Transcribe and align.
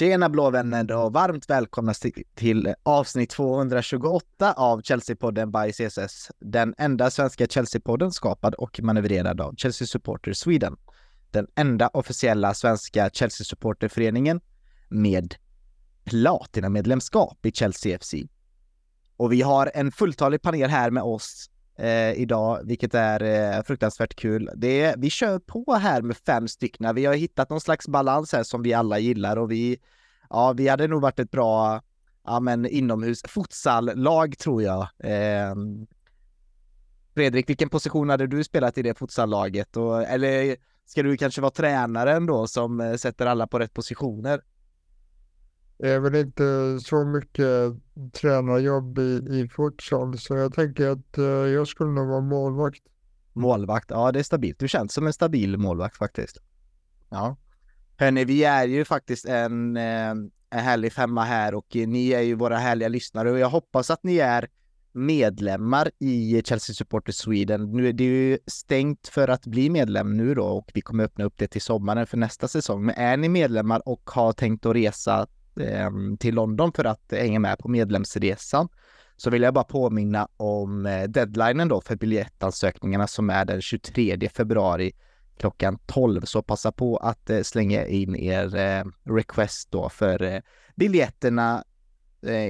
Tjena 0.00 0.28
blåvänner 0.28 0.92
och 0.92 1.12
varmt 1.12 1.50
välkomna 1.50 1.94
till 2.34 2.74
avsnitt 2.82 3.30
228 3.30 4.52
av 4.52 4.82
Chelsea-podden 4.82 5.50
by 5.52 5.72
CSS. 5.72 6.30
Den 6.38 6.74
enda 6.78 7.10
svenska 7.10 7.46
Chelsea-podden 7.46 8.10
skapad 8.10 8.54
och 8.54 8.80
manövrerad 8.82 9.40
av 9.40 9.54
Chelsea 9.56 9.86
Supporter 9.86 10.32
Sweden. 10.32 10.76
Den 11.30 11.46
enda 11.54 11.88
officiella 11.88 12.54
svenska 12.54 13.08
Chelsea-supporterföreningen 13.08 14.40
med 14.88 15.34
platinamedlemskap 16.04 17.46
i 17.46 17.52
Chelsea 17.52 17.98
FC. 17.98 18.14
Och 19.16 19.32
vi 19.32 19.42
har 19.42 19.70
en 19.74 19.92
fulltalig 19.92 20.42
panel 20.42 20.70
här 20.70 20.90
med 20.90 21.02
oss 21.02 21.49
eh, 21.80 22.12
idag, 22.12 22.60
vilket 22.64 22.94
är 22.94 23.22
eh, 23.22 23.62
fruktansvärt 23.62 24.14
kul. 24.14 24.50
Det 24.56 24.82
är, 24.82 24.96
vi 24.96 25.10
kör 25.10 25.38
på 25.38 25.74
här 25.74 26.02
med 26.02 26.16
fem 26.16 26.48
stycken. 26.48 26.94
Vi 26.94 27.04
har 27.04 27.14
hittat 27.14 27.50
någon 27.50 27.60
slags 27.60 27.88
balans 27.88 28.32
här 28.32 28.42
som 28.42 28.62
vi 28.62 28.74
alla 28.74 28.98
gillar 28.98 29.36
och 29.36 29.50
vi, 29.50 29.78
ja, 30.30 30.52
vi 30.52 30.68
hade 30.68 30.88
nog 30.88 31.02
varit 31.02 31.18
ett 31.18 31.30
bra 31.30 31.82
ja, 32.24 32.40
men 32.40 32.66
inomhus 32.66 33.22
futsallag 33.28 34.38
tror 34.38 34.62
jag. 34.62 34.88
Eh, 34.98 35.54
Fredrik, 37.14 37.48
vilken 37.48 37.68
position 37.68 38.10
hade 38.10 38.26
du 38.26 38.44
spelat 38.44 38.78
i 38.78 38.82
det 38.82 38.98
futsallaget? 38.98 39.76
Och, 39.76 40.02
eller 40.02 40.56
ska 40.86 41.02
du 41.02 41.16
kanske 41.16 41.40
vara 41.40 41.50
tränaren 41.50 42.26
då 42.26 42.46
som 42.46 42.80
eh, 42.80 42.94
sätter 42.94 43.26
alla 43.26 43.46
på 43.46 43.58
rätt 43.58 43.74
positioner? 43.74 44.40
Det 45.80 45.90
är 45.90 46.00
väl 46.00 46.14
inte 46.14 46.78
så 46.80 47.04
mycket 47.04 47.72
tränarjobb 48.12 48.98
i, 48.98 49.22
i 49.30 49.48
futsal 49.48 50.18
så 50.18 50.36
jag 50.36 50.54
tänker 50.54 50.88
att 50.88 51.18
uh, 51.18 51.24
jag 51.24 51.68
skulle 51.68 51.90
nog 51.90 52.08
vara 52.08 52.20
målvakt. 52.20 52.82
Målvakt, 53.32 53.90
ja 53.90 54.12
det 54.12 54.18
är 54.18 54.22
stabilt. 54.22 54.58
Du 54.58 54.68
känns 54.68 54.92
som 54.92 55.06
en 55.06 55.12
stabil 55.12 55.58
målvakt 55.58 55.96
faktiskt. 55.96 56.38
Ja. 57.08 57.36
Hörni, 57.96 58.24
vi 58.24 58.44
är 58.44 58.66
ju 58.66 58.84
faktiskt 58.84 59.24
en, 59.26 59.76
eh, 59.76 60.10
en 60.10 60.30
härlig 60.50 60.92
femma 60.92 61.24
här 61.24 61.54
och 61.54 61.66
ni 61.72 62.08
är 62.08 62.20
ju 62.20 62.34
våra 62.34 62.58
härliga 62.58 62.88
lyssnare 62.88 63.30
och 63.30 63.38
jag 63.38 63.50
hoppas 63.50 63.90
att 63.90 64.04
ni 64.04 64.18
är 64.18 64.48
medlemmar 64.92 65.90
i 65.98 66.42
Chelsea 66.44 66.74
Supporters 66.74 67.16
Sweden. 67.16 67.72
Nu 67.72 67.88
är 67.88 67.92
det 67.92 68.04
ju 68.04 68.38
stängt 68.46 69.08
för 69.08 69.28
att 69.28 69.46
bli 69.46 69.70
medlem 69.70 70.16
nu 70.16 70.34
då 70.34 70.44
och 70.44 70.70
vi 70.74 70.80
kommer 70.80 71.04
öppna 71.04 71.24
upp 71.24 71.34
det 71.36 71.48
till 71.48 71.62
sommaren 71.62 72.06
för 72.06 72.16
nästa 72.16 72.48
säsong. 72.48 72.84
Men 72.84 72.94
är 72.94 73.16
ni 73.16 73.28
medlemmar 73.28 73.82
och 73.88 74.10
har 74.10 74.32
tänkt 74.32 74.66
att 74.66 74.74
resa 74.74 75.26
Eh, 75.60 75.90
till 76.18 76.34
London 76.34 76.72
för 76.72 76.84
att 76.84 77.12
hänga 77.12 77.38
med 77.38 77.58
på 77.58 77.68
medlemsresan 77.68 78.68
så 79.16 79.30
vill 79.30 79.42
jag 79.42 79.54
bara 79.54 79.64
påminna 79.64 80.28
om 80.36 80.86
eh, 80.86 81.02
deadlinen 81.02 81.68
då 81.68 81.80
för 81.80 81.96
biljettansökningarna 81.96 83.06
som 83.06 83.30
är 83.30 83.44
den 83.44 83.62
23 83.62 84.28
februari 84.28 84.92
klockan 85.38 85.78
12. 85.86 86.20
Så 86.24 86.42
passa 86.42 86.72
på 86.72 86.96
att 86.96 87.30
eh, 87.30 87.42
slänga 87.42 87.86
in 87.86 88.16
er 88.16 88.84
request 89.16 89.70
då 89.70 89.88
för 89.88 90.42
biljetterna 90.76 91.64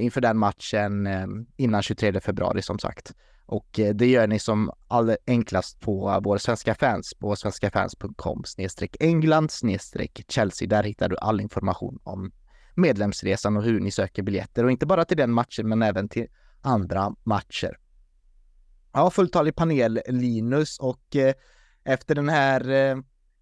inför 0.00 0.20
den 0.20 0.38
matchen 0.38 1.08
innan 1.56 1.82
23 1.82 2.20
februari 2.20 2.62
som 2.62 2.78
sagt. 2.78 3.14
Och 3.46 3.80
det 3.94 4.06
gör 4.06 4.26
ni 4.26 4.38
som 4.38 4.70
allra 4.88 5.16
enklast 5.26 5.80
på 5.80 6.20
vår 6.24 6.38
svenska 6.38 6.74
fans 6.74 7.14
på 7.14 7.36
svenskafans.com 7.36 8.44
snedstreck 8.44 8.96
England 9.00 9.50
snedstreck 9.50 10.24
Chelsea. 10.28 10.68
Där 10.68 10.82
hittar 10.82 11.08
du 11.08 11.16
all 11.16 11.40
information 11.40 11.98
om 12.02 12.32
medlemsresan 12.80 13.56
och 13.56 13.62
hur 13.62 13.80
ni 13.80 13.90
söker 13.90 14.22
biljetter 14.22 14.64
och 14.64 14.70
inte 14.70 14.86
bara 14.86 15.04
till 15.04 15.16
den 15.16 15.30
matchen 15.30 15.68
men 15.68 15.82
även 15.82 16.08
till 16.08 16.26
andra 16.62 17.14
matcher. 17.22 17.78
Ja, 18.92 19.10
fulltalig 19.10 19.56
panel 19.56 20.00
Linus 20.06 20.78
och 20.78 21.16
eh, 21.16 21.34
efter 21.84 22.14
den 22.14 22.28
här, 22.28 22.70
eh, 22.70 22.96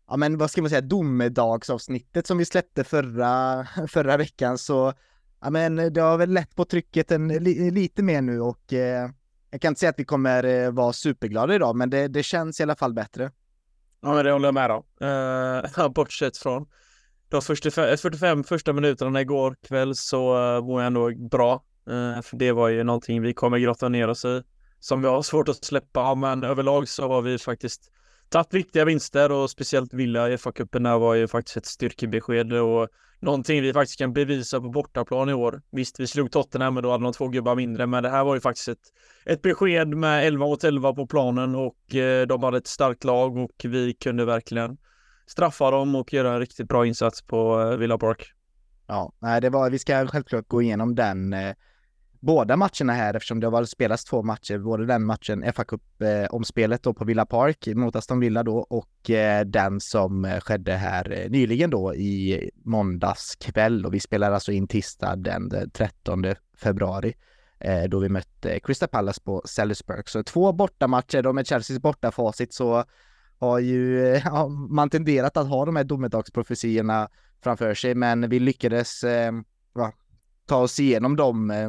ja 0.08 0.16
men 0.16 0.38
vad 0.38 0.50
ska 0.50 0.62
man 0.62 0.70
säga, 0.70 0.80
domedagsavsnittet 0.80 2.26
som 2.26 2.38
vi 2.38 2.44
släppte 2.44 2.84
förra, 2.84 3.66
förra 3.88 4.16
veckan 4.16 4.58
så, 4.58 4.92
ja 5.40 5.50
men 5.50 5.92
det 5.92 6.00
har 6.00 6.18
väl 6.18 6.30
lätt 6.30 6.54
på 6.54 6.64
trycket 6.64 7.10
en, 7.10 7.28
li, 7.28 7.70
lite 7.70 8.02
mer 8.02 8.22
nu 8.22 8.40
och 8.40 8.72
eh, 8.72 9.10
jag 9.50 9.60
kan 9.60 9.70
inte 9.70 9.78
säga 9.78 9.90
att 9.90 9.98
vi 9.98 10.04
kommer 10.04 10.44
eh, 10.44 10.70
vara 10.70 10.92
superglada 10.92 11.54
idag 11.54 11.76
men 11.76 11.90
det, 11.90 12.08
det 12.08 12.22
känns 12.22 12.60
i 12.60 12.62
alla 12.62 12.76
fall 12.76 12.94
bättre. 12.94 13.30
Ja 14.00 14.14
men 14.14 14.24
det 14.24 14.32
håller 14.32 14.48
jag 14.48 14.54
med 14.54 14.70
om. 14.70 14.84
Uh, 15.06 15.88
bortsett 15.94 16.36
från 16.36 16.66
de 17.28 17.42
45, 17.42 17.96
45 17.98 18.44
första 18.44 18.72
minuterna 18.72 19.20
igår 19.20 19.56
kväll 19.68 19.94
så 19.94 20.36
eh, 20.36 20.56
uh, 20.56 20.66
var 20.66 20.80
jag 20.80 20.86
ändå 20.86 21.10
bra. 21.30 21.62
Uh, 21.90 22.20
för 22.20 22.36
det 22.36 22.52
var 22.52 22.68
ju 22.68 22.84
någonting 22.84 23.22
vi 23.22 23.34
kommer 23.34 23.58
grotta 23.58 23.88
ner 23.88 24.08
oss 24.08 24.24
i. 24.24 24.42
Som 24.80 25.02
vi 25.02 25.08
har 25.08 25.22
svårt 25.22 25.48
att 25.48 25.64
släppa, 25.64 26.14
men 26.14 26.44
överlag 26.44 26.88
så 26.88 27.08
har 27.08 27.22
vi 27.22 27.38
faktiskt 27.38 27.90
tagit 28.28 28.54
viktiga 28.54 28.84
vinster 28.84 29.32
och 29.32 29.50
speciellt 29.50 29.94
Villa 29.94 30.30
i 30.30 30.36
FA-cupen 30.36 30.98
var 30.98 31.14
ju 31.14 31.28
faktiskt 31.28 31.56
ett 31.56 31.66
styrkebesked 31.66 32.52
och 32.52 32.88
någonting 33.20 33.62
vi 33.62 33.72
faktiskt 33.72 33.98
kan 33.98 34.12
bevisa 34.12 34.60
på 34.60 34.68
bortaplan 34.68 35.28
i 35.28 35.34
år. 35.34 35.62
Visst, 35.70 36.00
vi 36.00 36.06
slog 36.06 36.32
Tottenham, 36.32 36.74
men 36.74 36.82
då 36.82 36.90
hade 36.90 37.04
de 37.04 37.12
två 37.12 37.28
gubbar 37.28 37.54
mindre, 37.54 37.86
men 37.86 38.02
det 38.02 38.10
här 38.10 38.24
var 38.24 38.34
ju 38.34 38.40
faktiskt 38.40 38.68
ett, 38.68 38.92
ett 39.24 39.42
besked 39.42 39.88
med 39.88 40.26
11 40.26 40.46
mot 40.46 40.64
11 40.64 40.92
på 40.92 41.06
planen 41.06 41.54
och 41.54 41.94
eh, 41.94 42.26
de 42.26 42.42
hade 42.42 42.58
ett 42.58 42.66
starkt 42.66 43.04
lag 43.04 43.36
och 43.36 43.52
vi 43.64 43.94
kunde 43.94 44.24
verkligen 44.24 44.78
straffa 45.28 45.70
dem 45.70 45.94
och 45.94 46.12
göra 46.12 46.32
en 46.32 46.40
riktigt 46.40 46.68
bra 46.68 46.86
insats 46.86 47.22
på 47.22 47.60
eh, 47.60 47.76
Villa 47.76 47.98
Park. 47.98 48.32
Ja, 48.86 49.12
nej, 49.18 49.40
det 49.40 49.50
var, 49.50 49.70
vi 49.70 49.78
ska 49.78 50.06
självklart 50.06 50.48
gå 50.48 50.62
igenom 50.62 50.94
den 50.94 51.32
eh, 51.32 51.54
båda 52.20 52.56
matcherna 52.56 52.92
här 52.92 53.14
eftersom 53.14 53.40
det 53.40 53.46
har 53.46 53.64
spelats 53.64 54.04
två 54.04 54.22
matcher, 54.22 54.58
både 54.58 54.86
den 54.86 55.04
matchen, 55.04 55.52
fa 55.52 55.64
Cup 55.64 56.02
eh, 56.02 56.34
omspelet 56.34 56.82
då 56.82 56.94
på 56.94 57.04
Villa 57.04 57.26
Park 57.26 57.66
mot 57.66 57.96
Aston 57.96 58.20
Villa 58.20 58.42
då 58.42 58.56
och 58.58 59.10
eh, 59.10 59.44
den 59.44 59.80
som 59.80 60.24
eh, 60.24 60.40
skedde 60.40 60.72
här 60.72 61.12
eh, 61.12 61.30
nyligen 61.30 61.70
då 61.70 61.94
i 61.94 62.50
måndags 62.64 63.36
kväll 63.36 63.86
och 63.86 63.94
vi 63.94 64.00
spelar 64.00 64.32
alltså 64.32 64.52
in 64.52 64.68
tisdag 64.68 65.16
den 65.16 65.52
eh, 65.52 65.68
13 65.72 66.24
februari 66.58 67.14
då 67.88 67.98
vi 67.98 68.08
mötte 68.08 68.60
Crystal 68.60 68.88
Palace 68.88 69.20
på 69.24 69.42
Salisbury. 69.44 70.02
Så 70.06 70.22
två 70.22 70.52
bortamatcher, 70.52 71.22
då 71.22 71.32
med 71.32 71.46
Chelseas 71.46 71.78
bortafacit 71.78 72.54
så 72.54 72.84
har 73.38 73.58
ju 73.58 74.06
eh, 74.06 74.22
ja, 74.24 74.48
man 74.48 74.90
tenderat 74.90 75.36
att 75.36 75.48
ha 75.48 75.64
de 75.64 75.76
här 75.76 75.84
domedagsprofetiorna 75.84 77.08
framför 77.42 77.74
sig, 77.74 77.94
men 77.94 78.28
vi 78.28 78.40
lyckades 78.40 79.04
eh, 79.04 79.32
va, 79.72 79.92
ta 80.46 80.56
oss 80.56 80.80
igenom 80.80 81.16
de, 81.16 81.50
eh, 81.50 81.68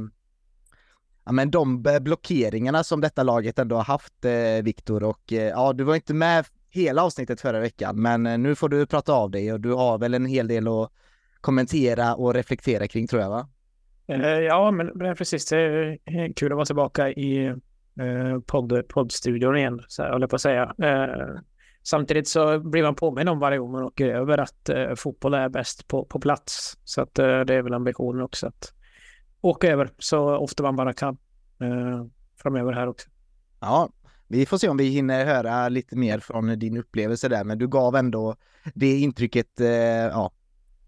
ja, 1.25 1.31
men 1.31 1.51
de 1.51 1.85
eh, 1.85 1.99
blockeringarna 1.99 2.83
som 2.83 3.01
detta 3.01 3.23
laget 3.23 3.59
ändå 3.59 3.75
har 3.75 3.83
haft, 3.83 4.25
eh, 4.25 4.63
Viktor. 4.63 5.03
Och 5.03 5.33
eh, 5.33 5.47
ja, 5.47 5.73
du 5.73 5.83
var 5.83 5.95
inte 5.95 6.13
med 6.13 6.45
hela 6.69 7.03
avsnittet 7.03 7.41
förra 7.41 7.59
veckan, 7.59 8.01
men 8.01 8.25
eh, 8.25 8.37
nu 8.37 8.55
får 8.55 8.69
du 8.69 8.85
prata 8.85 9.13
av 9.13 9.31
dig 9.31 9.53
och 9.53 9.59
du 9.59 9.73
har 9.73 9.97
väl 9.97 10.13
en 10.13 10.25
hel 10.25 10.47
del 10.47 10.67
att 10.67 10.91
kommentera 11.41 12.15
och 12.15 12.33
reflektera 12.33 12.87
kring 12.87 13.07
tror 13.07 13.21
jag, 13.21 13.29
va? 13.29 13.47
Eh, 14.07 14.39
ja, 14.39 14.71
men 14.71 15.15
precis. 15.15 15.45
Det 15.45 15.57
är 15.57 16.33
kul 16.33 16.51
att 16.51 16.55
vara 16.55 16.65
tillbaka 16.65 17.09
i 17.09 17.55
podd, 18.45 18.87
poddstudion 18.87 19.57
igen, 19.57 19.81
så 19.87 20.03
här, 20.03 20.11
håller 20.11 20.23
jag 20.23 20.29
på 20.29 20.35
att 20.35 20.41
säga. 20.41 20.75
Samtidigt 21.83 22.27
så 22.27 22.59
blir 22.59 22.83
man 22.83 22.95
påminn 22.95 23.27
om 23.27 23.39
varje 23.39 23.57
gång 23.57 23.71
man 23.71 23.83
åker 23.83 24.07
över 24.07 24.37
att 24.37 24.69
eh, 24.69 24.95
fotboll 24.95 25.33
är 25.33 25.49
bäst 25.49 25.87
på, 25.87 26.05
på 26.05 26.19
plats. 26.19 26.77
Så 26.83 27.01
att 27.01 27.19
eh, 27.19 27.39
det 27.39 27.53
är 27.53 27.61
väl 27.61 27.73
ambitionen 27.73 28.21
också 28.21 28.47
att 28.47 28.73
åka 29.41 29.67
över 29.67 29.89
så 29.97 30.37
ofta 30.37 30.63
man 30.63 30.75
bara 30.75 30.93
kan 30.93 31.17
eh, 31.61 32.05
framöver 32.41 32.73
här 32.73 32.87
också. 32.87 33.09
Ja, 33.59 33.89
vi 34.27 34.45
får 34.45 34.57
se 34.57 34.69
om 34.69 34.77
vi 34.77 34.89
hinner 34.89 35.25
höra 35.25 35.69
lite 35.69 35.95
mer 35.95 36.19
från 36.19 36.59
din 36.59 36.77
upplevelse 36.77 37.29
där, 37.29 37.43
men 37.43 37.57
du 37.57 37.67
gav 37.67 37.95
ändå 37.95 38.35
det 38.73 38.97
intrycket, 38.97 39.59
eh, 39.59 39.67
ja, 39.67 40.31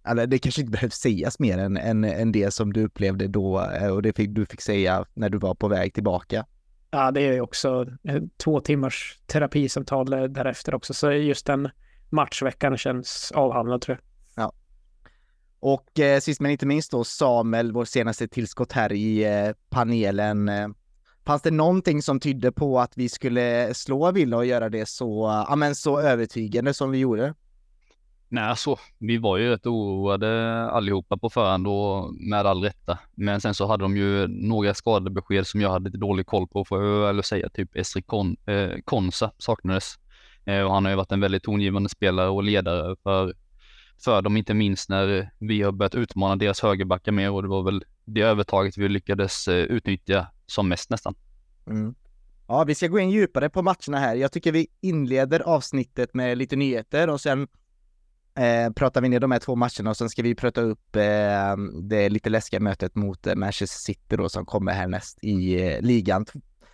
eller 0.07 0.27
det 0.27 0.39
kanske 0.39 0.61
inte 0.61 0.71
behövs 0.71 0.95
sägas 0.95 1.39
mer 1.39 1.57
än, 1.57 1.77
än, 1.77 2.03
än 2.03 2.31
det 2.31 2.53
som 2.53 2.73
du 2.73 2.83
upplevde 2.83 3.27
då 3.27 3.61
eh, 3.61 3.87
och 3.87 4.01
det 4.01 4.13
fick, 4.13 4.29
du 4.29 4.45
fick 4.45 4.61
säga 4.61 5.05
när 5.13 5.29
du 5.29 5.37
var 5.37 5.55
på 5.55 5.67
väg 5.67 5.93
tillbaka. 5.93 6.45
Ja, 6.91 7.11
det 7.11 7.21
är 7.21 7.41
också 7.41 7.85
eh, 8.03 8.21
två 8.37 8.59
timmars 8.59 9.19
terapisamtal 9.25 10.09
därefter 10.09 10.75
också. 10.75 10.93
Så 10.93 11.11
just 11.11 11.45
den 11.45 11.69
matchveckan 12.09 12.77
känns 12.77 13.31
avhandlad 13.35 13.81
tror 13.81 13.97
jag. 13.97 14.43
Ja. 14.43 14.53
Och 15.59 15.99
eh, 15.99 16.19
sist 16.19 16.41
men 16.41 16.51
inte 16.51 16.65
minst 16.65 16.91
då 16.91 17.03
Samuel, 17.03 17.71
vår 17.71 17.85
senaste 17.85 18.27
tillskott 18.27 18.71
här 18.71 18.93
i 18.93 19.23
eh, 19.23 19.51
panelen. 19.69 20.49
Eh, 20.49 20.67
fanns 21.25 21.41
det 21.41 21.51
någonting 21.51 22.01
som 22.01 22.19
tydde 22.19 22.51
på 22.51 22.79
att 22.79 22.97
vi 22.97 23.09
skulle 23.09 23.73
slå 23.73 24.11
Villa 24.11 24.37
och 24.37 24.45
göra 24.45 24.69
det 24.69 24.85
så, 24.85 25.27
eh, 25.27 25.45
ja, 25.49 25.55
men 25.55 25.75
så 25.75 25.99
övertygande 25.99 26.73
som 26.73 26.91
vi 26.91 26.97
gjorde? 26.97 27.33
Nej, 28.33 28.43
alltså, 28.43 28.75
vi 28.97 29.17
var 29.17 29.37
ju 29.37 29.49
rätt 29.49 29.65
oroade 29.65 30.61
allihopa 30.69 31.17
på 31.17 31.29
förhand 31.29 31.67
och 31.67 32.13
med 32.13 32.45
all 32.45 32.63
rätta. 32.63 32.99
Men 33.15 33.41
sen 33.41 33.53
så 33.53 33.67
hade 33.67 33.83
de 33.83 33.97
ju 33.97 34.27
några 34.27 34.73
skadebesked 34.73 35.47
som 35.47 35.61
jag 35.61 35.69
hade 35.69 35.85
lite 35.85 35.97
dålig 35.97 36.25
koll 36.25 36.47
på, 36.47 36.65
får 36.65 36.83
jag 36.83 37.13
väl 37.13 37.23
säga. 37.23 37.49
Typ 37.49 37.75
Esri 37.75 38.01
Kon, 38.01 38.37
eh, 38.45 38.69
Konsa 38.85 39.31
saknades. 39.37 39.95
Eh, 40.45 40.61
och 40.61 40.73
han 40.73 40.85
har 40.85 40.91
ju 40.91 40.95
varit 40.95 41.11
en 41.11 41.19
väldigt 41.19 41.43
tongivande 41.43 41.89
spelare 41.89 42.29
och 42.29 42.43
ledare 42.43 42.95
för, 43.03 43.33
för 44.03 44.21
dem, 44.21 44.37
inte 44.37 44.53
minst 44.53 44.89
när 44.89 45.31
vi 45.39 45.61
har 45.61 45.71
börjat 45.71 45.95
utmana 45.95 46.35
deras 46.35 46.61
högerbackar 46.61 47.11
mer 47.11 47.31
och 47.31 47.41
det 47.41 47.49
var 47.49 47.63
väl 47.63 47.83
det 48.05 48.21
övertaget 48.21 48.77
vi 48.77 48.89
lyckades 48.89 49.47
eh, 49.47 49.55
utnyttja 49.55 50.27
som 50.45 50.67
mest 50.67 50.89
nästan. 50.89 51.15
Mm. 51.67 51.95
Ja, 52.47 52.63
vi 52.63 52.75
ska 52.75 52.87
gå 52.87 52.99
in 52.99 53.09
djupare 53.09 53.49
på 53.49 53.61
matcherna 53.61 53.99
här. 53.99 54.15
Jag 54.15 54.31
tycker 54.31 54.51
vi 54.51 54.67
inleder 54.81 55.39
avsnittet 55.39 56.13
med 56.13 56.37
lite 56.37 56.55
nyheter 56.55 57.09
och 57.09 57.21
sen 57.21 57.47
eh, 58.35 58.73
pratar 58.73 59.01
vi 59.01 59.09
ner 59.09 59.19
de 59.19 59.31
här 59.31 59.39
två 59.39 59.55
matcherna 59.55 59.89
och 59.89 59.97
sen 59.97 60.09
ska 60.09 60.21
vi 60.21 60.35
prata 60.35 60.61
upp 60.61 60.95
eh, 60.95 61.57
det 61.83 62.09
lite 62.09 62.29
läskiga 62.29 62.59
mötet 62.59 62.95
mot 62.95 63.27
eh, 63.27 63.35
Manchester 63.35 63.79
City 63.79 64.15
då 64.17 64.29
som 64.29 64.45
kommer 64.45 64.71
härnäst 64.71 65.19
i 65.21 65.61
eh, 65.61 65.81
ligan. 65.81 66.25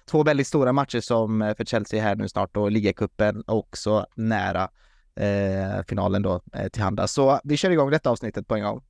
Två 0.05 0.23
väldigt 0.23 0.47
stora 0.47 0.73
matcher 0.73 0.99
som 0.99 1.41
eh, 1.41 1.55
för 1.55 1.65
Chelsea 1.65 2.03
här 2.03 2.15
nu 2.15 2.29
snart 2.29 2.57
och 2.57 2.71
ligacupen 2.71 3.43
också 3.47 4.05
nära 4.15 4.69
eh, 5.15 5.83
finalen 5.87 6.21
då 6.21 6.41
eh, 6.53 6.67
tillhanda. 6.67 7.07
Så 7.07 7.39
vi 7.43 7.57
kör 7.57 7.71
igång 7.71 7.91
detta 7.91 8.09
avsnittet 8.09 8.47
på 8.47 8.55
en 8.55 8.63
gång. 8.63 8.81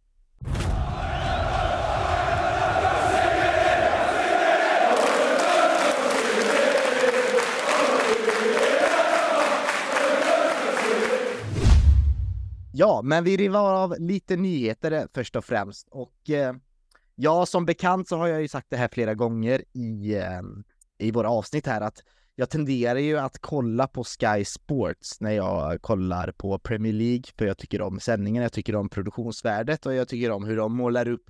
Ja, 12.79 13.01
men 13.03 13.23
vi 13.23 13.37
rivar 13.37 13.73
av 13.73 13.95
lite 13.99 14.35
nyheter 14.35 14.91
eh, 14.91 15.03
först 15.13 15.35
och 15.35 15.45
främst 15.45 15.87
och 15.91 16.29
eh, 16.29 16.53
ja, 17.15 17.45
som 17.45 17.65
bekant 17.65 18.07
så 18.07 18.17
har 18.17 18.27
jag 18.27 18.41
ju 18.41 18.47
sagt 18.47 18.69
det 18.69 18.77
här 18.77 18.89
flera 18.91 19.13
gånger 19.13 19.63
i, 19.73 20.15
eh, 20.15 20.41
i 20.97 21.11
våra 21.11 21.29
avsnitt 21.29 21.67
här 21.67 21.81
att 21.81 22.03
jag 22.35 22.49
tenderar 22.49 22.99
ju 22.99 23.17
att 23.17 23.39
kolla 23.39 23.87
på 23.87 24.03
Sky 24.03 24.45
Sports 24.45 25.21
när 25.21 25.31
jag 25.31 25.81
kollar 25.81 26.31
på 26.31 26.59
Premier 26.59 26.93
League, 26.93 27.23
för 27.37 27.45
jag 27.45 27.57
tycker 27.57 27.81
om 27.81 27.99
sändningen, 27.99 28.43
jag 28.43 28.51
tycker 28.51 28.75
om 28.75 28.89
produktionsvärdet 28.89 29.85
och 29.85 29.93
jag 29.93 30.07
tycker 30.07 30.31
om 30.31 30.43
hur 30.43 30.57
de 30.57 30.75
målar 30.75 31.07
upp 31.07 31.25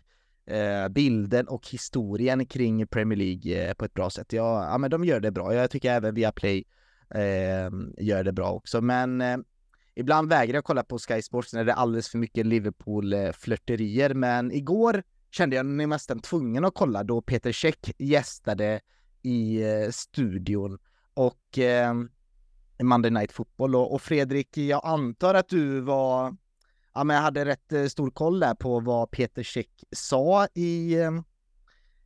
eh, 0.46 0.88
bilden 0.90 1.48
och 1.48 1.68
historien 1.68 2.46
kring 2.46 2.88
Premier 2.88 3.18
League 3.18 3.70
eh, 3.70 3.74
på 3.74 3.86
ett 3.86 3.94
bra 3.94 4.10
sätt. 4.10 4.34
Ja, 4.34 4.70
ja, 4.72 4.78
men 4.78 4.92
de 4.92 5.06
gör 5.06 5.20
det 5.20 5.32
bra. 5.32 5.54
Jag 5.54 5.72
tycker 5.72 5.92
även 5.92 6.16
Viaplay 6.16 6.64
eh, 7.10 7.70
gör 7.98 8.24
det 8.24 8.34
bra 8.34 8.52
också, 8.52 8.82
men 8.82 9.22
eh, 9.22 9.38
ibland 9.98 10.30
vägrar 10.30 10.56
jag 10.56 10.64
kolla 10.64 10.84
på 10.84 11.00
Sky 11.00 11.22
Sports 11.22 11.54
när 11.54 11.66
det 11.66 11.72
är 11.72 11.76
alldeles 11.76 12.10
för 12.10 12.18
mycket 12.18 12.46
Liverpool-flörterier, 12.46 14.14
men 14.14 14.52
igår 14.52 15.04
kände 15.32 15.56
jag 15.56 15.66
mig 15.66 15.88
nästan 15.88 16.20
tvungen 16.20 16.66
att 16.66 16.74
kolla 16.74 17.04
då 17.04 17.22
Peter 17.22 17.52
Check 17.52 17.92
gästade 17.98 18.80
i 19.22 19.64
eh, 19.64 19.90
studion 19.90 20.78
och 21.14 21.60
eh, 21.60 21.94
Monday 22.82 23.12
Night 23.12 23.32
Football 23.32 23.76
och, 23.76 23.94
och, 23.94 24.02
Fredrik, 24.02 24.58
jag 24.58 24.82
antar 24.84 25.34
att 25.34 25.50
du 25.50 25.80
var, 25.80 26.36
ja 26.94 27.04
men 27.04 27.16
jag 27.16 27.24
hade 27.24 27.46
rätt 27.46 27.74
eh, 27.74 27.86
stor 27.86 28.12
koll 28.12 28.40
där 28.40 28.56
på 28.56 28.80
vad 28.80 29.12
Peter 29.12 29.44
Check 29.44 29.84
sa 29.92 30.48
i, 30.54 30.94
eh, 30.94 31.12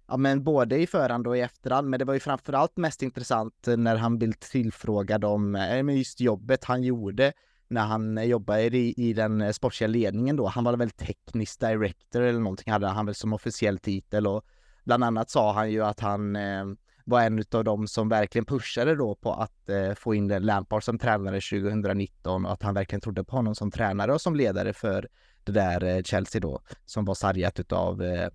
ja 0.07 0.17
men 0.17 0.43
både 0.43 0.77
i 0.77 0.87
förhand 0.87 1.27
och 1.27 1.37
i 1.37 1.41
efterhand, 1.41 1.89
men 1.89 1.99
det 1.99 2.05
var 2.05 2.13
ju 2.13 2.19
framförallt 2.19 2.77
mest 2.77 3.01
intressant 3.01 3.67
när 3.77 3.95
han 3.95 4.17
blev 4.17 4.31
tillfrågad 4.31 5.25
om 5.25 5.55
eh, 5.55 5.97
just 5.97 6.19
jobbet 6.19 6.63
han 6.63 6.83
gjorde 6.83 7.33
när 7.71 7.81
han 7.81 8.17
eh, 8.17 8.23
jobbade 8.23 8.77
i, 8.77 8.93
i 8.97 9.13
den 9.13 9.41
eh, 9.41 9.51
sportsliga 9.51 9.87
ledningen 9.87 10.35
då. 10.35 10.47
Han 10.47 10.63
var 10.63 10.77
väl 10.77 10.89
teknisk 10.89 11.59
director 11.59 12.21
eller 12.21 12.39
någonting 12.39 12.73
hade 12.73 12.87
han 12.87 13.05
väl 13.05 13.15
som 13.15 13.33
officiell 13.33 13.79
titel 13.79 14.27
och 14.27 14.45
bland 14.83 15.03
annat 15.03 15.29
sa 15.29 15.53
han 15.53 15.71
ju 15.71 15.83
att 15.83 15.99
han 15.99 16.35
eh, 16.35 16.65
var 17.05 17.21
en 17.21 17.43
av 17.51 17.63
dem 17.63 17.87
som 17.87 18.09
verkligen 18.09 18.45
pushade 18.45 18.95
då 18.95 19.15
på 19.15 19.33
att 19.33 19.69
eh, 19.69 19.93
få 19.93 20.15
in 20.15 20.27
Lampard 20.27 20.83
som 20.83 20.99
tränare 20.99 21.41
2019 21.41 22.45
och 22.45 22.51
att 22.53 22.63
han 22.63 22.73
verkligen 22.73 23.01
trodde 23.01 23.23
på 23.23 23.35
honom 23.35 23.55
som 23.55 23.71
tränare 23.71 24.13
och 24.13 24.21
som 24.21 24.35
ledare 24.35 24.73
för 24.73 25.07
det 25.43 25.51
där 25.51 25.83
eh, 25.83 26.03
Chelsea 26.03 26.41
då 26.41 26.61
som 26.85 27.05
var 27.05 27.15
sargat 27.15 27.59
utav 27.59 28.03
eh, 28.03 28.29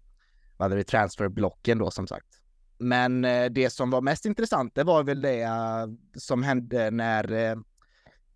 vad 0.57 0.71
det 0.71 0.85
transferblocken 0.85 1.79
då 1.79 1.91
som 1.91 2.07
sagt. 2.07 2.43
Men 2.79 3.25
eh, 3.25 3.51
det 3.51 3.71
som 3.71 3.91
var 3.91 4.01
mest 4.01 4.25
intressant 4.25 4.75
det 4.75 4.85
var 4.85 5.03
väl 5.03 5.21
det 5.21 5.43
eh, 5.43 5.87
som 6.17 6.43
hände 6.43 6.91
när 6.91 7.57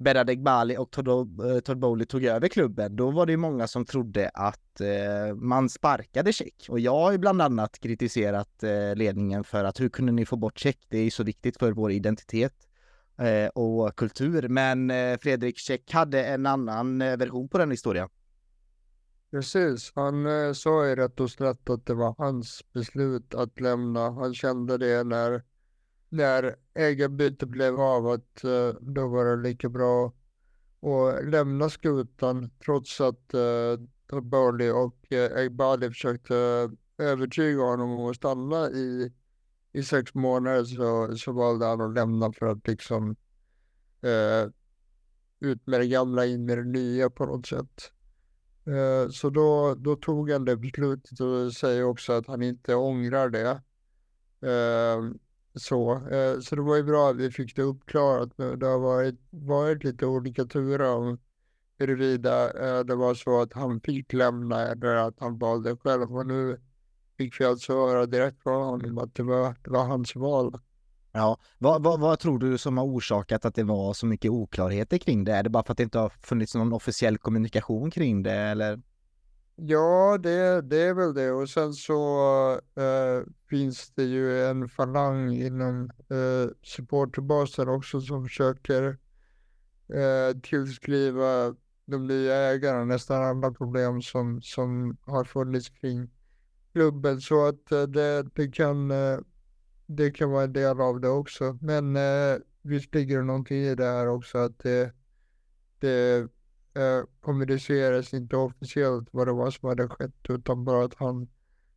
uh, 0.01 0.05
Beradeg 0.05 0.43
Bali 0.43 0.77
och 0.77 0.91
Todd, 0.91 1.41
eh, 1.41 1.61
Todd 1.61 1.79
Bowley 1.79 2.07
tog 2.07 2.25
över 2.25 2.49
klubben, 2.49 2.97
då 2.97 3.11
var 3.11 3.27
det 3.27 3.33
ju 3.33 3.37
många 3.37 3.67
som 3.67 3.85
trodde 3.85 4.29
att 4.35 4.81
eh, 4.81 5.35
man 5.35 5.69
sparkade 5.69 6.33
Check. 6.33 6.67
Och 6.69 6.81
jag 6.81 6.93
har 6.93 7.13
ju 7.13 7.19
bland 7.19 7.43
annat 7.43 7.79
kritiserat 7.81 8.63
eh, 8.63 8.95
ledningen 8.97 9.45
för 9.45 9.65
att 9.65 9.81
hur 9.81 9.89
kunde 9.89 10.13
ni 10.13 10.27
få 10.27 10.37
bort 10.37 10.59
Check? 10.59 10.79
Det 10.89 10.99
är 10.99 11.05
ju 11.05 11.11
så 11.11 11.25
viktigt 11.25 11.59
för 11.59 11.73
vår 11.73 11.93
identitet 11.93 12.55
eh, 13.19 13.49
och 13.49 13.97
kultur. 13.97 14.49
Men 14.49 14.91
eh, 14.91 15.19
Fredrik 15.19 15.59
Check 15.59 15.93
hade 15.93 16.25
en 16.25 16.47
annan 16.47 17.03
eh, 17.03 17.17
version 17.17 17.49
på 17.49 17.59
den 17.59 17.71
historien. 17.71 18.09
Precis, 19.31 19.93
han 19.95 20.27
eh, 20.27 20.53
sa 20.53 20.87
ju 20.87 20.97
rätt 20.97 21.21
och 21.21 21.31
slätt 21.31 21.71
att 21.71 21.87
det 21.87 21.95
var 21.95 22.15
hans 22.19 22.65
beslut 22.73 23.35
att 23.35 23.61
lämna. 23.61 24.11
Han 24.11 24.35
kände 24.35 24.79
det 24.79 25.05
när 25.05 25.43
när 26.11 26.57
ägarbytet 26.75 27.49
blev 27.49 27.81
av 27.81 28.07
att 28.07 28.45
eh, 28.45 28.69
då 28.81 29.09
var 29.09 29.25
det 29.25 29.43
lika 29.49 29.69
bra 29.69 30.13
att 30.83 31.31
lämna 31.31 31.69
skutan 31.69 32.51
trots 32.65 33.01
att 33.01 33.35
eh, 33.35 34.21
Burley 34.23 34.71
och 34.71 35.13
eh, 35.13 35.39
Egbali 35.39 35.89
försökte 35.89 36.71
övertyga 36.99 37.63
honom 37.63 37.91
om 37.91 38.11
att 38.11 38.17
stanna 38.17 38.71
i, 38.71 39.13
i 39.73 39.83
sex 39.83 40.15
månader 40.15 40.65
så, 40.65 41.17
så 41.17 41.33
valde 41.33 41.67
han 41.67 41.81
att 41.81 41.95
lämna 41.95 42.33
för 42.33 42.47
att 42.47 42.69
liksom 42.69 43.17
eh, 44.03 44.51
ut 45.41 45.67
med 45.67 45.81
det 45.81 45.87
gamla 45.87 46.27
in 46.27 46.45
med 46.45 46.59
det 46.59 46.65
nya 46.65 47.11
på 47.11 47.27
något 47.27 47.47
sätt. 47.47 47.93
Eh, 48.67 49.11
så 49.11 49.31
då, 49.31 49.75
då 49.75 49.97
tog 49.97 50.31
han 50.31 50.45
det 50.45 50.57
beslutet 50.57 51.21
och 51.21 51.53
säger 51.53 51.85
också 51.85 52.13
att 52.13 52.27
han 52.27 52.43
inte 52.43 52.75
ångrar 52.75 53.29
det. 53.29 53.63
Eh, 54.51 55.03
så, 55.55 55.93
eh, 55.93 56.41
så 56.41 56.57
det 56.57 56.63
var 56.63 56.77
ju 56.77 56.83
bra 56.83 57.11
att 57.11 57.17
vi 57.17 57.31
fick 57.31 57.57
det 57.57 57.63
uppklarat. 57.63 58.37
Det 58.37 58.67
har 58.67 58.79
varit, 58.79 59.21
varit 59.31 59.85
lite 59.85 60.07
olika 60.07 60.45
turer 60.45 60.95
om 60.95 61.19
huruvida 61.79 62.45
eh, 62.45 62.85
det 62.85 62.95
var 62.95 63.15
så 63.15 63.41
att 63.41 63.53
han 63.53 63.81
fick 63.81 64.13
lämna 64.13 64.67
eller 64.67 64.95
att 64.95 65.21
han 65.21 65.39
valde 65.39 65.77
själv. 65.77 66.17
Och 66.17 66.27
nu 66.27 66.61
fick 67.19 67.41
vi 67.41 67.45
alltså 67.45 67.73
höra 67.73 68.07
direkt 68.07 68.43
från 68.43 68.65
honom 68.65 68.99
att 68.99 69.15
det 69.15 69.23
var, 69.23 69.55
det 69.65 69.71
var 69.71 69.85
hans 69.85 70.17
val. 70.17 70.59
Ja, 71.13 71.39
vad, 71.59 71.83
vad, 71.83 72.01
vad, 72.01 72.19
tror 72.19 72.39
du 72.39 72.59
som 72.59 72.79
har 72.79 72.85
orsakat 72.85 73.45
att 73.45 73.55
det 73.55 73.65
var 73.65 73.93
så 73.93 74.07
mycket 74.07 74.31
oklarheter 74.31 74.99
kring 74.99 75.25
det? 75.25 75.33
Är 75.33 75.43
det 75.43 75.51
bara 75.51 75.63
för 75.63 75.73
att 75.73 75.79
det 75.79 75.83
inte 75.85 75.99
har 75.99 76.09
funnits 76.09 76.55
någon 76.55 76.73
officiell 76.73 77.19
kommunikation 77.19 77.91
kring 77.91 78.23
det 78.23 78.33
eller? 78.33 78.81
Ja, 79.63 80.19
det, 80.19 80.61
det 80.61 80.83
är 80.83 80.95
väl 80.95 81.15
det. 81.15 81.33
Och 81.33 81.49
sen 81.49 81.73
så 81.73 82.53
äh, 82.75 83.23
finns 83.51 83.91
det 83.91 84.05
ju 84.05 84.45
en 84.45 84.69
falang 84.69 85.33
inom 85.33 85.91
äh, 86.11 86.51
supporterbasen 86.63 87.69
också 87.69 88.01
som 88.01 88.25
försöker 88.25 88.99
äh, 89.89 90.41
tillskriva 90.43 91.55
de 91.85 92.07
nya 92.07 92.35
ägarna 92.35 92.85
nästan 92.85 93.25
alla 93.25 93.53
problem 93.53 94.03
som, 94.03 94.43
som 94.43 94.97
har 95.03 95.25
funnits 95.25 95.69
kring 95.69 96.11
klubben. 96.73 97.21
Så 97.21 97.47
att 97.47 97.73
äh, 97.73 97.83
det, 97.83 98.23
det, 98.35 98.49
kan, 98.49 98.89
det 99.87 100.11
kan 100.11 100.31
vara 100.31 100.45
en 100.45 100.53
del 100.53 100.81
av 100.81 101.01
det 101.01 101.09
också. 101.09 101.59
Men 101.61 101.97
äh, 101.97 102.37
visst 102.63 102.95
ligger 102.95 103.19
det 103.19 103.25
någonting 103.25 103.59
i 103.59 103.75
det 103.75 103.85
här 103.87 104.09
också 104.09 104.39
att 104.39 104.59
det, 104.59 104.93
det 105.79 106.29
eh, 106.75 107.05
kommunicerades 107.21 108.15
inte 108.15 108.37
officiellt 108.37 109.09
vad 109.13 109.27
det 109.27 109.33
var 109.33 109.51
som 109.51 109.69
hade 109.69 109.89
skett 109.89 110.31
utan 110.31 110.65
bara 110.65 110.85
att 110.85 110.95
han 110.95 111.29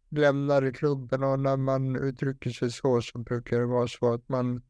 lämnade 0.10 0.72
klubben 0.72 1.24
och 1.24 1.40
när 1.40 1.58
man 1.58 1.96
uttrycker 1.96 2.50
sig 2.50 2.72
så 2.72 3.02
så 3.02 3.20
brukar 3.20 3.60
det 3.60 3.66
vara 3.66 3.88
så 3.88 4.14
att 4.14 4.30
man 4.30 4.62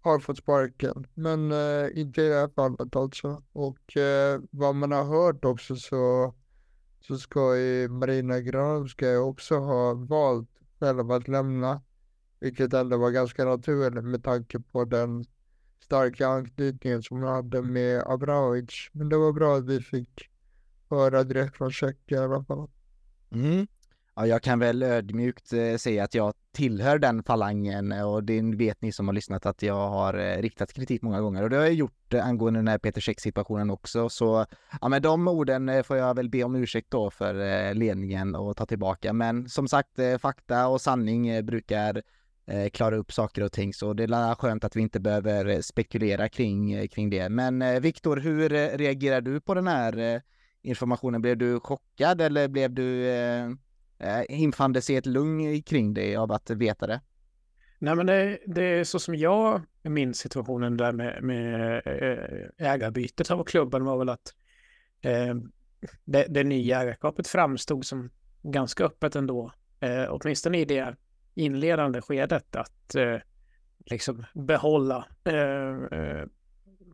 har 0.00 0.18
fått 0.18 0.38
sparken. 0.38 1.06
Men 1.14 1.52
eh, 1.52 1.98
inte 2.00 2.22
i 2.22 2.28
det 2.28 2.34
här 2.34 2.48
fallet 2.48 2.96
alltså. 2.96 3.42
Och 3.52 3.96
eh, 3.96 4.40
vad 4.50 4.74
man 4.74 4.92
har 4.92 5.04
hört 5.04 5.44
också 5.44 5.76
så, 5.76 6.34
så 7.00 7.18
ska 7.18 7.56
ju 7.56 7.88
Marina 7.88 8.40
Granovskaja 8.40 9.20
också 9.20 9.58
ha 9.58 9.94
valt 9.94 10.50
själv 10.80 11.10
att 11.10 11.28
lämna. 11.28 11.82
Vilket 12.40 12.72
ändå 12.72 12.96
var 12.96 13.10
ganska 13.10 13.44
naturligt 13.44 14.04
med 14.04 14.24
tanke 14.24 14.60
på 14.60 14.84
den 14.84 15.24
starka 15.80 16.28
anknytningen 16.28 17.02
som 17.02 17.16
hon 17.16 17.28
hade 17.28 17.62
med 17.62 18.02
Abramovic. 18.06 18.88
Men 18.92 19.08
det 19.08 19.16
var 19.16 19.32
bra 19.32 19.56
att 19.56 19.66
vi 19.66 19.80
fick 19.80 20.28
höra 20.90 21.24
direkt 21.24 21.56
från 21.56 21.72
Tjeckien 21.72 22.22
i 22.22 22.24
alla 22.24 22.44
fall. 22.44 22.68
Mm. 23.32 23.66
Ja, 24.18 24.26
jag 24.26 24.42
kan 24.42 24.58
väl 24.58 24.82
ödmjukt 24.82 25.52
eh, 25.52 25.76
säga 25.76 26.04
att 26.04 26.14
jag 26.14 26.34
tillhör 26.52 26.98
den 26.98 27.22
falangen 27.22 27.92
eh, 27.92 28.12
och 28.12 28.24
det 28.24 28.42
vet 28.42 28.82
ni 28.82 28.92
som 28.92 29.08
har 29.08 29.14
lyssnat 29.14 29.46
att 29.46 29.62
jag 29.62 29.88
har 29.88 30.14
eh, 30.14 30.42
riktat 30.42 30.72
kritik 30.72 31.02
många 31.02 31.20
gånger 31.20 31.42
och 31.42 31.50
det 31.50 31.56
har 31.56 31.64
jag 31.64 31.74
gjort 31.74 32.14
eh, 32.14 32.26
angående 32.26 32.58
den 32.58 32.68
här 32.68 32.78
Peter 32.78 33.00
Käck 33.00 33.20
situationen 33.20 33.70
också. 33.70 34.08
Så 34.08 34.46
ja, 34.80 34.88
med 34.88 35.02
de 35.02 35.28
orden 35.28 35.68
eh, 35.68 35.82
får 35.82 35.96
jag 35.96 36.14
väl 36.14 36.28
be 36.28 36.44
om 36.44 36.54
ursäkt 36.54 36.90
då 36.90 37.10
för 37.10 37.34
eh, 37.40 37.74
ledningen 37.74 38.34
och 38.34 38.56
ta 38.56 38.66
tillbaka. 38.66 39.12
Men 39.12 39.48
som 39.48 39.68
sagt, 39.68 39.98
fakta 40.20 40.68
och 40.68 40.80
sanning 40.80 41.46
brukar 41.46 42.02
eh, 42.48 42.70
klara 42.70 42.96
upp 42.96 43.12
saker 43.12 43.42
och 43.42 43.52
ting. 43.52 43.74
Så 43.74 43.92
det 43.92 44.04
är 44.04 44.34
skönt 44.34 44.64
att 44.64 44.76
vi 44.76 44.80
inte 44.80 45.00
behöver 45.00 45.46
eh, 45.46 45.60
spekulera 45.60 46.28
kring, 46.28 46.72
eh, 46.72 46.86
kring 46.86 47.10
det. 47.10 47.28
Men 47.28 47.62
eh, 47.62 47.80
Viktor, 47.80 48.16
hur 48.16 48.52
eh, 48.52 48.68
reagerar 48.68 49.20
du 49.20 49.40
på 49.40 49.54
den 49.54 49.66
här 49.66 49.98
eh, 49.98 50.20
informationen? 50.62 51.22
Blev 51.22 51.36
du 51.36 51.60
chockad 51.60 52.20
eller 52.20 52.48
blev 52.48 52.70
du 52.74 53.08
eh, 53.08 53.50
infann 54.28 54.72
det 54.72 54.82
sig 54.82 54.96
ett 54.96 55.06
lugn 55.06 55.62
kring 55.62 55.94
det 55.94 56.16
av 56.16 56.32
att 56.32 56.50
veta 56.50 56.86
det? 56.86 57.00
Nej, 57.78 57.94
men 57.94 58.06
det, 58.06 58.38
det 58.46 58.64
är 58.64 58.84
så 58.84 58.98
som 58.98 59.14
jag 59.14 59.62
minns 59.82 60.18
situationen 60.18 60.76
där 60.76 60.92
med, 60.92 61.22
med 61.22 61.82
ägarbytet 62.58 63.30
av 63.30 63.44
klubben 63.44 63.84
var 63.84 63.98
väl 63.98 64.08
att 64.08 64.34
eh, 65.00 65.34
det, 66.04 66.26
det 66.28 66.44
nya 66.44 66.82
ägarskapet 66.82 67.28
framstod 67.28 67.84
som 67.86 68.10
ganska 68.42 68.84
öppet 68.84 69.16
ändå, 69.16 69.52
eh, 69.80 70.04
åtminstone 70.08 70.58
i 70.58 70.64
det 70.64 70.96
inledande 71.38 72.00
skedet, 72.00 72.56
att 72.56 72.94
eh, 72.94 73.16
liksom 73.86 74.24
behålla 74.34 75.06
eh, 75.24 75.98
eh 75.98 76.24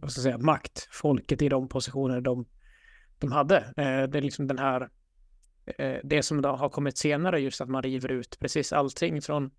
vad 0.00 0.12
ska 0.12 0.18
jag 0.18 0.24
säga, 0.24 0.38
makt, 0.38 0.88
folket 0.90 1.42
i 1.42 1.48
de 1.48 1.68
positioner 1.68 2.20
de, 2.20 2.46
de 3.18 3.32
hade. 3.32 3.56
Eh, 3.56 4.02
det 4.08 4.18
är 4.18 4.20
liksom 4.20 4.46
den 4.46 4.58
här, 4.58 4.88
eh, 5.78 5.96
det 6.04 6.22
som 6.22 6.42
då 6.42 6.48
har 6.48 6.68
kommit 6.68 6.98
senare, 6.98 7.40
just 7.40 7.60
att 7.60 7.68
man 7.68 7.82
river 7.82 8.12
ut 8.12 8.38
precis 8.40 8.72
allting 8.72 9.22
från 9.22 9.50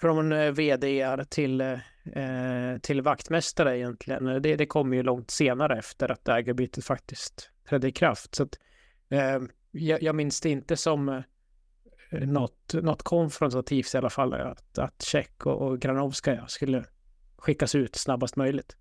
från 0.00 0.32
eh, 0.32 0.52
vd 0.52 1.24
till, 1.30 1.60
eh, 1.60 1.72
eh, 2.22 2.78
till 2.78 3.02
vaktmästare 3.02 3.78
egentligen. 3.78 4.28
Eh, 4.28 4.36
det, 4.36 4.56
det 4.56 4.66
kommer 4.66 4.96
ju 4.96 5.02
långt 5.02 5.30
senare 5.30 5.78
efter 5.78 6.12
att 6.12 6.28
ägarbytet 6.28 6.84
faktiskt 6.84 7.50
trädde 7.68 7.88
i 7.88 7.92
kraft. 7.92 8.34
Så 8.34 8.42
att, 8.42 8.58
eh, 9.10 9.38
jag, 9.70 10.02
jag 10.02 10.14
minns 10.14 10.40
det 10.40 10.50
inte 10.50 10.76
som 10.76 11.08
eh, 11.08 11.20
något, 12.10 12.74
något 12.74 13.02
konfrontativt 13.02 13.94
i 13.94 13.98
alla 13.98 14.10
fall, 14.10 14.34
att, 14.34 14.78
att 14.78 15.02
Tjeck 15.02 15.46
och, 15.46 15.62
och 15.62 15.80
Granovskaja 15.80 16.46
skulle 16.46 16.84
skickas 17.36 17.74
ut 17.74 17.96
snabbast 17.96 18.36
möjligt. 18.36 18.76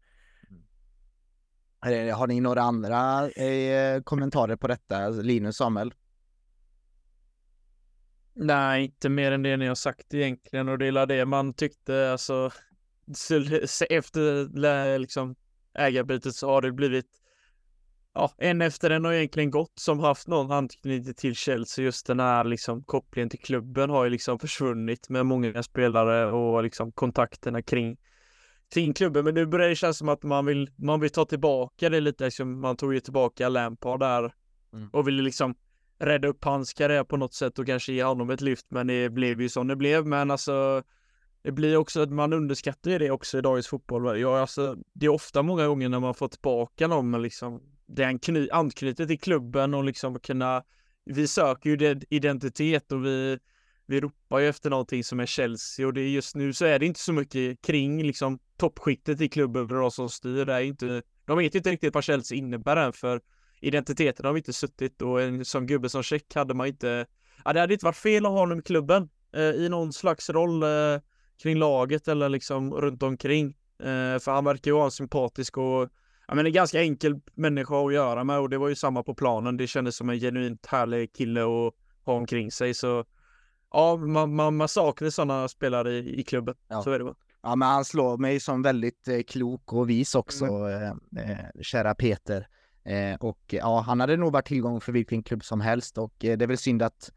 Har 2.16 2.28
ni 2.28 2.40
några 2.40 2.62
andra 2.62 3.30
eh, 3.30 4.02
kommentarer 4.02 4.56
på 4.56 4.68
detta? 4.68 5.10
Linus, 5.10 5.58
Samuel? 5.58 5.94
Nej, 8.34 8.86
inte 8.86 9.10
mer 9.10 9.32
än 9.32 9.44
det 9.44 9.58
ni 9.58 9.68
har 9.68 9.76
sagt 9.76 10.14
egentligen 10.14 10.70
och 10.70 10.78
det 10.78 10.88
är 10.88 11.06
det 11.06 11.26
man 11.26 11.54
tyckte 11.54 12.12
alltså 12.12 12.52
efter 13.90 14.98
liksom 15.00 15.36
ägarbytet 15.74 16.36
så 16.36 16.50
har 16.50 16.62
det 16.62 16.72
blivit 16.72 17.06
ja, 18.18 18.32
en 18.38 18.62
efter 18.62 18.90
en 18.90 19.06
har 19.06 19.14
egentligen 19.14 19.52
gått 19.52 19.80
som 19.80 20.00
haft 20.00 20.28
någon 20.28 20.52
anknytning 20.52 21.14
till 21.14 21.36
Chelsea. 21.36 21.86
Just 21.86 22.08
den 22.08 22.20
här 22.20 22.44
liksom 22.44 22.84
kopplingen 22.84 23.30
till 23.30 23.40
klubben 23.40 23.90
har 23.90 24.04
ju 24.04 24.10
liksom 24.10 24.40
försvunnit 24.40 25.10
med 25.10 25.26
många 25.26 25.64
spelare 25.64 26.32
och 26.32 26.64
liksom 26.64 26.92
kontakterna 26.92 27.62
kring 27.62 27.98
kring 28.74 28.94
klubben. 28.94 29.26
Men 29.26 29.34
nu 29.34 29.46
börjar 29.46 29.70
det 29.70 29.76
kännas 29.76 29.98
som 29.98 30.10
att 30.10 30.24
man 30.24 30.46
vill, 30.46 30.70
man 30.76 31.00
vill 31.00 31.10
ta 31.10 31.26
tillbaka 31.26 31.90
det 31.90 32.00
lite. 32.00 32.26
Liksom, 32.26 32.60
man 32.62 32.78
tog 32.78 32.94
ju 32.94 33.00
tillbaka 33.00 33.50
Lampard 33.50 34.00
där 34.00 34.34
mm. 34.74 34.90
och 34.94 35.08
ville 35.08 35.24
liksom 35.24 35.56
rädda 36.00 36.28
upp 36.28 36.44
hans 36.44 36.74
karriär 36.74 37.04
på 37.04 37.18
något 37.18 37.34
sätt 37.34 37.60
och 37.60 37.66
kanske 37.66 37.94
ge 37.94 38.04
honom 38.04 38.30
ett 38.30 38.42
lyft. 38.42 38.66
Men 38.70 38.88
det 38.88 39.10
blev 39.10 39.42
ju 39.42 39.50
som 39.50 39.68
det 39.68 39.76
blev. 39.76 40.06
Men 40.06 40.32
alltså, 40.32 40.84
det 41.42 41.52
blir 41.52 41.78
också 41.78 42.02
att 42.02 42.12
man 42.12 42.34
underskattar 42.34 43.00
det 43.00 43.12
också 43.12 43.38
i 43.38 43.42
dagens 43.42 43.68
fotboll. 43.68 44.20
Ja, 44.20 44.40
alltså, 44.40 44.76
det 44.94 45.06
är 45.06 45.10
ofta 45.10 45.42
många 45.42 45.68
gånger 45.68 45.90
när 45.90 46.00
man 46.00 46.14
får 46.14 46.28
tillbaka 46.28 46.88
någon 46.88 47.22
liksom, 47.22 47.62
den 47.88 48.20
kny, 48.20 48.50
anknyter 48.52 49.06
till 49.06 49.20
klubben 49.20 49.74
och 49.74 49.84
liksom 49.84 50.20
kunna, 50.20 50.64
vi 51.06 51.28
söker 51.28 51.70
ju 51.70 52.00
identitet 52.10 52.92
och 52.92 53.06
vi, 53.06 53.40
vi 53.86 54.02
ropar 54.02 54.40
ju 54.40 54.48
efter 54.48 54.70
någonting 54.70 55.04
som 55.04 55.20
är 55.20 55.26
Chelsea 55.26 55.88
och 55.88 55.94
det 55.94 56.02
är 56.02 56.10
just 56.10 56.36
nu 56.36 56.54
så 56.54 56.66
är 56.66 56.80
det 56.80 56.86
inte 56.86 57.00
så 57.00 57.14
mycket 57.14 57.62
kring 57.62 58.04
liksom 58.04 58.40
toppskiktet 58.58 59.22
i 59.22 59.30
klubben 59.30 59.68
för 59.68 59.90
som 59.90 60.10
styr. 60.10 60.46
Det 60.46 60.54
är 60.54 60.62
inte, 60.62 61.02
de 61.26 61.38
vet 61.38 61.56
inte 61.56 61.72
riktigt 61.72 61.94
vad 61.94 62.04
Chelsea 62.04 62.38
innebär 62.38 62.78
än 62.78 62.94
för 62.94 63.22
identiteten 63.60 64.26
har 64.26 64.34
vi 64.34 64.40
inte 64.40 64.54
suttit 64.54 65.02
och 65.02 65.22
en 65.22 65.46
sån 65.46 65.68
gubbe 65.68 65.90
som 65.90 66.04
Check 66.04 66.36
hade 66.36 66.54
man 66.54 66.68
inte, 66.68 67.06
ja 67.46 67.54
det 67.54 67.60
hade 67.60 67.74
inte 67.74 67.86
varit 67.86 67.96
fel 67.96 68.26
att 68.26 68.32
ha 68.32 68.40
honom 68.40 68.60
i 68.60 68.62
klubben 68.62 69.10
eh, 69.36 69.42
i 69.42 69.70
någon 69.70 69.94
slags 69.94 70.30
roll 70.30 70.64
eh, 70.64 71.02
kring 71.42 71.58
laget 71.58 72.08
eller 72.08 72.30
liksom 72.30 72.74
runt 72.74 73.04
omkring. 73.04 73.48
Eh, 73.80 74.20
för 74.20 74.32
han 74.32 74.46
verkar 74.46 74.72
ju 74.72 74.76
vara 74.76 74.86
en 74.86 74.92
sympatisk 74.92 75.58
och 75.58 75.90
ja, 76.28 76.36
men 76.36 76.46
en 76.46 76.54
ganska 76.54 76.82
enkel 76.82 77.20
människa 77.34 77.86
att 77.86 77.94
göra 77.94 78.24
med 78.24 78.40
och 78.40 78.50
det 78.50 78.58
var 78.58 78.70
ju 78.70 78.76
samma 78.76 79.04
på 79.04 79.16
planen. 79.16 79.58
Det 79.58 79.68
kändes 79.68 79.96
som 79.96 80.10
en 80.10 80.20
genuint 80.20 80.66
härlig 80.66 81.14
kille 81.14 81.42
att 81.42 81.74
ha 82.06 82.14
omkring 82.14 82.52
sig 82.52 82.74
så 82.74 83.06
ja, 83.72 83.98
man, 83.98 84.36
man, 84.36 84.58
man 84.58 84.68
saknar 84.68 85.10
sådana 85.10 85.48
spelare 85.48 85.94
i, 85.94 86.20
i 86.20 86.24
klubben. 86.24 86.56
Ja. 86.68 86.82
Så 86.82 86.92
är 86.92 87.00
det 87.00 87.06
bara. 87.06 87.16
Ja, 87.42 87.56
men 87.56 87.68
han 87.68 87.86
slår 87.86 88.18
mig 88.18 88.40
som 88.40 88.62
väldigt 88.62 89.08
eh, 89.08 89.22
klok 89.28 89.74
och 89.74 89.90
vis 89.90 90.16
också, 90.16 90.46
mm. 90.46 91.00
eh, 91.18 91.32
eh 91.32 91.38
kära 91.62 91.96
Peter. 91.96 92.48
Eh, 92.84 93.16
och 93.20 93.40
ja, 93.48 93.80
han 93.80 94.00
hade 94.00 94.18
nog 94.18 94.34
varit 94.34 94.48
tillgång 94.48 94.82
för 94.82 94.92
vilken 94.92 95.24
klubb 95.24 95.44
som 95.44 95.62
helst 95.62 95.98
och 95.98 96.26
eh, 96.26 96.38
det 96.38 96.46
är 96.46 96.48
väl 96.48 96.58
synd 96.58 96.82
att 96.82 97.12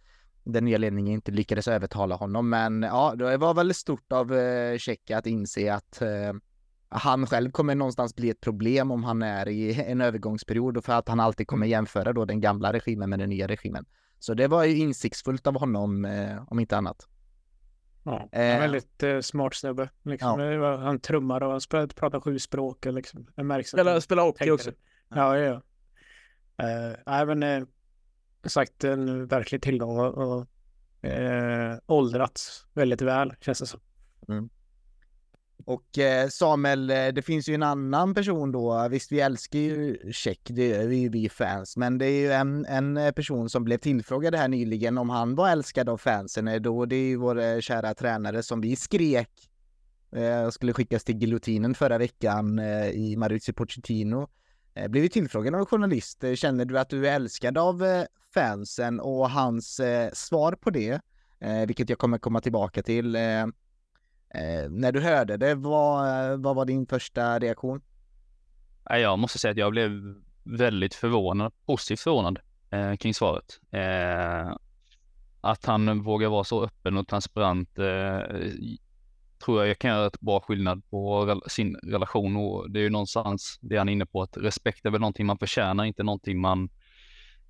den 0.45 0.65
nya 0.65 0.79
ledningen 0.79 1.13
inte 1.13 1.33
lyckades 1.33 1.69
övertala 1.69 2.15
honom. 2.15 2.49
Men 2.49 2.83
ja, 2.83 3.15
det 3.15 3.37
var 3.37 3.55
väl 3.55 3.75
stort 3.75 4.13
av 4.13 4.35
eh, 4.35 4.79
Tjecka 4.79 5.19
att 5.19 5.27
inse 5.27 5.75
att 5.75 6.03
eh, 6.03 6.33
han 6.91 7.27
själv 7.27 7.51
kommer 7.51 7.75
någonstans 7.75 8.17
bli 8.17 8.31
ett 8.31 8.41
problem 8.41 8.91
om 8.91 9.05
han 9.05 9.23
är 9.23 9.49
i 9.49 9.83
en 9.83 10.01
övergångsperiod 10.01 10.77
och 10.77 10.85
för 10.85 10.93
att 10.93 11.09
han 11.09 11.21
alltid 11.21 11.47
kommer 11.47 11.67
jämföra 11.67 12.13
då 12.13 12.25
den 12.25 12.41
gamla 12.41 12.73
regimen 12.73 13.11
med 13.11 13.19
den 13.19 13.29
nya 13.31 13.49
regimen. 13.49 13.87
Så 14.19 14.35
det 14.35 14.49
var 14.49 14.65
ju 14.65 14.77
insiktsfullt 14.77 15.47
av 15.47 15.59
honom, 15.59 16.05
eh, 16.05 16.43
om 16.49 16.59
inte 16.59 16.77
annat. 16.77 17.09
Ja, 18.03 18.29
en 18.33 18.55
eh, 18.55 18.61
väldigt 18.61 19.03
eh, 19.03 19.21
smart 19.21 19.55
snubbe. 19.55 19.89
Liksom. 20.03 20.41
Ja. 20.41 20.77
Han 20.77 21.01
trummar 21.01 21.41
och 21.43 21.51
han 21.51 21.89
pratar 21.89 22.21
sju 22.21 22.39
språk. 22.39 22.85
Liksom. 22.85 23.27
Jag 23.35 23.47
märks 23.47 23.69
spelar, 23.69 24.01
spelar 24.01 24.23
hockey 24.23 24.51
också. 24.51 24.71
Ja, 25.09 25.39
ja. 25.39 25.45
ja. 25.45 25.63
Uh, 26.63 26.97
även 27.07 27.43
uh, 27.43 27.67
sagt 28.45 28.85
en 28.85 29.27
verklig 29.27 29.63
tillgång 29.63 29.99
och, 29.99 30.15
och 30.15 30.47
uh, 31.05 31.79
åldrats 31.87 32.67
väldigt 32.75 33.03
väl 33.03 33.35
känns 33.41 33.59
det 33.59 33.67
som. 33.67 33.81
Mm. 34.29 34.51
Och 35.71 35.99
eh, 35.99 36.29
Samuel, 36.29 36.91
eh, 36.91 37.09
det 37.09 37.23
finns 37.23 37.49
ju 37.49 37.55
en 37.55 37.63
annan 37.63 38.15
person 38.15 38.53
då. 38.53 38.89
Visst, 38.89 39.13
vi 39.13 39.21
älskar 39.21 39.59
ju 39.59 39.99
Check, 40.13 40.41
det 40.45 40.73
är 40.73 40.87
vi, 40.87 41.09
vi 41.09 41.29
fans, 41.29 41.77
men 41.77 41.99
det 41.99 42.07
är 42.07 42.21
ju 42.21 42.33
en, 42.33 42.67
en 42.67 42.97
eh, 42.97 43.13
person 43.13 43.51
som 43.51 43.65
blev 43.65 43.79
tillfrågad 43.79 44.35
här 44.35 44.49
nyligen 44.49 44.99
om 44.99 45.11
han 45.11 45.35
var 45.35 45.51
älskad 45.51 45.89
av 45.89 45.99
fansen. 45.99 46.63
Då 46.63 46.85
det 46.85 46.97
är 46.97 47.05
ju 47.05 47.17
vår 47.17 47.61
kära 47.61 47.95
tränare 47.95 48.43
som 48.43 48.61
vi 48.61 48.77
skrek 48.77 49.31
eh, 50.17 50.51
skulle 50.51 50.73
skickas 50.73 51.05
till 51.05 51.19
giljotinen 51.19 51.75
förra 51.75 51.99
veckan 51.99 52.59
eh, 52.59 52.91
i 52.91 53.17
Maurizio 53.17 53.53
Pochettino. 53.53 54.29
Eh, 54.75 54.89
blev 54.89 55.09
tillfrågad 55.09 55.55
av 55.55 55.61
en 55.61 55.67
journalist. 55.67 56.25
Känner 56.35 56.65
du 56.65 56.79
att 56.79 56.89
du 56.89 57.09
är 57.09 57.15
älskad 57.15 57.59
av 57.59 57.85
eh, 57.85 58.05
fansen 58.35 59.01
och 59.01 59.31
hans 59.31 59.81
svar 60.13 60.53
på 60.53 60.71
det, 60.71 61.01
vilket 61.67 61.89
jag 61.89 61.99
kommer 61.99 62.19
komma 62.19 62.41
tillbaka 62.41 62.83
till. 62.83 63.17
Eh, 64.35 64.71
när 64.71 64.93
du 64.93 65.01
hörde 65.01 65.37
det, 65.37 65.55
vad, 65.55 66.41
vad 66.41 66.57
var 66.57 66.65
din 66.65 66.87
första 66.87 67.39
reaktion? 67.39 67.81
Jag 68.85 69.19
måste 69.19 69.39
säga 69.39 69.51
att 69.53 69.59
jag 69.59 69.73
blev 69.73 69.91
väldigt 70.45 70.95
förvånad, 70.95 71.53
positivt 71.67 72.01
förvånad 72.01 72.39
eh, 72.71 72.97
kring 72.97 73.15
svaret. 73.15 73.61
Eh, 73.71 74.57
att 75.41 75.67
han 75.67 76.03
vågar 76.03 76.29
vara 76.29 76.45
så 76.45 76.65
öppen 76.65 76.97
och 76.97 77.09
transparent 77.09 77.79
eh, 77.79 78.21
tror 79.45 79.67
jag 79.67 79.79
kan 79.79 79.91
göra 79.91 80.07
ett 80.07 80.21
bra 80.21 80.41
skillnad 80.41 80.91
på 80.91 81.41
sin 81.47 81.77
relation 81.77 82.37
och 82.37 82.71
det 82.71 82.79
är 82.79 82.83
ju 82.83 82.91
någonstans 82.91 83.59
det 83.61 83.77
han 83.77 83.89
är 83.89 83.93
inne 83.93 84.07
på 84.07 84.23
att 84.23 84.37
respekt 84.37 84.87
är 84.87 84.91
väl 84.91 85.01
någonting 85.01 85.27
man 85.27 85.39
förtjänar, 85.39 85.85
inte 85.85 86.03
någonting 86.03 86.41
man 86.41 86.69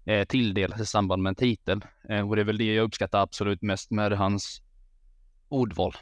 eh, 0.04 0.24
tilldelas 0.24 0.80
i 0.80 0.86
samband 0.86 1.22
med 1.22 1.30
en 1.30 1.34
titel. 1.34 1.84
Eh, 2.08 2.28
och 2.28 2.36
det 2.36 2.42
är 2.42 2.46
väl 2.46 2.58
det 2.58 2.74
jag 2.74 2.84
uppskattar 2.84 3.22
absolut 3.22 3.62
mest 3.62 3.90
med 3.90 4.12
hans 4.12 4.62
ordval. 5.48 5.94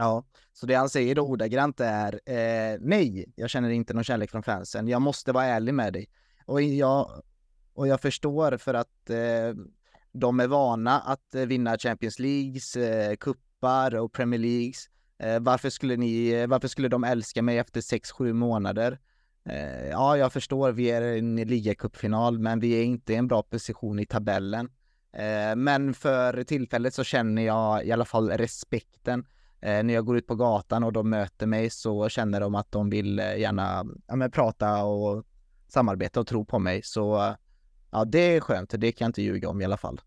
Ja, 0.00 0.24
så 0.52 0.66
det 0.66 0.74
han 0.74 0.88
säger 0.88 1.14
då 1.14 1.22
ordagrant 1.22 1.80
är 1.80 2.20
eh, 2.24 2.78
nej, 2.80 3.32
jag 3.36 3.50
känner 3.50 3.70
inte 3.70 3.94
någon 3.94 4.04
kärlek 4.04 4.30
från 4.30 4.42
fansen. 4.42 4.88
Jag 4.88 5.02
måste 5.02 5.32
vara 5.32 5.44
ärlig 5.44 5.74
med 5.74 5.92
dig. 5.92 6.08
Och 6.46 6.62
jag, 6.62 7.22
och 7.72 7.88
jag 7.88 8.00
förstår 8.00 8.56
för 8.56 8.74
att 8.74 9.10
eh, 9.10 9.54
de 10.12 10.40
är 10.40 10.46
vana 10.46 11.00
att 11.00 11.34
eh, 11.34 11.46
vinna 11.46 11.78
Champions 11.78 12.18
Leagues, 12.18 12.76
eh, 12.76 13.16
kuppar 13.16 13.94
och 13.94 14.12
Premier 14.12 14.40
Leagues. 14.40 14.88
Eh, 15.18 15.40
varför, 15.40 15.70
skulle 15.70 15.96
ni, 15.96 16.28
eh, 16.28 16.46
varför 16.46 16.68
skulle 16.68 16.88
de 16.88 17.04
älska 17.04 17.42
mig 17.42 17.58
efter 17.58 17.80
6-7 17.80 18.32
månader? 18.32 18.98
Eh, 19.48 19.88
ja, 19.88 20.16
jag 20.16 20.32
förstår, 20.32 20.72
vi 20.72 20.90
är 20.90 21.02
i 21.02 21.18
en 21.18 21.36
ligacupfinal, 21.36 22.38
men 22.38 22.60
vi 22.60 22.80
är 22.80 22.84
inte 22.84 23.12
i 23.12 23.16
en 23.16 23.28
bra 23.28 23.42
position 23.42 23.98
i 23.98 24.06
tabellen. 24.06 24.70
Eh, 25.12 25.56
men 25.56 25.94
för 25.94 26.44
tillfället 26.44 26.94
så 26.94 27.04
känner 27.04 27.42
jag 27.42 27.86
i 27.86 27.92
alla 27.92 28.04
fall 28.04 28.30
respekten. 28.30 29.24
Eh, 29.60 29.82
när 29.82 29.94
jag 29.94 30.04
går 30.04 30.16
ut 30.16 30.26
på 30.26 30.34
gatan 30.34 30.84
och 30.84 30.92
de 30.92 31.10
möter 31.10 31.46
mig 31.46 31.70
så 31.70 32.08
känner 32.08 32.40
de 32.40 32.54
att 32.54 32.72
de 32.72 32.90
vill 32.90 33.18
eh, 33.18 33.36
gärna 33.36 33.86
ja, 34.06 34.16
men, 34.16 34.30
prata 34.30 34.84
och 34.84 35.24
samarbeta 35.68 36.20
och 36.20 36.26
tro 36.26 36.44
på 36.44 36.58
mig. 36.58 36.82
Så 36.82 37.16
eh, 37.16 37.34
ja, 37.90 38.04
det 38.04 38.36
är 38.36 38.40
skönt. 38.40 38.74
Det 38.78 38.92
kan 38.92 39.04
jag 39.04 39.08
inte 39.08 39.22
ljuga 39.22 39.48
om 39.48 39.60
i 39.60 39.64
alla 39.64 39.76
fall. 39.76 40.00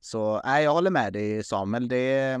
Så 0.00 0.42
nej, 0.44 0.64
jag 0.64 0.72
håller 0.72 0.90
med 0.90 1.12
dig 1.12 1.44
Samuel. 1.44 1.88
Det 1.88 2.38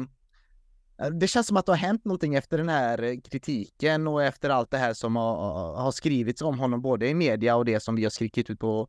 det 1.12 1.28
känns 1.28 1.46
som 1.46 1.56
att 1.56 1.66
det 1.66 1.72
har 1.72 1.76
hänt 1.76 2.04
någonting 2.04 2.34
efter 2.34 2.58
den 2.58 2.68
här 2.68 3.20
kritiken 3.30 4.08
och 4.08 4.22
efter 4.22 4.50
allt 4.50 4.70
det 4.70 4.78
här 4.78 4.94
som 4.94 5.16
har, 5.16 5.74
har 5.76 5.92
skrivits 5.92 6.42
om 6.42 6.58
honom, 6.58 6.82
både 6.82 7.08
i 7.08 7.14
media 7.14 7.56
och 7.56 7.64
det 7.64 7.80
som 7.80 7.96
vi 7.96 8.02
har 8.02 8.10
skrivit 8.10 8.50
ut 8.50 8.60
på 8.60 8.88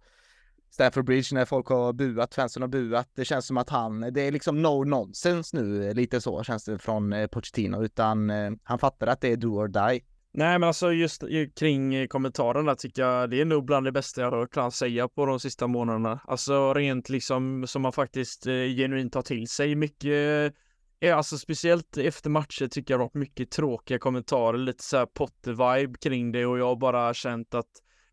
Stafford 0.69 1.05
Bridge 1.05 1.35
när 1.35 1.45
folk 1.45 1.67
har 1.67 1.93
buat, 1.93 2.35
fansen 2.35 2.61
har 2.61 2.69
buat. 2.69 3.07
Det 3.15 3.25
känns 3.25 3.45
som 3.47 3.57
att 3.57 3.69
han, 3.69 4.13
det 4.13 4.21
är 4.21 4.31
liksom 4.31 4.61
no 4.61 4.83
nonsense 4.83 5.57
nu, 5.57 5.93
lite 5.93 6.21
så 6.21 6.43
känns 6.43 6.65
det 6.65 6.79
från 6.79 7.13
eh, 7.13 7.27
Pochettino, 7.27 7.83
utan 7.83 8.29
eh, 8.29 8.51
han 8.63 8.79
fattar 8.79 9.07
att 9.07 9.21
det 9.21 9.27
är 9.31 9.37
do 9.37 9.47
or 9.47 9.67
die. 9.67 10.01
Nej 10.33 10.59
men 10.59 10.63
alltså 10.63 10.91
just 10.91 11.23
eh, 11.23 11.29
kring 11.59 12.07
kommentarerna 12.07 12.75
tycker 12.75 13.01
jag 13.01 13.29
det 13.29 13.41
är 13.41 13.45
nog 13.45 13.65
bland 13.65 13.85
det 13.85 13.91
bästa 13.91 14.21
jag 14.21 14.31
hört 14.31 14.55
han 14.55 14.71
säga 14.71 15.07
på 15.07 15.25
de 15.25 15.39
sista 15.39 15.67
månaderna. 15.67 16.19
Alltså 16.23 16.73
rent 16.73 17.09
liksom 17.09 17.67
som 17.67 17.81
man 17.81 17.93
faktiskt 17.93 18.43
genuint 18.75 19.13
tar 19.13 19.21
till 19.21 19.47
sig 19.47 19.75
mycket. 19.75 20.53
Eh, 21.01 21.17
alltså 21.17 21.37
speciellt 21.37 21.97
efter 21.97 22.29
matcher 22.29 22.67
tycker 22.67 22.93
jag 22.93 22.99
det 22.99 23.03
har 23.03 23.07
varit 23.07 23.13
mycket 23.13 23.51
tråkiga 23.51 23.99
kommentarer, 23.99 24.57
lite 24.57 24.83
så 24.83 24.97
här 24.97 25.05
Potter-vibe 25.05 25.97
kring 25.97 26.31
det 26.31 26.45
och 26.45 26.59
jag 26.59 26.65
har 26.65 26.75
bara 26.75 27.13
känt 27.13 27.53
att 27.53 27.69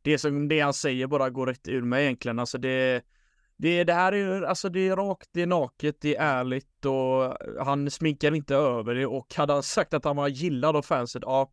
det 0.06 0.18
som 0.18 0.48
det 0.48 0.60
han 0.60 0.74
säger 0.74 1.06
bara 1.06 1.30
går 1.30 1.46
rätt 1.46 1.68
ur 1.68 1.82
mig 1.82 2.04
egentligen. 2.04 2.38
Alltså 2.38 2.58
det 2.58 3.02
det, 3.56 3.84
det 3.84 3.92
här 3.92 4.12
är 4.12 4.42
alltså 4.42 4.68
det 4.68 4.88
är 4.88 4.96
rakt, 4.96 5.28
det 5.32 5.42
är 5.42 5.46
naket, 5.46 5.96
det 6.00 6.16
är 6.16 6.40
ärligt 6.40 6.84
och 6.84 7.36
han 7.64 7.90
sminkar 7.90 8.34
inte 8.34 8.54
över 8.54 8.94
det 8.94 9.06
och 9.06 9.34
hade 9.34 9.52
han 9.52 9.62
sagt 9.62 9.94
att 9.94 10.04
han 10.04 10.16
var 10.16 10.28
gillad 10.28 10.76
av 10.76 10.82
fanset, 10.82 11.22
ja 11.26 11.52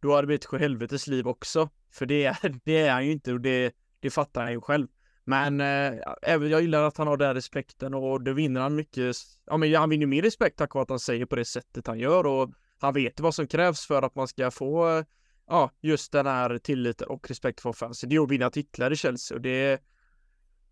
då 0.00 0.10
hade 0.10 0.22
det 0.22 0.26
blivit 0.26 0.60
helvetes 0.60 1.06
liv 1.06 1.28
också. 1.28 1.68
För 1.92 2.06
det 2.06 2.24
är, 2.24 2.36
det 2.64 2.78
är 2.78 2.92
han 2.92 3.06
ju 3.06 3.12
inte 3.12 3.32
och 3.32 3.40
det, 3.40 3.74
det 4.00 4.10
fattar 4.10 4.42
han 4.42 4.52
ju 4.52 4.60
själv. 4.60 4.86
Men 5.24 5.60
eh, 5.60 5.94
jag 6.22 6.62
gillar 6.62 6.82
att 6.82 6.96
han 6.96 7.06
har 7.06 7.16
den 7.16 7.34
respekten 7.34 7.94
och 7.94 8.22
då 8.22 8.32
vinner 8.32 8.60
han 8.60 8.74
mycket. 8.74 9.16
Ja, 9.46 9.56
men 9.56 9.74
han 9.74 9.90
vinner 9.90 10.06
mer 10.06 10.22
respekt 10.22 10.58
tack 10.58 10.74
vare 10.74 10.82
att 10.82 10.90
han 10.90 10.98
säger 10.98 11.26
på 11.26 11.36
det 11.36 11.44
sättet 11.44 11.86
han 11.86 11.98
gör 11.98 12.26
och 12.26 12.50
han 12.80 12.94
vet 12.94 13.20
vad 13.20 13.34
som 13.34 13.46
krävs 13.46 13.86
för 13.86 14.02
att 14.02 14.14
man 14.14 14.28
ska 14.28 14.50
få 14.50 15.04
ja, 15.50 15.70
just 15.80 16.12
den 16.12 16.26
här 16.26 16.58
tilliten 16.58 17.08
och 17.08 17.28
respekt 17.28 17.60
för 17.60 17.72
fansen. 17.72 18.08
Det 18.08 18.16
är 18.16 18.20
att 18.20 18.30
vinna 18.30 18.50
titlar 18.50 18.92
i 18.92 18.96
Chelsea 18.96 19.36
och 19.36 19.42
det, 19.42 19.82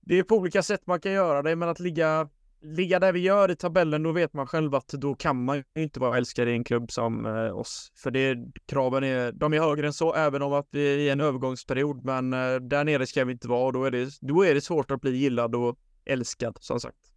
det 0.01 0.19
är 0.19 0.23
på 0.23 0.37
olika 0.37 0.63
sätt 0.63 0.87
man 0.87 1.01
kan 1.01 1.13
göra 1.13 1.43
det, 1.43 1.57
men 1.57 1.69
att 1.69 1.81
ligga 1.81 2.29
ligga 2.61 2.99
där 2.99 3.13
vi 3.13 3.21
gör 3.21 3.51
i 3.51 3.57
tabellen, 3.57 4.03
då 4.03 4.13
vet 4.13 4.33
man 4.33 4.47
själv 4.47 4.75
att 4.75 4.89
då 4.89 5.15
kan 5.15 5.45
man 5.45 5.57
ju 5.57 5.83
inte 5.83 6.01
vara 6.01 6.17
älskad 6.17 6.49
i 6.49 6.53
en 6.53 6.65
klubb 6.65 6.91
som 6.93 7.27
eh, 7.27 7.59
oss. 7.59 7.93
För 7.97 8.11
det, 8.11 8.37
kraven 8.67 9.05
är, 9.05 9.33
de 9.33 9.53
är 9.53 9.61
högre 9.61 9.87
än 9.87 9.93
så, 9.93 10.15
även 10.15 10.43
om 10.43 10.53
att 10.53 10.69
vi 10.71 10.95
är 10.95 10.99
i 10.99 11.09
en 11.09 11.21
övergångsperiod. 11.21 12.05
Men 12.05 12.33
eh, 12.33 12.55
där 12.57 12.85
nere 12.85 13.07
ska 13.07 13.25
vi 13.25 13.33
inte 13.33 13.49
vara 13.49 13.67
och 13.67 13.73
då 13.73 13.85
är, 13.85 13.91
det, 13.91 14.11
då 14.21 14.45
är 14.45 14.55
det 14.55 14.61
svårt 14.61 14.91
att 14.91 15.01
bli 15.01 15.17
gillad 15.17 15.55
och 15.55 15.79
älskad, 16.05 16.59
som 16.61 16.81
sagt. 16.81 17.08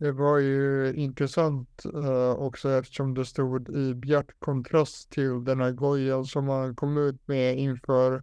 Det 0.00 0.12
var 0.12 0.38
ju 0.38 0.92
intressant 0.94 1.82
uh, 1.94 2.30
också 2.30 2.70
eftersom 2.70 3.14
det 3.14 3.24
stod 3.24 3.68
i 3.68 3.94
bjärt 3.94 4.38
kontrast 4.38 5.10
till 5.10 5.44
den 5.44 5.60
här 5.60 5.72
gojan 5.72 6.24
som 6.24 6.48
han 6.48 6.76
kom 6.76 6.98
ut 6.98 7.28
med 7.28 7.58
inför 7.58 8.22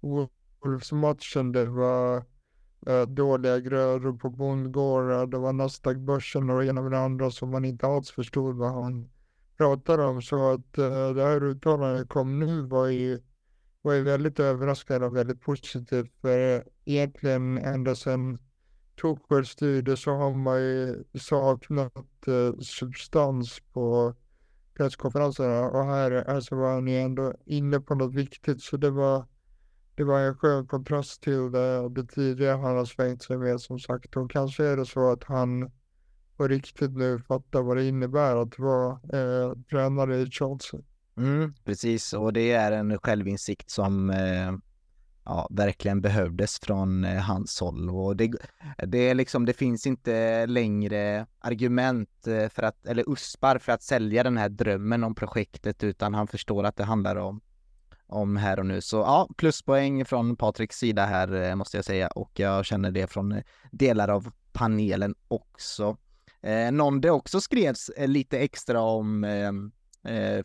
Wolves-matchen. 0.00 1.52
Det 1.52 1.64
var 1.64 2.16
uh, 2.88 3.02
dåliga 3.08 3.60
grödor 3.60 4.18
på 4.18 4.30
bondgårdar, 4.30 5.26
det 5.26 5.38
var 5.38 5.52
Nasdaq-börsen 5.52 6.50
och 6.50 6.60
det 6.60 6.66
ena 6.66 6.82
med 6.82 6.92
det 6.92 6.98
andra 6.98 7.30
som 7.30 7.50
man 7.50 7.64
inte 7.64 7.86
alls 7.86 8.10
förstod 8.10 8.56
vad 8.56 8.72
han 8.72 9.10
pratade 9.56 10.04
om. 10.04 10.22
Så 10.22 10.52
att 10.52 10.78
uh, 10.78 11.14
det 11.14 11.22
här 11.22 11.44
uttalandet 11.44 12.08
kom 12.08 12.38
nu 12.38 12.62
var 12.62 12.86
ju, 12.86 13.20
var 13.82 13.92
ju 13.92 14.02
väldigt 14.02 14.40
överraskande 14.40 15.06
och 15.06 15.16
väldigt 15.16 15.40
positivt. 15.40 16.12
För 16.20 16.64
egentligen 16.84 17.58
ända 17.58 17.94
sedan 17.94 18.38
Tuchel 19.00 19.46
styrde 19.46 19.96
så 19.96 20.10
har 20.10 20.34
man 20.34 20.60
ju 20.60 21.04
saknat 21.20 22.26
eh, 22.26 22.58
substans 22.60 23.60
på 23.72 24.14
presskonferenserna 24.76 25.60
och 25.60 25.84
här 25.84 26.12
alltså 26.12 26.56
var 26.56 26.74
han 26.74 26.86
ju 26.86 26.96
ändå 26.96 27.34
inne 27.44 27.80
på 27.80 27.94
något 27.94 28.14
viktigt 28.14 28.62
så 28.62 28.76
det 28.76 28.90
var 28.90 29.24
det 29.94 30.04
var 30.04 30.20
en 30.20 30.34
skön 30.34 30.66
kontrast 30.66 31.22
till 31.22 31.50
det, 31.52 31.88
det 31.88 32.06
tidigare 32.06 32.56
han 32.56 32.76
har 32.76 32.84
svängt 32.84 33.22
sig 33.22 33.38
med 33.38 33.60
som 33.60 33.78
sagt. 33.78 34.16
Och 34.16 34.30
kanske 34.30 34.64
är 34.64 34.76
det 34.76 34.86
så 34.86 35.12
att 35.12 35.24
han 35.24 35.70
på 36.36 36.48
riktigt 36.48 36.96
nu 36.96 37.18
fattar 37.18 37.62
vad 37.62 37.76
det 37.76 37.88
innebär 37.88 38.36
att 38.36 38.58
vara 38.58 38.90
eh, 38.92 39.52
tränare 39.70 40.16
i 40.16 40.30
Chelsea. 40.30 40.80
Mm, 41.16 41.54
precis, 41.64 42.12
och 42.12 42.32
det 42.32 42.52
är 42.52 42.72
en 42.72 42.98
självinsikt 42.98 43.70
som 43.70 44.10
eh, 44.10 44.52
ja, 45.26 45.48
verkligen 45.50 46.00
behövdes 46.00 46.58
från 46.58 47.04
eh, 47.04 47.22
hans 47.22 47.60
håll. 47.60 47.90
Och 47.90 48.16
det, 48.16 48.32
det, 48.86 48.98
är 48.98 49.14
liksom, 49.14 49.44
det 49.44 49.52
finns 49.52 49.86
inte 49.86 50.46
längre 50.46 51.26
argument 51.38 52.26
eh, 52.26 52.48
för 52.48 52.62
att, 52.62 52.86
eller 52.86 53.12
uspar 53.12 53.58
för 53.58 53.72
att 53.72 53.82
sälja 53.82 54.22
den 54.22 54.36
här 54.36 54.48
drömmen 54.48 55.04
om 55.04 55.14
projektet, 55.14 55.84
utan 55.84 56.14
han 56.14 56.26
förstår 56.26 56.64
att 56.64 56.76
det 56.76 56.84
handlar 56.84 57.16
om 57.16 57.40
om 58.08 58.36
här 58.36 58.58
och 58.58 58.66
nu. 58.66 58.80
Så 58.80 58.96
ja, 58.96 59.28
pluspoäng 59.36 60.04
från 60.04 60.36
Patriks 60.36 60.78
sida 60.78 61.06
här 61.06 61.42
eh, 61.42 61.54
måste 61.54 61.76
jag 61.76 61.84
säga 61.84 62.08
och 62.08 62.30
jag 62.34 62.64
känner 62.64 62.90
det 62.90 63.06
från 63.06 63.42
delar 63.70 64.08
av 64.08 64.32
panelen 64.52 65.14
också. 65.28 65.96
Eh, 66.42 66.72
någon 66.72 67.00
det 67.00 67.10
också 67.10 67.40
skrevs 67.40 67.90
lite 67.98 68.38
extra 68.38 68.80
om 68.80 69.24
eh, 69.24 69.52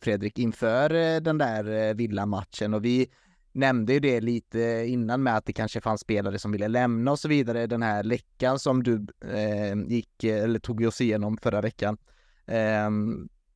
Fredrik 0.02 0.40
inför 0.40 1.20
den 1.20 1.38
där 1.38 1.94
villamatchen 1.94 2.74
och 2.74 2.86
vi 2.86 3.08
nämnde 3.52 3.94
ju 3.94 4.00
det 4.00 4.22
lite 4.22 4.86
innan 4.88 5.24
med 5.24 5.38
att 5.38 5.46
det 5.46 5.54
kanske 5.54 5.82
fanns 5.82 6.02
spelare 6.02 6.40
som 6.40 6.52
ville 6.52 6.68
lämna 6.68 7.12
och 7.12 7.20
så 7.20 7.28
vidare. 7.28 7.68
Den 7.68 7.82
här 7.82 8.04
läckan 8.04 8.60
som 8.60 8.84
du 8.84 9.06
eh, 9.26 9.76
gick 9.88 10.24
eller 10.24 10.60
tog 10.60 10.82
oss 10.82 11.02
igenom 11.02 11.38
förra 11.38 11.62
veckan. 11.62 11.98
Eh, 12.46 12.90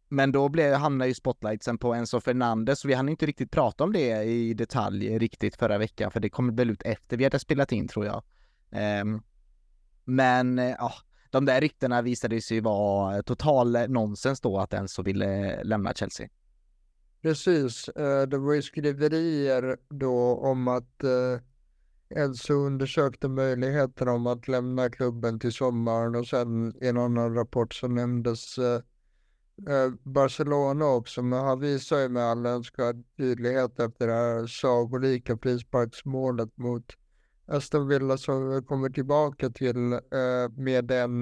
men 0.10 0.32
då 0.32 0.50
blev, 0.50 0.74
hamnade 0.74 1.08
ju 1.08 1.14
spotlightsen 1.14 1.78
på 1.78 1.94
Enzo 1.94 2.20
Fernandes 2.20 2.84
och 2.84 2.90
vi 2.90 2.94
hann 2.94 3.10
inte 3.10 3.26
riktigt 3.26 3.52
prata 3.52 3.84
om 3.84 3.94
det 3.94 4.24
i 4.24 4.54
detalj 4.54 5.18
riktigt 5.20 5.56
förra 5.56 5.78
veckan 5.78 6.12
för 6.12 6.20
det 6.20 6.30
kom 6.30 6.56
väl 6.56 6.70
ut 6.70 6.82
efter 6.82 7.18
vi 7.18 7.24
hade 7.24 7.40
spelat 7.40 7.72
in 7.72 7.88
tror 7.88 8.06
jag. 8.06 8.24
Eh, 8.72 9.06
men 10.04 10.60
eh, 10.60 10.76
ja, 10.78 10.94
de 11.30 11.46
där 11.46 11.62
ryktena 11.62 12.02
visade 12.02 12.42
sig 12.42 12.60
vara 12.60 13.24
total 13.24 13.78
nonsens 13.88 14.42
då 14.42 14.60
att 14.60 14.74
Enzo 14.74 15.04
ville 15.04 15.64
lämna 15.64 15.94
Chelsea. 15.94 16.28
Precis, 17.26 17.90
eh, 17.90 18.22
det 18.22 18.38
var 18.38 18.54
ju 18.54 18.62
skriverier 18.62 19.78
då 19.90 20.36
om 20.36 20.68
att 20.68 21.04
eh, 21.04 21.40
Elso 22.22 22.54
undersökte 22.54 23.28
möjligheten 23.28 24.08
om 24.08 24.28
att 24.28 24.48
lämna 24.48 24.90
klubben 24.90 25.40
till 25.40 25.52
sommaren 25.52 26.16
och 26.16 26.28
sen 26.28 26.74
i 26.82 26.88
en 26.88 26.98
annan 26.98 27.36
rapport 27.36 27.74
så 27.74 27.88
nämndes 27.88 28.58
eh, 28.58 28.82
Barcelona 30.04 30.86
också, 30.86 31.22
men 31.22 31.40
han 31.40 31.60
visar 31.60 31.98
ju 31.98 32.10
med 32.10 32.24
all 32.24 32.46
önskvärd 32.46 33.04
tydlighet 33.18 33.80
efter 33.80 34.08
det 34.08 34.14
här 34.14 34.48
sagolika 34.48 35.38
frisparksmålet 35.38 36.58
mot 36.58 36.86
Aston 37.46 37.88
Villa 37.88 38.18
som 38.18 38.66
kommer 38.66 38.90
tillbaka 38.90 39.50
till 39.50 40.00
med 40.58 40.86
den, 40.86 41.22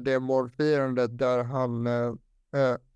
det 0.00 0.20
målfirandet 0.20 1.18
där 1.18 1.44
han 1.44 1.86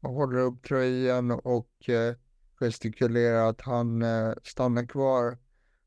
håller 0.06 0.38
upp 0.38 0.62
tröjan 0.62 1.30
och 1.30 1.88
eh, 1.88 2.14
gestikulerar 2.60 3.48
att 3.48 3.60
han 3.60 4.02
eh, 4.02 4.32
stannar 4.42 4.86
kvar. 4.86 5.38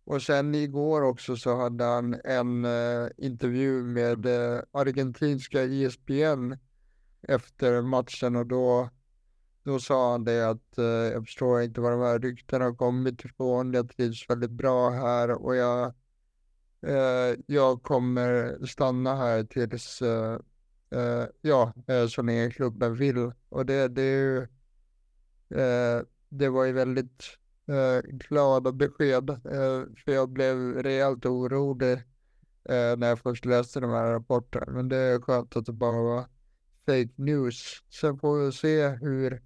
Och 0.04 0.22
sen 0.22 0.56
igår 0.56 1.02
också 1.02 1.36
så 1.36 1.56
hade 1.56 1.84
han 1.84 2.22
en 2.24 2.66
eh, 2.66 3.08
intervju 3.18 3.84
med 3.84 4.26
eh, 4.26 4.62
argentinska 4.72 5.64
ESPN 5.64 6.54
efter 7.22 7.82
matchen 7.82 8.36
och 8.36 8.46
då, 8.46 8.90
då 9.64 9.80
sa 9.80 10.12
han 10.12 10.24
det 10.24 10.50
att 10.50 10.78
eh, 10.78 10.86
jag 10.86 11.26
förstår 11.26 11.62
inte 11.62 11.82
var 11.82 11.92
de 11.92 12.02
här 12.02 12.20
ryktena 12.20 12.66
har 12.66 12.76
kommit 12.76 13.26
ifrån. 13.26 13.74
Jag 13.74 13.90
trivs 13.90 14.30
väldigt 14.30 14.52
bra 14.52 14.90
här 14.90 15.32
och 15.32 15.56
jag, 15.56 15.94
eh, 16.82 17.40
jag 17.46 17.84
kommer 17.84 18.60
stanna 18.66 19.16
här 19.16 19.44
tills, 19.44 20.02
eh, 20.02 20.40
eh, 20.92 21.26
ja, 21.42 21.74
eh, 21.88 22.08
så 22.08 22.22
länge 22.22 22.52
klubben 22.52 22.96
vill. 22.96 23.32
Och 23.50 23.66
det, 23.66 23.88
det 23.88 24.02
är 24.02 24.18
ju, 24.18 24.42
eh, 25.62 26.04
det 26.30 26.50
var 26.50 26.66
ju 26.66 26.72
väldigt 26.72 27.24
eh, 27.68 28.02
glada 28.10 28.72
besked, 28.72 29.30
eh, 29.30 29.84
för 30.06 30.12
jag 30.12 30.30
blev 30.30 30.58
rejält 30.74 31.26
orolig 31.26 31.94
eh, 32.70 32.98
när 32.98 33.08
jag 33.08 33.20
först 33.20 33.46
läste 33.46 33.80
de 33.80 33.90
här 33.92 34.12
rapporterna. 34.12 34.72
Men 34.72 34.90
det 34.90 34.98
är 34.98 35.22
skönt 35.22 35.56
att 35.56 35.66
det 35.66 35.74
bara 35.74 36.02
var 36.02 36.26
fake 36.86 37.14
news. 37.16 37.84
Sen 37.90 38.20
får 38.20 38.46
vi 38.46 38.52
se 38.52 38.88
hur, 38.88 39.44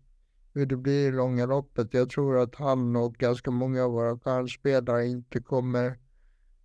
hur 0.54 0.66
det 0.66 0.78
blir 0.78 1.08
i 1.08 1.12
långa 1.12 1.46
loppet. 1.46 1.94
Jag 1.94 2.10
tror 2.10 2.38
att 2.38 2.56
han 2.56 2.96
och 2.96 3.16
ganska 3.16 3.52
många 3.52 3.84
av 3.84 3.92
våra 3.92 4.20
stjärnspelare 4.20 5.06
inte 5.08 5.40
kommer 5.40 6.00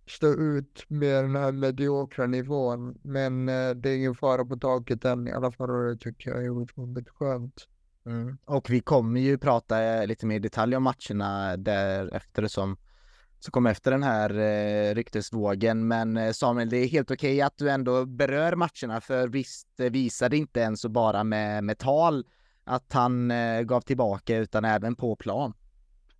stå 0.09 0.27
ut 0.27 0.85
med 0.87 1.23
den 1.23 1.35
här 1.35 1.51
mediokra 1.51 2.27
nivån. 2.27 2.99
Men 3.01 3.49
eh, 3.49 3.69
det 3.69 3.89
är 3.89 3.97
ingen 3.97 4.15
fara 4.15 4.45
på 4.45 4.57
taket 4.57 5.05
än 5.05 5.27
i 5.27 5.31
alla 5.31 5.51
fall 5.51 5.69
och 5.69 5.83
det 5.83 5.97
tycker 5.97 6.29
jag 6.29 6.45
är 6.45 6.49
otroligt 6.49 7.09
skönt. 7.09 7.67
Mm. 8.05 8.37
Och 8.45 8.69
vi 8.69 8.79
kommer 8.81 9.19
ju 9.21 9.37
prata 9.37 9.83
eh, 9.83 10.07
lite 10.07 10.25
mer 10.25 10.35
i 10.35 10.39
detalj 10.39 10.75
om 10.75 10.83
matcherna 10.83 11.57
därefter 11.57 12.47
som 12.47 12.77
som 13.39 13.51
kom 13.51 13.65
efter 13.65 13.91
den 13.91 14.03
här 14.03 14.39
eh, 14.39 14.95
ryktesvågen. 14.95 15.87
Men 15.87 16.17
eh, 16.17 16.31
Samuel, 16.31 16.69
det 16.69 16.77
är 16.77 16.87
helt 16.87 17.11
okej 17.11 17.35
okay 17.35 17.41
att 17.41 17.57
du 17.57 17.69
ändå 17.69 18.05
berör 18.05 18.55
matcherna, 18.55 19.01
för 19.01 19.27
visst 19.27 19.79
eh, 19.79 19.89
visade 19.89 20.37
inte 20.37 20.59
ens 20.59 20.81
så 20.81 20.89
bara 20.89 21.23
med, 21.23 21.63
med 21.63 21.77
tal 21.77 22.25
att 22.63 22.93
han 22.93 23.31
eh, 23.31 23.61
gav 23.61 23.81
tillbaka, 23.81 24.37
utan 24.37 24.65
även 24.65 24.95
på 24.95 25.15
plan. 25.15 25.53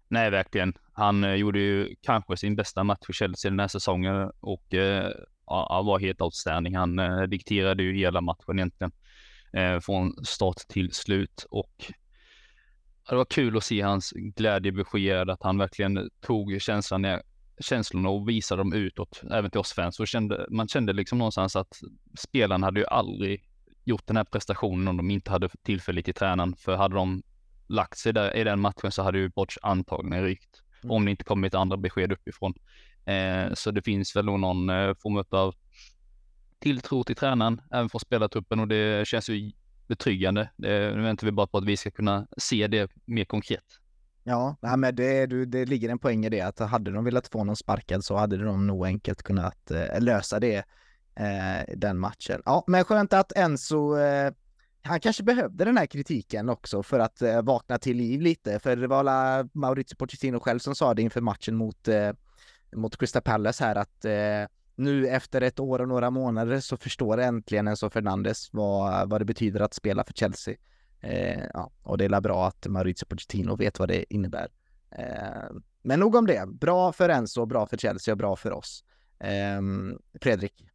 Nej, 0.08 0.30
verkligen. 0.30 0.74
Han 1.00 1.24
eh, 1.24 1.34
gjorde 1.34 1.60
ju 1.60 1.96
kanske 2.02 2.38
sin 2.38 2.56
bästa 2.56 2.84
match 2.84 3.06
för 3.06 3.14
Chelsea 3.14 3.52
den 3.52 3.60
här 3.60 3.68
säsongen 3.68 4.32
och 4.40 4.74
eh, 4.74 5.12
ja, 5.46 5.82
var 5.86 6.00
helt 6.00 6.22
outstanding. 6.22 6.76
Han 6.76 7.00
eh, 7.00 7.22
dikterade 7.22 7.84
ju 7.84 7.98
hela 7.98 8.22
matchen 8.22 8.60
egentligen 8.60 8.92
eh, 9.54 9.80
från 9.80 10.26
start 10.26 10.58
till 10.58 10.94
slut 10.94 11.46
och 11.50 11.92
det 13.10 13.16
var 13.16 13.26
kul 13.26 13.58
att 13.58 13.64
se 13.64 13.82
hans 13.82 14.14
glädjebesked, 14.16 15.30
att 15.30 15.44
han 15.44 15.58
verkligen 15.58 16.10
tog 16.22 16.62
känslan, 16.62 17.06
eh, 17.06 17.20
känslorna 17.60 18.10
och 18.10 18.30
visade 18.30 18.60
dem 18.60 18.74
utåt, 18.74 19.22
även 19.32 19.52
till 19.52 19.60
oss 19.60 19.74
fans. 19.74 20.00
Och 20.00 20.08
kände, 20.08 20.46
man 20.50 20.68
kände 20.68 20.94
liksom 20.94 21.18
någonstans 21.18 21.56
att 21.56 21.80
spelarna 22.20 22.68
hade 22.68 22.80
ju 22.80 22.86
aldrig 22.86 23.44
gjort 23.84 24.08
den 24.08 24.18
här 24.18 24.24
prestationen 24.24 24.88
om 24.88 24.98
de 24.98 25.12
inte 25.12 25.32
hade 25.32 25.50
tillfälligt 25.64 26.08
i 26.08 26.14
tränaren. 26.14 26.56
För 26.56 26.76
hade 26.76 26.96
de 26.96 27.24
lagt 27.68 27.98
sig 27.98 28.14
där 28.14 28.36
i 28.36 28.44
den 28.44 28.60
matchen 28.60 28.92
så 28.92 29.04
hade 29.04 29.18
ju 29.18 29.30
Botch 29.30 29.58
antagligen 29.62 30.24
rykt. 30.24 30.62
Mm. 30.84 30.96
Om 30.96 31.06
det 31.06 31.12
inte 31.12 31.24
kommit 31.24 31.56
andra 31.56 31.78
besked 31.78 32.12
uppifrån. 32.12 32.54
Eh, 33.06 33.54
så 33.54 33.72
det 33.72 33.82
finns 33.82 34.16
väl 34.16 34.26
nog 34.26 34.40
någon 34.40 34.70
eh, 34.70 34.94
form 34.94 35.24
av 35.30 35.56
tilltro 36.60 37.04
till 37.04 37.16
tränaren, 37.16 37.62
även 37.72 37.90
för 37.90 38.00
spelartruppen 38.00 38.60
och 38.60 38.68
det 38.68 39.08
känns 39.08 39.30
ju 39.30 39.52
betryggande. 39.88 40.50
Det, 40.58 40.96
nu 40.96 41.02
väntar 41.02 41.26
vi 41.26 41.32
bara 41.32 41.48
på 41.48 41.58
att 41.58 41.66
vi 41.66 41.78
ska 41.78 41.92
kunna 41.92 42.28
se 42.38 42.68
det 42.68 42.92
mer 43.06 43.26
konkret. 43.26 43.64
Ja, 44.24 44.56
men 44.78 44.96
det, 44.96 45.26
det 45.46 45.66
ligger 45.66 45.90
en 45.90 46.00
poäng 46.00 46.26
i 46.26 46.30
det 46.30 46.42
att 46.42 46.60
hade 46.60 46.92
de 46.92 47.04
velat 47.04 47.28
få 47.28 47.44
någon 47.44 47.56
sparkad 47.56 48.04
så 48.06 48.16
hade 48.16 48.38
de 48.38 48.68
nog 48.68 48.86
enkelt 48.86 49.24
kunnat 49.24 49.72
eh, 49.72 50.02
lösa 50.02 50.40
det 50.40 50.58
eh, 51.16 51.76
den 51.78 52.00
matchen. 52.00 52.42
Ja, 52.46 52.64
men 52.68 52.84
skönt 52.84 53.14
att 53.14 53.32
Enzo 53.38 53.98
eh, 53.98 54.34
han 54.82 55.00
kanske 55.00 55.24
behövde 55.24 55.66
den 55.66 55.78
här 55.78 55.86
kritiken 55.86 56.50
också 56.50 56.84
för 56.84 57.00
att 57.00 57.22
eh, 57.22 57.42
vakna 57.42 57.78
till 57.78 57.98
liv 57.98 58.22
lite, 58.22 58.60
för 58.60 58.76
det 58.76 58.88
var 58.88 59.58
Maurizio 59.58 59.96
Pochettino 59.96 60.40
själv 60.40 60.60
som 60.60 60.76
sa 60.76 60.94
det 60.94 61.02
inför 61.02 61.22
matchen 61.22 61.56
mot, 61.56 61.88
eh, 61.88 62.12
mot 62.76 62.98
Crystal 62.98 63.22
Palace 63.22 63.64
här 63.64 63.76
att 63.76 64.06
eh, 64.06 64.52
nu 64.76 65.08
efter 65.08 65.42
ett 65.42 65.60
år 65.60 65.82
och 65.82 65.88
några 65.88 66.10
månader 66.10 66.60
så 66.60 66.78
förstår 66.78 67.18
äntligen 67.18 67.68
Enzo 67.68 67.90
Fernandes 67.90 68.54
vad, 68.54 69.10
vad 69.10 69.22
det 69.22 69.26
betyder 69.26 69.60
att 69.60 69.74
spela 69.74 70.04
för 70.04 70.14
Chelsea. 70.14 70.56
Eh, 71.02 71.44
ja, 71.54 71.72
och 71.84 71.98
det 71.98 72.06
är 72.06 72.22
bra 72.22 72.48
att 72.48 72.68
Maurizio 72.68 73.06
Pochettino 73.06 73.56
vet 73.56 73.80
vad 73.80 73.88
det 73.88 74.14
innebär. 74.14 74.48
Eh, 74.92 75.56
men 75.82 76.00
nog 76.00 76.16
om 76.16 76.28
det. 76.28 76.48
Bra 76.48 76.92
för 76.92 77.10
Enzo, 77.10 77.46
bra 77.46 77.66
för 77.66 77.78
Chelsea 77.78 78.14
och 78.14 78.18
bra 78.18 78.36
för 78.36 78.52
oss. 78.52 78.84
Eh, 79.20 79.62
Fredrik? 80.22 80.69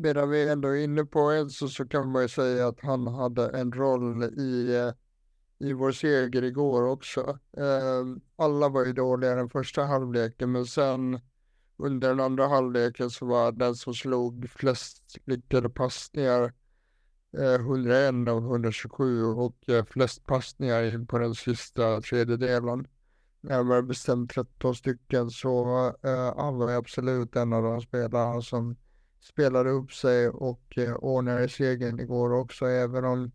Medan 0.00 0.30
vi 0.30 0.48
ändå 0.48 0.68
är 0.68 0.84
inne 0.84 1.04
på 1.04 1.20
Enzo 1.20 1.68
så 1.68 1.88
kan 1.88 2.12
man 2.12 2.22
ju 2.22 2.28
säga 2.28 2.68
att 2.68 2.80
han 2.80 3.06
hade 3.06 3.48
en 3.48 3.72
roll 3.72 4.24
i, 4.24 4.76
eh, 4.76 4.92
i 5.68 5.72
vår 5.72 5.92
seger 5.92 6.44
igår 6.44 6.82
också. 6.82 7.38
Ehm, 7.56 8.20
alla 8.36 8.68
var 8.68 8.84
ju 8.84 8.92
dåliga 8.92 9.34
den 9.34 9.48
första 9.48 9.84
halvleken 9.84 10.52
men 10.52 10.66
sen 10.66 11.20
under 11.76 12.08
den 12.08 12.20
andra 12.20 12.48
halvleken 12.48 13.10
så 13.10 13.26
var 13.26 13.52
den 13.52 13.74
som 13.74 13.94
slog 13.94 14.50
flest 14.50 15.18
lyckade 15.24 15.70
passningar 15.70 16.52
eh, 17.38 17.54
101 17.54 18.28
av 18.28 18.38
127 18.38 19.24
och 19.24 19.68
eh, 19.68 19.84
flest 19.84 20.26
passningar 20.26 20.82
in 20.82 21.06
på 21.06 21.18
den 21.18 21.34
sista 21.34 22.00
tredjedelen. 22.00 22.86
Närmare 23.40 23.82
bestämt 23.82 24.30
13 24.30 24.74
stycken 24.74 25.30
så 25.30 25.64
han 26.36 26.58
var 26.58 26.70
absolut 26.72 27.36
en 27.36 27.52
av 27.52 27.62
de 27.62 27.80
spelarna 27.80 28.42
som 28.42 28.76
spelade 29.20 29.70
upp 29.70 29.92
sig 29.92 30.28
och 30.28 30.78
uh, 30.78 30.94
ordnade 30.94 31.48
segern 31.48 32.00
igår 32.00 32.32
också 32.32 32.66
även 32.66 33.04
om 33.04 33.32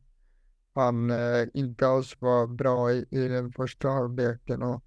han 0.76 1.12
uh, 1.12 1.48
inte 1.54 1.88
alls 1.88 2.16
var 2.20 2.48
bra 2.48 2.92
i, 2.92 3.06
i 3.10 3.28
den 3.28 3.52
första 3.52 3.90
halvleken 3.90 4.64
och 4.64 4.84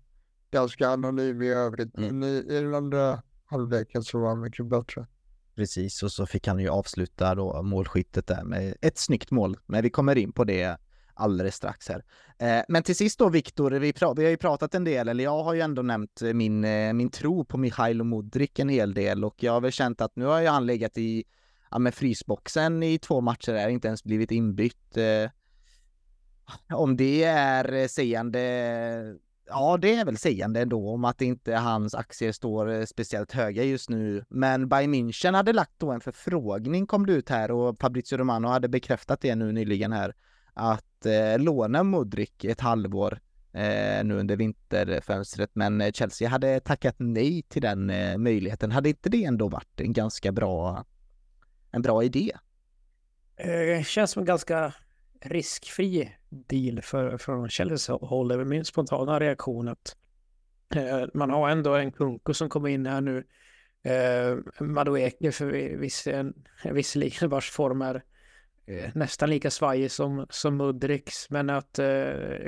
ganska 0.50 0.88
anonym 0.88 1.42
i 1.42 1.48
övrigt. 1.48 1.98
Mm. 1.98 2.18
Men 2.18 2.28
i, 2.28 2.36
i 2.36 2.60
den 2.60 2.74
andra 2.74 3.22
halvleken 3.44 4.02
så 4.02 4.18
var 4.18 4.28
han 4.28 4.40
mycket 4.40 4.66
bättre. 4.66 5.06
Precis, 5.54 6.02
och 6.02 6.12
så 6.12 6.26
fick 6.26 6.46
han 6.46 6.58
ju 6.58 6.68
avsluta 6.68 7.34
då 7.34 7.62
målskyttet 7.62 8.26
där 8.26 8.44
med 8.44 8.74
ett 8.80 8.98
snyggt 8.98 9.30
mål. 9.30 9.56
Men 9.66 9.82
vi 9.82 9.90
kommer 9.90 10.18
in 10.18 10.32
på 10.32 10.44
det 10.44 10.78
alldeles 11.16 11.54
strax 11.54 11.88
här. 11.88 12.04
Eh, 12.38 12.64
men 12.68 12.82
till 12.82 12.96
sist 12.96 13.18
då 13.18 13.28
Viktor, 13.28 13.70
vi, 13.70 13.92
vi, 14.16 14.24
har 14.24 14.30
ju 14.30 14.36
pratat 14.36 14.74
en 14.74 14.84
del, 14.84 15.08
eller 15.08 15.24
jag 15.24 15.42
har 15.42 15.54
ju 15.54 15.60
ändå 15.60 15.82
nämnt 15.82 16.22
eh, 16.22 16.32
min, 16.32 16.64
eh, 16.64 16.92
min 16.92 17.10
tro 17.10 17.44
på 17.44 17.58
Mihailo 17.58 18.04
Modric 18.04 18.50
en 18.56 18.68
hel 18.68 18.94
del 18.94 19.24
och 19.24 19.42
jag 19.42 19.52
har 19.52 19.60
väl 19.60 19.72
känt 19.72 20.00
att 20.00 20.16
nu 20.16 20.24
har 20.24 20.40
ju 20.40 20.46
han 20.46 20.66
legat 20.66 20.98
i 20.98 21.24
ja, 21.70 21.78
med 21.78 21.94
frysboxen 21.94 22.82
i 22.82 22.98
två 22.98 23.20
matcher 23.20 23.52
där, 23.52 23.68
inte 23.68 23.88
ens 23.88 24.04
blivit 24.04 24.30
inbytt. 24.30 24.98
Om 26.72 26.96
det 26.96 27.24
är 27.24 27.88
sägande 27.88 28.40
Ja, 29.48 29.76
det 29.76 29.94
är 29.94 30.04
väl 30.04 30.18
sägande 30.18 30.60
ändå 30.60 30.90
om 30.90 31.04
att 31.04 31.22
inte 31.22 31.54
hans 31.54 31.94
aktier 31.94 32.32
står 32.32 32.86
speciellt 32.86 33.32
höga 33.32 33.62
just 33.62 33.90
nu. 33.90 34.24
Men 34.28 34.68
Bayern 34.68 34.94
München 34.94 35.34
hade 35.34 35.52
lagt 35.52 35.78
då 35.78 35.90
en 35.90 36.00
förfrågning 36.00 36.86
kom 36.86 37.06
det 37.06 37.12
ut 37.12 37.28
här 37.28 37.50
och 37.50 37.78
Fabrizio 37.78 38.16
Romano 38.16 38.48
hade 38.48 38.68
bekräftat 38.68 39.20
det 39.20 39.34
nu 39.34 39.52
nyligen 39.52 39.92
här 39.92 40.14
att 40.56 40.95
eh, 41.06 41.38
låna 41.38 41.82
Modric 41.82 42.30
ett 42.42 42.60
halvår 42.60 43.18
eh, 43.52 44.04
nu 44.04 44.14
under 44.14 44.36
vinterfönstret. 44.36 45.50
Men 45.52 45.80
eh, 45.80 45.92
Chelsea 45.92 46.28
hade 46.28 46.60
tackat 46.60 46.94
nej 46.98 47.42
till 47.42 47.62
den 47.62 47.90
eh, 47.90 48.18
möjligheten. 48.18 48.72
Hade 48.72 48.88
inte 48.88 49.08
det 49.08 49.24
ändå 49.24 49.48
varit 49.48 49.80
en 49.80 49.92
ganska 49.92 50.32
bra, 50.32 50.84
en 51.70 51.82
bra 51.82 52.04
idé? 52.04 52.32
Eh, 53.36 53.82
känns 53.84 54.10
som 54.10 54.20
en 54.20 54.26
ganska 54.26 54.74
riskfri 55.20 56.12
deal 56.30 56.82
för, 56.82 57.18
från 57.18 57.48
Chelseas 57.48 57.88
håll. 58.00 58.28
Det 58.28 58.34
är 58.34 58.44
min 58.44 58.64
spontana 58.64 59.20
reaktion 59.20 59.68
att 59.68 59.96
eh, 60.74 61.04
man 61.14 61.30
har 61.30 61.50
ändå 61.50 61.74
en 61.74 61.92
Kunko 61.92 62.34
som 62.34 62.48
kommer 62.48 62.68
in 62.68 62.86
här 62.86 63.00
nu. 63.00 63.24
Eh, 63.82 64.36
Madueke 64.60 65.32
för 65.32 65.76
viss, 65.76 66.08
visserligen 66.64 67.28
vars 67.28 67.50
form 67.50 67.82
är 67.82 68.02
eh, 68.66 68.90
nästan 68.94 69.30
lika 69.30 69.50
svajig 69.50 69.90
som, 69.90 70.26
som 70.30 70.56
Mudriks. 70.56 71.30
Men 71.30 71.50
att 71.50 71.78
eh, 71.78 71.86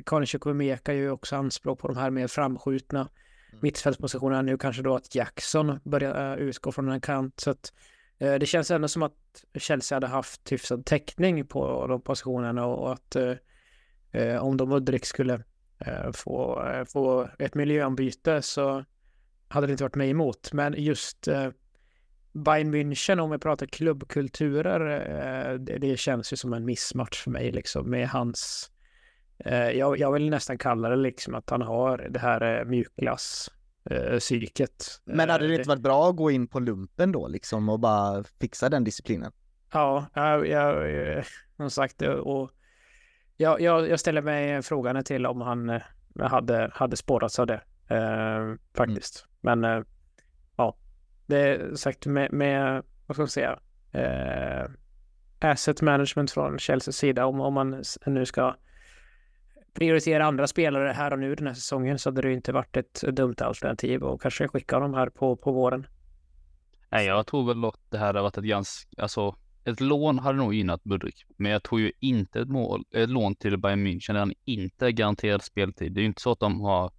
Karin 0.07 0.57
Meka 0.57 0.93
gör 0.93 1.01
ju 1.01 1.11
också 1.11 1.37
anspråk 1.37 1.79
på 1.79 1.89
de 1.89 1.97
här 1.97 2.11
mer 2.11 2.27
framskjutna 2.27 3.01
mm. 3.01 3.61
mittfältspositionerna. 3.63 4.43
Nu 4.43 4.59
kanske 4.59 4.83
då 4.83 4.95
att 4.95 5.15
Jackson 5.15 5.81
börjar 5.85 6.39
uh, 6.39 6.43
utgå 6.43 6.73
från 6.73 6.89
en 6.89 7.01
kant. 7.01 7.41
Så 7.41 7.51
att 7.51 7.73
Eh, 8.19 8.35
det 8.35 8.47
känns 8.47 8.71
ändå 8.71 8.89
som 8.89 9.03
att 9.03 9.45
Chelsea 9.55 9.97
hade 9.97 10.07
haft 10.07 10.53
hyfsad 10.53 10.85
täckning 10.85 11.47
på 11.47 11.87
de 11.87 12.01
positionerna 12.01 12.67
och 12.67 12.93
att 12.93 13.17
eh, 13.17 13.33
eh 14.13 14.45
om 14.45 14.57
de 14.57 14.69
Mudrik 14.69 15.05
skulle 15.05 15.35
eh, 15.79 16.13
få, 16.15 16.67
eh, 16.67 16.85
få 16.85 17.29
ett 17.39 17.55
miljöombyte 17.55 18.43
så 18.43 18.85
hade 19.49 19.67
det 19.67 19.71
inte 19.71 19.85
varit 19.85 19.95
mig 19.95 20.11
emot. 20.11 20.53
Men 20.53 20.75
just 20.79 21.29
eh, 21.29 21.49
Bayern 22.33 22.75
München, 22.75 23.21
om 23.21 23.31
vi 23.31 23.38
pratar 23.38 23.67
klubbkulturer, 23.67 24.81
eh, 25.51 25.55
det, 25.55 25.99
känns 25.99 26.33
ju 26.33 26.37
som 26.37 26.53
en 26.53 26.64
missmatch 26.64 27.23
för 27.23 27.31
mig 27.31 27.53
liksom 27.53 27.91
med 27.91 28.09
hans 28.09 28.71
jag, 29.75 29.99
jag 29.99 30.12
vill 30.12 30.31
nästan 30.31 30.59
kalla 30.59 30.88
det 30.88 30.97
liksom 30.97 31.35
att 31.35 31.51
han 31.51 31.62
har 31.62 32.09
det 32.11 32.19
här 32.19 32.64
mjukglass 32.64 33.51
eh, 33.91 34.19
psyket. 34.19 35.01
Men 35.05 35.31
hade 35.31 35.49
det 35.49 35.55
inte 35.55 35.69
varit 35.69 35.83
bra 35.83 36.11
att 36.11 36.17
gå 36.17 36.31
in 36.31 36.47
på 36.47 36.61
lumpen 36.61 37.12
då 37.12 37.29
liksom 37.29 37.69
och 37.69 37.81
bara 37.81 38.25
fixa 38.41 38.69
den 38.69 38.85
disciplinen? 38.85 39.33
Ja, 39.73 40.07
jag, 40.14 40.49
jag, 40.49 41.25
som 41.57 41.71
sagt, 41.71 42.03
och 42.03 42.51
jag, 43.37 43.61
jag, 43.61 43.88
jag 43.88 44.01
ställer 44.01 44.23
mig 44.23 44.62
frågan 44.62 45.05
till 45.05 45.27
om 45.27 45.41
han 45.41 45.71
eh, 45.71 45.83
hade, 46.21 46.71
hade 46.75 46.97
spårats 46.97 47.38
av 47.38 47.47
det 47.47 47.61
eh, 47.88 48.55
faktiskt. 48.75 49.27
Mm. 49.43 49.61
Men 49.61 49.79
eh, 49.79 49.85
det 51.29 51.38
är 51.38 51.75
sagt 51.75 52.07
med, 52.07 52.33
med 52.33 52.83
vad 53.07 53.17
ska 53.17 53.23
man 53.23 53.29
säga, 53.29 53.59
eh, 53.93 54.71
asset 55.38 55.83
management 55.83 56.31
från 56.31 56.59
Chelseas 56.59 56.97
sida 56.97 57.27
om, 57.27 57.41
om 57.41 57.55
man 57.55 57.83
nu 58.07 58.27
ska 58.27 58.57
prioritera 59.75 60.27
andra 60.27 60.47
spelare 60.47 60.93
här 60.93 61.12
och 61.12 61.19
nu 61.19 61.35
den 61.35 61.47
här 61.47 61.55
säsongen 61.55 61.99
så 61.99 62.11
hade 62.11 62.23
det 62.23 62.33
inte 62.33 62.53
varit 62.53 62.77
ett 62.77 63.01
dumt 63.01 63.35
alternativ 63.38 64.03
och 64.03 64.23
kanske 64.23 64.49
skicka 64.49 64.77
honom 64.77 64.95
här 64.95 65.09
på, 65.11 65.37
på 65.37 65.53
våren. 65.53 65.87
Nej, 66.91 67.07
jag 67.07 67.27
tror 67.27 67.47
väl 67.47 67.64
att 67.64 67.81
det 67.91 67.99
här 67.99 68.07
hade 68.07 68.23
varit 68.23 68.38
ett 68.38 68.45
ganska, 68.45 69.03
alltså 69.03 69.37
ett 69.64 69.81
lån 69.81 70.19
hade 70.19 70.38
nog 70.38 70.55
gynnat 70.55 70.85
Budrik, 70.85 71.27
men 71.37 71.53
jag 71.53 71.62
tror 71.62 71.81
ju 71.81 71.93
inte 72.01 72.41
ett, 72.41 72.49
mål, 72.49 72.85
ett 72.91 73.09
lån 73.09 73.35
till 73.35 73.59
Bayern 73.59 73.87
München 73.87 74.12
där 74.12 74.21
han 74.21 74.35
inte 74.45 74.87
är 74.87 74.91
garanterad 74.91 75.43
speltid. 75.43 75.93
Det 75.93 76.01
är 76.01 76.03
ju 76.03 76.09
inte 76.09 76.23
så 76.23 76.33
att 76.33 76.41
de 76.41 76.61
har 76.61 76.93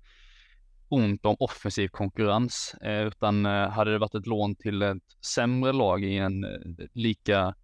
ont 0.89 1.25
om 1.25 1.35
offensiv 1.39 1.87
konkurrens, 1.87 2.75
eh, 2.81 3.07
utan 3.07 3.45
eh, 3.45 3.69
hade 3.69 3.91
det 3.91 3.97
varit 3.97 4.15
ett 4.15 4.27
lån 4.27 4.55
till 4.55 4.81
ett 4.81 4.97
sämre 5.25 5.73
lag 5.73 6.03
i 6.03 6.17
en 6.17 6.43
eh, 6.43 6.49
lika 6.93 7.55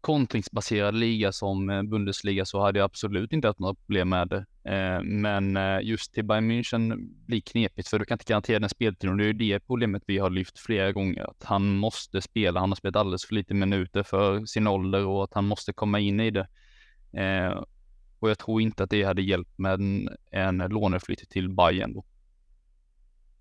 kontringsbaserad 0.00 0.94
liga 0.94 1.32
som 1.32 1.70
eh, 1.70 1.82
Bundesliga 1.82 2.44
så 2.44 2.60
hade 2.60 2.78
jag 2.78 2.84
absolut 2.84 3.32
inte 3.32 3.48
haft 3.48 3.58
några 3.58 3.74
problem 3.74 4.08
med 4.08 4.28
det. 4.28 4.46
Eh, 4.74 5.02
men 5.02 5.56
eh, 5.56 5.80
just 5.82 6.14
till 6.14 6.24
Bayern 6.24 6.50
München 6.50 6.96
blir 7.26 7.40
knepigt 7.40 7.88
för 7.88 7.98
du 7.98 8.04
kan 8.04 8.14
inte 8.14 8.32
garantera 8.32 8.58
den 8.58 8.68
speltiden 8.68 9.10
och 9.10 9.16
det 9.18 9.24
är 9.24 9.26
ju 9.26 9.32
det 9.32 9.60
problemet 9.60 10.02
vi 10.06 10.18
har 10.18 10.30
lyft 10.30 10.58
flera 10.58 10.92
gånger. 10.92 11.30
Att 11.30 11.44
han 11.44 11.76
måste 11.76 12.20
spela, 12.20 12.60
han 12.60 12.70
har 12.70 12.76
spelat 12.76 12.96
alldeles 12.96 13.24
för 13.24 13.34
lite 13.34 13.54
minuter 13.54 14.02
för 14.02 14.44
sin 14.44 14.66
ålder 14.66 15.06
och 15.06 15.24
att 15.24 15.34
han 15.34 15.44
måste 15.44 15.72
komma 15.72 16.00
in 16.00 16.20
i 16.20 16.30
det. 16.30 16.48
Eh, 17.12 17.62
och 18.18 18.30
jag 18.30 18.38
tror 18.38 18.60
inte 18.60 18.82
att 18.82 18.90
det 18.90 19.02
hade 19.02 19.22
hjälpt 19.22 19.58
med 19.58 19.72
en, 19.72 20.08
en 20.30 20.58
låneflytt 20.58 21.30
till 21.30 21.48
Bayern 21.54 21.94
då. 21.94 22.04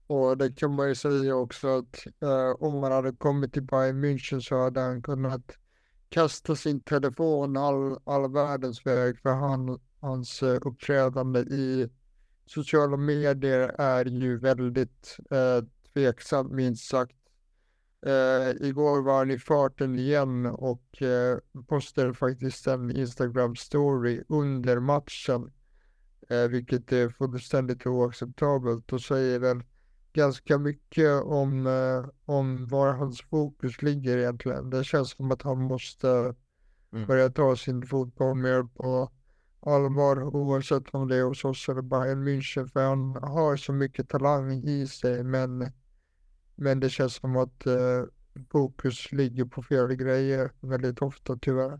Och 0.07 0.37
det 0.37 0.55
kan 0.55 0.75
man 0.75 0.87
ju 0.87 0.95
säga 0.95 1.35
också 1.35 1.67
att 1.67 2.05
eh, 2.21 2.51
om 2.59 2.79
man 2.79 2.91
hade 2.91 3.11
kommit 3.11 3.53
till 3.53 3.63
Bayern 3.63 4.05
München 4.05 4.39
så 4.39 4.63
hade 4.63 4.79
han 4.79 5.01
kunnat 5.01 5.57
kasta 6.09 6.55
sin 6.55 6.79
telefon 6.79 7.57
all, 7.57 7.97
all 8.03 8.31
världens 8.31 8.85
väg 8.85 9.19
för 9.19 9.29
han 9.29 9.79
hans 9.99 10.43
eh, 10.43 10.59
uppträdande 10.61 11.39
i 11.39 11.89
sociala 12.45 12.97
medier 12.97 13.75
är 13.77 14.05
ju 14.05 14.39
väldigt 14.39 15.17
eh, 15.31 15.65
tveksamt 15.93 16.51
minst 16.51 16.89
sagt. 16.89 17.15
Eh, 18.05 18.67
igår 18.67 19.01
var 19.01 19.17
han 19.17 19.31
i 19.31 19.39
farten 19.39 19.99
igen 19.99 20.45
och 20.45 21.01
eh, 21.01 21.38
postade 21.67 22.13
faktiskt 22.13 22.67
en 22.67 22.91
Instagram 22.91 23.55
story 23.55 24.23
under 24.29 24.79
matchen. 24.79 25.51
Eh, 26.29 26.47
vilket 26.47 26.91
är 26.91 27.10
fullständigt 27.10 27.86
oacceptabelt 27.88 28.93
och 28.93 29.01
säger 29.01 29.39
väl 29.39 29.63
ganska 30.13 30.57
mycket 30.57 31.23
om, 31.23 31.67
eh, 31.67 32.10
om 32.25 32.67
var 32.67 32.93
hans 32.93 33.21
fokus 33.21 33.81
ligger 33.81 34.17
egentligen. 34.17 34.69
Det 34.69 34.83
känns 34.83 35.12
som 35.12 35.31
att 35.31 35.41
han 35.41 35.62
måste 35.62 36.36
Mm. 36.93 37.07
börja 37.07 37.29
ta 37.29 37.55
sin 37.55 37.86
fotboll 37.86 38.36
mer 38.38 38.63
på 38.63 39.12
allvar 39.60 40.23
oavsett 40.23 40.83
om 40.93 41.07
det 41.07 41.15
är 41.15 41.23
hos 41.23 41.45
oss 41.45 41.69
eller 41.69 41.81
Bayern 41.81 42.27
München 42.27 42.67
för 42.67 42.83
han 42.83 43.15
har 43.23 43.55
så 43.57 43.73
mycket 43.73 44.10
talang 44.10 44.51
i 44.53 44.88
sig 44.88 45.23
men, 45.23 45.71
men 46.57 46.79
det 46.79 46.89
känns 46.89 47.15
som 47.15 47.37
att 47.37 47.65
eh, 47.65 48.03
fokus 48.51 49.11
ligger 49.11 49.45
på 49.45 49.63
fel 49.63 49.95
grejer 49.95 50.51
väldigt 50.61 51.01
ofta 51.01 51.37
tyvärr. 51.41 51.79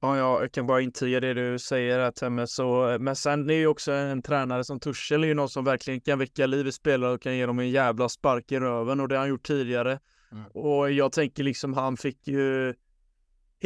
Ja, 0.00 0.16
ja, 0.16 0.40
jag 0.40 0.52
kan 0.52 0.66
bara 0.66 0.80
intyga 0.80 1.20
det 1.20 1.34
du 1.34 1.58
säger 1.58 1.98
här 1.98 2.10
Temme. 2.10 2.46
Så, 2.46 2.96
men 3.00 3.16
sen 3.16 3.50
är 3.50 3.54
ju 3.54 3.66
också 3.66 3.92
en 3.92 4.22
tränare 4.22 4.64
som 4.64 4.80
Tuchel 4.80 5.24
är 5.24 5.28
ju 5.28 5.34
någon 5.34 5.48
som 5.48 5.64
verkligen 5.64 6.00
kan 6.00 6.18
väcka 6.18 6.46
liv 6.46 6.66
i 6.66 6.72
spelare 6.72 7.12
och 7.12 7.22
kan 7.22 7.36
ge 7.36 7.46
dem 7.46 7.58
en 7.58 7.70
jävla 7.70 8.08
spark 8.08 8.52
i 8.52 8.60
röven 8.60 9.00
och 9.00 9.08
det 9.08 9.14
har 9.14 9.20
han 9.20 9.28
gjort 9.28 9.46
tidigare. 9.46 9.98
Mm. 10.32 10.44
Och 10.54 10.92
jag 10.92 11.12
tänker 11.12 11.42
liksom 11.42 11.74
han 11.74 11.96
fick 11.96 12.28
ju 12.28 12.74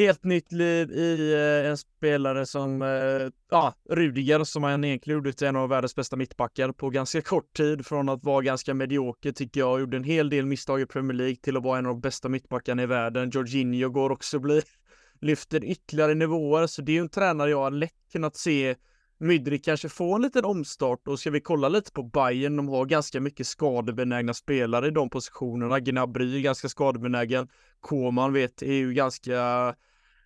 helt 0.00 0.24
nytt 0.24 0.52
liv 0.52 0.90
i 0.90 1.32
eh, 1.32 1.70
en 1.70 1.76
spelare 1.76 2.46
som, 2.46 2.82
eh, 2.82 3.32
ja, 3.50 3.74
Rudiger 3.90 4.44
som 4.44 4.62
han 4.62 4.84
egentligen 4.84 5.18
gjorde 5.18 5.32
till 5.32 5.46
en 5.46 5.56
av 5.56 5.68
världens 5.68 5.94
bästa 5.94 6.16
mittbackar 6.16 6.72
på 6.72 6.90
ganska 6.90 7.22
kort 7.22 7.56
tid 7.56 7.86
från 7.86 8.08
att 8.08 8.24
vara 8.24 8.42
ganska 8.42 8.74
medioker 8.74 9.32
tycker 9.32 9.60
jag, 9.60 9.80
gjorde 9.80 9.96
en 9.96 10.04
hel 10.04 10.30
del 10.30 10.46
misstag 10.46 10.80
i 10.80 10.86
Premier 10.86 11.16
League 11.16 11.36
till 11.36 11.56
att 11.56 11.62
vara 11.62 11.78
en 11.78 11.86
av 11.86 11.92
de 11.92 12.00
bästa 12.00 12.28
mittbackarna 12.28 12.82
i 12.82 12.86
världen. 12.86 13.30
Jorginho 13.30 13.88
går 13.88 14.10
också 14.10 14.38
bli 14.38 14.62
lyfter 15.20 15.64
ytterligare 15.64 16.14
nivåer, 16.14 16.66
så 16.66 16.82
det 16.82 16.92
är 16.92 16.94
ju 16.94 17.00
en 17.00 17.08
tränare 17.08 17.50
jag 17.50 17.58
har 17.58 17.70
lätt 17.70 18.12
kunnat 18.12 18.36
se 18.36 18.74
Mydrik 19.22 19.64
kanske 19.64 19.88
få 19.88 20.14
en 20.14 20.22
liten 20.22 20.44
omstart 20.44 21.08
och 21.08 21.20
ska 21.20 21.30
vi 21.30 21.40
kolla 21.40 21.68
lite 21.68 21.92
på 21.92 22.02
Bayern, 22.02 22.56
de 22.56 22.68
har 22.68 22.86
ganska 22.86 23.20
mycket 23.20 23.46
skadebenägna 23.46 24.34
spelare 24.34 24.86
i 24.86 24.90
de 24.90 25.10
positionerna. 25.10 25.80
Gnabry 25.80 26.36
är 26.36 26.40
ganska 26.40 26.68
skadebenägen. 26.68 27.48
Koman 27.80 28.32
vet 28.32 28.62
är 28.62 28.72
ju 28.72 28.92
ganska, 28.92 29.74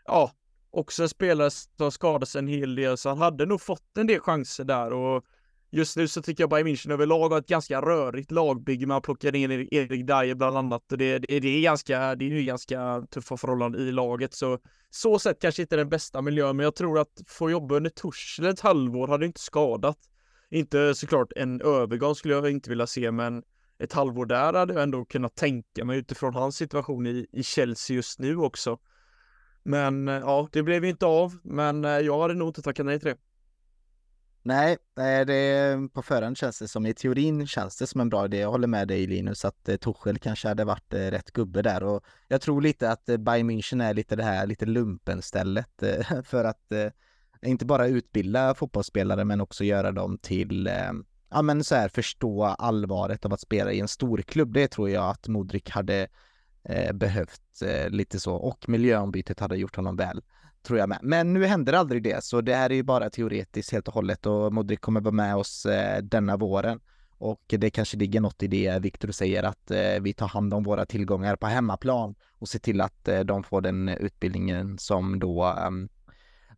ja, 0.06 0.32
också 0.70 1.02
en 1.02 1.08
spelare 1.08 1.50
som 1.50 1.92
skadades 1.92 2.36
en 2.36 2.48
hel 2.48 2.74
del, 2.74 2.96
så 2.96 3.08
han 3.08 3.18
hade 3.18 3.46
nog 3.46 3.60
fått 3.60 3.98
en 3.98 4.06
del 4.06 4.20
chanser 4.20 4.64
där 4.64 4.92
och 4.92 5.24
just 5.70 5.96
nu 5.96 6.08
så 6.08 6.22
tycker 6.22 6.42
jag 6.42 6.50
Bayern 6.50 6.66
München 6.66 6.92
överlag 6.92 7.28
har 7.28 7.38
ett 7.38 7.46
ganska 7.46 7.80
rörigt 7.80 8.30
lagbygge. 8.30 8.86
Man 8.86 9.02
plockar 9.02 9.34
in 9.34 9.50
e- 9.50 9.68
Erik 9.70 10.06
Dyer 10.06 10.34
bland 10.34 10.56
annat 10.56 10.92
och 10.92 10.98
det, 10.98 11.18
det, 11.18 11.40
det 11.40 11.48
är 11.48 11.62
ganska, 11.62 12.14
det 12.14 12.24
är 12.24 12.28
ju 12.28 12.44
ganska 12.44 13.06
tuffa 13.10 13.36
förhållanden 13.36 13.88
i 13.88 13.92
laget, 13.92 14.34
så 14.34 14.58
så 14.90 15.18
sett 15.18 15.40
kanske 15.40 15.62
inte 15.62 15.76
den 15.76 15.88
bästa 15.88 16.22
miljön, 16.22 16.56
men 16.56 16.64
jag 16.64 16.74
tror 16.74 16.98
att 16.98 17.22
få 17.26 17.50
jobba 17.50 17.74
under 17.74 17.90
Torshäll 17.90 18.46
ett 18.46 18.60
halvår 18.60 19.08
hade 19.08 19.26
inte 19.26 19.40
skadat. 19.40 19.98
Inte 20.50 20.94
såklart 20.94 21.32
en 21.36 21.60
övergång 21.60 22.14
skulle 22.14 22.34
jag 22.34 22.50
inte 22.50 22.70
vilja 22.70 22.86
se, 22.86 23.10
men 23.10 23.42
ett 23.78 23.92
halvår 23.92 24.26
där 24.26 24.52
hade 24.52 24.74
jag 24.74 24.82
ändå 24.82 25.04
kunnat 25.04 25.34
tänka 25.34 25.84
mig 25.84 25.98
utifrån 25.98 26.34
hans 26.34 26.56
situation 26.56 27.06
i, 27.06 27.26
i 27.32 27.42
Chelsea 27.42 27.96
just 27.96 28.18
nu 28.18 28.36
också. 28.36 28.78
Men 29.64 30.09
eh, 30.09 30.14
ja, 30.14 30.48
det 30.53 30.62
blev 30.62 30.85
inte 30.85 31.07
av, 31.07 31.38
men 31.42 31.85
eh, 31.85 31.90
jag 31.90 32.20
hade 32.20 32.35
nog 32.35 32.48
inte 32.48 32.62
tackat 32.62 32.87
nej 32.87 33.00
till 33.00 33.09
det. 33.09 33.16
Nej, 34.42 34.72
eh, 34.98 35.27
det, 35.27 35.72
mm, 35.72 35.88
på 35.88 36.03
förhand 36.03 36.38
känns 36.38 36.59
det 36.59 36.68
som, 36.68 36.87
i 36.87 36.94
teorin 36.94 37.46
känns 37.46 37.77
det 37.77 37.87
som 37.87 38.00
en 38.00 38.09
bra 38.09 38.24
idé. 38.24 38.38
Jag 38.38 38.50
håller 38.50 38.68
med 38.68 38.88
dig 38.88 39.07
Linus 39.07 39.44
att 39.44 39.68
Torshäll 39.81 40.18
kanske 40.18 40.48
hade 40.48 40.64
varit 40.64 40.94
rätt 40.94 41.31
gubbe 41.31 41.62
där 41.62 41.83
och 41.83 42.05
jag 42.29 42.40
tror 42.40 42.62
lite 42.62 42.90
att 42.90 43.05
Bayern 43.05 43.50
München 43.50 43.85
är 43.85 43.94
lite 43.94 44.16
det 44.16 44.22
här 44.22 44.46
lite 44.46 44.66
lumpenstället 44.66 45.83
för 46.24 46.44
att 46.44 46.72
inte 47.42 47.66
bara 47.66 47.87
utbilda 47.87 48.55
fotbollsspelare 48.55 49.24
men 49.24 49.40
också 49.40 49.64
göra 49.64 49.92
dem 49.92 50.18
till, 50.18 50.70
ja 51.31 51.42
men 51.42 51.64
så 51.64 51.74
här 51.74 51.88
förstå 51.88 52.44
allvaret 52.44 53.24
av 53.24 53.33
att 53.33 53.40
spela 53.40 53.72
i 53.72 53.81
en 53.81 53.88
stor 53.88 54.18
klubb. 54.18 54.53
Det 54.53 54.68
tror 54.68 54.90
jag 54.90 55.11
att 55.11 55.29
Modric 55.29 55.68
hade 55.68 56.09
eh, 56.64 56.92
behövt 56.92 57.62
eh, 57.62 57.90
lite 57.90 58.20
så 58.20 58.35
och 58.35 58.68
miljöombytet 58.68 59.40
hade 59.40 59.57
gjort 59.57 59.77
honom 59.77 59.96
väl 59.96 60.22
tror 60.64 60.79
jag 60.79 60.88
med. 60.88 60.98
Men 61.03 61.33
nu 61.33 61.44
händer 61.44 61.72
aldrig 61.72 62.03
det, 62.03 62.24
så 62.24 62.40
det 62.40 62.55
här 62.55 62.70
är 62.70 62.74
ju 62.74 62.83
bara 62.83 63.11
teoretiskt 63.11 63.72
helt 63.72 63.88
och 63.88 63.94
hållet 63.94 64.27
och 64.27 64.53
Modric 64.53 64.81
kommer 64.81 65.00
vara 65.00 65.12
med 65.12 65.37
oss 65.37 65.66
eh, 65.66 66.03
denna 66.03 66.37
våren. 66.37 66.81
Och 67.18 67.42
det 67.46 67.70
kanske 67.70 67.96
ligger 67.96 68.20
något 68.20 68.42
i 68.42 68.46
det 68.46 68.83
Viktor 68.83 69.11
säger 69.11 69.42
att 69.42 69.70
eh, 69.70 70.00
vi 70.00 70.12
tar 70.12 70.29
hand 70.29 70.55
om 70.55 70.64
våra 70.64 70.87
tillgångar 70.87 71.37
på 71.37 71.46
hemmaplan 71.46 72.14
och 72.33 72.48
ser 72.48 72.59
till 72.59 72.81
att 72.81 73.09
eh, 73.09 73.20
de 73.20 73.42
får 73.42 73.61
den 73.61 73.88
utbildningen 73.88 74.79
som 74.79 75.18
då 75.18 75.44
eh, 75.44 75.70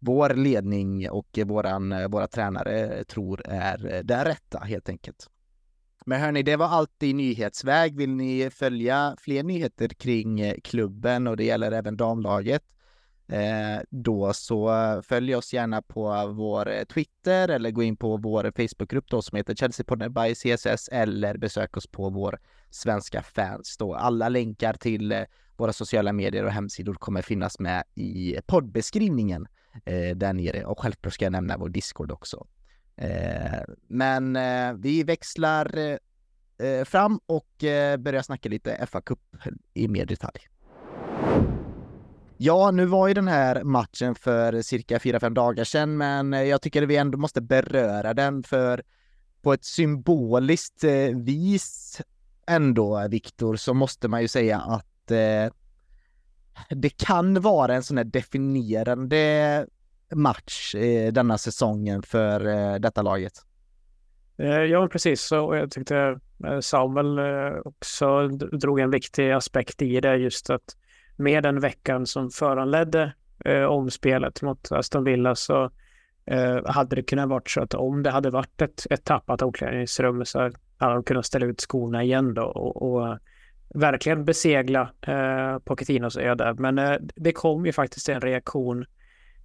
vår 0.00 0.34
ledning 0.34 1.10
och 1.10 1.38
våran, 1.46 1.92
eh, 1.92 2.08
våra 2.08 2.26
tränare 2.26 2.98
eh, 2.98 3.02
tror 3.02 3.42
är 3.44 3.94
eh, 3.94 4.00
den 4.00 4.24
rätta 4.24 4.58
helt 4.58 4.88
enkelt. 4.88 5.30
Men 6.08 6.20
hörni, 6.20 6.42
det 6.42 6.56
var 6.56 6.66
allt 6.66 7.02
i 7.02 7.12
nyhetsväg. 7.12 7.96
Vill 7.96 8.10
ni 8.10 8.50
följa 8.50 9.16
fler 9.18 9.42
nyheter 9.42 9.88
kring 9.88 10.40
eh, 10.40 10.54
klubben 10.64 11.26
och 11.26 11.36
det 11.36 11.44
gäller 11.44 11.72
även 11.72 11.96
damlaget 11.96 12.62
eh, 13.28 13.82
då 13.90 14.32
så 14.32 14.70
följ 15.06 15.36
oss 15.36 15.52
gärna 15.52 15.82
på 15.82 16.26
vår 16.26 16.68
eh, 16.68 16.84
Twitter 16.84 17.48
eller 17.48 17.70
gå 17.70 17.82
in 17.82 17.96
på 17.96 18.16
vår 18.16 18.52
Facebookgrupp 18.56 19.04
då 19.08 19.22
som 19.22 19.36
heter 19.36 19.54
Chelsea-podden 19.54 20.08
by 20.08 20.34
CSS 20.34 20.88
eller 20.88 21.36
besök 21.36 21.76
oss 21.76 21.86
på 21.86 22.10
vår 22.10 22.38
svenska 22.70 23.22
fans 23.22 23.76
då. 23.78 23.94
Alla 23.94 24.28
länkar 24.28 24.72
till 24.72 25.12
eh, 25.12 25.22
våra 25.56 25.72
sociala 25.72 26.12
medier 26.12 26.44
och 26.44 26.52
hemsidor 26.52 26.94
kommer 26.94 27.22
finnas 27.22 27.58
med 27.58 27.84
i 27.94 28.36
poddbeskrivningen 28.46 29.46
eh, 29.84 30.16
där 30.16 30.32
nere 30.32 30.64
och 30.64 30.80
självklart 30.80 31.14
ska 31.14 31.24
jag 31.24 31.32
nämna 31.32 31.56
vår 31.56 31.68
Discord 31.68 32.12
också. 32.12 32.46
Eh, 32.96 33.60
men 33.86 34.36
eh, 34.36 34.72
vi 34.72 35.02
växlar 35.02 35.78
eh, 36.58 36.84
fram 36.84 37.20
och 37.26 37.64
eh, 37.64 37.96
börjar 37.96 38.22
snacka 38.22 38.48
lite 38.48 38.86
FA 38.86 39.00
Cup 39.00 39.20
i 39.74 39.88
mer 39.88 40.06
detalj. 40.06 40.48
Ja, 42.38 42.70
nu 42.70 42.86
var 42.86 43.08
ju 43.08 43.14
den 43.14 43.28
här 43.28 43.64
matchen 43.64 44.14
för 44.14 44.62
cirka 44.62 44.98
4-5 44.98 45.34
dagar 45.34 45.64
sedan, 45.64 45.96
men 45.96 46.34
eh, 46.34 46.42
jag 46.42 46.62
tycker 46.62 46.82
att 46.82 46.88
vi 46.88 46.96
ändå 46.96 47.18
måste 47.18 47.40
beröra 47.40 48.14
den 48.14 48.42
för 48.42 48.82
på 49.42 49.52
ett 49.52 49.64
symboliskt 49.64 50.84
eh, 50.84 51.16
vis 51.16 52.00
ändå, 52.46 53.08
Viktor, 53.08 53.56
så 53.56 53.74
måste 53.74 54.08
man 54.08 54.22
ju 54.22 54.28
säga 54.28 54.58
att 54.58 55.10
eh, 55.10 55.52
det 56.70 56.90
kan 56.90 57.40
vara 57.40 57.74
en 57.74 57.82
sån 57.82 57.96
här 57.96 58.04
definierande 58.04 59.66
match 60.14 60.74
eh, 60.74 61.12
denna 61.12 61.38
säsongen 61.38 62.02
för 62.02 62.46
eh, 62.46 62.74
detta 62.74 63.02
laget. 63.02 63.32
Eh, 64.38 64.48
ja, 64.48 64.88
precis. 64.88 65.32
Och 65.32 65.56
jag 65.56 65.70
tyckte 65.70 66.18
eh, 66.44 66.60
Samuel 66.60 67.18
eh, 67.18 67.60
också 67.64 68.28
drog 68.28 68.80
en 68.80 68.90
viktig 68.90 69.30
aspekt 69.30 69.82
i 69.82 70.00
det, 70.00 70.16
just 70.16 70.50
att 70.50 70.76
med 71.16 71.42
den 71.42 71.60
veckan 71.60 72.06
som 72.06 72.30
föranledde 72.30 73.14
eh, 73.44 73.62
omspelet 73.62 74.42
mot 74.42 74.72
Aston 74.72 75.04
Villa 75.04 75.34
så 75.34 75.70
eh, 76.26 76.66
hade 76.66 76.96
det 76.96 77.02
kunnat 77.02 77.28
varit 77.28 77.50
så 77.50 77.62
att 77.62 77.74
om 77.74 78.02
det 78.02 78.10
hade 78.10 78.30
varit 78.30 78.62
ett, 78.62 78.86
ett 78.90 79.04
tappat 79.04 79.42
omklädningsrum 79.42 80.24
så 80.24 80.50
hade 80.78 80.94
de 80.94 81.02
kunnat 81.02 81.26
ställa 81.26 81.46
ut 81.46 81.60
skorna 81.60 82.02
igen 82.02 82.34
då 82.34 82.42
och, 82.42 82.82
och 82.82 83.18
verkligen 83.74 84.24
besegla 84.24 84.90
eh, 85.00 85.58
Pochettinos 85.58 86.16
öde. 86.16 86.54
Men 86.58 86.78
eh, 86.78 86.96
det 87.16 87.32
kom 87.32 87.66
ju 87.66 87.72
faktiskt 87.72 88.08
en 88.08 88.20
reaktion 88.20 88.84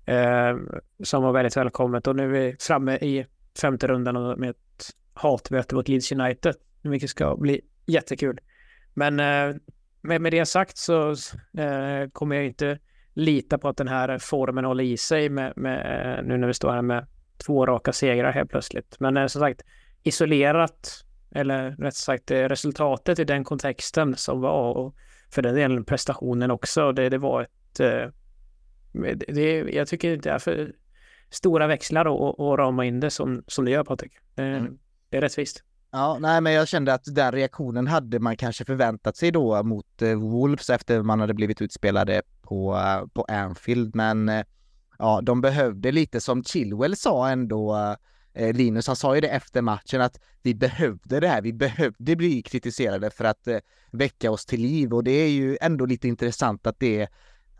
eh, 0.05 0.57
som 1.03 1.23
var 1.23 1.31
väldigt 1.31 1.57
välkommet 1.57 2.07
och 2.07 2.15
nu 2.15 2.23
är 2.23 2.27
vi 2.27 2.55
framme 2.59 2.95
i 2.95 3.25
femte 3.61 3.87
rundan 3.87 4.39
med 4.39 4.49
ett 4.49 4.95
hatmöte 5.13 5.75
mot 5.75 5.87
Leeds 5.87 6.11
United, 6.11 6.55
vilket 6.81 7.09
ska 7.09 7.35
bli 7.35 7.61
jättekul. 7.85 8.39
Men 8.93 9.19
eh, 9.19 9.55
med, 10.01 10.21
med 10.21 10.31
det 10.31 10.45
sagt 10.45 10.77
så 10.77 11.09
eh, 11.57 12.09
kommer 12.13 12.35
jag 12.35 12.45
inte 12.45 12.79
lita 13.13 13.57
på 13.57 13.69
att 13.69 13.77
den 13.77 13.87
här 13.87 14.17
formen 14.17 14.65
håller 14.65 14.83
i 14.83 14.97
sig 14.97 15.29
med, 15.29 15.53
med, 15.55 15.79
eh, 16.17 16.23
nu 16.23 16.37
när 16.37 16.47
vi 16.47 16.53
står 16.53 16.71
här 16.71 16.81
med 16.81 17.07
två 17.37 17.65
raka 17.65 17.93
segrar 17.93 18.31
helt 18.31 18.49
plötsligt. 18.49 18.99
Men 18.99 19.17
eh, 19.17 19.27
som 19.27 19.41
sagt, 19.41 19.61
isolerat, 20.03 21.05
eller 21.31 21.71
rätt 21.71 21.95
sagt 21.95 22.31
eh, 22.31 22.37
resultatet 22.37 23.19
i 23.19 23.23
den 23.23 23.43
kontexten 23.43 24.15
som 24.15 24.41
var 24.41 24.73
och 24.77 24.95
för 25.29 25.41
den 25.41 25.55
delen 25.55 25.85
prestationen 25.85 26.51
också, 26.51 26.91
det, 26.91 27.09
det 27.09 27.17
var 27.17 27.41
ett... 27.41 27.79
Eh, 27.79 28.09
det, 28.91 29.13
det, 29.13 29.57
jag 29.57 29.87
tycker 29.87 30.17
det 30.17 30.29
är 30.29 30.39
för 30.39 30.73
stora 31.29 31.67
växlar 31.67 32.07
och, 32.07 32.39
och 32.39 32.57
rama 32.57 32.85
in 32.85 32.99
det 32.99 33.09
som, 33.09 33.43
som 33.47 33.65
det 33.65 33.71
gör 33.71 33.83
Patrik. 33.83 34.13
Eh, 34.35 34.45
Mm. 34.45 34.77
Det 35.09 35.17
är 35.17 35.21
rättvist. 35.21 35.63
Ja, 35.91 36.17
nej, 36.19 36.41
men 36.41 36.53
jag 36.53 36.67
kände 36.67 36.93
att 36.93 37.15
den 37.15 37.31
reaktionen 37.31 37.87
hade 37.87 38.19
man 38.19 38.37
kanske 38.37 38.65
förväntat 38.65 39.17
sig 39.17 39.31
då 39.31 39.63
mot 39.63 40.01
eh, 40.01 40.15
Wolves 40.15 40.69
efter 40.69 41.01
man 41.01 41.19
hade 41.19 41.33
blivit 41.33 41.61
utspelade 41.61 42.21
på, 42.41 42.75
eh, 42.75 43.07
på 43.13 43.23
Anfield. 43.23 43.95
Men 43.95 44.29
eh, 44.29 44.43
ja, 44.99 45.21
de 45.23 45.41
behövde 45.41 45.91
lite 45.91 46.21
som 46.21 46.43
Chilwell 46.43 46.95
sa 46.95 47.29
ändå, 47.29 47.95
eh, 48.33 48.53
Linus, 48.53 48.87
han 48.87 48.95
sa 48.95 49.15
ju 49.15 49.21
det 49.21 49.27
efter 49.27 49.61
matchen 49.61 50.01
att 50.01 50.19
vi 50.41 50.55
behövde 50.55 51.19
det 51.19 51.27
här, 51.27 51.41
vi 51.41 51.53
behövde 51.53 52.15
bli 52.15 52.41
kritiserade 52.41 53.09
för 53.09 53.23
att 53.23 53.47
eh, 53.47 53.57
väcka 53.91 54.31
oss 54.31 54.45
till 54.45 54.61
liv 54.61 54.93
och 54.93 55.03
det 55.03 55.11
är 55.11 55.29
ju 55.29 55.57
ändå 55.61 55.85
lite 55.85 56.07
intressant 56.07 56.67
att 56.67 56.79
det 56.79 57.07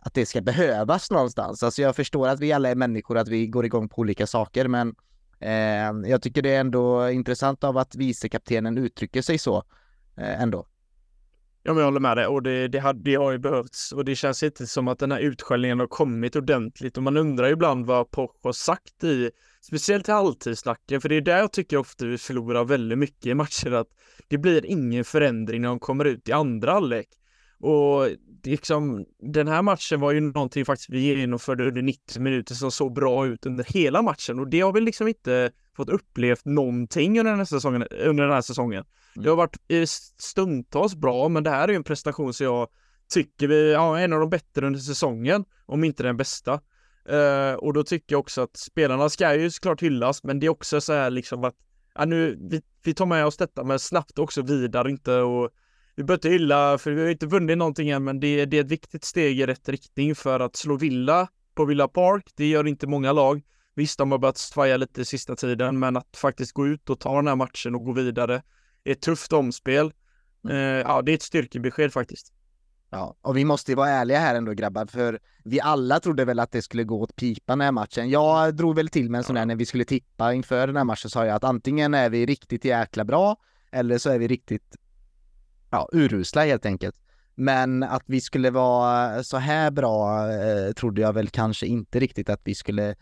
att 0.02 0.14
det 0.14 0.26
ska 0.26 0.42
behövas 0.42 1.12
någonstans. 1.12 1.64
Alltså 1.64 1.82
jag 1.82 1.96
förstår 1.96 2.28
att 2.28 2.40
vi 2.40 2.52
alla 2.52 2.70
är 2.70 2.76
människor, 2.76 3.18
att 3.18 3.28
vi 3.28 3.48
går 3.48 3.66
igång 3.66 3.90
på 3.90 4.02
olika 4.02 4.28
saker, 4.28 4.68
men 4.68 4.96
eh, 5.40 6.10
jag 6.10 6.22
tycker 6.22 6.42
det 6.42 6.56
är 6.56 6.60
ändå 6.60 7.10
intressant 7.10 7.64
av 7.64 7.78
att 7.78 7.96
vicekaptenen 7.96 8.78
uttrycker 8.78 9.22
sig 9.22 9.38
så 9.38 9.64
eh, 10.18 10.42
ändå. 10.42 10.68
Ja, 11.64 11.74
men 11.74 11.78
jag 11.78 11.86
håller 11.86 12.00
med 12.00 12.18
dig 12.18 12.28
och 12.28 12.44
det, 12.44 12.68
det, 12.68 12.80
har, 12.80 12.94
det 12.94 13.16
har 13.16 13.32
ju 13.32 13.38
behövts 13.38 13.92
och 13.92 14.06
det 14.06 14.16
känns 14.16 14.44
inte 14.44 14.68
som 14.68 14.88
att 14.88 15.00
den 15.00 15.12
här 15.12 15.20
utskällningen 15.20 15.80
har 15.80 15.88
kommit 15.88 16.36
ordentligt 16.36 16.98
och 16.98 17.04
man 17.04 17.18
undrar 17.18 17.52
ibland 17.52 17.86
vad 17.86 18.12
Poch 18.12 18.36
har 18.44 18.54
sagt 18.54 19.04
i, 19.04 19.32
speciellt 19.62 20.10
i 20.10 20.12
halvtidssnacken, 20.12 21.02
för 21.02 21.10
det 21.10 21.16
är 21.16 21.22
där 21.22 21.38
jag 21.38 21.52
tycker 21.52 21.78
ofta 21.78 22.06
vi 22.06 22.18
förlorar 22.18 22.64
väldigt 22.64 22.98
mycket 22.98 23.26
i 23.26 23.34
matcher, 23.34 23.72
att 23.72 23.88
det 24.28 24.38
blir 24.38 24.66
ingen 24.66 25.04
förändring 25.04 25.62
när 25.62 25.70
de 25.70 25.80
kommer 25.80 26.06
ut 26.06 26.30
i 26.30 26.32
andra 26.32 26.72
halvlek. 26.72 27.08
Och 27.62 28.10
liksom, 28.44 29.06
den 29.20 29.48
här 29.48 29.62
matchen 29.62 30.00
var 30.00 30.12
ju 30.12 30.20
någonting 30.20 30.66
faktiskt 30.66 30.90
vi 30.90 31.00
genomförde 31.00 31.68
under 31.68 31.82
90 31.82 32.22
minuter 32.22 32.56
som 32.56 32.72
såg 32.72 32.94
bra 32.94 33.28
ut 33.28 33.46
under 33.46 33.64
hela 33.64 34.02
matchen 34.02 34.40
och 34.40 34.48
det 34.48 34.62
har 34.62 34.74
vi 34.74 34.82
liksom 34.82 35.08
inte 35.08 35.52
fått 35.76 35.90
upplevt 35.90 36.46
någonting 36.46 37.20
under 37.20 37.32
den 37.32 37.40
här 37.40 37.46
säsongen. 37.46 37.88
Under 37.92 38.24
den 38.24 38.34
här 38.34 38.42
säsongen. 38.42 38.86
Det 39.16 39.30
har 39.30 39.36
varit 39.36 39.58
eh, 39.68 39.84
stundtals 40.18 40.96
bra, 40.96 41.30
men 41.30 41.44
det 41.44 41.50
här 41.50 41.64
är 41.64 41.72
ju 41.72 41.76
en 41.76 41.84
prestation 41.84 42.34
som 42.34 42.46
jag 42.46 42.68
tycker 43.14 43.48
vi, 43.48 43.72
ja, 43.72 44.00
en 44.00 44.14
av 44.14 44.20
de 44.20 44.30
bättre 44.30 44.68
under 44.68 44.80
säsongen, 44.80 45.46
om 45.66 45.84
inte 45.84 46.04
den 46.04 46.18
bästa. 46.18 46.62
Uh, 47.12 47.54
och 47.54 47.74
då 47.74 47.84
tycker 47.84 48.14
jag 48.14 48.20
också 48.20 48.42
att 48.42 48.58
spelarna 48.58 49.10
ska 49.10 49.36
ju 49.36 49.52
såklart 49.52 49.84
hyllas, 49.84 50.24
men 50.24 50.40
det 50.40 50.46
är 50.46 50.50
också 50.50 50.82
så 50.82 50.94
här 50.94 51.10
liksom 51.10 51.44
att 51.44 51.56
ja, 51.96 52.06
nu, 52.06 52.38
vi, 52.52 52.62
vi 52.84 52.94
tar 52.94 53.06
med 53.06 53.26
oss 53.26 53.38
detta, 53.38 53.64
men 53.64 53.80
snabbt 53.80 54.20
också 54.20 54.42
vidare 54.42 54.90
inte 54.90 55.16
och 55.16 55.50
vi 55.96 56.14
inte 56.14 56.30
hylla, 56.30 56.78
för 56.78 56.92
vi 56.92 57.02
har 57.02 57.10
inte 57.10 57.26
vunnit 57.26 57.58
någonting 57.58 57.90
än, 57.90 58.04
men 58.04 58.20
det, 58.20 58.46
det 58.46 58.58
är 58.58 58.62
ett 58.62 58.72
viktigt 58.72 59.04
steg 59.04 59.40
i 59.40 59.46
rätt 59.46 59.70
riktning 59.70 60.16
för 60.16 60.40
att 60.40 60.56
slå 60.56 60.76
Villa 60.78 61.28
på 61.56 61.66
Villa 61.66 61.88
Park. 61.88 62.32
Det 62.36 62.46
gör 62.46 62.68
inte 62.68 62.88
många 62.88 63.12
lag. 63.12 63.42
Visst, 63.76 63.98
de 63.98 64.12
har 64.12 64.20
börjat 64.20 64.38
svaja 64.38 64.78
lite 64.78 65.06
sista 65.06 65.36
tiden, 65.36 65.80
men 65.80 65.98
att 65.98 66.18
faktiskt 66.18 66.52
gå 66.52 66.68
ut 66.68 66.90
och 66.90 67.00
ta 67.00 67.16
den 67.16 67.28
här 67.28 67.36
matchen 67.36 67.76
och 67.76 67.86
gå 67.86 67.92
vidare 67.92 68.44
är 68.84 68.92
ett 68.92 69.02
tufft 69.02 69.34
omspel. 69.34 69.94
Mm. 70.44 70.58
Eh, 70.58 70.62
ja, 70.62 71.02
det 71.02 71.12
är 71.12 71.14
ett 71.14 71.22
styrkebesked 71.22 71.94
faktiskt. 71.94 72.34
Ja, 72.90 73.16
och 73.22 73.38
vi 73.38 73.46
måste 73.46 73.72
ju 73.72 73.76
vara 73.76 73.90
ärliga 73.90 74.20
här 74.20 74.36
ändå 74.36 74.52
grabbar, 74.52 74.86
för 74.86 75.20
vi 75.44 75.62
alla 75.62 76.00
trodde 76.00 76.26
väl 76.26 76.40
att 76.40 76.52
det 76.52 76.62
skulle 76.62 76.84
gå 76.84 77.02
åt 77.02 77.16
pipan 77.16 77.58
den 77.58 77.66
här 77.66 77.72
matchen. 77.72 78.10
Jag 78.10 78.56
drog 78.56 78.76
väl 78.76 78.90
till 78.90 79.10
med 79.10 79.18
en 79.18 79.24
sån 79.24 79.36
där 79.36 79.46
när 79.46 79.56
vi 79.56 79.66
skulle 79.66 79.86
tippa 79.86 80.34
inför 80.34 80.68
den 80.68 80.76
här 80.76 80.84
matchen 80.84 81.10
sa 81.10 81.26
jag 81.26 81.36
att 81.36 81.44
antingen 81.44 81.94
är 81.94 82.10
vi 82.10 82.26
riktigt 82.26 82.66
jäkla 82.66 83.06
bra 83.06 83.38
eller 83.72 83.98
så 83.98 84.10
är 84.10 84.20
vi 84.20 84.28
riktigt 84.28 84.76
ja, 85.72 85.90
urusla 85.92 86.46
helt 86.46 86.66
enkelt. 86.66 86.96
Men 87.36 87.84
att 87.84 88.04
vi 88.06 88.22
skulle 88.22 88.50
vara 88.50 89.16
eh, 89.16 89.22
så 89.22 89.38
här 89.38 89.72
bra 89.72 90.30
eh, 90.32 90.72
trodde 90.74 91.02
jag 91.02 91.14
väl 91.14 91.30
kanske 91.30 91.68
inte 91.68 92.00
riktigt 92.00 92.30
att 92.30 92.42
vi 92.44 92.56
skulle 92.56 92.96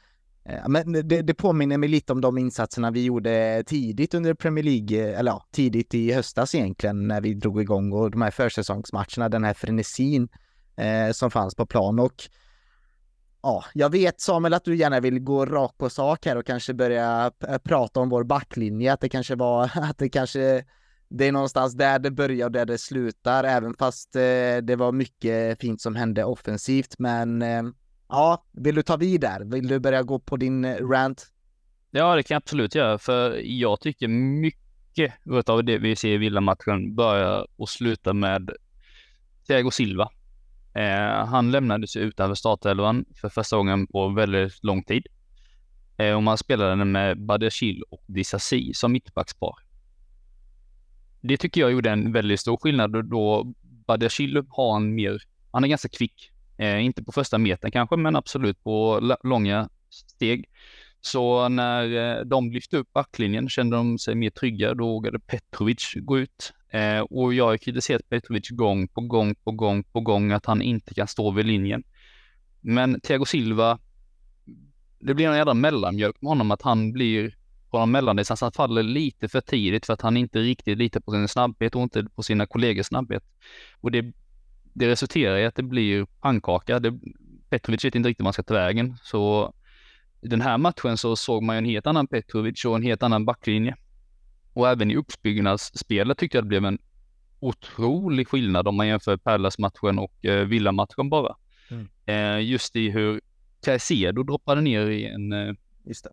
eh, 0.45 0.67
men 0.67 0.91
det, 0.91 1.21
det, 1.21 1.34
påminner 1.34 1.77
mig 1.77 1.89
lite 1.89 2.13
om 2.13 2.21
de 2.21 2.38
insatserna 2.38 2.91
vi 2.91 3.03
gjorde 3.03 3.63
tidigt 3.67 4.13
under 4.13 4.34
Premier 4.34 4.63
League, 4.63 5.10
eh, 5.10 5.19
eller 5.19 5.32
ja, 5.32 5.45
tidigt 5.51 5.93
i 5.93 6.13
höstas 6.13 6.55
egentligen 6.55 7.08
när 7.08 7.21
vi 7.21 7.34
drog 7.34 7.62
igång 7.62 7.91
och 7.93 8.12
de 8.12 8.21
här 8.21 8.32
försäsongsmatcherna, 8.32 9.29
den 9.29 9.43
här 9.43 9.53
frenesin 9.53 10.29
eh, 10.75 11.12
som 11.12 11.32
fanns 11.32 11.55
på 11.55 11.65
plan 11.65 11.99
och 11.99 12.29
ja, 13.43 13.63
jag 13.73 13.89
vet 13.89 14.21
Samuel 14.21 14.53
att 14.53 14.65
du 14.65 14.75
gärna 14.75 14.99
vill 14.99 15.19
gå 15.19 15.45
rakt 15.45 15.77
på 15.77 15.89
sak 15.89 16.25
här 16.25 16.36
och 16.36 16.45
kanske 16.45 16.73
börja 16.73 17.32
prata 17.63 17.99
om 17.99 18.10
vår 18.10 18.23
backlinje, 18.23 18.93
att 18.93 19.01
det 19.01 19.10
kanske 19.10 19.36
var, 19.36 19.71
att 19.75 19.97
det 19.97 20.10
kanske 20.10 20.63
det 21.10 21.28
är 21.28 21.32
någonstans 21.32 21.74
där 21.74 22.00
det 22.00 22.12
börjar 22.12 22.45
och 22.45 22.52
där 22.52 22.65
det 22.65 22.78
slutar, 22.78 23.43
även 23.43 23.74
fast 23.74 24.15
eh, 24.15 24.58
det 24.63 24.76
var 24.76 24.91
mycket 24.91 25.60
fint 25.60 25.82
som 25.82 25.95
hände 25.95 26.24
offensivt. 26.24 26.95
Men 27.00 27.41
eh, 27.41 27.63
ja, 28.10 28.43
vill 28.52 28.76
du 28.76 28.84
ta 28.84 28.98
vid 28.98 29.22
där? 29.22 29.45
Vill 29.45 29.67
du 29.67 29.80
börja 29.80 30.04
gå 30.04 30.19
på 30.19 30.38
din 30.38 30.65
eh, 30.65 30.88
rant? 30.88 31.28
Ja, 31.91 32.15
det 32.15 32.24
kan 32.24 32.36
jag 32.36 32.41
absolut 32.41 32.76
göra, 32.76 32.98
för 32.98 33.41
jag 33.43 33.80
tycker 33.80 34.08
mycket 34.08 35.13
av 35.45 35.63
det 35.63 35.78
vi 35.78 35.95
ser 35.95 36.10
i 36.10 36.17
Villa-matchen 36.17 36.95
börjar 36.95 37.48
och 37.56 37.69
slutar 37.69 38.13
med 38.13 38.52
Thiago 39.48 39.72
Silva. 39.72 40.10
Eh, 40.74 41.26
han 41.26 41.52
lämnades 41.52 41.95
utanför 41.95 42.36
startelvan 42.36 43.06
för 43.15 43.30
första 43.30 43.58
gången 43.58 43.88
på 43.88 44.10
väldigt 44.10 44.63
lång 44.63 44.84
tid. 44.84 45.08
Eh, 45.98 46.15
och 46.15 46.24
man 46.24 46.38
spelade 46.38 46.86
med 46.86 47.26
Badiashil 47.26 47.84
och 47.89 48.04
Disasi 48.08 48.74
som 48.74 48.91
mittbackspar. 48.91 49.68
Det 51.21 51.38
tycker 51.38 51.62
jag 51.62 51.71
gjorde 51.71 51.89
en 51.91 52.12
väldigt 52.12 52.39
stor 52.39 52.58
skillnad 52.58 53.10
då 53.10 53.53
Badiashil 53.62 54.43
har 54.49 54.75
en 54.75 54.95
mer, 54.95 55.21
han 55.51 55.63
är 55.63 55.67
ganska 55.67 55.89
kvick. 55.89 56.32
Eh, 56.58 56.86
inte 56.86 57.03
på 57.03 57.12
första 57.12 57.38
metern 57.38 57.71
kanske, 57.71 57.95
men 57.95 58.15
absolut 58.15 58.63
på 58.63 58.99
långa 59.23 59.69
steg. 59.89 60.45
Så 61.01 61.49
när 61.49 62.17
eh, 62.19 62.25
de 62.25 62.51
lyfte 62.51 62.77
upp 62.77 62.93
backlinjen 62.93 63.49
kände 63.49 63.75
de 63.75 63.97
sig 63.97 64.15
mer 64.15 64.29
trygga. 64.29 64.73
Då 64.73 64.88
vågade 64.88 65.19
Petrovic 65.19 65.93
gå 65.95 66.19
ut. 66.19 66.53
Eh, 66.69 66.99
och 66.99 67.34
jag 67.34 67.45
har 67.45 67.58
kritiserat 67.58 68.10
Petrovic 68.10 68.49
gång 68.49 68.88
på 68.88 69.01
gång 69.01 69.36
på 69.36 69.51
gång 69.51 69.84
på 69.84 70.01
gång 70.01 70.32
att 70.32 70.45
han 70.45 70.62
inte 70.62 70.93
kan 70.93 71.08
stå 71.08 71.32
vid 71.32 71.45
linjen. 71.45 71.84
Men 72.62 73.01
Thiago 73.01 73.25
Silva, 73.25 73.79
det 74.99 75.13
blir 75.13 75.27
en 75.27 75.38
jävla 75.38 75.53
mellanmjölk 75.53 76.21
med 76.21 76.29
honom 76.29 76.51
att 76.51 76.62
han 76.62 76.91
blir 76.91 77.36
på 77.71 77.77
de 77.77 77.91
mellandistans. 77.91 78.41
Han 78.41 78.51
faller 78.51 78.84
lite 78.84 79.27
för 79.27 79.41
tidigt 79.41 79.86
för 79.86 79.93
att 79.93 80.01
han 80.01 80.17
inte 80.17 80.39
riktigt 80.39 80.77
litar 80.77 80.99
på 80.99 81.12
sin 81.12 81.27
snabbhet 81.27 81.75
och 81.75 81.82
inte 81.82 82.03
på 82.15 82.23
sina 82.23 82.45
kollegors 82.45 82.86
snabbhet. 82.86 83.23
Och 83.82 83.91
det, 83.91 84.13
det 84.73 84.88
resulterar 84.88 85.38
i 85.38 85.45
att 85.45 85.55
det 85.55 85.63
blir 85.63 86.05
pannkaka. 86.21 86.79
Det, 86.79 86.99
Petrovic 87.49 87.86
vet 87.86 87.95
inte 87.95 88.10
riktigt 88.10 88.21
var 88.21 88.25
man 88.25 88.34
ska 88.34 88.43
ta 88.43 88.53
vägen. 88.53 88.97
Så 89.03 89.53
i 90.21 90.27
den 90.27 90.41
här 90.41 90.58
matchen 90.58 90.97
så 90.97 91.15
såg 91.15 91.43
man 91.43 91.55
en 91.55 91.65
helt 91.65 91.88
annan 91.88 92.08
Petrovic 92.08 92.65
och 92.65 92.75
en 92.75 92.84
helt 92.84 93.03
annan 93.03 93.25
backlinje. 93.25 93.75
Och 94.53 94.69
även 94.69 94.91
i 94.91 94.95
uppbyggnadsspelet 94.95 96.17
tyckte 96.17 96.38
jag 96.38 96.45
det 96.45 96.47
blev 96.47 96.65
en 96.65 96.79
otrolig 97.39 98.27
skillnad 98.27 98.67
om 98.67 98.75
man 98.75 98.88
jämför 98.88 99.17
Pallas-matchen 99.17 99.99
och 99.99 100.25
eh, 100.25 100.45
Villa-matchen 100.45 101.10
bara. 101.10 101.36
Mm. 101.71 101.88
Eh, 102.05 102.49
just 102.49 102.75
i 102.75 102.89
hur 102.89 103.21
Caicedo 103.62 104.23
droppade 104.23 104.62
ner 104.62 104.86
i 104.89 105.05
en 105.05 105.34
eh, 105.34 105.53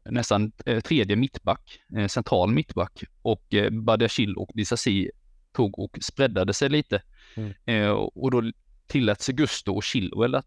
nästan 0.04 0.52
eh, 0.66 0.80
tredje 0.80 1.16
mittback, 1.16 1.80
eh, 1.96 2.06
central 2.06 2.50
mittback 2.52 3.04
och 3.22 3.54
eh, 3.54 3.70
Badiashil 3.70 4.36
och 4.36 4.50
Disasi 4.54 5.10
tog 5.52 5.78
och 5.78 5.98
spreadade 6.00 6.52
sig 6.52 6.68
lite. 6.68 7.02
Mm. 7.34 7.52
Eh, 7.64 7.90
och 7.90 8.30
då 8.30 8.52
tillät 8.86 9.20
sig 9.20 9.34
Gusto 9.34 9.72
och 9.72 9.82
Chilwell 9.82 10.34
att 10.34 10.46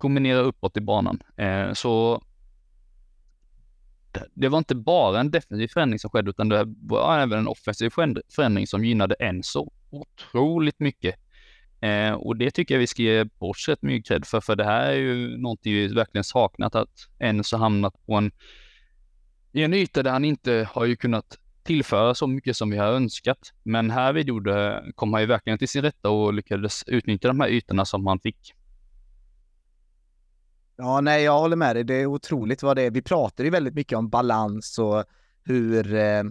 promenera 0.00 0.38
uppåt 0.38 0.76
i 0.76 0.80
banan. 0.80 1.22
Så 1.74 2.22
det 4.34 4.48
var 4.48 4.58
inte 4.58 4.74
bara 4.74 5.20
en 5.20 5.30
defensiv 5.30 5.68
förändring 5.68 5.98
som 5.98 6.10
skedde 6.10 6.30
utan 6.30 6.48
det 6.48 6.74
var 6.82 7.18
även 7.18 7.38
en 7.38 7.48
offensiv 7.48 7.90
förändring 8.34 8.66
som 8.66 8.84
gynnade 8.84 9.14
Enzo 9.14 9.72
otroligt 9.90 10.80
mycket. 10.80 11.14
Eh, 11.84 12.12
och 12.12 12.36
det 12.36 12.50
tycker 12.50 12.74
jag 12.74 12.80
vi 12.80 12.86
ska 12.86 13.02
ge 13.02 13.24
Bosch 13.24 13.68
rätt 13.68 13.82
mycket 13.82 14.08
cred 14.08 14.26
för, 14.26 14.40
för 14.40 14.56
det 14.56 14.64
här 14.64 14.86
är 14.86 14.96
ju 14.96 15.36
någonting 15.36 15.72
vi 15.72 15.86
verkligen 15.86 16.24
saknat, 16.24 16.74
att 16.74 17.08
Enzo 17.18 17.56
hamnat 17.56 18.06
på 18.06 18.14
en, 18.14 18.30
i 19.52 19.62
en 19.62 19.74
yta 19.74 20.02
där 20.02 20.10
han 20.10 20.24
inte 20.24 20.68
har 20.72 20.84
ju 20.84 20.96
kunnat 20.96 21.38
tillföra 21.62 22.14
så 22.14 22.26
mycket 22.26 22.56
som 22.56 22.70
vi 22.70 22.76
har 22.76 22.86
önskat. 22.86 23.52
Men 23.62 23.90
här 23.90 24.12
vi 24.12 24.20
gjorde, 24.20 24.84
kom 24.94 25.12
han 25.12 25.22
ju 25.22 25.26
verkligen 25.26 25.58
till 25.58 25.68
sin 25.68 25.82
rätta 25.82 26.10
och 26.10 26.34
lyckades 26.34 26.84
utnyttja 26.86 27.28
de 27.28 27.40
här 27.40 27.48
ytorna 27.48 27.84
som 27.84 28.06
han 28.06 28.20
fick. 28.20 28.54
Ja, 30.76 31.00
nej, 31.00 31.22
jag 31.22 31.38
håller 31.38 31.56
med 31.56 31.76
dig. 31.76 31.84
Det 31.84 31.94
är 31.94 32.06
otroligt 32.06 32.62
vad 32.62 32.76
det 32.76 32.82
är. 32.82 32.90
Vi 32.90 33.02
pratar 33.02 33.44
ju 33.44 33.50
väldigt 33.50 33.74
mycket 33.74 33.98
om 33.98 34.08
balans 34.08 34.78
och 34.78 35.04
hur 35.44 35.94
eh 35.94 36.22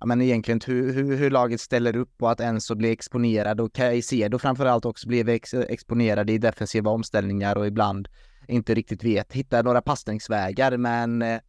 ja, 0.00 0.06
men 0.06 0.22
egentligen 0.22 0.60
hur, 0.66 0.92
hur, 0.92 1.16
hur, 1.16 1.30
laget 1.30 1.60
ställer 1.60 1.96
upp 1.96 2.22
och 2.22 2.30
att 2.30 2.40
Enzo 2.40 2.74
blir 2.74 2.92
exponerad 2.92 3.60
och 3.60 3.72
Caicedo 3.72 4.38
framförallt 4.38 4.84
också 4.84 5.08
blir 5.08 5.28
ex, 5.28 5.54
exponerad 5.54 6.30
i 6.30 6.38
defensiva 6.38 6.90
omställningar 6.90 7.56
och 7.56 7.66
ibland 7.66 8.08
inte 8.48 8.74
riktigt 8.74 9.04
vet, 9.04 9.32
hittar 9.32 9.62
några 9.62 9.82
passningsvägar 9.82 10.76
men 10.76 11.22
eh, 11.22 11.40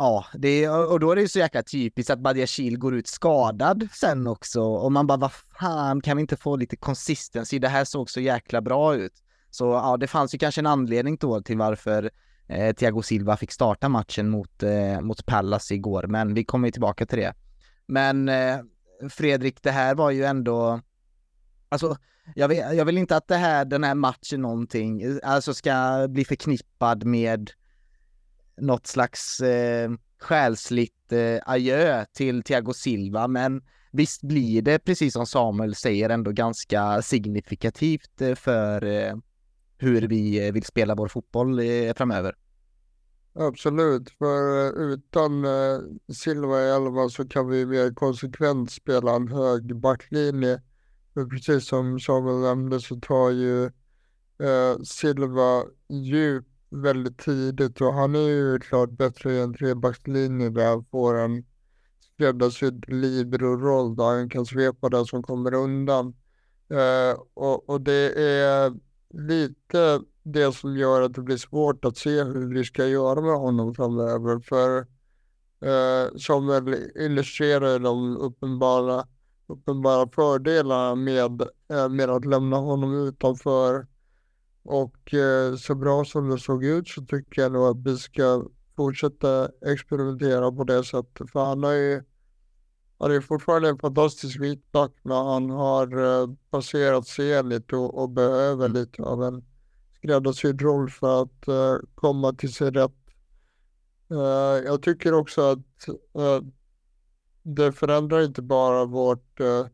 Ja, 0.00 0.24
det, 0.34 0.68
och 0.68 1.00
då 1.00 1.12
är 1.12 1.16
det 1.16 1.22
ju 1.22 1.28
så 1.28 1.38
jäkla 1.38 1.62
typiskt 1.62 2.10
att 2.10 2.18
Badiashil 2.18 2.78
går 2.78 2.94
ut 2.94 3.06
skadad 3.06 3.88
sen 3.92 4.26
också 4.26 4.62
och 4.62 4.92
man 4.92 5.06
bara 5.06 5.18
vad 5.18 5.32
fan 5.32 6.00
kan 6.00 6.16
vi 6.16 6.20
inte 6.20 6.36
få 6.36 6.56
lite 6.56 6.76
consistency? 6.76 7.58
Det 7.58 7.68
här 7.68 7.84
såg 7.84 8.10
så 8.10 8.20
jäkla 8.20 8.60
bra 8.60 8.94
ut. 8.94 9.12
Så 9.50 9.64
ja, 9.64 9.96
det 9.96 10.06
fanns 10.06 10.34
ju 10.34 10.38
kanske 10.38 10.60
en 10.60 10.66
anledning 10.66 11.16
då 11.16 11.42
till 11.42 11.58
varför 11.58 12.10
eh, 12.48 12.74
Thiago 12.74 13.02
Silva 13.02 13.36
fick 13.36 13.52
starta 13.52 13.88
matchen 13.88 14.28
mot, 14.28 14.62
eh, 14.62 15.00
mot 15.00 15.26
Pallas 15.26 15.72
igår, 15.72 16.04
men 16.08 16.34
vi 16.34 16.44
kommer 16.44 16.68
ju 16.68 16.72
tillbaka 16.72 17.06
till 17.06 17.18
det. 17.18 17.34
Men 17.88 18.28
eh, 18.28 18.58
Fredrik, 19.10 19.62
det 19.62 19.70
här 19.70 19.94
var 19.94 20.10
ju 20.10 20.24
ändå, 20.24 20.80
alltså 21.68 21.96
jag 22.34 22.48
vill, 22.48 22.58
jag 22.58 22.84
vill 22.84 22.98
inte 22.98 23.16
att 23.16 23.28
det 23.28 23.36
här, 23.36 23.64
den 23.64 23.84
här 23.84 23.94
matchen 23.94 24.42
någonting, 24.42 25.02
eh, 25.02 25.16
alltså 25.22 25.54
ska 25.54 26.06
bli 26.08 26.24
förknippad 26.24 27.04
med 27.04 27.50
något 28.56 28.86
slags 28.86 29.40
eh, 29.40 29.90
själsligt 30.20 31.12
eh, 31.12 31.38
adjö 31.46 32.04
till 32.12 32.42
Thiago 32.42 32.72
Silva, 32.72 33.28
men 33.28 33.62
visst 33.90 34.22
blir 34.22 34.62
det, 34.62 34.78
precis 34.78 35.12
som 35.12 35.26
Samuel 35.26 35.74
säger, 35.74 36.10
ändå 36.10 36.32
ganska 36.32 37.02
signifikativt 37.02 38.20
eh, 38.20 38.34
för 38.34 38.84
eh, 38.84 39.14
hur 39.78 40.02
vi 40.02 40.46
eh, 40.46 40.52
vill 40.52 40.64
spela 40.64 40.94
vår 40.94 41.08
fotboll 41.08 41.58
eh, 41.58 41.94
framöver. 41.96 42.34
Absolut, 43.40 44.10
för 44.10 44.66
eh, 44.66 44.92
utan 44.92 45.44
eh, 45.44 45.80
Silva 46.12 46.62
i 46.62 46.70
elva 46.70 47.08
så 47.08 47.28
kan 47.28 47.48
vi 47.48 47.66
mer 47.66 47.94
konsekvent 47.94 48.70
spela 48.70 49.16
en 49.16 49.28
hög 49.28 49.76
backlinje. 49.76 50.62
För 51.14 51.26
precis 51.26 51.68
som 51.68 52.00
Samuel 52.00 52.40
nämnde 52.40 52.80
så 52.80 52.96
tar 53.00 53.30
ju 53.30 53.64
eh, 54.46 54.78
Silva 54.84 55.64
djup 55.88 56.46
väldigt 56.70 57.18
tidigt 57.18 57.80
och 57.80 57.94
han 57.94 58.14
är 58.14 58.28
ju 58.28 58.58
klart 58.58 58.90
bättre 58.90 59.32
i 59.32 59.40
en 59.40 59.54
trebackslinje 59.54 60.50
där 60.50 60.66
han 60.66 60.84
får 60.84 61.14
en 61.14 61.44
skräddarsydd 62.14 62.84
libero-roll 62.88 63.96
där 63.96 64.04
han 64.04 64.30
kan 64.30 64.46
svepa 64.46 64.88
den 64.88 65.04
som 65.06 65.22
kommer 65.22 65.54
undan. 65.54 66.14
Eh, 66.70 67.20
och, 67.34 67.70
och 67.70 67.80
det 67.80 68.22
är 68.22 68.72
lite 69.10 70.00
det 70.32 70.52
som 70.52 70.76
gör 70.76 71.02
att 71.02 71.14
det 71.14 71.22
blir 71.22 71.36
svårt 71.36 71.84
att 71.84 71.96
se 71.96 72.22
hur 72.22 72.54
vi 72.54 72.64
ska 72.64 72.86
göra 72.86 73.20
med 73.20 73.36
honom 73.36 73.74
framöver. 73.74 74.40
För 74.40 74.78
eh, 75.60 76.16
som 76.16 76.46
väl 76.46 76.90
illustrerar 76.94 77.78
de 77.78 78.16
uppenbara, 78.16 79.06
uppenbara 79.46 80.08
fördelarna 80.08 80.94
med, 80.94 81.42
eh, 81.70 81.88
med 81.88 82.10
att 82.10 82.24
lämna 82.24 82.56
honom 82.56 82.94
utanför. 82.94 83.86
Och 84.62 85.14
eh, 85.14 85.56
så 85.56 85.74
bra 85.74 86.04
som 86.04 86.28
det 86.28 86.38
såg 86.38 86.64
ut 86.64 86.88
så 86.88 87.04
tycker 87.04 87.42
jag 87.42 87.52
nog 87.52 87.66
att 87.66 87.86
vi 87.86 87.96
ska 87.96 88.44
fortsätta 88.76 89.48
experimentera 89.66 90.52
på 90.52 90.64
det 90.64 90.84
sättet. 90.84 91.30
För 91.30 91.44
han 91.44 91.62
har 91.62 91.72
ju 91.72 92.02
han 93.00 93.12
är 93.12 93.20
fortfarande 93.20 93.68
en 93.68 93.78
fantastisk 93.78 94.40
mittback 94.40 94.92
men 95.02 95.16
han 95.16 95.50
har 95.50 96.20
eh, 96.22 96.28
passerat 96.50 97.06
Zenit 97.06 97.72
och, 97.72 98.02
och 98.02 98.10
behöver 98.10 98.68
lite 98.68 99.02
av 99.02 99.24
en 99.24 99.44
skräddarsydd 99.98 100.62
roll 100.62 100.90
för 100.90 101.22
att 101.22 101.48
uh, 101.48 101.78
komma 101.94 102.32
till 102.32 102.52
sin 102.52 102.74
rätt. 102.74 102.92
Uh, 104.12 104.18
jag 104.64 104.82
tycker 104.82 105.14
också 105.14 105.40
att 105.42 105.88
uh, 106.18 106.48
det 107.42 107.72
förändrar 107.72 108.24
inte 108.24 108.42
bara 108.42 108.84
vårt 108.84 109.40
uh, 109.40 109.66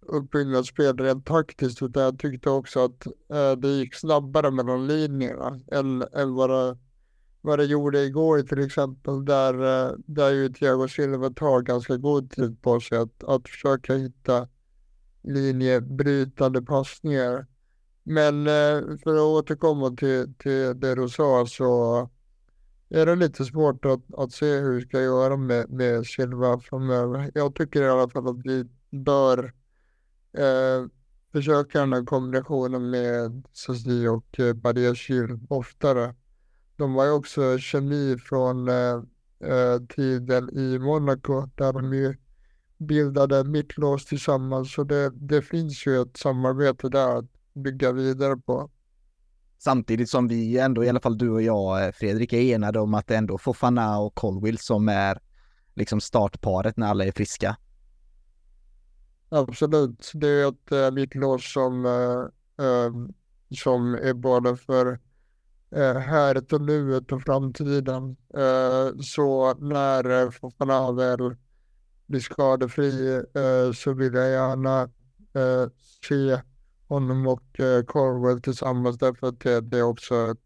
uppbyggnadsspel 0.00 0.96
rent 0.96 1.26
taktiskt 1.26 1.82
utan 1.82 2.02
jag 2.02 2.18
tyckte 2.18 2.50
också 2.50 2.84
att 2.84 3.06
uh, 3.06 3.60
det 3.60 3.68
gick 3.68 3.94
snabbare 3.94 4.50
mellan 4.50 4.86
linjerna 4.86 5.60
än, 5.72 6.04
än 6.12 6.34
vad, 6.34 6.50
det, 6.50 6.78
vad 7.40 7.58
det 7.58 7.64
gjorde 7.64 8.04
igår 8.04 8.42
till 8.42 8.66
exempel 8.66 9.24
där, 9.24 9.54
uh, 9.54 9.96
där 10.06 10.30
ju 10.30 10.52
Thiago 10.52 10.88
Silva 10.88 11.30
tar 11.30 11.60
ganska 11.60 11.96
god 11.96 12.30
tid 12.30 12.62
på 12.62 12.80
sig 12.80 12.98
att, 12.98 13.24
att 13.24 13.48
försöka 13.48 13.94
hitta 13.94 14.48
linjebrytande 15.22 16.62
passningar. 16.62 17.46
Men 18.02 18.46
eh, 18.46 18.98
för 19.04 19.14
att 19.14 19.44
återkomma 19.44 19.90
till, 19.90 20.34
till 20.38 20.80
det 20.80 20.94
du 20.94 21.08
sa 21.08 21.46
så 21.46 22.10
är 22.88 23.06
det 23.06 23.16
lite 23.16 23.44
svårt 23.44 23.84
att, 23.84 24.14
att 24.16 24.32
se 24.32 24.58
hur 24.58 24.74
vi 24.74 24.80
ska 24.80 25.00
göra 25.00 25.36
med, 25.36 25.70
med 25.70 26.06
Silva 26.06 26.60
framöver. 26.60 27.30
Jag 27.34 27.54
tycker 27.54 27.82
i 27.82 27.88
alla 27.88 28.08
fall 28.08 28.28
att 28.28 28.40
vi 28.44 28.64
bör 28.90 29.54
eh, 30.38 30.86
försöka 31.32 31.80
den 31.80 31.92
här 31.92 32.04
kombinationen 32.04 32.90
med 32.90 33.42
Sassi 33.52 34.08
och 34.08 34.40
eh, 34.40 35.36
oftare. 35.48 36.14
De 36.76 36.94
var 36.94 37.04
ju 37.04 37.10
också 37.10 37.58
kemi 37.58 38.16
från 38.18 38.68
eh, 38.68 39.02
eh, 39.44 39.80
tiden 39.88 40.50
i 40.50 40.78
Monaco 40.78 41.46
där 41.54 41.72
de 41.72 41.94
ju 41.94 42.16
bildade 42.78 43.44
mittlås 43.44 44.06
tillsammans. 44.06 44.72
Så 44.72 44.84
det, 44.84 45.10
det 45.14 45.42
finns 45.42 45.86
ju 45.86 46.02
ett 46.02 46.16
samarbete 46.16 46.88
där 46.88 47.26
bygga 47.54 47.92
vidare 47.92 48.36
på. 48.36 48.70
Samtidigt 49.58 50.10
som 50.10 50.28
vi 50.28 50.58
ändå, 50.58 50.84
i 50.84 50.88
alla 50.88 51.00
fall 51.00 51.18
du 51.18 51.30
och 51.30 51.42
jag 51.42 51.86
eh, 51.86 51.92
Fredrik, 51.92 52.32
är 52.32 52.40
enade 52.40 52.80
om 52.80 52.94
att 52.94 53.06
det 53.06 53.16
ändå 53.16 53.38
Fofana 53.38 53.98
och 53.98 54.14
Colwill 54.14 54.58
som 54.58 54.88
är 54.88 55.20
liksom 55.74 56.00
startparet 56.00 56.76
när 56.76 56.86
alla 56.86 57.04
är 57.04 57.12
friska. 57.12 57.56
Absolut, 59.28 60.10
det 60.14 60.28
är 60.28 60.48
ett 60.48 60.72
äh, 60.72 60.90
mittlås 60.90 61.52
som, 61.52 61.86
äh, 61.86 62.66
äh, 62.66 62.92
som 63.62 63.94
är 63.94 64.14
både 64.14 64.56
för 64.56 65.00
äh, 65.70 65.96
häret 65.96 66.52
och 66.52 66.60
nuet 66.60 67.12
och 67.12 67.22
framtiden. 67.22 68.16
så 69.02 69.54
när 69.54 70.30
Fofana 70.30 70.92
väl 70.92 71.36
blir 72.06 72.20
skadefri 72.20 73.22
så 73.74 73.92
vill 73.92 74.14
jag 74.14 74.30
gärna 74.30 74.90
se 76.08 76.40
honom 76.90 77.26
och 77.26 77.60
eh, 77.60 77.82
Corwell 77.84 78.42
tillsammans 78.42 78.98
därför 78.98 79.26
att 79.26 79.40
det, 79.40 79.60
det 79.60 79.78
är 79.78 79.82
också 79.82 80.30
ett 80.30 80.40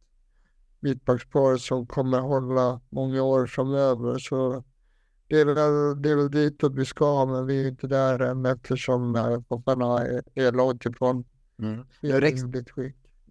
mittbackspar 0.81 1.57
som 1.57 1.87
kommer 1.87 2.21
hålla 2.21 2.81
många 2.91 3.23
år 3.23 3.47
framöver. 3.47 4.19
Så 4.19 4.65
det 5.29 5.41
är 5.41 5.45
väl, 5.45 6.03
det 6.03 6.11
är 6.11 6.17
väl 6.17 6.31
dit 6.31 6.65
att 6.65 6.75
vi 6.75 6.85
ska, 6.85 7.27
men 7.27 7.47
vi 7.47 7.65
är 7.65 7.69
inte 7.69 7.87
där 7.87 8.19
än 8.19 8.47
eftersom 8.47 9.15
Fofana 9.49 9.99
är, 9.99 10.23
är 10.35 10.53
långt 10.53 10.87
ifrån 10.87 11.25
mm. 11.59 11.85
nu, 12.01 12.21
räcks, 12.21 12.43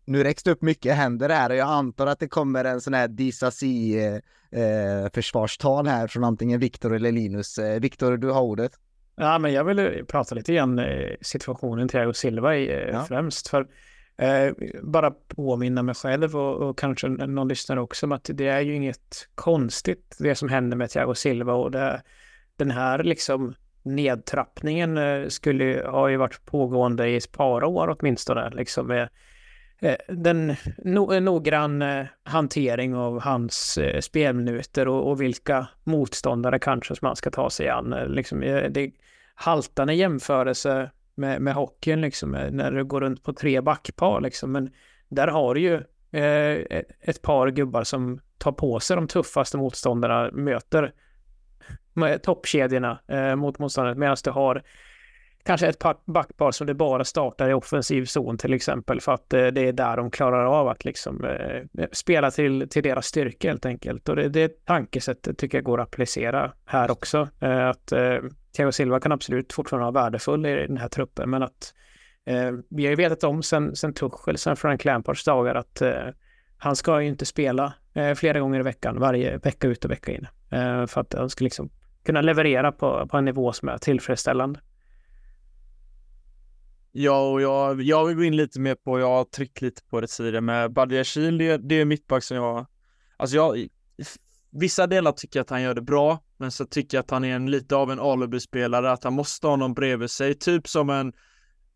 nu 0.05 0.23
räcks 0.23 0.43
det 0.43 0.51
upp 0.51 0.61
mycket 0.61 0.95
händer 0.95 1.29
här 1.29 1.49
och 1.49 1.55
jag 1.55 1.69
antar 1.69 2.07
att 2.07 2.19
det 2.19 2.27
kommer 2.27 2.65
en 2.65 2.81
sån 2.81 2.93
här 2.93 3.07
Disasi 3.07 4.05
eh, 4.05 4.61
eh, 4.61 5.09
försvarstal 5.13 5.87
här 5.87 6.07
från 6.07 6.23
antingen 6.23 6.59
Viktor 6.59 6.95
eller 6.95 7.11
Linus. 7.11 7.57
Eh, 7.57 7.79
Viktor, 7.79 8.17
du 8.17 8.31
har 8.31 8.41
ordet. 8.41 8.71
Ja, 9.15 9.39
men 9.39 9.53
jag 9.53 9.63
vill 9.63 10.05
prata 10.07 10.35
lite 10.35 10.51
igen 10.51 10.79
eh, 10.79 11.15
situationen 11.21 11.87
Thiago 11.87 12.13
Silva 12.13 12.55
i, 12.55 12.71
eh, 12.71 12.89
ja. 12.89 13.05
främst. 13.05 13.47
För 13.47 13.67
eh, 14.17 14.53
bara 14.81 15.11
påminna 15.11 15.83
mig 15.83 15.95
själv 15.95 16.35
och, 16.35 16.69
och, 16.69 16.77
kanske 16.77 17.07
någon 17.07 17.47
lyssnare 17.47 17.81
också 17.81 18.05
om 18.05 18.11
att 18.11 18.29
det 18.33 18.47
är 18.47 18.61
ju 18.61 18.75
inget 18.75 19.29
konstigt 19.35 20.15
det 20.19 20.35
som 20.35 20.49
händer 20.49 20.77
med 20.77 20.89
Thiago 20.89 21.13
Silva 21.13 21.53
och 21.53 21.71
det, 21.71 22.01
den 22.55 22.71
här 22.71 23.03
liksom 23.03 23.55
nedtrappningen 23.83 24.97
eh, 24.97 25.27
skulle 25.27 25.83
ha 25.87 26.09
ju 26.09 26.17
varit 26.17 26.45
pågående 26.45 27.09
i 27.09 27.15
ett 27.15 27.31
par 27.31 27.63
år 27.63 27.97
åtminstone. 27.99 28.49
Liksom 28.49 28.87
med, 28.87 29.01
Eh, 29.01 29.09
Eh, 29.79 29.95
den 30.07 30.55
no, 30.77 31.13
eh, 31.13 31.21
noggrann 31.21 31.81
eh, 31.81 32.05
hantering 32.23 32.95
av 32.95 33.21
hans 33.21 33.77
eh, 33.77 33.99
spelminuter 33.99 34.87
och, 34.87 35.09
och, 35.09 35.21
vilka 35.21 35.67
motståndare 35.83 36.59
kanske 36.59 36.95
som 36.95 37.05
man 37.07 37.15
ska 37.15 37.31
ta 37.31 37.49
sig 37.49 37.69
an. 37.69 37.95
Liksom, 38.07 38.39
det 38.69 38.91
haltande 39.35 39.93
jämförelse 39.93 40.91
med, 41.15 41.41
med 41.41 41.53
hockeyn 41.53 42.01
liksom, 42.01 42.31
när 42.31 42.71
du 42.71 42.83
går 42.83 43.01
runt 43.01 43.23
på 43.23 43.33
tre 43.33 43.61
backpar 43.61 44.21
liksom. 44.21 44.51
Men 44.51 44.69
där 45.09 45.27
har 45.27 45.55
du 45.55 45.61
ju 45.61 45.75
eh, 46.11 46.77
e-, 46.77 46.83
ett 47.01 47.21
par 47.21 47.47
gubbar 47.47 47.83
som 47.83 48.19
tar 48.37 48.51
på 48.51 48.79
sig 48.79 48.95
de 48.95 49.07
tuffaste 49.07 49.57
motståndarna, 49.57 50.29
möter 50.31 50.93
toppkedjorna 52.23 52.99
eh, 53.07 53.35
mot 53.35 53.59
motståndarna 53.59 53.99
medan 53.99 54.17
du 54.23 54.31
har 54.31 54.63
kanske 55.43 55.67
ett 55.67 55.83
backpar 56.05 56.51
som 56.51 56.67
det 56.67 56.73
bara 56.73 57.05
startar 57.05 57.49
i 57.49 57.53
offensiv 57.53 58.05
zon 58.05 58.37
till 58.37 58.53
exempel 58.53 59.01
för 59.01 59.11
att 59.11 59.33
eh, 59.33 59.47
det 59.47 59.67
är 59.67 59.73
där 59.73 59.97
de 59.97 60.11
klarar 60.11 60.45
av 60.45 60.67
att 60.67 60.85
liksom 60.85 61.25
eh, 61.25 61.85
spela 61.91 62.31
till, 62.31 62.69
till 62.69 62.83
deras 62.83 63.05
styrka 63.05 63.47
helt 63.47 63.65
enkelt. 63.65 64.09
Och 64.09 64.15
det, 64.15 64.29
det 64.29 64.65
tankesättet 64.65 65.37
tycker 65.37 65.57
jag 65.57 65.65
går 65.65 65.81
att 65.81 65.87
applicera 65.87 66.51
här 66.65 66.91
också. 66.91 67.27
Eh, 67.39 67.67
att 67.67 67.93
Thiago 68.55 68.71
Silva 68.71 68.99
kan 68.99 69.11
absolut 69.11 69.53
fortfarande 69.53 69.91
vara 69.91 70.03
värdefull 70.03 70.45
i 70.45 70.67
den 70.67 70.77
här 70.77 70.89
truppen 70.89 71.29
men 71.29 71.43
att 71.43 71.73
vi 72.69 72.83
har 72.83 72.89
ju 72.89 72.95
vetat 72.95 73.23
om 73.23 73.43
sen, 73.43 73.75
sen 73.75 73.93
Tuchel, 73.93 74.37
sen 74.37 74.55
Frank 74.55 74.85
Lampards 74.85 75.23
dagar 75.23 75.55
att 75.55 75.81
han 76.57 76.75
ska 76.75 77.01
ju 77.01 77.07
inte 77.07 77.25
spela 77.25 77.73
flera 78.15 78.39
gånger 78.39 78.59
i 78.59 78.63
veckan, 78.63 78.99
varje 78.99 79.37
vecka 79.37 79.67
ut 79.67 79.85
och 79.85 79.91
vecka 79.91 80.11
in. 80.11 80.27
för 80.87 80.97
att 81.01 81.13
han 81.13 81.29
ska 81.29 81.43
liksom 81.43 81.69
kunna 82.05 82.21
leverera 82.21 82.71
på, 82.71 83.07
på 83.07 83.17
en 83.17 83.25
nivå 83.25 83.53
som 83.53 83.69
är 83.69 83.77
tillfredsställande. 83.77 84.59
Ja, 86.95 87.31
och 87.31 87.41
jag, 87.41 87.81
jag 87.81 88.05
vill 88.05 88.15
gå 88.15 88.23
in 88.23 88.35
lite 88.35 88.59
mer 88.59 88.75
på, 88.75 88.99
jag 88.99 89.07
har 89.07 89.23
tryckt 89.23 89.61
lite 89.61 89.81
på 89.89 90.01
det 90.01 90.07
tidigare 90.07 90.41
med 90.41 90.73
Badiashil, 90.73 91.37
det, 91.37 91.57
det 91.57 91.75
är 91.75 91.85
mittback 91.85 92.23
som 92.23 92.37
jag, 92.37 92.65
alltså 93.17 93.35
jag, 93.35 93.67
vissa 94.51 94.87
delar 94.87 95.11
tycker 95.11 95.39
jag 95.39 95.43
att 95.43 95.49
han 95.49 95.61
gör 95.61 95.73
det 95.73 95.81
bra, 95.81 96.23
men 96.37 96.51
så 96.51 96.65
tycker 96.65 96.97
jag 96.97 97.03
att 97.03 97.11
han 97.11 97.23
är 97.23 97.35
en, 97.35 97.51
lite 97.51 97.75
av 97.75 97.91
en 97.91 97.99
alibi-spelare, 97.99 98.91
att 98.91 99.03
han 99.03 99.13
måste 99.13 99.47
ha 99.47 99.55
någon 99.55 99.73
bredvid 99.73 100.11
sig, 100.11 100.33
typ 100.33 100.67
som 100.67 100.89
en 100.89 101.13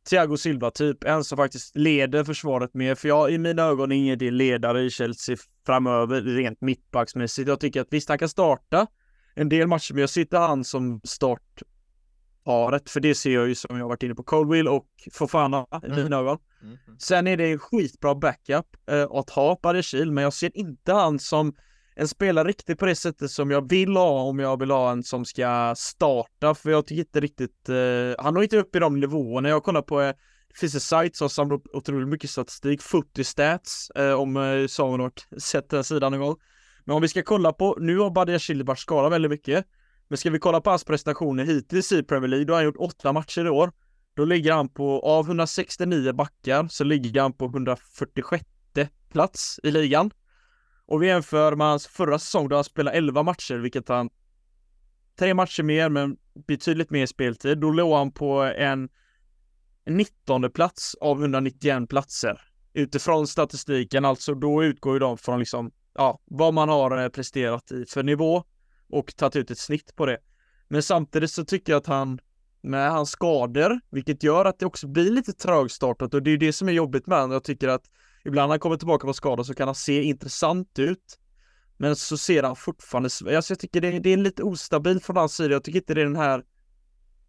Thiago 0.09 0.38
Silva 0.38 0.72
typ, 0.72 1.03
en 1.03 1.24
som 1.24 1.38
faktiskt 1.38 1.76
leder 1.76 2.24
försvaret 2.24 2.74
mer, 2.74 2.95
för 2.95 3.07
jag 3.07 3.32
i 3.32 3.38
mina 3.38 3.63
ögon 3.63 3.91
är 3.91 3.95
ingen 3.95 4.38
ledare 4.38 4.84
i 4.84 4.89
Chelsea 4.89 5.38
framöver, 5.65 6.22
rent 6.22 6.61
mittbacksmässigt. 6.61 7.47
Jag 7.47 7.59
tycker 7.59 7.82
att 7.82 7.88
visst, 7.91 8.09
han 8.09 8.18
kan 8.18 8.30
starta 8.30 8.88
en 9.36 9.49
del 9.49 9.68
matcher, 9.68 9.93
men 9.93 10.01
jag 10.01 10.09
sitter 10.09 10.38
han 10.38 10.63
som 10.63 11.01
start 11.03 11.61
paret, 12.48 12.89
för 12.89 13.00
det 13.00 13.16
ser 13.16 13.34
jag 13.34 13.48
ju 13.48 13.56
som 13.56 13.78
jag 13.78 13.88
varit 13.88 14.04
inne 14.04 14.16
på, 14.16 14.24
Coldwill 14.24 14.68
och 14.68 14.88
Fofana 15.12 15.66
i 15.84 15.86
mm. 15.86 16.04
mina 16.04 16.18
ögon. 16.18 16.38
Mm. 16.62 16.78
Sen 17.00 17.28
är 17.28 17.38
det 17.38 17.52
en 17.52 17.60
skitbra 17.60 18.16
backup 18.16 18.66
eh, 18.91 19.08
att 19.12 19.30
ha 19.30 19.60
Barishil, 19.64 20.12
men 20.12 20.24
jag 20.24 20.34
ser 20.34 20.58
inte 20.58 20.93
han 20.93 21.20
som 21.20 21.54
en 21.95 22.08
spelare 22.08 22.48
riktigt 22.48 22.80
på 22.80 22.86
det 22.86 22.95
sättet 22.95 23.32
som 23.32 23.52
jag 23.52 23.70
vill 23.70 23.98
ha 23.98 24.22
om 24.22 24.39
jag 24.39 24.60
vill 24.60 24.72
ha 24.72 24.91
en 24.91 25.04
som 25.04 25.26
ska 25.26 25.74
starta, 25.78 26.56
för 26.56 26.70
jag 26.70 26.88
tycker 26.88 27.00
inte 27.00 27.20
riktigt, 27.20 27.70
eh, 27.70 28.24
han 28.24 28.36
har 28.36 28.43
inte 28.43 28.58
upp 28.58 28.76
i 28.76 28.80
de 28.80 29.00
nivåerna. 29.00 29.50
Jag 29.50 29.64
kollar 29.64 29.82
på, 29.82 30.02
eh, 30.02 30.14
det 30.48 30.60
finns 30.60 30.74
en 30.74 30.82
sajt 30.82 31.16
som 31.16 31.30
samlar 31.30 31.56
upp 31.56 31.68
otroligt 31.74 32.08
mycket 32.08 32.30
statistik, 32.30 32.82
Footy 32.82 33.24
Stats, 33.24 33.89
eh, 33.89 34.14
om 34.14 34.38
eh, 34.38 34.68
Samuel 34.68 35.02
har 35.02 35.39
sett 35.39 35.70
den 35.70 35.84
sidan 35.84 36.12
någon 36.12 36.22
gång. 36.22 36.36
Men 36.86 36.95
om 36.95 37.02
vi 37.02 37.08
ska 37.08 37.24
kolla 37.24 37.54
på, 37.54 37.78
nu 37.80 37.98
har 37.98 38.10
Badia 38.10 38.39
Shilibars 38.39 38.80
skadat 38.80 39.12
väldigt 39.12 39.32
mycket, 39.32 39.66
men 40.08 40.18
ska 40.18 40.30
vi 40.30 40.39
kolla 40.39 40.62
på 40.62 40.70
hans 40.70 40.84
prestationer 40.84 41.45
hittills 41.45 41.91
i 41.91 42.03
Premier 42.03 42.30
League, 42.30 42.45
då 42.45 42.53
har 42.53 42.58
han 42.58 42.66
gjort 42.66 42.78
åtta 42.78 43.14
matcher 43.14 43.45
i 43.45 43.49
år. 43.49 43.72
Då 44.14 44.26
ligger 44.26 44.53
han 44.53 44.70
på, 44.70 44.99
av 44.99 45.26
169 45.26 46.14
backar, 46.14 46.68
så 46.68 46.84
ligger 46.84 47.22
han 47.22 47.34
på 47.34 47.45
146 47.45 48.45
plats 49.10 49.60
i 49.64 49.72
ligan. 49.72 50.12
Och 50.86 51.03
vi 51.03 51.08
jämför 51.08 51.55
med 51.55 51.68
hans 51.68 51.88
förra 51.88 52.20
säsong 52.20 52.49
då 52.49 52.55
han 52.55 52.64
spelade 52.64 52.97
11 52.97 53.24
matcher, 53.24 53.55
vilket 53.55 53.89
han 53.89 54.10
tre 55.20 55.34
matcher 55.34 55.64
mer 55.64 55.89
men 55.89 56.18
betydligt 56.47 56.89
mer 56.89 57.05
speltid. 57.05 57.58
Då 57.58 57.72
låg 57.72 57.93
han 57.97 58.12
på 58.12 58.41
en 58.41 58.89
19 59.86 60.51
plats 60.51 60.95
av 60.95 61.22
191 61.22 61.89
platser. 61.89 62.41
Utifrån 62.74 63.28
statistiken, 63.28 64.05
alltså 64.05 64.34
då 64.34 64.64
utgår 64.64 64.93
ju 64.93 64.99
de 64.99 65.18
från 65.18 65.39
liksom, 65.39 65.72
ja, 65.93 66.20
vad 66.26 66.53
man 66.53 66.70
har 66.70 67.10
presterat 67.10 67.72
i 67.72 67.86
för 67.86 68.03
nivå 68.03 68.43
och 68.89 69.15
tagit 69.15 69.35
ut 69.35 69.51
ett 69.51 69.57
snitt 69.57 69.95
på 69.95 70.05
det. 70.05 70.17
Men 70.67 70.83
samtidigt 70.83 71.31
så 71.31 71.45
tycker 71.45 71.73
jag 71.73 71.79
att 71.79 71.88
han 71.88 72.19
med 72.61 72.91
hans 72.91 73.09
skador, 73.09 73.79
vilket 73.89 74.23
gör 74.23 74.45
att 74.45 74.59
det 74.59 74.65
också 74.65 74.88
blir 74.88 75.11
lite 75.11 75.33
trögstartat 75.33 76.13
och 76.13 76.23
det 76.23 76.31
är 76.31 76.38
det 76.38 76.53
som 76.53 76.69
är 76.69 76.73
jobbigt 76.73 77.07
med 77.07 77.17
honom. 77.17 77.31
Jag 77.31 77.43
tycker 77.43 77.67
att 77.67 77.83
ibland 78.25 78.47
när 78.47 78.53
han 78.53 78.59
kommer 78.59 78.77
tillbaka 78.77 79.07
på 79.07 79.13
skada 79.13 79.43
så 79.43 79.53
kan 79.53 79.67
han 79.67 79.75
se 79.75 80.03
intressant 80.03 80.79
ut. 80.79 81.19
Men 81.77 81.95
så 81.95 82.17
ser 82.17 82.43
han 82.43 82.55
fortfarande, 82.55 83.09
alltså 83.35 83.51
jag 83.51 83.59
tycker 83.59 83.81
det, 83.81 83.99
det 83.99 84.09
är 84.09 84.17
lite 84.17 84.43
ostabilt 84.43 85.05
från 85.05 85.17
hans 85.17 85.35
sida. 85.35 85.53
Jag 85.53 85.63
tycker 85.63 85.79
inte 85.79 85.93
det 85.93 86.01
är 86.01 86.05
den 86.05 86.15
här 86.15 86.43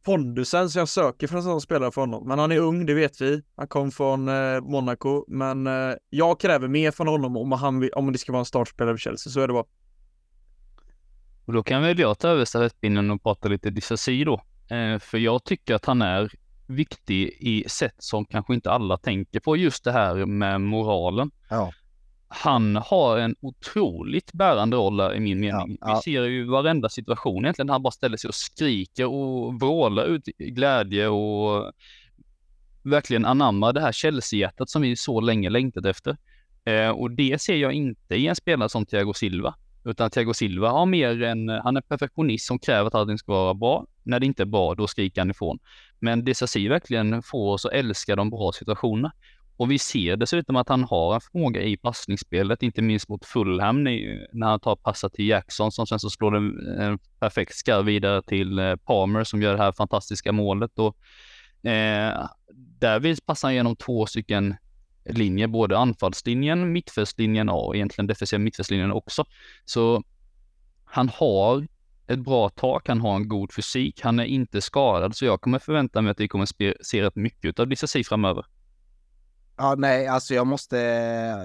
pondusen 0.04 0.70
som 0.70 0.78
jag 0.78 0.88
söker 0.88 1.26
för 1.26 1.36
en 1.36 1.42
sån 1.42 1.60
spelare 1.60 1.92
för 1.92 2.00
honom. 2.00 2.28
Men 2.28 2.38
han 2.38 2.52
är 2.52 2.58
ung, 2.58 2.86
det 2.86 2.94
vet 2.94 3.20
vi. 3.20 3.42
Han 3.56 3.68
kom 3.68 3.90
från 3.90 4.28
eh, 4.28 4.60
Monaco, 4.60 5.24
men 5.28 5.66
eh, 5.66 5.94
jag 6.10 6.40
kräver 6.40 6.68
mer 6.68 6.90
från 6.90 7.08
honom 7.08 7.36
om, 7.36 7.52
han, 7.52 7.90
om 7.92 8.12
det 8.12 8.18
ska 8.18 8.32
vara 8.32 8.40
en 8.40 8.46
startspelare 8.46 8.94
för 8.94 8.98
Chelsea, 8.98 9.30
så 9.30 9.40
är 9.40 9.46
det 9.46 9.52
bara. 9.52 9.64
Och 11.48 11.54
då 11.54 11.62
kan 11.62 11.82
väl 11.82 11.98
jag 11.98 12.18
ta 12.18 12.28
över 12.28 12.44
stafettpinnen 12.44 13.10
och 13.10 13.22
prata 13.22 13.48
lite 13.48 13.70
Disasi 13.70 14.24
då. 14.24 14.42
Eh, 14.70 14.98
för 14.98 15.18
jag 15.18 15.44
tycker 15.44 15.74
att 15.74 15.84
han 15.84 16.02
är 16.02 16.30
viktig 16.66 17.36
i 17.40 17.64
sätt 17.68 17.94
som 17.98 18.24
kanske 18.24 18.54
inte 18.54 18.70
alla 18.70 18.96
tänker 18.98 19.40
på, 19.40 19.56
just 19.56 19.84
det 19.84 19.92
här 19.92 20.26
med 20.26 20.60
moralen. 20.60 21.30
Ja. 21.50 21.72
Han 22.28 22.76
har 22.76 23.18
en 23.18 23.36
otroligt 23.40 24.32
bärande 24.32 24.76
roll 24.76 25.00
i 25.14 25.20
min 25.20 25.40
mening. 25.40 25.78
Ja, 25.80 25.88
ja. 25.88 25.94
Vi 25.94 26.12
ser 26.12 26.24
ju 26.24 26.44
varenda 26.44 26.88
situation 26.88 27.44
egentligen, 27.44 27.68
han 27.68 27.82
bara 27.82 27.90
ställer 27.90 28.16
sig 28.16 28.28
och 28.28 28.34
skriker 28.34 29.06
och 29.06 29.60
vrålar 29.60 30.04
ut 30.04 30.24
glädje 30.38 31.08
och 31.08 31.72
verkligen 32.82 33.24
anammar 33.24 33.72
det 33.72 33.80
här 33.80 33.92
Chelsea-hjärtat 33.92 34.70
som 34.70 34.82
vi 34.82 34.96
så 34.96 35.20
länge 35.20 35.50
längtat 35.50 35.86
efter. 35.86 36.16
Eh, 36.64 36.90
och 36.90 37.10
det 37.10 37.40
ser 37.40 37.56
jag 37.56 37.72
inte 37.72 38.14
i 38.14 38.26
en 38.26 38.36
spelare 38.36 38.68
som 38.68 38.86
Thiago 38.86 39.14
Silva. 39.14 39.54
Utan 39.84 40.10
Thiago 40.10 40.34
Silva 40.34 40.70
har 40.70 40.86
mer 40.86 41.22
en, 41.22 41.48
eh, 41.48 41.60
han 41.64 41.76
är 41.76 41.80
perfektionist 41.80 42.46
som 42.46 42.58
kräver 42.58 42.86
att 42.86 42.94
allting 42.94 43.18
ska 43.18 43.32
vara 43.32 43.54
bra. 43.54 43.86
När 44.02 44.20
det 44.20 44.26
inte 44.26 44.42
är 44.42 44.46
bra, 44.46 44.74
då 44.74 44.86
skriker 44.86 45.20
han 45.20 45.30
ifrån. 45.30 45.58
Men 45.98 46.24
Desasi 46.24 46.68
verkligen 46.68 47.22
får 47.22 47.52
oss 47.52 47.66
att 47.66 47.72
älska 47.72 48.16
de 48.16 48.30
bra 48.30 48.52
situationerna. 48.52 49.12
Och 49.56 49.70
vi 49.70 49.78
ser 49.78 50.16
dessutom 50.16 50.56
att 50.56 50.68
han 50.68 50.84
har 50.84 51.14
en 51.14 51.20
förmåga 51.20 51.62
i 51.62 51.76
passningsspelet, 51.76 52.62
inte 52.62 52.82
minst 52.82 53.08
mot 53.08 53.24
Fulham 53.24 53.84
när 53.84 54.46
han 54.46 54.60
tar 54.60 54.76
passar 54.76 55.08
till 55.08 55.28
Jackson 55.28 55.72
som 55.72 55.86
sen 55.86 55.98
så 55.98 56.10
slår 56.10 56.36
en, 56.36 56.78
en 56.80 56.98
perfekt 57.20 57.54
skarv 57.54 57.84
vidare 57.84 58.22
till 58.22 58.58
eh, 58.58 58.76
Palmer 58.76 59.24
som 59.24 59.42
gör 59.42 59.56
det 59.56 59.62
här 59.62 59.72
fantastiska 59.72 60.32
målet. 60.32 60.78
Och, 60.78 60.96
eh, 61.70 62.26
därvid 62.78 63.26
passar 63.26 63.48
han 63.48 63.54
genom 63.54 63.76
två 63.76 64.06
stycken 64.06 64.54
linjer, 65.08 65.46
både 65.46 65.78
anfallslinjen, 65.78 66.72
mittfältslinjen 66.72 67.48
och 67.48 67.76
egentligen 67.76 68.06
defensiva 68.06 68.38
mittfältslinjen 68.38 68.92
också. 68.92 69.24
Så 69.64 70.02
han 70.84 71.08
har 71.08 71.66
ett 72.06 72.18
bra 72.18 72.48
tak, 72.48 72.88
han 72.88 73.00
har 73.00 73.16
en 73.16 73.28
god 73.28 73.52
fysik, 73.52 74.00
han 74.02 74.20
är 74.20 74.24
inte 74.24 74.60
skadad, 74.60 75.16
så 75.16 75.24
jag 75.24 75.40
kommer 75.40 75.58
förvänta 75.58 76.02
mig 76.02 76.10
att 76.10 76.20
vi 76.20 76.28
kommer 76.28 76.82
se 76.84 77.02
rätt 77.02 77.16
mycket 77.16 77.60
av 77.60 77.68
Disasi 77.68 78.04
framöver. 78.04 78.44
Ja, 79.56 79.74
nej, 79.78 80.06
alltså 80.06 80.34
jag 80.34 80.46
måste 80.46 80.76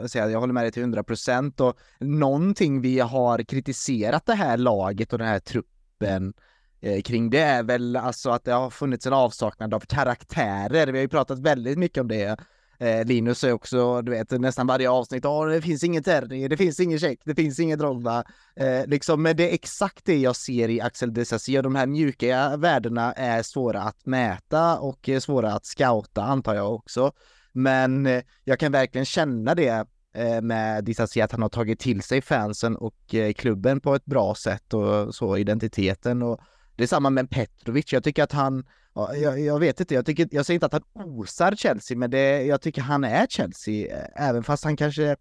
säga 0.07 0.25
att 0.25 0.31
jag 0.31 0.39
håller 0.39 0.53
med 0.53 0.63
dig 0.63 0.71
till 0.71 0.81
100 0.81 1.03
procent 1.03 1.59
och 1.59 1.77
någonting 1.99 2.81
vi 2.81 2.99
har 2.99 3.43
kritiserat 3.43 4.25
det 4.25 4.33
här 4.33 4.57
laget 4.57 5.13
och 5.13 5.19
den 5.19 5.27
här 5.27 5.39
truppen 5.39 6.33
eh, 6.81 7.01
kring 7.01 7.29
det 7.29 7.39
är 7.39 7.63
väl 7.63 7.95
alltså 7.95 8.29
att 8.29 8.43
det 8.43 8.51
har 8.51 8.69
funnits 8.69 9.07
en 9.07 9.13
avsaknad 9.13 9.73
av 9.73 9.79
karaktärer. 9.79 10.87
Vi 10.87 10.97
har 10.97 11.03
ju 11.03 11.07
pratat 11.07 11.39
väldigt 11.39 11.77
mycket 11.77 12.01
om 12.01 12.07
det. 12.07 12.39
Eh, 12.77 13.05
Linus 13.05 13.43
är 13.43 13.51
också, 13.51 14.01
du 14.01 14.11
vet, 14.11 14.31
nästan 14.31 14.67
varje 14.67 14.89
avsnitt, 14.89 15.25
oh, 15.25 15.47
det 15.47 15.61
finns 15.61 15.83
inget 15.83 16.05
Terry, 16.05 16.47
det 16.47 16.57
finns 16.57 16.79
ingen 16.79 16.99
check, 16.99 17.19
det 17.25 17.35
finns 17.35 17.59
inget 17.59 17.79
Drogba. 17.79 18.23
Eh, 18.55 18.85
liksom, 18.85 19.21
men 19.21 19.37
det 19.37 19.49
är 19.49 19.53
exakt 19.53 20.05
det 20.05 20.17
jag 20.17 20.35
ser 20.35 20.69
i 20.69 20.81
Axel 20.81 21.13
Desassi 21.13 21.59
och 21.59 21.63
de 21.63 21.75
här 21.75 21.87
mjuka 21.87 22.57
värdena 22.57 23.13
är 23.13 23.43
svåra 23.43 23.81
att 23.81 24.05
mäta 24.05 24.79
och 24.79 25.09
svåra 25.19 25.53
att 25.53 25.65
scouta 25.65 26.23
antar 26.23 26.55
jag 26.55 26.73
också. 26.73 27.11
Men 27.51 28.05
eh, 28.05 28.23
jag 28.43 28.59
kan 28.59 28.71
verkligen 28.71 29.05
känna 29.05 29.55
det 29.55 29.85
eh, 30.15 30.41
med 30.41 30.83
Disasi 30.83 31.21
att 31.21 31.31
han 31.31 31.41
har 31.41 31.49
tagit 31.49 31.79
till 31.79 32.01
sig 32.01 32.21
fansen 32.21 32.75
och 32.75 33.15
eh, 33.15 33.33
klubben 33.33 33.81
på 33.81 33.95
ett 33.95 34.05
bra 34.05 34.35
sätt 34.35 34.73
och 34.73 35.15
så 35.15 35.37
identiteten 35.37 36.21
och 36.21 36.39
det 36.75 36.83
är 36.83 36.87
samma 36.87 37.09
med 37.09 37.29
Petrovic. 37.29 37.93
Jag 37.93 38.03
tycker 38.03 38.23
att 38.23 38.31
han, 38.31 38.65
jag, 38.93 39.39
jag 39.39 39.59
vet 39.59 39.79
inte, 39.79 39.93
jag, 39.93 40.05
tycker, 40.05 40.27
jag 40.31 40.45
säger 40.45 40.55
inte 40.55 40.65
att 40.65 40.73
han 40.73 40.83
osar 40.93 41.55
Chelsea, 41.55 41.97
men 41.97 42.11
det, 42.11 42.43
jag 42.43 42.61
tycker 42.61 42.81
han 42.81 43.03
är 43.03 43.27
Chelsea, 43.27 43.97
eh, 43.97 44.29
även 44.29 44.43
fast 44.43 44.63
han 44.63 44.77
kanske, 44.77 45.15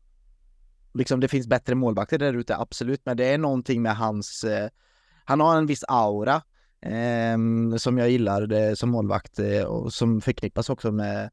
liksom 0.95 1.21
det 1.21 1.29
finns 1.29 1.47
bättre 1.47 1.75
målvakter 1.75 2.19
där 2.19 2.35
ute, 2.35 2.57
absolut, 2.57 3.01
men 3.05 3.17
det 3.17 3.25
är 3.25 3.39
någonting 3.39 3.83
med 3.83 3.97
hans, 3.97 4.45
eh, 4.45 4.69
han 5.25 5.41
har 5.41 5.59
en 5.59 5.67
viss 5.67 5.85
aura 5.89 6.43
eh, 6.83 7.77
som 7.77 7.99
jag 7.99 8.11
gillar 8.11 8.47
det, 8.47 8.77
som 8.77 8.91
målvakt 8.91 9.39
eh, 9.39 9.63
och 9.63 9.93
som 9.93 10.21
förknippas 10.21 10.71
också 10.71 10.93
med 10.93 11.31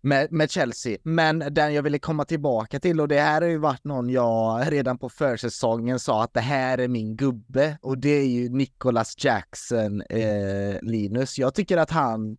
med, 0.00 0.32
med 0.32 0.50
Chelsea. 0.50 0.98
Men 1.02 1.38
den 1.38 1.74
jag 1.74 1.82
ville 1.82 1.98
komma 1.98 2.24
tillbaka 2.24 2.80
till 2.80 3.00
och 3.00 3.08
det 3.08 3.20
här 3.20 3.40
har 3.40 3.48
ju 3.48 3.58
varit 3.58 3.84
någon 3.84 4.10
jag 4.10 4.72
redan 4.72 4.98
på 4.98 5.08
försäsongen 5.08 5.98
sa 5.98 6.24
att 6.24 6.34
det 6.34 6.40
här 6.40 6.78
är 6.78 6.88
min 6.88 7.16
gubbe 7.16 7.78
och 7.82 7.98
det 7.98 8.10
är 8.10 8.26
ju 8.26 8.48
Nicholas 8.48 9.24
Jackson, 9.24 10.02
eh, 10.02 10.82
Linus. 10.82 11.38
Jag 11.38 11.54
tycker 11.54 11.76
att 11.76 11.90
han 11.90 12.36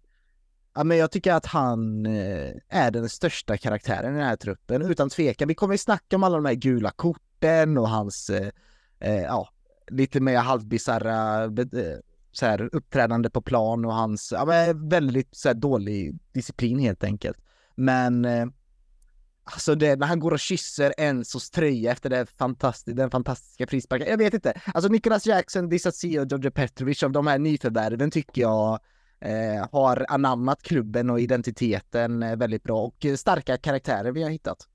Ja, 0.74 0.84
men 0.84 0.98
jag 0.98 1.12
tycker 1.12 1.34
att 1.34 1.46
han 1.46 2.06
eh, 2.06 2.52
är 2.70 2.92
den 2.92 3.10
största 3.10 3.58
karaktären 3.58 4.16
i 4.16 4.18
den 4.18 4.28
här 4.28 4.36
truppen, 4.36 4.82
utan 4.82 5.10
tvekan. 5.10 5.48
Vi 5.48 5.56
kommer 5.56 5.74
ju 5.74 5.78
snacka 5.78 6.16
om 6.16 6.24
alla 6.24 6.36
de 6.36 6.46
här 6.46 6.54
gula 6.54 6.92
korten 6.92 7.78
och 7.78 7.90
hans, 7.90 8.30
eh, 8.30 8.50
eh 9.00 9.22
ja, 9.22 9.50
lite 9.88 10.20
mer 10.20 10.38
halvbisarra 10.38 11.44
eh, 11.44 12.00
så 12.32 12.46
här, 12.46 12.70
uppträdande 12.76 13.30
på 13.30 13.42
plan 13.42 13.86
och 13.86 13.94
hans, 13.94 14.32
ja, 14.32 14.46
väldigt 14.76 15.36
så 15.36 15.50
här, 15.50 15.56
dålig 15.56 16.20
disciplin 16.34 16.80
helt 16.80 17.04
enkelt. 17.04 17.38
Men 17.76 18.26
eh, 18.26 18.46
Alltså 19.44 19.76
det, 19.76 19.96
när 19.96 20.08
han 20.08 20.20
går 20.20 20.32
och 20.32 20.40
kysser 20.40 20.94
Enzos 20.98 21.50
tröja 21.50 21.92
efter 21.92 22.10
det 22.10 22.26
fantastisk, 22.38 22.98
den 22.98 23.12
fantastiska 23.12 23.68
frisparken. 23.68 24.08
Jag 24.08 24.18
vet 24.18 24.34
inte. 24.34 24.62
Alltså 24.74 24.92
Nicholas 24.92 25.26
Jackson, 25.26 25.70
Disasi 25.70 26.20
och 26.20 26.28
George 26.30 26.52
Petrovic 26.52 27.04
av 27.04 27.12
de 27.12 27.28
här 27.28 27.40
nyförvärven 27.40 28.12
tycker 28.12 28.42
jag 28.42 28.80
eh, 29.20 29.68
har 29.72 30.06
anammat 30.10 30.64
klubben 30.64 31.10
och 31.10 31.20
identiteten 31.20 32.24
eh, 32.24 32.36
väldigt 32.36 32.64
bra 32.64 32.82
och 32.82 33.06
eh, 33.06 33.16
starka 33.16 33.58
karaktärer 33.58 34.12
vi 34.12 34.24
har 34.24 34.30
hittat. 34.30 34.68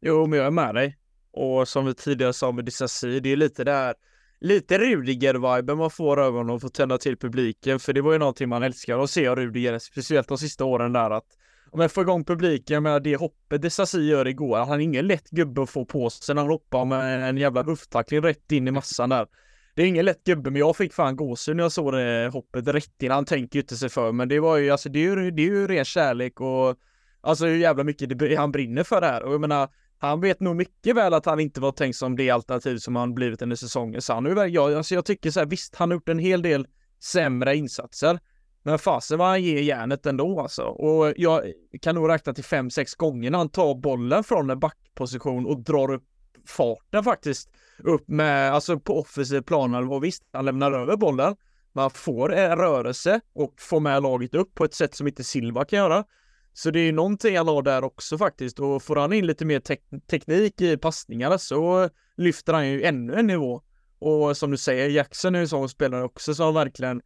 Jo, 0.00 0.26
men 0.26 0.38
jag 0.38 0.46
är 0.46 0.50
med 0.50 0.74
dig. 0.74 0.98
Och 1.32 1.68
som 1.68 1.86
vi 1.86 1.94
tidigare 1.94 2.32
sa 2.32 2.52
med 2.52 2.64
Disasi, 2.64 3.20
det 3.20 3.32
är 3.32 3.36
lite 3.36 3.64
där 3.64 3.94
lite 4.40 4.78
Rudiger-viben 4.78 5.78
man 5.78 5.90
får 5.90 6.20
över 6.20 6.38
honom 6.38 6.60
för 6.60 6.66
att 6.66 6.74
tända 6.74 6.98
till 6.98 7.16
publiken. 7.16 7.80
För 7.80 7.92
det 7.92 8.00
var 8.00 8.12
ju 8.12 8.18
någonting 8.18 8.48
man 8.48 8.62
älskar 8.62 8.98
att 8.98 9.10
se 9.10 9.26
av 9.26 9.36
Rudiger, 9.36 9.78
speciellt 9.78 10.28
de 10.28 10.38
sista 10.38 10.64
åren 10.64 10.92
där 10.92 11.10
att 11.10 11.36
om 11.72 11.80
jag 11.80 11.92
får 11.92 12.02
igång 12.02 12.24
publiken, 12.24 12.74
jag 12.74 12.82
menar 12.82 13.00
det 13.00 13.16
hoppet 13.16 13.62
Desasi 13.62 14.00
gör 14.00 14.28
igår, 14.28 14.58
han 14.58 14.80
är 14.80 14.84
ingen 14.84 15.06
lätt 15.06 15.30
gubbe 15.30 15.62
att 15.62 15.70
få 15.70 15.84
på 15.84 16.10
sig 16.10 16.34
när 16.34 16.42
han 16.42 16.50
hoppar 16.50 16.84
med 16.84 17.28
en 17.28 17.36
jävla 17.36 17.62
höfttackling 17.62 18.20
rätt 18.20 18.52
in 18.52 18.68
i 18.68 18.70
massan 18.70 19.10
där. 19.10 19.26
Det 19.74 19.82
är 19.82 19.86
ingen 19.86 20.04
lätt 20.04 20.24
gubbe, 20.24 20.50
men 20.50 20.60
jag 20.60 20.76
fick 20.76 20.92
fan 20.92 21.16
gåshud 21.16 21.56
när 21.56 21.64
jag 21.64 21.72
såg 21.72 21.92
det 21.92 22.30
hoppet 22.32 22.68
rätt 22.68 23.02
in. 23.02 23.10
Han 23.10 23.24
tänker 23.24 23.56
ju 23.56 23.60
inte 23.60 23.76
sig 23.76 23.88
för, 23.88 24.12
men 24.12 24.28
det 24.28 24.40
var 24.40 24.56
ju, 24.56 24.70
alltså 24.70 24.88
det 24.88 24.98
är 24.98 25.16
ju, 25.16 25.30
det 25.30 25.42
är 25.42 25.46
ju 25.46 25.66
ren 25.66 25.84
kärlek 25.84 26.40
och 26.40 26.76
alltså 27.20 27.46
hur 27.46 27.56
jävla 27.56 27.84
mycket 27.84 28.18
det, 28.18 28.36
han 28.36 28.52
brinner 28.52 28.82
för 28.82 29.00
det 29.00 29.06
här. 29.06 29.22
Och 29.22 29.32
jag 29.32 29.40
menar, 29.40 29.68
han 29.98 30.20
vet 30.20 30.40
nog 30.40 30.56
mycket 30.56 30.96
väl 30.96 31.14
att 31.14 31.26
han 31.26 31.40
inte 31.40 31.60
var 31.60 31.72
tänkt 31.72 31.96
som 31.96 32.16
det 32.16 32.30
alternativ 32.30 32.76
som 32.76 32.96
han 32.96 33.14
blivit 33.14 33.42
under 33.42 33.56
säsongen. 33.56 34.02
Så 34.02 34.12
han 34.12 34.26
är 34.26 34.46
jag, 34.46 34.74
alltså 34.74 34.94
jag 34.94 35.04
tycker 35.04 35.30
så 35.30 35.40
här, 35.40 35.46
visst, 35.46 35.76
han 35.76 35.90
har 35.90 35.96
gjort 35.96 36.08
en 36.08 36.18
hel 36.18 36.42
del 36.42 36.66
sämre 37.02 37.56
insatser. 37.56 38.18
Men 38.62 38.78
fasen 38.78 39.18
vad 39.18 39.28
han 39.28 39.42
ger 39.42 39.62
järnet 39.62 40.06
ändå 40.06 40.40
alltså. 40.40 40.62
Och 40.62 41.12
jag 41.16 41.52
kan 41.82 41.94
nog 41.94 42.08
räkna 42.08 42.34
till 42.34 42.44
fem 42.44 42.70
sex 42.70 42.94
gånger 42.94 43.30
när 43.30 43.38
han 43.38 43.48
tar 43.48 43.74
bollen 43.74 44.24
från 44.24 44.50
en 44.50 44.58
backposition 44.58 45.46
och 45.46 45.60
drar 45.60 45.90
upp 45.90 46.04
farten 46.46 47.04
faktiskt 47.04 47.50
upp 47.78 48.08
med, 48.08 48.52
alltså 48.52 48.80
på 48.80 48.98
offensiv 48.98 49.40
plan. 49.40 49.74
Och 49.74 50.04
visst, 50.04 50.22
han 50.32 50.44
lämnar 50.44 50.72
över 50.72 50.96
bollen. 50.96 51.36
Man 51.72 51.90
får 51.90 52.34
en 52.34 52.56
rörelse 52.56 53.20
och 53.34 53.54
får 53.58 53.80
med 53.80 54.02
laget 54.02 54.34
upp 54.34 54.54
på 54.54 54.64
ett 54.64 54.74
sätt 54.74 54.94
som 54.94 55.06
inte 55.06 55.24
Silva 55.24 55.64
kan 55.64 55.78
göra. 55.78 56.04
Så 56.52 56.70
det 56.70 56.80
är 56.80 56.84
ju 56.84 56.92
någonting 56.92 57.36
han 57.36 57.48
har 57.48 57.62
där 57.62 57.84
också 57.84 58.18
faktiskt 58.18 58.58
och 58.58 58.82
får 58.82 58.96
han 58.96 59.12
in 59.12 59.26
lite 59.26 59.44
mer 59.44 59.60
tek 59.60 59.80
teknik 60.10 60.60
i 60.60 60.76
passningarna 60.76 61.38
så 61.38 61.88
lyfter 62.16 62.52
han 62.52 62.68
ju 62.68 62.82
ännu 62.82 63.14
en 63.14 63.26
nivå. 63.26 63.62
Och 63.98 64.36
som 64.36 64.50
du 64.50 64.56
säger, 64.56 64.88
Jackson 64.88 65.34
är 65.34 65.38
ju 65.38 65.42
en 65.42 65.48
sån 65.48 65.68
spelare 65.68 66.04
också 66.04 66.34
som 66.34 66.54
verkligen 66.54 67.02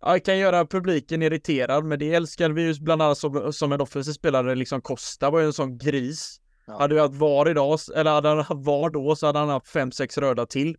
ja, 0.00 0.18
kan 0.18 0.38
göra 0.38 0.66
publiken 0.66 1.22
irriterad, 1.22 1.84
men 1.84 1.98
det 1.98 2.14
älskar 2.14 2.50
vi 2.50 2.62
ju 2.62 2.74
bland 2.80 3.02
annat 3.02 3.18
som, 3.18 3.52
som 3.52 3.72
en 3.72 3.80
offensiv 3.80 4.12
spelare, 4.12 4.54
liksom 4.54 4.80
Costa 4.80 5.30
var 5.30 5.40
ju 5.40 5.46
en 5.46 5.52
sån 5.52 5.78
gris. 5.78 6.40
Ja. 6.66 6.78
Hade 6.78 6.94
vi 6.94 7.00
haft 7.00 7.14
VAR 7.14 7.50
idag, 7.50 7.78
eller 7.94 8.10
hade 8.10 8.28
han 8.28 8.38
haft 8.38 8.66
VAR 8.66 8.90
då 8.90 9.16
så 9.16 9.26
hade 9.26 9.38
han 9.38 9.48
haft 9.48 9.68
fem 9.68 9.92
sex 9.92 10.18
röda 10.18 10.46
till. 10.46 10.76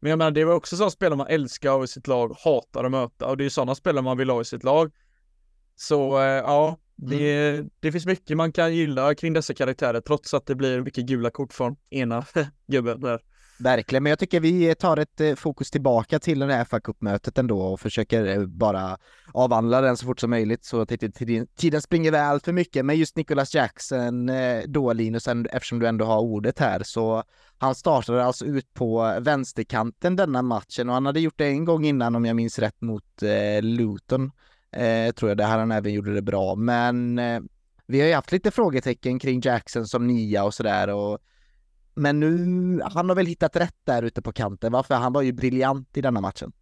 Men 0.00 0.10
jag 0.10 0.18
menar, 0.18 0.30
det 0.30 0.44
var 0.44 0.54
också 0.54 0.76
sådana 0.76 0.90
spelare 0.90 1.16
man 1.16 1.26
älskar 1.26 1.70
av 1.70 1.84
i 1.84 1.86
sitt 1.86 2.06
lag, 2.06 2.36
hatar 2.44 2.84
att 2.84 2.90
möta 2.90 3.26
och 3.26 3.36
det 3.36 3.42
är 3.42 3.44
ju 3.44 3.50
sådana 3.50 3.74
spelare 3.74 4.02
man 4.02 4.18
vill 4.18 4.30
ha 4.30 4.40
i 4.40 4.44
sitt 4.44 4.64
lag. 4.64 4.92
Så 5.76 6.18
eh, 6.18 6.24
ja, 6.24 6.78
det, 6.96 7.48
mm. 7.48 7.70
det 7.80 7.92
finns 7.92 8.06
mycket 8.06 8.36
man 8.36 8.52
kan 8.52 8.74
gilla 8.74 9.14
kring 9.14 9.32
dessa 9.32 9.54
karaktärer 9.54 10.00
trots 10.00 10.34
att 10.34 10.46
det 10.46 10.54
blir 10.54 10.80
mycket 10.80 11.04
gula 11.04 11.30
kort 11.30 11.52
från 11.52 11.76
ena 11.90 12.24
gubben 12.66 13.00
där. 13.00 13.20
Verkligen, 13.58 14.02
men 14.02 14.10
jag 14.10 14.18
tycker 14.18 14.40
vi 14.40 14.74
tar 14.74 14.96
ett 14.96 15.20
eh, 15.20 15.34
fokus 15.34 15.70
tillbaka 15.70 16.18
till 16.18 16.38
det 16.38 16.54
här 16.54 16.64
fa 16.64 16.80
mötet 16.98 17.38
ändå 17.38 17.60
och 17.60 17.80
försöker 17.80 18.26
eh, 18.26 18.46
bara 18.46 18.98
avhandla 19.32 19.80
den 19.80 19.96
så 19.96 20.06
fort 20.06 20.20
som 20.20 20.30
möjligt 20.30 20.64
så 20.64 20.80
att 20.80 20.88
tiden 21.56 21.82
springer 21.82 22.10
väl 22.10 22.40
för 22.40 22.52
mycket. 22.52 22.84
Men 22.84 22.96
just 22.96 23.16
Nicholas 23.16 23.54
Jackson 23.54 24.28
eh, 24.28 24.62
då 24.66 24.92
Linus, 24.92 25.28
eftersom 25.28 25.78
du 25.78 25.86
ändå 25.86 26.04
har 26.04 26.20
ordet 26.20 26.58
här, 26.58 26.82
så 26.84 27.22
han 27.58 27.74
startade 27.74 28.24
alltså 28.24 28.44
ut 28.44 28.74
på 28.74 29.18
vänsterkanten 29.20 30.16
denna 30.16 30.42
matchen 30.42 30.88
och 30.88 30.94
han 30.94 31.06
hade 31.06 31.20
gjort 31.20 31.38
det 31.38 31.46
en 31.46 31.64
gång 31.64 31.84
innan 31.84 32.14
om 32.14 32.24
jag 32.24 32.36
minns 32.36 32.58
rätt 32.58 32.80
mot 32.80 33.22
Luton. 33.62 34.30
tror 35.16 35.30
jag 35.30 35.38
det 35.38 35.44
här 35.44 35.58
han 35.58 35.72
även 35.72 35.92
gjorde 35.92 36.14
det 36.14 36.22
bra, 36.22 36.54
men 36.54 37.20
vi 37.86 38.00
har 38.00 38.08
ju 38.08 38.14
haft 38.14 38.32
lite 38.32 38.50
frågetecken 38.50 39.18
kring 39.18 39.40
Jackson 39.40 39.86
som 39.86 40.06
nia 40.06 40.44
och 40.44 40.54
sådär 40.54 40.88
och 40.88 41.18
men 41.94 42.20
nu, 42.20 42.80
han 42.84 43.08
har 43.08 43.16
väl 43.16 43.26
hittat 43.26 43.56
rätt 43.56 43.76
där 43.84 44.02
ute 44.02 44.22
på 44.22 44.32
kanten, 44.32 44.72
varför? 44.72 44.94
Han 44.94 45.12
var 45.12 45.22
ju 45.22 45.32
briljant 45.32 45.96
i 45.96 46.00
denna 46.00 46.20
matchen. 46.20 46.52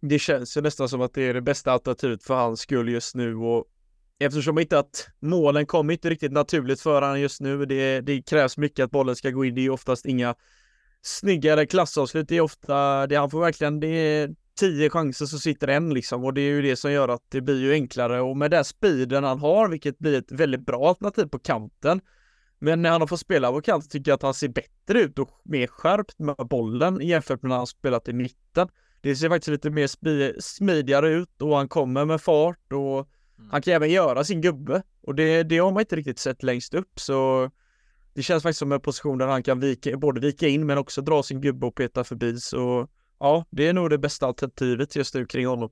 Det 0.00 0.18
känns 0.18 0.56
ju 0.56 0.60
nästan 0.60 0.88
som 0.88 1.00
att 1.00 1.14
det 1.14 1.22
är 1.22 1.34
det 1.34 1.40
bästa 1.40 1.72
alternativet 1.72 2.22
för 2.22 2.34
hans 2.34 2.60
skull 2.60 2.88
just 2.88 3.14
nu 3.14 3.36
och 3.36 3.64
eftersom 4.18 4.58
inte 4.58 4.78
att 4.78 5.08
målen 5.20 5.66
kommer 5.66 5.92
inte 5.92 6.10
riktigt 6.10 6.32
naturligt 6.32 6.80
för 6.80 7.02
honom 7.02 7.20
just 7.20 7.40
nu. 7.40 7.66
Det, 7.66 8.00
det 8.00 8.22
krävs 8.22 8.56
mycket 8.56 8.84
att 8.84 8.90
bollen 8.90 9.16
ska 9.16 9.30
gå 9.30 9.44
in. 9.44 9.54
Det 9.54 9.66
är 9.66 9.70
oftast 9.70 10.06
inga 10.06 10.34
snyggare 11.02 11.66
klassavslut. 11.66 12.28
Det 12.28 12.36
är 12.36 12.40
ofta, 12.40 13.06
det 13.06 13.16
han 13.16 13.30
får 13.30 13.40
verkligen, 13.40 13.80
det 13.80 13.86
är 13.86 14.34
tio 14.60 14.90
chanser 14.90 15.26
så 15.26 15.38
sitter 15.38 15.68
en 15.68 15.94
liksom 15.94 16.24
och 16.24 16.34
det 16.34 16.40
är 16.40 16.50
ju 16.50 16.62
det 16.62 16.76
som 16.76 16.92
gör 16.92 17.08
att 17.08 17.24
det 17.28 17.40
blir 17.40 17.60
ju 17.60 17.72
enklare 17.72 18.20
och 18.20 18.36
med 18.36 18.50
den 18.50 18.64
speeden 18.64 19.24
han 19.24 19.38
har, 19.38 19.68
vilket 19.68 19.98
blir 19.98 20.18
ett 20.18 20.32
väldigt 20.32 20.66
bra 20.66 20.88
alternativ 20.88 21.26
på 21.26 21.38
kanten, 21.38 22.00
men 22.62 22.82
när 22.82 22.90
han 22.90 23.00
har 23.00 23.08
fått 23.08 23.20
spela 23.20 23.52
på 23.52 23.60
kant 23.60 23.90
tycker 23.90 24.10
jag 24.10 24.16
att 24.16 24.22
han 24.22 24.34
ser 24.34 24.48
bättre 24.48 25.00
ut 25.00 25.18
och 25.18 25.30
mer 25.44 25.66
skärpt 25.66 26.18
med 26.18 26.36
bollen 26.36 27.00
jämfört 27.00 27.42
med 27.42 27.48
när 27.48 27.56
han 27.56 27.66
spelat 27.66 28.08
i 28.08 28.12
mitten. 28.12 28.68
Det 29.00 29.16
ser 29.16 29.28
faktiskt 29.28 29.48
lite 29.48 29.70
mer 29.70 30.40
smidigare 30.40 31.08
ut 31.08 31.42
och 31.42 31.56
han 31.56 31.68
kommer 31.68 32.04
med 32.04 32.20
fart 32.20 32.72
och 32.72 32.98
mm. 32.98 33.50
han 33.50 33.62
kan 33.62 33.74
även 33.74 33.90
göra 33.90 34.24
sin 34.24 34.40
gubbe 34.40 34.82
och 35.02 35.14
det, 35.14 35.42
det 35.42 35.58
har 35.58 35.72
man 35.72 35.80
inte 35.80 35.96
riktigt 35.96 36.18
sett 36.18 36.42
längst 36.42 36.74
upp 36.74 37.00
så 37.00 37.50
det 38.14 38.22
känns 38.22 38.42
faktiskt 38.42 38.58
som 38.58 38.72
en 38.72 38.80
position 38.80 39.18
där 39.18 39.26
han 39.26 39.42
kan 39.42 39.60
vika, 39.60 39.96
både 39.96 40.20
vika 40.20 40.48
in 40.48 40.66
men 40.66 40.78
också 40.78 41.02
dra 41.02 41.22
sin 41.22 41.40
gubbe 41.40 41.66
och 41.66 41.74
peta 41.74 42.04
förbi 42.04 42.40
så 42.40 42.88
ja, 43.20 43.44
det 43.50 43.68
är 43.68 43.72
nog 43.72 43.90
det 43.90 43.98
bästa 43.98 44.26
alternativet 44.26 44.96
just 44.96 45.14
nu 45.14 45.26
kring 45.26 45.46
honom 45.46 45.70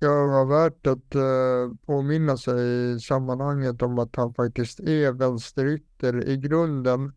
kan 0.00 0.28
vara 0.28 0.44
värt 0.44 0.86
att 0.86 1.14
eh, 1.14 1.76
påminna 1.86 2.36
sig 2.36 2.90
i 2.94 3.00
sammanhanget 3.00 3.82
om 3.82 3.98
att 3.98 4.16
han 4.16 4.34
faktiskt 4.34 4.80
är 4.80 5.12
vänsterytter 5.12 6.28
i 6.28 6.36
grunden. 6.36 7.12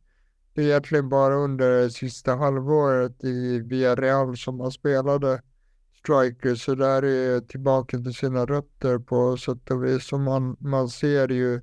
Det 0.53 0.61
är 0.61 0.65
egentligen 0.65 1.09
bara 1.09 1.35
under 1.35 1.71
det 1.71 1.89
sista 1.89 2.35
halvåret 2.35 3.23
i 3.23 3.59
Villarreal 3.59 4.37
som 4.37 4.59
han 4.59 4.71
spelade 4.71 5.41
striker, 6.05 6.55
så 6.55 6.75
där 6.75 7.03
är 7.03 7.39
tillbaka 7.39 7.97
till 7.97 8.13
sina 8.13 8.45
rötter 8.45 8.99
på 8.99 9.37
sätt 9.37 9.71
och 9.71 9.85
vis. 9.85 10.13
Och 10.13 10.19
man, 10.19 10.57
man 10.59 10.89
ser 10.89 11.27
ju 11.27 11.53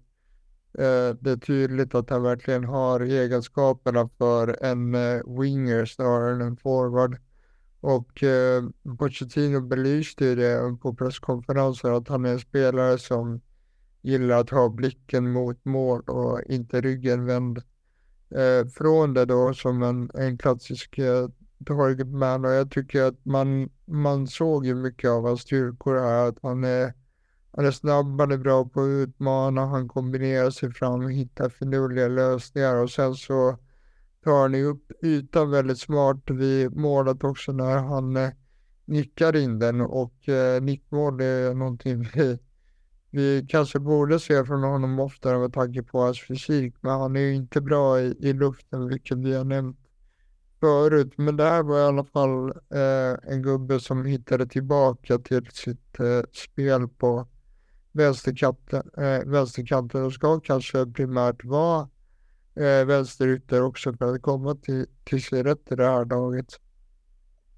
eh, 0.78 1.16
det 1.20 1.30
är 1.30 1.46
tydligt 1.46 1.94
att 1.94 2.10
han 2.10 2.22
verkligen 2.22 2.64
har 2.64 3.00
egenskaperna 3.00 4.08
för 4.18 4.64
en 4.64 4.94
eh, 4.94 5.40
winger 5.40 5.84
snarare 5.84 6.32
än 6.32 6.40
en 6.40 6.56
forward. 6.56 7.16
Och 7.82 8.22
eh, 8.22 8.62
Pochettino 8.98 9.60
belyste 9.60 10.24
ju 10.24 10.34
det 10.34 10.76
på 10.82 10.94
presskonferensen 10.94 11.94
att 11.94 12.08
han 12.08 12.24
är 12.24 12.32
en 12.32 12.40
spelare 12.40 12.98
som 12.98 13.40
gillar 14.02 14.40
att 14.40 14.50
ha 14.50 14.68
blicken 14.68 15.32
mot 15.32 15.64
mål 15.64 16.02
och 16.02 16.42
inte 16.42 16.80
ryggen 16.80 17.26
vänd. 17.26 17.58
Eh, 18.30 18.68
från 18.68 19.14
det 19.14 19.24
då 19.24 19.54
som 19.54 19.82
en, 19.82 20.10
en 20.14 20.38
klassisk 20.38 20.98
eh, 20.98 21.28
targetman 21.66 22.44
och 22.44 22.52
jag 22.52 22.70
tycker 22.70 23.02
att 23.02 23.24
man, 23.24 23.70
man 23.84 24.26
såg 24.26 24.66
ju 24.66 24.74
mycket 24.74 25.10
av 25.10 25.26
hans 25.26 25.40
styrkor 25.40 25.94
här. 25.94 26.28
Att 26.28 26.38
han 26.42 26.64
är, 26.64 26.94
han 27.50 27.66
är 27.66 27.70
snabb, 27.70 28.20
han 28.20 28.32
är 28.32 28.38
bra 28.38 28.64
på 28.64 28.80
att 28.80 28.86
utmana, 28.88 29.66
han 29.66 29.88
kombinerar 29.88 30.50
sig 30.50 30.72
fram 30.72 31.04
och 31.04 31.12
hittar 31.12 31.48
finurliga 31.48 32.08
lösningar 32.08 32.76
och 32.76 32.90
sen 32.90 33.14
så 33.14 33.58
tar 34.24 34.48
ni 34.48 34.62
upp 34.62 34.92
ytan 35.02 35.50
väldigt 35.50 35.78
smart 35.78 36.30
vid 36.30 36.76
målet 36.76 37.24
också 37.24 37.52
när 37.52 37.78
han 37.78 38.16
eh, 38.16 38.30
nickar 38.84 39.36
in 39.36 39.58
den 39.58 39.80
och 39.80 40.28
eh, 40.28 40.62
nickmål 40.62 41.20
är 41.20 41.54
någonting 41.54 42.08
vi, 42.14 42.38
vi 43.10 43.46
kanske 43.48 43.78
borde 43.78 44.20
se 44.20 44.44
från 44.44 44.62
honom 44.62 45.00
oftare 45.00 45.38
med 45.38 45.52
tanke 45.52 45.82
på 45.82 46.00
hans 46.00 46.26
fysik. 46.26 46.74
Men 46.80 46.92
han 46.92 47.16
är 47.16 47.20
ju 47.20 47.34
inte 47.34 47.60
bra 47.60 48.00
i, 48.00 48.16
i 48.20 48.32
luften, 48.32 48.88
vilket 48.88 49.18
vi 49.18 49.34
har 49.34 49.44
nämnt 49.44 49.78
förut. 50.60 51.12
Men 51.16 51.36
det 51.36 51.44
här 51.44 51.62
var 51.62 51.78
i 51.78 51.82
alla 51.82 52.04
fall 52.04 52.48
eh, 52.50 53.32
en 53.32 53.42
gubbe 53.42 53.80
som 53.80 54.04
hittade 54.04 54.46
tillbaka 54.46 55.18
till 55.18 55.46
sitt 55.52 56.00
eh, 56.00 56.22
spel 56.32 56.88
på 56.88 57.28
vänsterkanten, 57.92 58.82
eh, 58.96 59.26
vänsterkanten 59.26 60.04
och 60.04 60.12
ska 60.12 60.40
kanske 60.40 60.86
primärt 60.86 61.44
vara 61.44 61.88
eh, 62.54 62.86
vänsterytter 62.86 63.62
också 63.62 63.92
för 63.92 64.14
att 64.14 64.22
komma 64.22 64.54
till, 64.54 64.86
till 65.04 65.22
sin 65.22 65.44
rätt 65.44 65.72
i 65.72 65.74
det 65.74 65.84
här 65.84 66.04
laget. 66.04 66.60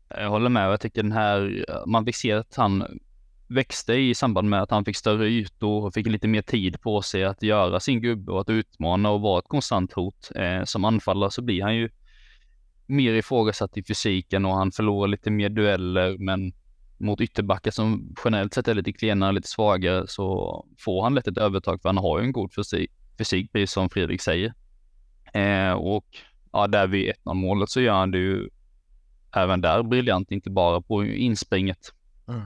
Jag 0.09 0.31
håller 0.31 0.49
med. 0.49 0.73
Jag 0.73 0.81
tycker 0.81 1.03
den 1.03 1.13
här, 1.13 1.67
man 1.87 2.05
fick 2.05 2.17
se 2.17 2.33
att 2.33 2.57
han 2.57 3.01
växte 3.49 3.95
i 3.95 4.15
samband 4.15 4.51
med 4.51 4.63
att 4.63 4.71
han 4.71 4.85
fick 4.85 4.97
större 4.97 5.29
ytor 5.29 5.85
och 5.85 5.95
fick 5.95 6.07
lite 6.07 6.29
mer 6.29 6.43
tid 6.43 6.81
på 6.81 7.03
sig 7.03 7.25
att 7.25 7.43
göra 7.43 7.81
sin 7.81 8.01
gubbe 8.01 8.33
och 8.33 8.41
att 8.41 8.51
utmana 8.51 9.11
och 9.11 9.21
vara 9.21 9.39
ett 9.39 9.49
konstant 9.49 9.93
hot. 9.93 10.31
Eh, 10.35 10.65
som 10.65 10.85
anfallare 10.85 11.31
så 11.31 11.43
blir 11.43 11.63
han 11.63 11.77
ju 11.77 11.89
mer 12.87 13.13
ifrågasatt 13.13 13.77
i 13.77 13.85
fysiken 13.85 14.45
och 14.45 14.55
han 14.55 14.73
förlorar 14.73 15.09
lite 15.09 15.31
mer 15.31 15.49
dueller 15.49 16.19
men 16.19 16.53
mot 16.99 17.21
ytterbackar 17.21 17.71
som 17.71 18.15
generellt 18.25 18.55
sett 18.55 18.69
är 18.69 18.75
lite 18.75 18.93
klenare, 18.93 19.33
lite 19.33 19.49
svagare 19.49 20.05
så 20.09 20.67
får 20.79 21.03
han 21.03 21.15
lätt 21.15 21.29
ett 21.29 21.39
övertag 21.39 21.83
för 21.83 21.89
han 21.89 21.99
har 21.99 22.21
ju 22.21 22.25
en 22.25 22.33
god 22.33 22.55
fysik, 22.55 22.91
fysik 23.19 23.53
precis 23.53 23.73
som 23.73 23.91
Fredrik 23.91 24.21
säger. 24.21 24.55
Eh, 25.35 25.73
och 25.73 26.07
ja, 26.53 26.67
där 26.67 26.87
vid 26.87 27.13
1-0 27.25 27.35
målet 27.35 27.71
så 27.71 27.81
gör 27.81 27.95
han 27.95 28.11
det 28.11 28.19
ju 28.19 28.49
även 29.37 29.61
där 29.61 29.83
briljant, 29.83 30.31
inte 30.31 30.51
bara 30.51 30.81
på 30.81 31.05
inspringet. 31.05 31.79
Mm. 32.29 32.43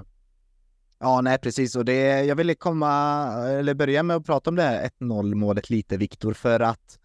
Ja, 1.00 1.20
nej 1.20 1.38
precis. 1.38 1.76
Och 1.76 1.84
det, 1.84 2.24
jag 2.24 2.36
ville 2.36 2.54
komma, 2.54 2.88
eller 3.48 3.74
börja 3.74 4.02
med 4.02 4.16
att 4.16 4.26
prata 4.26 4.50
om 4.50 4.56
det 4.56 4.62
här 4.62 4.90
1-0 5.00 5.34
målet 5.34 5.70
lite, 5.70 5.96
Viktor, 5.96 6.32
för 6.32 6.60
att 6.60 6.98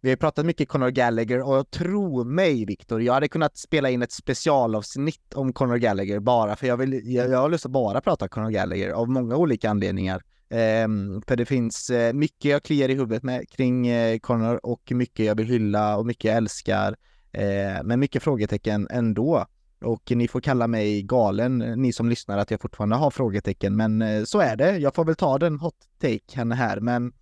vi 0.00 0.08
har 0.08 0.16
pratat 0.16 0.46
mycket 0.46 0.68
Conor 0.68 0.88
Gallagher 0.90 1.40
och 1.40 1.70
tro 1.70 2.24
mig 2.24 2.64
Viktor, 2.64 3.02
jag 3.02 3.12
hade 3.12 3.28
kunnat 3.28 3.56
spela 3.56 3.90
in 3.90 4.02
ett 4.02 4.12
specialavsnitt 4.12 5.34
om 5.34 5.52
Conor 5.52 5.76
Gallagher 5.76 6.20
bara 6.20 6.56
för 6.56 6.66
jag 6.66 6.76
vill, 6.76 7.14
jag, 7.14 7.30
jag 7.30 7.38
har 7.38 7.48
lust 7.48 7.66
att 7.66 7.72
bara 7.72 8.00
prata 8.00 8.28
Conor 8.28 8.50
Gallagher 8.50 8.90
av 8.90 9.08
många 9.08 9.36
olika 9.36 9.70
anledningar. 9.70 10.22
Ehm, 10.52 11.22
för 11.26 11.36
det 11.36 11.46
finns 11.46 11.90
eh, 11.90 12.12
mycket 12.12 12.50
jag 12.50 12.62
kliar 12.62 12.88
i 12.88 12.94
huvudet 12.94 13.22
med 13.22 13.50
kring 13.50 13.86
eh, 13.86 14.18
Connor 14.18 14.66
och 14.66 14.92
mycket 14.92 15.26
jag 15.26 15.34
vill 15.34 15.46
hylla 15.46 15.96
och 15.96 16.06
mycket 16.06 16.24
jag 16.24 16.36
älskar. 16.36 16.96
Eh, 17.32 17.82
men 17.84 18.00
mycket 18.00 18.22
frågetecken 18.22 18.88
ändå. 18.90 19.46
Och 19.84 20.10
ni 20.10 20.28
får 20.28 20.40
kalla 20.40 20.66
mig 20.66 21.02
galen, 21.02 21.58
ni 21.58 21.92
som 21.92 22.08
lyssnar, 22.08 22.38
att 22.38 22.50
jag 22.50 22.60
fortfarande 22.60 22.96
har 22.96 23.10
frågetecken. 23.10 23.76
Men 23.76 24.26
så 24.26 24.40
är 24.40 24.56
det. 24.56 24.78
Jag 24.78 24.94
får 24.94 25.04
väl 25.04 25.14
ta 25.14 25.38
den 25.38 25.58
hot 25.58 25.74
take 26.00 26.54
här. 26.54 26.80
Men 26.80 27.12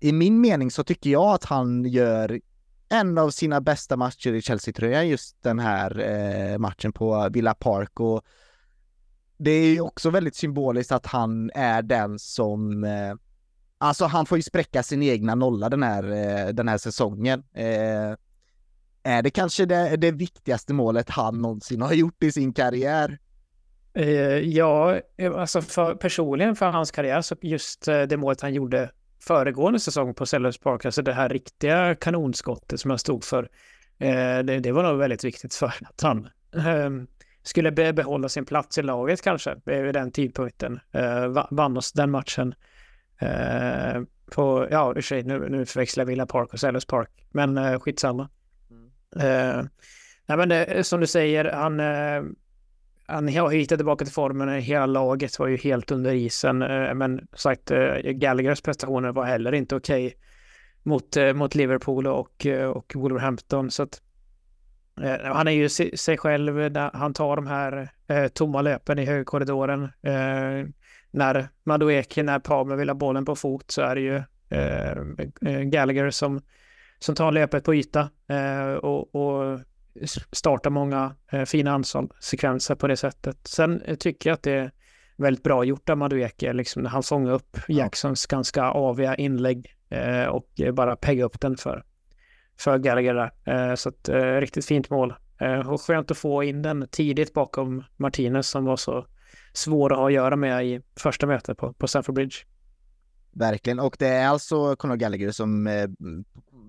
i 0.00 0.12
min 0.12 0.40
mening 0.40 0.70
så 0.70 0.84
tycker 0.84 1.10
jag 1.10 1.34
att 1.34 1.44
han 1.44 1.84
gör 1.84 2.40
en 2.88 3.18
av 3.18 3.30
sina 3.30 3.60
bästa 3.60 3.96
matcher 3.96 4.32
i 4.32 4.42
Chelsea-tröjan 4.42 5.08
just 5.08 5.42
den 5.42 5.58
här 5.58 6.58
matchen 6.58 6.92
på 6.92 7.28
Villa 7.32 7.54
Park. 7.54 8.00
Och 8.00 8.22
det 9.42 9.50
är 9.50 9.72
ju 9.72 9.80
också 9.80 10.10
väldigt 10.10 10.36
symboliskt 10.36 10.92
att 10.92 11.06
han 11.06 11.50
är 11.54 11.82
den 11.82 12.18
som 12.18 12.84
eh, 12.84 13.14
alltså 13.78 14.04
han 14.04 14.26
får 14.26 14.38
ju 14.38 14.42
spräcka 14.42 14.82
sin 14.82 15.02
egna 15.02 15.34
nolla 15.34 15.68
den 15.68 15.82
här, 15.82 16.04
eh, 16.04 16.48
den 16.48 16.68
här 16.68 16.78
säsongen. 16.78 17.42
Eh, 17.54 18.16
är 19.02 19.22
det 19.22 19.30
kanske 19.30 19.66
det, 19.66 19.96
det 19.96 20.10
viktigaste 20.10 20.74
målet 20.74 21.10
han 21.10 21.38
någonsin 21.38 21.82
har 21.82 21.92
gjort 21.92 22.22
i 22.22 22.32
sin 22.32 22.52
karriär? 22.52 23.18
Eh, 23.94 24.38
ja, 24.38 25.00
eh, 25.16 25.32
alltså 25.32 25.62
för, 25.62 25.94
personligen 25.94 26.56
för 26.56 26.66
hans 26.66 26.90
karriär 26.90 27.20
så 27.20 27.36
just 27.42 27.88
eh, 27.88 28.02
det 28.02 28.16
målet 28.16 28.40
han 28.40 28.54
gjorde 28.54 28.90
föregående 29.20 29.80
säsong 29.80 30.14
på 30.14 30.26
Sellers 30.26 30.58
Park, 30.58 30.84
alltså 30.84 31.02
det 31.02 31.12
här 31.12 31.28
riktiga 31.28 31.94
kanonskottet 31.94 32.80
som 32.80 32.90
han 32.90 32.98
stod 32.98 33.24
för, 33.24 33.48
det, 34.42 34.42
det, 34.42 34.72
var 34.72 34.82
nog 34.82 34.98
väldigt 34.98 35.24
viktigt 35.24 35.54
för 35.54 35.66
att 35.66 36.00
han 36.02 36.28
ehm, 36.66 37.06
skulle 37.42 37.70
be 37.70 37.92
behålla 37.92 38.28
sin 38.28 38.44
plats 38.44 38.78
i 38.78 38.82
laget 38.82 39.22
kanske 39.22 39.56
vid 39.64 39.94
den 39.94 40.12
tidpunkten. 40.12 40.80
vann 41.50 41.76
oss 41.76 41.92
den 41.92 42.10
matchen. 42.10 42.54
på, 44.30 44.68
ja, 44.70 44.96
i 44.96 45.02
sig, 45.02 45.22
nu, 45.22 45.48
nu 45.48 45.66
förväxlar 45.66 46.04
jag 46.04 46.06
Villa 46.06 46.26
Park 46.26 46.52
och 46.52 46.60
Sellers 46.60 46.86
Park, 46.86 47.10
men 47.30 47.80
skitsamma. 47.80 48.28
Mm. 48.70 49.68
nej, 50.26 50.36
men 50.36 50.48
det, 50.48 50.86
som 50.86 51.00
du 51.00 51.06
säger, 51.06 51.44
han 51.52 51.80
han 53.10 53.28
har 53.28 53.50
hittat 53.50 53.78
tillbaka 53.78 54.04
till 54.04 54.14
formen. 54.14 54.48
Hela 54.48 54.86
laget 54.86 55.38
var 55.38 55.46
ju 55.46 55.56
helt 55.56 55.90
under 55.90 56.12
isen. 56.12 56.62
Eh, 56.62 56.94
men 56.94 57.26
sagt, 57.32 57.70
eh, 57.70 57.94
Gallaghers 57.94 58.60
prestationer 58.60 59.12
var 59.12 59.24
heller 59.24 59.54
inte 59.54 59.76
okej 59.76 60.06
okay 60.06 60.18
mot, 60.82 61.16
eh, 61.16 61.32
mot 61.32 61.54
Liverpool 61.54 62.06
och, 62.06 62.46
och 62.74 62.92
Wolverhampton. 62.94 63.70
Så 63.70 63.82
att, 63.82 64.02
han 65.24 65.48
är 65.48 65.52
ju 65.52 65.68
sig 65.96 66.18
själv 66.18 66.54
när 66.54 66.96
han 66.96 67.14
tar 67.14 67.36
de 67.36 67.46
här 67.46 67.90
eh, 68.06 68.28
tomma 68.28 68.62
löpen 68.62 68.98
i 68.98 69.04
högkorridoren. 69.04 69.82
Eh, 69.84 70.68
när 71.10 71.48
Madueke, 71.64 72.22
när 72.22 72.38
Palmer 72.38 72.76
vill 72.76 72.88
ha 72.88 72.94
bollen 72.94 73.24
på 73.24 73.36
fot 73.36 73.70
så 73.70 73.82
är 73.82 73.94
det 73.94 74.00
ju 74.00 74.16
eh, 74.48 75.60
Gallagher 75.62 76.10
som, 76.10 76.40
som 76.98 77.14
tar 77.14 77.32
löpet 77.32 77.64
på 77.64 77.74
yta. 77.74 78.08
och, 78.82 79.14
och 79.14 79.60
starta 80.32 80.70
många 80.70 81.14
eh, 81.32 81.44
fina 81.44 81.72
anfallssekvenser 81.72 82.74
på 82.74 82.86
det 82.86 82.96
sättet. 82.96 83.36
Sen 83.44 83.82
eh, 83.82 83.96
tycker 83.96 84.30
jag 84.30 84.34
att 84.34 84.42
det 84.42 84.52
är 84.52 84.70
väldigt 85.16 85.44
bra 85.44 85.64
gjort 85.64 85.88
av 85.88 85.98
Madueke, 85.98 86.52
liksom 86.52 86.82
när 86.82 86.90
han 86.90 87.02
fångar 87.02 87.32
upp 87.32 87.58
Jacksons 87.68 88.26
ganska 88.26 88.64
aviga 88.64 89.16
inlägg 89.16 89.74
eh, 89.88 90.24
och 90.24 90.48
bara 90.72 90.96
pegga 90.96 91.24
upp 91.24 91.40
den 91.40 91.56
för, 91.56 91.84
för 92.60 92.78
Gallagher 92.78 93.14
där. 93.14 93.70
Eh, 93.70 93.74
så 93.74 93.88
ett 93.88 94.08
eh, 94.08 94.16
riktigt 94.16 94.66
fint 94.66 94.90
mål. 94.90 95.14
Eh, 95.40 95.70
och 95.70 95.80
skönt 95.80 96.10
att 96.10 96.18
få 96.18 96.44
in 96.44 96.62
den 96.62 96.88
tidigt 96.90 97.32
bakom 97.32 97.84
Martinez 97.96 98.48
som 98.48 98.64
var 98.64 98.76
så 98.76 99.06
svår 99.52 99.92
att 99.92 99.98
ha 99.98 100.06
att 100.06 100.12
göra 100.12 100.36
med 100.36 100.66
i 100.66 100.80
första 100.96 101.26
mötet 101.26 101.58
på, 101.58 101.72
på 101.72 101.88
Stamford 101.88 102.14
Bridge. 102.14 102.36
Verkligen, 103.32 103.80
och 103.80 103.96
det 103.98 104.08
är 104.08 104.28
alltså 104.28 104.76
Conor 104.76 104.96
Gallagher 104.96 105.30
som 105.30 105.64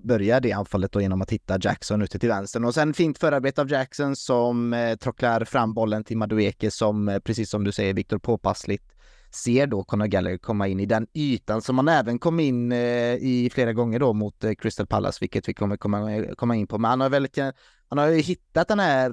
börjar 0.04 0.40
det 0.40 0.52
anfallet 0.52 0.92
då 0.92 1.00
genom 1.00 1.22
att 1.22 1.30
hitta 1.30 1.58
Jackson 1.60 2.02
ute 2.02 2.18
till 2.18 2.28
vänster. 2.28 2.64
Och 2.64 2.74
sen 2.74 2.94
fint 2.94 3.18
förarbete 3.18 3.60
av 3.60 3.70
Jackson 3.70 4.16
som 4.16 4.76
trocklar 5.00 5.44
fram 5.44 5.74
bollen 5.74 6.04
till 6.04 6.16
Madueke 6.16 6.70
som, 6.70 7.20
precis 7.24 7.50
som 7.50 7.64
du 7.64 7.72
säger 7.72 7.94
Viktor, 7.94 8.18
påpassligt 8.18 8.92
ser 9.34 9.66
då 9.66 9.84
Conor 9.84 10.06
Gallagher 10.06 10.38
komma 10.38 10.68
in 10.68 10.80
i 10.80 10.86
den 10.86 11.06
ytan 11.14 11.62
som 11.62 11.78
han 11.78 11.88
även 11.88 12.18
kom 12.18 12.40
in 12.40 12.72
eh, 12.72 13.14
i 13.14 13.50
flera 13.52 13.72
gånger 13.72 13.98
då 13.98 14.12
mot 14.12 14.44
eh, 14.44 14.52
Crystal 14.52 14.86
Palace, 14.86 15.18
vilket 15.20 15.48
vi 15.48 15.54
kommer 15.54 15.76
komma, 15.76 16.12
eh, 16.12 16.34
komma 16.34 16.56
in 16.56 16.66
på. 16.66 16.78
Men 16.78 16.90
han 16.90 17.00
har 17.00 17.10
väldigt, 17.10 17.38
han 17.88 17.98
har 17.98 18.08
ju 18.08 18.20
hittat 18.20 18.68
den 18.68 18.80
här 18.80 19.12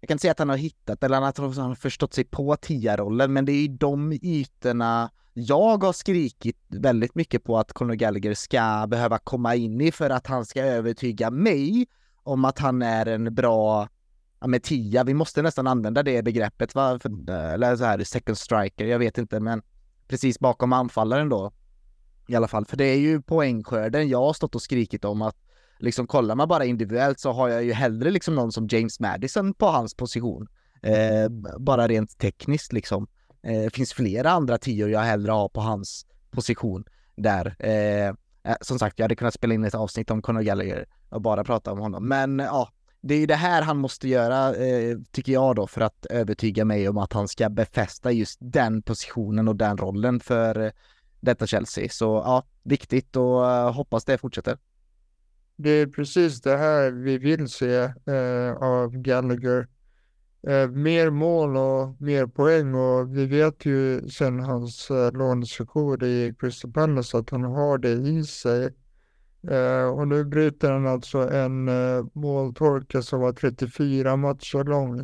jag 0.00 0.08
kan 0.08 0.14
inte 0.14 0.22
säga 0.22 0.32
att 0.32 0.38
han 0.38 0.48
har 0.48 0.56
hittat 0.56 1.02
eller 1.02 1.16
han 1.16 1.24
har 1.68 1.74
förstått 1.74 2.14
sig 2.14 2.24
på 2.24 2.56
tia-rollen, 2.56 3.32
men 3.32 3.44
det 3.44 3.52
är 3.52 3.62
ju 3.62 3.68
de 3.68 4.12
ytorna 4.12 5.10
jag 5.34 5.84
har 5.84 5.92
skrikit 5.92 6.58
väldigt 6.68 7.14
mycket 7.14 7.44
på 7.44 7.58
att 7.58 7.72
Conor 7.72 7.94
Gallagher 7.94 8.34
ska 8.34 8.86
behöva 8.88 9.18
komma 9.18 9.54
in 9.54 9.80
i 9.80 9.92
för 9.92 10.10
att 10.10 10.26
han 10.26 10.46
ska 10.46 10.62
övertyga 10.62 11.30
mig 11.30 11.86
om 12.22 12.44
att 12.44 12.58
han 12.58 12.82
är 12.82 13.06
en 13.06 13.34
bra 13.34 13.88
ja, 14.44 14.48
med 14.48 14.62
tia. 14.62 15.04
Vi 15.04 15.14
måste 15.14 15.42
nästan 15.42 15.66
använda 15.66 16.02
det 16.02 16.22
begreppet, 16.22 16.74
va? 16.74 16.98
För, 16.98 17.30
eller 17.30 17.76
så 17.76 17.84
här 17.84 18.04
second 18.04 18.38
striker, 18.38 18.84
jag 18.86 18.98
vet 18.98 19.18
inte, 19.18 19.40
men 19.40 19.62
precis 20.08 20.38
bakom 20.38 20.72
anfallaren 20.72 21.28
då. 21.28 21.52
I 22.28 22.36
alla 22.36 22.48
fall, 22.48 22.64
för 22.64 22.76
det 22.76 22.84
är 22.84 22.98
ju 22.98 23.22
poängskörden 23.22 24.08
jag 24.08 24.18
har 24.18 24.32
stått 24.32 24.54
och 24.54 24.62
skrikit 24.62 25.04
om 25.04 25.22
att 25.22 25.36
liksom 25.78 26.06
kollar 26.06 26.34
man 26.34 26.48
bara 26.48 26.64
individuellt 26.64 27.20
så 27.20 27.32
har 27.32 27.48
jag 27.48 27.64
ju 27.64 27.72
hellre 27.72 28.10
liksom 28.10 28.34
någon 28.34 28.52
som 28.52 28.66
James 28.66 29.00
Madison 29.00 29.54
på 29.54 29.66
hans 29.66 29.94
position. 29.94 30.48
Eh, 30.82 31.28
bara 31.58 31.88
rent 31.88 32.18
tekniskt 32.18 32.72
liksom. 32.72 33.06
Eh, 33.42 33.62
det 33.62 33.74
finns 33.74 33.92
flera 33.92 34.30
andra 34.30 34.58
tior 34.58 34.90
jag 34.90 35.00
hellre 35.00 35.32
har 35.32 35.48
på 35.48 35.60
hans 35.60 36.06
position 36.30 36.84
där. 37.16 37.56
Eh, 37.58 38.08
eh, 38.08 38.56
som 38.60 38.78
sagt, 38.78 38.98
jag 38.98 39.04
hade 39.04 39.16
kunnat 39.16 39.34
spela 39.34 39.54
in 39.54 39.64
ett 39.64 39.74
avsnitt 39.74 40.10
om 40.10 40.22
Conor 40.22 40.42
Gallagher 40.42 40.86
och 41.08 41.22
bara 41.22 41.44
prata 41.44 41.72
om 41.72 41.78
honom. 41.78 42.08
Men 42.08 42.38
ja, 42.38 42.68
det 43.06 43.14
är 43.14 43.18
ju 43.18 43.26
det 43.26 43.34
här 43.34 43.62
han 43.62 43.78
måste 43.78 44.08
göra, 44.08 44.54
eh, 44.54 44.98
tycker 45.12 45.32
jag 45.32 45.56
då, 45.56 45.66
för 45.66 45.80
att 45.80 46.06
övertyga 46.06 46.64
mig 46.64 46.88
om 46.88 46.98
att 46.98 47.12
han 47.12 47.28
ska 47.28 47.48
befästa 47.48 48.12
just 48.12 48.38
den 48.40 48.82
positionen 48.82 49.48
och 49.48 49.56
den 49.56 49.76
rollen 49.76 50.20
för 50.20 50.60
eh, 50.60 50.70
detta 51.20 51.46
Chelsea. 51.46 51.88
Så 51.88 52.04
ja, 52.04 52.44
viktigt 52.62 53.16
och 53.16 53.50
eh, 53.50 53.72
hoppas 53.72 54.04
det 54.04 54.18
fortsätter. 54.18 54.58
Det 55.56 55.70
är 55.70 55.86
precis 55.86 56.40
det 56.40 56.56
här 56.56 56.90
vi 56.90 57.18
vill 57.18 57.48
se 57.48 57.74
eh, 58.06 58.52
av 58.60 58.96
Gallagher 58.96 59.68
eh, 60.46 60.68
mer 60.68 61.10
mål 61.10 61.56
och 61.56 62.02
mer 62.02 62.26
poäng 62.26 62.74
och 62.74 63.16
vi 63.16 63.26
vet 63.26 63.66
ju 63.66 64.08
sen 64.08 64.40
hans 64.40 64.90
eh, 64.90 65.12
lånesession 65.12 66.04
i 66.04 66.34
Crystal 66.38 66.72
Palace 66.72 67.18
att 67.18 67.30
han 67.30 67.44
har 67.44 67.78
det 67.78 67.92
i 67.92 68.24
sig. 68.24 68.74
Eh, 69.50 69.84
och 69.84 70.08
nu 70.08 70.24
bryter 70.24 70.70
han 70.70 70.86
alltså 70.86 71.18
en 71.18 71.68
eh, 71.68 72.04
måltorka 72.12 73.02
som 73.02 73.20
var 73.20 73.32
34 73.32 74.16
matcher 74.16 74.64
lång, 74.64 74.98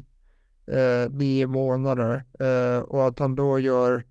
eh, 0.66 1.11
nio 1.11 1.47
månader 1.47 2.24
eh, 2.41 2.82
och 2.82 3.07
att 3.07 3.18
han 3.18 3.34
då 3.34 3.59
gör 3.59 4.05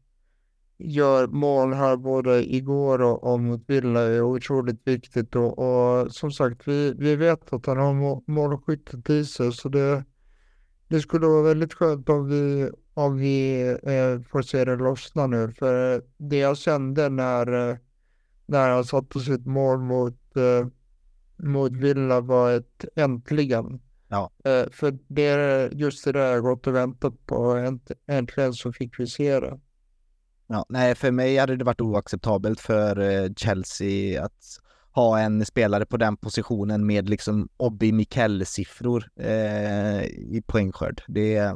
gör 0.82 1.28
mål 1.28 1.74
här 1.74 1.98
både 1.98 2.56
igår 2.56 3.02
och, 3.02 3.24
och 3.24 3.40
mot 3.40 3.64
Villa 3.68 4.02
är 4.02 4.22
otroligt 4.22 4.88
viktigt 4.88 5.36
och, 5.36 5.60
och 5.60 6.12
som 6.12 6.32
sagt 6.32 6.68
vi, 6.68 6.94
vi 6.98 7.16
vet 7.16 7.54
att 7.54 7.66
han 7.66 7.78
har 7.78 8.32
målskyttet 8.32 9.10
i 9.10 9.26
sig 9.26 9.54
så 9.54 9.70
det 9.70 10.04
det 10.90 11.00
skulle 11.00 11.28
vara 11.28 11.42
väldigt 11.42 11.74
skönt 11.74 12.10
om 12.10 12.28
vi, 12.30 12.70
om 12.94 13.18
vi 13.18 13.62
eh, 13.84 14.22
får 14.32 14.42
se 14.42 14.66
det 14.66 14.76
lossna 14.76 15.28
nu. 15.28 15.52
För 15.52 16.04
det 16.18 16.38
jag 16.38 16.58
kände 16.58 17.10
när, 17.10 17.70
eh, 17.70 17.78
när 18.46 18.70
han 18.70 18.84
satte 18.84 19.20
sitt 19.20 19.46
mål 19.46 19.80
mot, 19.80 20.19
mot 21.38 21.72
Villa 21.72 22.22
var 22.22 22.52
ett 22.52 22.86
äntligen. 22.96 23.82
Ja. 24.08 24.32
Eh, 24.46 24.70
för 24.72 24.98
det, 25.08 25.70
just 25.74 26.06
det 26.06 26.12
där 26.12 26.40
gått 26.40 26.68
och 26.68 26.76
väntat 26.76 27.26
på. 27.26 27.72
Äntligen 28.08 28.54
så 28.54 28.74
fick 28.74 29.00
vi 29.00 29.08
se 29.08 29.40
det. 29.40 29.60
Ja, 30.48 30.66
nej, 30.70 30.96
för 30.96 31.12
mig 31.12 31.38
hade 31.38 31.56
det 31.56 31.64
varit 31.64 31.82
oacceptabelt 31.82 32.60
för 32.60 33.00
eh, 33.00 33.30
Chelsea 33.36 34.24
att 34.24 34.60
ha 34.92 35.20
en 35.20 35.46
spelare 35.46 35.86
på 35.86 35.98
den 35.98 36.18
positionen 36.18 36.86
med 36.86 37.10
liksom 37.10 37.50
Obbi 37.58 37.92
Mikkel-siffror 37.92 39.10
eh, 39.20 40.04
i 40.06 40.44
poängskörd. 40.48 41.02
Det, 41.08 41.54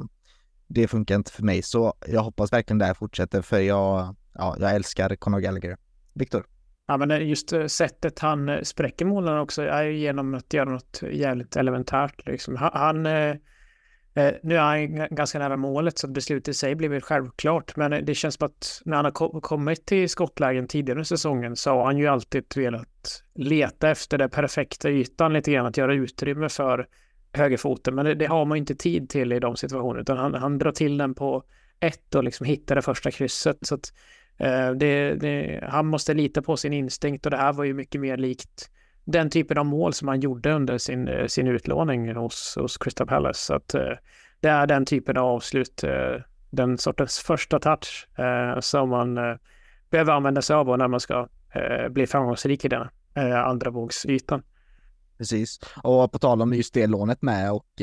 det 0.68 0.88
funkar 0.88 1.16
inte 1.16 1.32
för 1.32 1.44
mig, 1.44 1.62
så 1.62 1.94
jag 2.08 2.24
hoppas 2.24 2.54
verkligen 2.54 2.78
det 2.78 2.86
här 2.86 2.94
fortsätter 2.94 3.42
för 3.42 3.60
jag, 3.60 4.16
ja, 4.34 4.56
jag 4.60 4.76
älskar 4.76 5.16
Conor 5.16 5.40
Gallagher. 5.40 5.78
Viktor? 6.14 6.46
Ja, 6.88 6.98
men 6.98 7.12
eh, 7.12 7.28
just 7.28 7.54
eh, 7.54 7.66
sättet 7.66 8.20
han 8.20 8.50
eh, 8.50 8.62
spräcker 8.62 9.06
målen 9.06 9.40
också 9.40 9.62
är 9.62 9.84
ju 9.84 9.98
genom 9.98 10.34
att 10.34 10.54
göra 10.54 10.70
något 10.70 11.04
jävligt 11.12 11.56
elementärt. 11.56 12.26
Liksom. 12.28 12.56
Han, 12.56 13.06
eh, 13.06 13.36
nu 14.44 14.56
är 14.56 14.60
han 14.60 15.08
ganska 15.16 15.40
nära 15.40 15.58
målet 15.58 15.98
så 15.98 16.08
beslutet 16.08 16.48
i 16.48 16.54
sig 16.54 16.76
blir 16.76 16.90
väl 16.90 17.02
självklart. 17.02 17.76
Men 17.76 18.06
det 18.06 18.16
känns 18.16 18.36
som 18.36 18.46
att 18.46 18.82
när 18.86 18.96
han 18.96 19.06
har 19.06 19.42
kommit 19.42 19.86
till 19.86 20.10
skottlägen 20.10 20.68
tidigare 20.68 21.02
i 21.02 21.06
säsongen 21.06 21.56
så 21.56 21.70
har 21.70 21.86
han 21.86 21.98
ju 21.98 22.08
alltid 22.08 22.46
velat 22.56 23.24
leta 23.36 23.90
efter 23.90 24.18
den 24.18 24.30
perfekta 24.30 24.90
ytan 24.90 25.34
lite 25.34 25.52
grann, 25.52 25.66
att 25.66 25.78
göra 25.78 25.94
utrymme 25.94 26.50
för 26.50 26.88
högerfoten. 27.34 27.96
Men 27.96 28.06
det, 28.06 28.16
det 28.16 28.26
har 28.26 28.46
man 28.46 28.58
inte 28.58 28.76
tid 28.76 29.10
till 29.10 29.34
i 29.34 29.40
de 29.40 29.56
situationerna 29.56 30.02
utan 30.02 30.18
han, 30.18 30.34
han 30.34 30.58
drar 30.58 30.72
till 30.72 30.98
den 30.98 31.16
på 31.16 31.44
ett 31.80 32.16
och 32.16 32.24
liksom 32.24 32.46
hittar 32.46 32.76
det 32.76 32.82
första 32.82 33.12
krysset. 33.12 33.58
Så 33.62 33.76
att, 33.76 33.94
Eh, 34.38 34.72
det, 34.72 35.16
det, 35.16 35.64
han 35.70 35.88
måste 35.88 36.14
lita 36.14 36.42
på 36.42 36.58
sin 36.58 36.74
instinkt 36.74 37.26
och 37.26 37.32
det 37.32 37.38
här 37.38 37.54
var 37.54 37.64
ju 37.64 37.74
mycket 37.74 38.02
mer 38.02 38.18
likt 38.18 38.70
den 39.06 39.30
typen 39.30 39.58
av 39.58 39.66
mål 39.66 39.94
som 39.94 40.08
han 40.08 40.20
gjorde 40.20 40.54
under 40.54 40.78
sin, 40.78 41.08
eh, 41.08 41.28
sin 41.28 41.48
utlåning 41.48 42.16
hos, 42.16 42.58
hos 42.60 42.78
Crystal 42.78 43.08
Palace. 43.08 43.40
Så 43.40 43.54
att, 43.54 43.74
eh, 43.74 43.92
det 44.40 44.50
är 44.50 44.68
den 44.68 44.86
typen 44.86 45.18
av 45.18 45.26
avslut, 45.26 45.84
den 46.50 46.78
sortens 46.78 47.20
första 47.20 47.60
touch 47.60 48.08
som 48.60 48.90
man 48.90 49.20
behöver 49.90 50.14
använda 50.14 50.42
sig 50.42 50.56
av 50.56 50.78
när 50.78 50.88
man 50.88 51.00
ska 51.00 51.28
bli 51.90 52.08
framgångsrik 52.08 52.66
i 52.66 52.68
den 52.68 52.88
andra 53.46 53.72
vågsytan. 53.72 54.44
Precis, 55.18 55.60
och 55.84 56.12
på 56.12 56.20
tal 56.20 56.42
om 56.42 56.54
just 56.54 56.74
det 56.74 56.88
lånet 56.88 57.22
med 57.22 57.52
och 57.52 57.82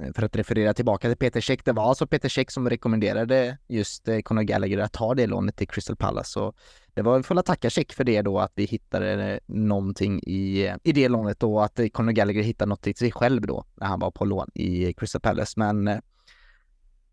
Eh, 0.00 0.12
för 0.12 0.22
att 0.22 0.36
referera 0.36 0.74
tillbaka 0.74 1.08
till 1.08 1.16
Peter 1.16 1.40
Käck, 1.40 1.64
det 1.64 1.72
var 1.72 1.88
alltså 1.88 2.06
Peter 2.06 2.28
Käck 2.28 2.50
som 2.50 2.70
rekommenderade 2.70 3.58
just 3.68 4.08
eh, 4.08 4.18
Conor 4.18 4.42
Gallagher 4.42 4.78
att 4.78 4.92
ta 4.92 5.14
det 5.14 5.26
lånet 5.26 5.56
till 5.56 5.68
Crystal 5.68 5.96
Palace. 5.96 6.30
Så 6.30 6.54
det 6.94 7.02
var, 7.02 7.16
vi 7.16 7.22
får 7.22 7.42
tacka 7.42 7.70
Käck 7.70 7.92
för 7.92 8.04
det 8.04 8.22
då, 8.22 8.38
att 8.38 8.52
vi 8.54 8.64
hittade 8.64 9.32
eh, 9.32 9.38
någonting 9.46 10.20
i, 10.26 10.74
i 10.82 10.92
det 10.92 11.08
lånet 11.08 11.40
då, 11.40 11.60
att 11.60 11.80
Conor 11.92 12.12
Gallagher 12.12 12.42
hittade 12.42 12.68
något 12.68 12.82
till 12.82 12.96
sig 12.96 13.12
själv 13.12 13.42
då, 13.46 13.64
när 13.74 13.86
han 13.86 14.00
var 14.00 14.10
på 14.10 14.24
lån 14.24 14.50
i 14.54 14.92
Crystal 14.92 15.20
Palace. 15.20 15.52
Men 15.56 16.00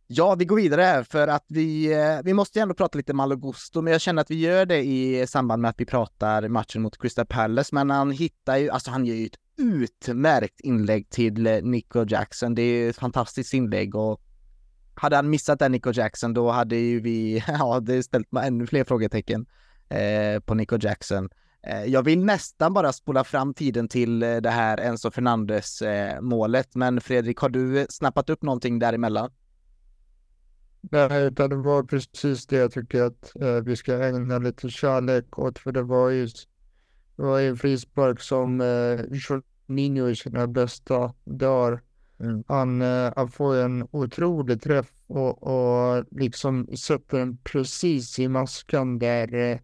Ja, 0.08 0.36
vi 0.36 0.46
går 0.46 0.56
vidare 0.56 0.82
här 0.82 1.04
för 1.04 1.28
att 1.28 1.46
vi, 1.48 1.96
vi 2.24 2.34
måste 2.34 2.60
ju 2.60 2.64
ändå 2.64 2.76
prata 2.76 2.98
lite 2.98 3.14
Malogusto, 3.14 3.82
men 3.82 3.94
jag 3.94 4.02
känner 4.02 4.22
att 4.22 4.32
vi 4.32 4.40
gör 4.40 4.66
det 4.66 4.84
i 4.84 5.28
samband 5.28 5.62
med 5.62 5.70
att 5.70 5.80
vi 5.80 5.86
pratar 5.86 6.48
matchen 6.48 6.82
mot 6.82 7.02
Crystal 7.02 7.26
Palace. 7.26 7.76
Men 7.76 7.90
han 7.90 8.12
hittar 8.12 8.58
ju, 8.58 8.70
alltså 8.70 8.92
han 8.92 9.06
gör 9.06 9.16
ju 9.16 9.26
ett 9.26 9.38
utmärkt 9.58 10.62
inlägg 10.62 11.10
till 11.10 11.48
eh, 11.48 11.62
Nico 11.62 12.06
Jackson. 12.08 12.56
Det 12.56 12.62
är 12.62 12.90
ett 12.90 12.98
fantastiskt 12.98 13.54
inlägg 13.54 13.96
och 13.96 14.22
hade 14.96 15.16
han 15.16 15.30
missat 15.30 15.60
den 15.60 15.72
Nico 15.72 15.92
Jackson 15.92 16.34
då 16.34 16.52
hade 16.52 16.76
ju 16.76 17.00
vi, 17.00 17.44
ja, 17.48 17.80
det 17.80 18.04
ställt 18.04 18.32
mig 18.32 18.48
ännu 18.48 18.68
fler 18.68 18.84
frågetecken 18.84 19.46
eh, 19.90 20.40
på 20.40 20.54
Nico 20.54 20.78
Jackson. 20.82 21.30
Eh, 21.68 21.84
jag 21.84 22.04
vill 22.04 22.26
nästan 22.26 22.74
bara 22.74 22.94
spola 22.94 23.24
fram 23.24 23.54
tiden 23.54 23.88
till 23.88 24.24
eh, 24.24 24.36
det 24.38 24.50
här 24.50 24.78
Enzo 24.78 25.12
Fernandes 25.12 25.82
eh, 25.82 26.22
målet, 26.22 26.76
men 26.76 27.02
Fredrik, 27.02 27.38
har 27.38 27.50
du 27.50 27.80
eh, 27.80 27.86
snappat 27.90 28.30
upp 28.30 28.42
någonting 28.42 28.80
däremellan? 28.80 29.32
Nej, 30.92 31.32
det 31.32 31.56
var 31.56 31.84
precis 31.84 32.48
det 32.48 32.56
jag 32.56 32.72
tycker 32.72 33.02
att 33.02 33.36
eh, 33.42 33.56
vi 33.56 33.76
ska 33.76 34.04
ägna 34.04 34.38
lite 34.38 34.70
kärlek 34.70 35.40
åt, 35.40 35.60
för 35.60 35.72
det 35.72 35.84
var 35.84 36.10
ju, 36.10 36.28
det 37.16 37.24
var 37.24 37.40
en 37.40 37.58
frispark 37.58 38.22
som 38.22 38.62
eh, 38.62 39.00
Jorginho 39.12 40.10
i 40.10 40.16
sina 40.16 40.48
bästa 40.48 41.14
dagar. 41.24 41.82
Mm. 42.20 42.44
Han, 42.48 42.82
eh, 42.82 43.14
han 43.16 43.30
får 43.30 43.56
en 43.56 43.88
otrolig 43.92 44.62
träff 44.62 44.92
och, 45.08 45.44
och 45.44 46.06
liksom 46.12 46.68
sätter 46.78 47.18
den 47.18 47.38
precis 47.38 48.20
i 48.20 48.28
maskan 48.28 49.00
där 49.00 49.34
eh, 49.34 49.58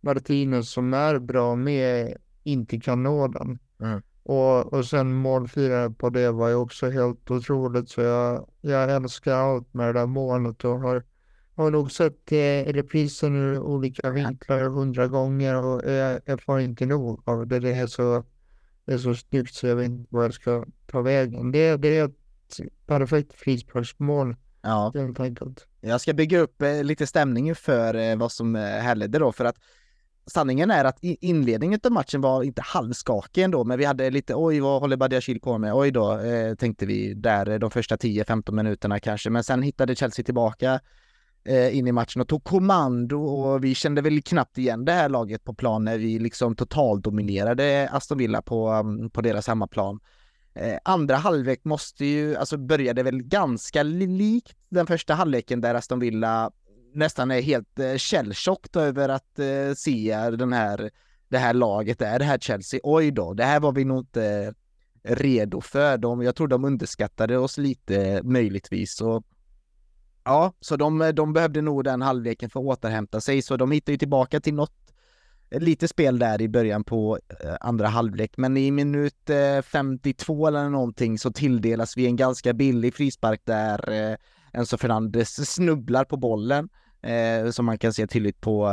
Martinez 0.00 0.70
som 0.70 0.94
är 0.94 1.18
bra 1.18 1.56
med 1.56 2.16
inte 2.42 2.80
kan 2.80 3.02
nå 3.02 3.28
den. 3.28 3.58
Mm. 3.80 4.02
Och, 4.22 4.72
och 4.72 4.86
sen 4.86 5.14
målfirandet 5.14 5.98
på 5.98 6.10
det 6.10 6.32
var 6.32 6.48
ju 6.48 6.54
också 6.54 6.90
helt 6.90 7.30
otroligt 7.30 7.88
så 7.88 8.00
jag, 8.00 8.48
jag 8.60 8.92
älskar 8.92 9.34
allt 9.34 9.74
med 9.74 9.88
det 9.88 10.00
där 10.00 10.06
målet 10.06 10.64
och 10.64 10.80
har, 10.80 11.02
har 11.54 11.70
nog 11.70 11.92
sett 11.92 12.32
eh, 12.32 12.72
reprisen 12.72 13.36
ur 13.36 13.58
olika 13.58 14.10
vinklar 14.10 14.68
hundra 14.68 15.06
gånger 15.06 15.64
och 15.64 15.90
jag, 15.90 16.20
jag 16.24 16.42
får 16.42 16.60
inte 16.60 16.86
nog 16.86 17.22
av 17.24 17.46
det. 17.46 17.60
Det 17.60 17.72
är 17.72 17.86
så, 17.86 18.24
det 18.84 18.92
är 18.92 18.98
så 18.98 19.14
snyggt 19.14 19.54
så 19.54 19.66
jag 19.66 19.76
vet 19.76 19.86
inte 19.86 20.14
var 20.14 20.22
jag 20.22 20.34
ska 20.34 20.64
ta 20.86 21.00
vägen. 21.00 21.52
Det, 21.52 21.76
det 21.76 21.98
är 21.98 22.04
ett 22.04 22.16
perfekt 22.86 23.32
frisparksmål. 23.34 24.36
Ja. 24.62 24.92
Helt 24.94 25.20
enkelt. 25.20 25.66
Jag 25.80 26.00
ska 26.00 26.12
bygga 26.12 26.38
upp 26.38 26.62
eh, 26.62 26.84
lite 26.84 27.06
stämning 27.06 27.54
för 27.54 27.94
eh, 27.94 28.16
vad 28.16 28.32
som 28.32 28.56
eh, 28.56 28.62
härledde 28.62 29.18
då 29.18 29.32
för 29.32 29.44
att 29.44 29.56
sanningen 30.26 30.70
är 30.70 30.84
att 30.84 30.98
inledningen 31.00 31.80
av 31.84 31.92
matchen 31.92 32.20
var 32.20 32.42
inte 32.42 32.62
halvskakig 32.62 33.42
ändå, 33.42 33.64
men 33.64 33.78
vi 33.78 33.84
hade 33.84 34.10
lite 34.10 34.34
oj, 34.34 34.60
vad 34.60 34.80
håller 34.80 34.96
Badiashil 34.96 35.40
på 35.40 35.58
med? 35.58 35.74
Oj 35.74 35.90
då, 35.90 36.18
eh, 36.18 36.54
tänkte 36.54 36.86
vi 36.86 37.14
där 37.14 37.50
eh, 37.50 37.58
de 37.58 37.70
första 37.70 37.96
10-15 37.96 38.52
minuterna 38.52 39.00
kanske, 39.00 39.30
men 39.30 39.44
sen 39.44 39.62
hittade 39.62 39.96
Chelsea 39.96 40.24
tillbaka 40.24 40.72
eh, 40.72 40.80
Eh, 41.46 41.76
in 41.76 41.86
i 41.86 41.92
matchen 41.92 42.20
och 42.20 42.28
tog 42.28 42.44
kommando 42.44 43.24
och 43.24 43.64
vi 43.64 43.74
kände 43.74 44.02
väl 44.02 44.22
knappt 44.22 44.58
igen 44.58 44.84
det 44.84 44.92
här 44.92 45.08
laget 45.08 45.44
på 45.44 45.54
plan 45.54 45.84
när 45.84 45.98
vi 45.98 46.18
liksom 46.18 46.56
totaldominerade 46.56 47.88
Aston 47.92 48.18
Villa 48.18 48.42
på, 48.42 48.68
mm, 48.68 49.10
på 49.10 49.20
deras 49.20 49.46
hemmaplan. 49.46 50.00
Eh, 50.54 50.78
andra 50.84 51.16
halvlek 51.16 51.64
måste 51.64 52.04
ju, 52.04 52.36
alltså 52.36 52.56
började 52.56 53.02
väl 53.02 53.22
ganska 53.22 53.82
likt 53.82 54.56
den 54.68 54.86
första 54.86 55.14
halvleken 55.14 55.60
där 55.60 55.74
Aston 55.74 55.98
Villa 55.98 56.50
nästan 56.94 57.30
är 57.30 57.40
helt 57.40 57.78
eh, 57.78 57.96
källtjockt 57.96 58.76
över 58.76 59.08
att 59.08 59.38
se 59.76 60.30
den 60.30 60.52
här, 60.52 60.90
det 61.28 61.38
här 61.38 61.54
laget 61.54 62.02
är 62.02 62.18
det 62.18 62.24
här 62.24 62.38
Chelsea. 62.38 62.80
Oj 62.82 63.10
då, 63.10 63.34
det 63.34 63.44
här 63.44 63.60
var 63.60 63.72
vi 63.72 63.84
nog 63.84 63.98
inte 63.98 64.54
redo 65.02 65.60
för. 65.60 65.98
De, 65.98 66.22
jag 66.22 66.36
tror 66.36 66.48
de 66.48 66.64
underskattade 66.64 67.38
oss 67.38 67.58
lite 67.58 68.20
möjligtvis. 68.22 69.00
Och, 69.00 69.24
ja, 70.24 70.52
så 70.60 70.76
de, 70.76 71.12
de 71.14 71.32
behövde 71.32 71.62
nog 71.62 71.84
den 71.84 72.02
halvleken 72.02 72.50
för 72.50 72.60
att 72.60 72.66
återhämta 72.66 73.20
sig, 73.20 73.42
så 73.42 73.56
de 73.56 73.70
hittade 73.70 73.92
ju 73.92 73.98
tillbaka 73.98 74.40
till 74.40 74.54
något 74.54 74.84
lite 75.50 75.88
spel 75.88 76.18
där 76.18 76.42
i 76.42 76.48
början 76.48 76.84
på 76.84 77.18
eh, 77.28 77.54
andra 77.60 77.88
halvlek, 77.88 78.36
men 78.36 78.56
i 78.56 78.70
minut 78.70 79.30
eh, 79.30 79.62
52 79.62 80.46
eller 80.46 80.68
någonting 80.68 81.18
så 81.18 81.32
tilldelas 81.32 81.96
vi 81.96 82.06
en 82.06 82.16
ganska 82.16 82.52
billig 82.52 82.94
frispark 82.94 83.40
där 83.44 83.92
eh, 83.92 84.16
Enzo 84.52 84.76
Fernandes 84.76 85.54
snubblar 85.54 86.04
på 86.04 86.16
bollen 86.16 86.68
som 87.52 87.66
man 87.66 87.78
kan 87.78 87.92
se 87.92 88.06
tydligt 88.06 88.40
på 88.40 88.70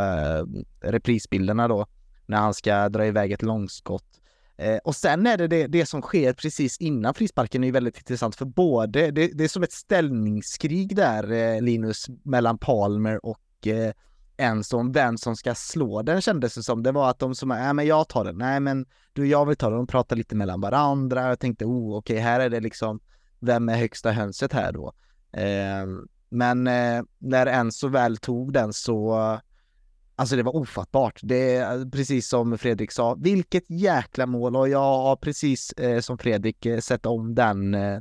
reprisbilderna 0.81 1.67
då, 1.67 1.85
när 2.25 2.37
han 2.37 2.53
ska 2.53 2.89
dra 2.89 3.05
iväg 3.05 3.31
ett 3.31 3.41
långskott. 3.41 4.20
Eh, 4.61 4.77
och 4.77 4.95
sen 4.95 5.27
är 5.27 5.37
det, 5.37 5.47
det 5.47 5.67
det 5.67 5.85
som 5.85 6.01
sker 6.01 6.33
precis 6.33 6.77
innan 6.77 7.13
frisparken 7.13 7.63
är 7.63 7.71
väldigt 7.71 7.97
intressant 7.97 8.35
för 8.35 8.45
både, 8.45 9.11
det, 9.11 9.27
det 9.27 9.43
är 9.43 9.47
som 9.47 9.63
ett 9.63 9.71
ställningskrig 9.71 10.95
där 10.95 11.31
eh, 11.31 11.61
Linus 11.61 12.05
mellan 12.23 12.57
Palmer 12.57 13.25
och 13.25 13.67
eh, 13.67 13.93
Enson, 14.37 14.91
vem 14.91 15.17
som 15.17 15.35
ska 15.35 15.55
slå 15.55 16.01
den 16.01 16.21
kändes 16.21 16.55
det 16.55 16.63
som. 16.63 16.83
Det 16.83 16.91
var 16.91 17.09
att 17.09 17.19
de 17.19 17.35
som, 17.35 17.49
nej 17.49 17.73
men 17.73 17.87
jag 17.87 18.07
tar 18.07 18.25
den, 18.25 18.37
nej 18.37 18.59
men 18.59 18.85
du 19.13 19.27
jag 19.27 19.45
vill 19.45 19.55
ta 19.55 19.69
den, 19.69 19.77
de 19.77 19.87
pratar 19.87 20.15
lite 20.15 20.35
mellan 20.35 20.61
varandra. 20.61 21.27
Jag 21.27 21.39
tänkte, 21.39 21.65
oh 21.65 21.97
okej, 21.97 22.13
okay, 22.13 22.23
här 22.23 22.39
är 22.39 22.49
det 22.49 22.59
liksom, 22.59 22.99
vem 23.39 23.69
är 23.69 23.77
högsta 23.77 24.11
hönset 24.11 24.53
här 24.53 24.71
då? 24.71 24.93
Eh, 25.31 25.85
men 26.29 26.67
eh, 26.67 27.03
när 27.19 27.45
Enzo 27.45 27.87
väl 27.87 28.17
tog 28.17 28.53
den 28.53 28.73
så, 28.73 29.39
alltså 30.21 30.35
det 30.35 30.43
var 30.43 30.55
ofattbart. 30.55 31.19
Det 31.23 31.55
är 31.55 31.79
eh, 31.79 31.89
precis 31.89 32.29
som 32.29 32.57
Fredrik 32.57 32.91
sa, 32.91 33.15
vilket 33.19 33.69
jäkla 33.69 34.25
mål 34.25 34.55
och 34.55 34.69
jag 34.69 34.79
har 34.79 35.15
precis 35.15 35.73
eh, 35.73 35.99
som 35.99 36.17
Fredrik 36.17 36.65
eh, 36.65 36.79
sett 36.79 37.05
om 37.05 37.35
den 37.35 37.73
eh, 37.73 37.99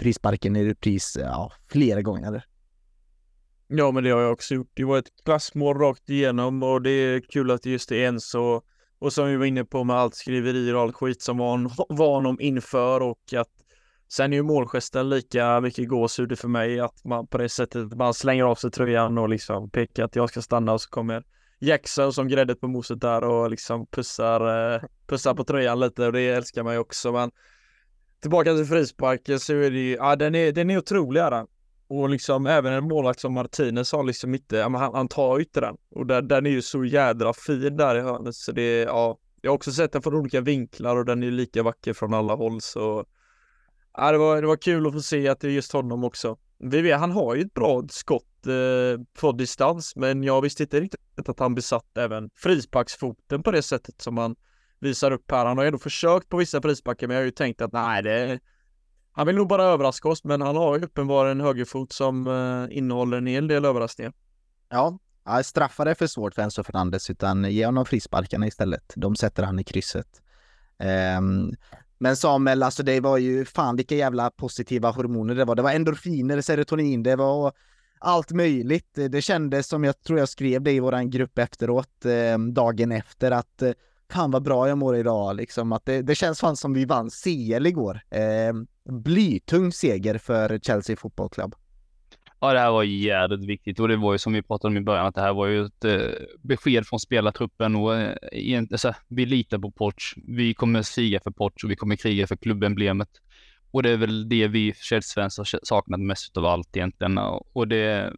frisparken 0.00 0.56
i 0.56 0.64
repris 0.64 1.16
eh, 1.16 1.26
ja, 1.26 1.52
flera 1.70 2.02
gånger. 2.02 2.44
Ja, 3.68 3.90
men 3.90 4.04
det 4.04 4.10
har 4.10 4.20
jag 4.20 4.32
också 4.32 4.54
gjort. 4.54 4.70
Det 4.74 4.84
var 4.84 4.98
ett 4.98 5.24
klassmål 5.24 5.78
rakt 5.78 6.10
igenom 6.10 6.62
och 6.62 6.82
det 6.82 6.90
är 6.90 7.20
kul 7.20 7.50
att 7.50 7.62
det 7.62 7.70
just 7.70 7.92
är 7.92 8.08
en 8.08 8.20
så 8.20 8.62
och 8.98 9.12
som 9.12 9.28
vi 9.28 9.36
var 9.36 9.46
inne 9.46 9.64
på 9.64 9.84
med 9.84 9.96
allt 9.96 10.14
skriverier 10.14 10.74
och 10.74 10.82
all 10.82 10.92
skit 10.92 11.22
som 11.22 11.38
var, 11.38 11.70
var 11.88 12.14
honom 12.14 12.40
inför 12.40 13.00
och 13.00 13.34
att 13.36 13.48
Sen 14.10 14.32
är 14.32 14.36
ju 14.36 14.42
målgesten 14.42 15.08
lika 15.08 15.60
mycket 15.60 15.88
gåshud 15.88 16.38
för 16.38 16.48
mig 16.48 16.80
att 16.80 17.04
man 17.04 17.26
på 17.26 17.38
det 17.38 17.48
sättet 17.48 17.94
man 17.94 18.14
slänger 18.14 18.44
av 18.44 18.54
sig 18.54 18.70
tröjan 18.70 19.18
och 19.18 19.28
liksom 19.28 19.70
pekar 19.70 20.04
att 20.04 20.16
jag 20.16 20.30
ska 20.30 20.42
stanna 20.42 20.72
och 20.72 20.80
så 20.80 20.90
kommer 20.90 21.24
Jackson 21.58 22.12
som 22.12 22.28
gräddet 22.28 22.60
på 22.60 22.68
moset 22.68 23.00
där 23.00 23.24
och 23.24 23.50
liksom 23.50 23.86
pussar, 23.86 24.74
eh, 24.74 24.80
pussar 25.06 25.34
på 25.34 25.44
tröjan 25.44 25.80
lite 25.80 26.06
och 26.06 26.12
det 26.12 26.28
älskar 26.28 26.62
man 26.62 26.72
ju 26.72 26.78
också 26.78 27.12
men 27.12 27.30
Tillbaka 28.20 28.54
till 28.54 28.64
frisparken 28.64 29.40
så 29.40 29.52
är 29.52 29.70
det 29.70 29.78
ju, 29.78 29.94
ja 29.94 30.16
den 30.16 30.34
är, 30.34 30.52
den 30.52 30.70
är 30.70 30.78
otrolig 30.78 31.20
är 31.20 31.30
den. 31.30 31.46
Och 31.88 32.08
liksom 32.08 32.46
även 32.46 32.72
en 32.72 32.84
målvakt 32.84 33.20
som 33.20 33.32
Martinez 33.32 33.92
har 33.92 34.02
liksom 34.02 34.34
inte, 34.34 34.56
ja, 34.56 34.68
men 34.68 34.80
han, 34.80 34.94
han 34.94 35.08
tar 35.08 35.38
ju 35.38 35.44
inte 35.44 35.60
den. 35.60 35.76
Och 35.90 36.06
den, 36.06 36.28
den 36.28 36.46
är 36.46 36.50
ju 36.50 36.62
så 36.62 36.84
jädra 36.84 37.32
fin 37.32 37.76
där 37.76 37.96
i 37.96 38.00
hörnet 38.00 38.34
så 38.34 38.52
det 38.52 38.62
är, 38.62 38.86
ja 38.86 39.18
Jag 39.42 39.50
har 39.50 39.54
också 39.56 39.72
sett 39.72 39.92
den 39.92 40.02
från 40.02 40.14
olika 40.14 40.40
vinklar 40.40 40.96
och 40.96 41.04
den 41.04 41.22
är 41.22 41.26
ju 41.26 41.32
lika 41.32 41.62
vacker 41.62 41.92
från 41.92 42.14
alla 42.14 42.34
håll 42.34 42.60
så 42.60 43.06
Ja, 43.96 44.12
det, 44.12 44.18
var, 44.18 44.40
det 44.40 44.46
var 44.46 44.56
kul 44.56 44.86
att 44.86 44.92
få 44.92 45.00
se 45.00 45.28
att 45.28 45.40
det 45.40 45.48
är 45.48 45.52
just 45.52 45.72
honom 45.72 46.04
också. 46.04 46.36
Vi 46.58 46.80
vet, 46.80 47.00
han 47.00 47.12
har 47.12 47.34
ju 47.34 47.42
ett 47.42 47.54
bra 47.54 47.82
skott 47.90 48.46
eh, 48.46 49.02
på 49.20 49.32
distans, 49.32 49.96
men 49.96 50.22
jag 50.22 50.42
visste 50.42 50.62
inte 50.62 50.80
riktigt 50.80 51.28
att 51.28 51.38
han 51.38 51.54
besatt 51.54 51.98
även 51.98 52.30
frisparksfoten 52.34 53.42
på 53.42 53.50
det 53.50 53.62
sättet 53.62 54.02
som 54.02 54.18
han 54.18 54.36
visar 54.80 55.10
upp 55.10 55.30
här. 55.30 55.46
Han 55.46 55.56
har 55.56 55.64
ju 55.64 55.68
ändå 55.68 55.78
försökt 55.78 56.28
på 56.28 56.36
vissa 56.36 56.62
frisparkar, 56.62 57.06
men 57.06 57.14
jag 57.14 57.20
har 57.20 57.26
ju 57.26 57.30
tänkt 57.30 57.60
att 57.60 57.72
nej, 57.72 58.02
det 58.02 58.38
han 59.12 59.26
vill 59.26 59.36
nog 59.36 59.48
bara 59.48 59.64
överraska 59.64 60.08
oss, 60.08 60.24
men 60.24 60.40
han 60.40 60.56
har 60.56 60.78
ju 60.78 60.84
uppenbarligen 60.84 61.40
en 61.40 61.46
högerfot 61.46 61.92
som 61.92 62.26
eh, 62.26 62.76
innehåller 62.78 63.16
en 63.16 63.26
hel 63.26 63.48
del 63.48 63.64
överraskningar. 63.64 64.12
Ja, 64.68 64.98
straffar 65.44 65.86
är 65.86 65.94
för 65.94 66.06
svårt 66.06 66.34
för 66.34 66.42
Enzo 66.42 66.64
Fernandes, 66.64 67.10
utan 67.10 67.44
ge 67.44 67.66
honom 67.66 67.86
frisparkarna 67.86 68.46
istället. 68.46 68.92
De 68.96 69.16
sätter 69.16 69.42
han 69.42 69.58
i 69.58 69.64
krysset. 69.64 70.22
Um, 71.18 71.54
men 71.98 72.16
Samuel, 72.16 72.62
alltså 72.62 72.82
det 72.82 73.00
var 73.00 73.18
ju 73.18 73.44
fan 73.44 73.76
vilka 73.76 73.94
jävla 73.94 74.30
positiva 74.30 74.90
hormoner 74.90 75.34
det 75.34 75.44
var. 75.44 75.54
Det 75.54 75.62
var 75.62 75.72
endorfiner, 75.72 76.40
serotonin, 76.40 77.02
det 77.02 77.16
var 77.16 77.52
allt 77.98 78.32
möjligt. 78.32 78.98
Det 79.10 79.22
kändes 79.22 79.66
som, 79.66 79.84
jag 79.84 80.02
tror 80.02 80.18
jag 80.18 80.28
skrev 80.28 80.62
det 80.62 80.72
i 80.72 80.80
våran 80.80 81.10
grupp 81.10 81.38
efteråt, 81.38 82.04
eh, 82.04 82.38
dagen 82.38 82.92
efter, 82.92 83.30
att 83.30 83.62
eh, 83.62 83.72
fan 84.12 84.30
vad 84.30 84.42
bra 84.42 84.68
jag 84.68 84.78
mår 84.78 84.96
idag, 84.96 85.36
liksom. 85.36 85.72
Att 85.72 85.84
det, 85.84 86.02
det 86.02 86.14
känns 86.14 86.40
fan 86.40 86.56
som 86.56 86.72
vi 86.72 86.84
vann 86.84 87.10
CL 87.10 87.66
igår. 87.66 88.00
Eh, 88.10 88.54
blytung 88.92 89.72
seger 89.72 90.18
för 90.18 90.58
Chelsea 90.58 90.96
Football 90.96 91.28
Club. 91.28 91.54
Ja, 92.40 92.52
det 92.52 92.58
här 92.58 92.70
var 92.70 92.82
jävligt 92.82 93.44
viktigt 93.44 93.80
och 93.80 93.88
det 93.88 93.96
var 93.96 94.12
ju 94.12 94.18
som 94.18 94.32
vi 94.32 94.42
pratade 94.42 94.72
om 94.72 94.76
i 94.76 94.80
början 94.80 95.06
att 95.06 95.14
det 95.14 95.20
här 95.20 95.34
var 95.34 95.46
ju 95.46 95.64
ett 95.64 95.84
eh, 95.84 96.00
besked 96.42 96.86
från 96.86 97.00
spelartruppen 97.00 97.76
och 97.76 97.96
eh, 97.96 98.62
alltså, 98.72 98.94
vi 99.08 99.26
litar 99.26 99.58
på 99.58 99.70
Poch. 99.70 100.14
Vi 100.16 100.54
kommer 100.54 100.82
stiga 100.82 101.20
för 101.20 101.30
Poch 101.30 101.64
och 101.64 101.70
vi 101.70 101.76
kommer 101.76 101.96
kriga 101.96 102.26
för 102.26 102.36
klubbemblemet. 102.36 103.08
och 103.70 103.82
det 103.82 103.90
är 103.90 103.96
väl 103.96 104.28
det 104.28 104.48
vi 104.48 104.74
Chelsea-fans 104.74 105.40
saknat 105.62 106.00
mest 106.00 106.36
av 106.36 106.46
allt 106.46 106.76
egentligen. 106.76 107.18
Och 107.52 107.68
det 107.68 108.12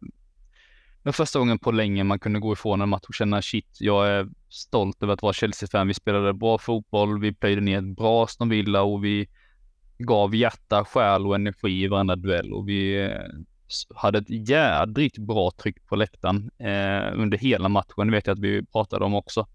var 1.03 1.11
första 1.11 1.39
gången 1.39 1.59
på 1.59 1.71
länge 1.71 2.03
man 2.03 2.19
kunde 2.19 2.39
gå 2.39 2.53
ifrån 2.53 2.81
en 2.81 2.89
match 2.89 3.05
och 3.07 3.13
känna 3.13 3.41
shit, 3.41 3.77
jag 3.79 4.07
är 4.07 4.27
stolt 4.49 5.03
över 5.03 5.13
att 5.13 5.21
vara 5.21 5.33
Chelsea-fan. 5.33 5.87
Vi 5.87 5.93
spelade 5.93 6.33
bra 6.33 6.57
fotboll, 6.57 7.19
vi 7.19 7.33
plöjde 7.33 7.61
ner 7.61 7.77
ett 7.77 7.95
bra 7.95 8.23
Aston 8.23 8.49
Villa 8.49 8.81
och 8.81 9.05
vi 9.05 9.29
gav 9.97 10.35
hjärta, 10.35 10.85
själ 10.85 11.27
och 11.27 11.35
energi 11.35 11.83
i 11.83 11.87
varenda 11.87 12.15
duell 12.15 12.53
och 12.53 12.69
vi 12.69 13.03
eh, 13.03 13.09
hade 13.95 14.17
ett 14.17 14.49
jädrigt 14.49 15.17
bra 15.17 15.51
tryck 15.61 15.87
på 15.87 15.95
läktaren 15.95 16.51
eh, 16.57 17.19
under 17.21 17.37
hela 17.37 17.69
matchen. 17.69 18.07
Det 18.07 18.11
vet 18.11 18.27
jag 18.27 18.33
att 18.33 18.39
vi 18.39 18.65
pratade 18.65 19.05
om 19.05 19.15
också. 19.15 19.47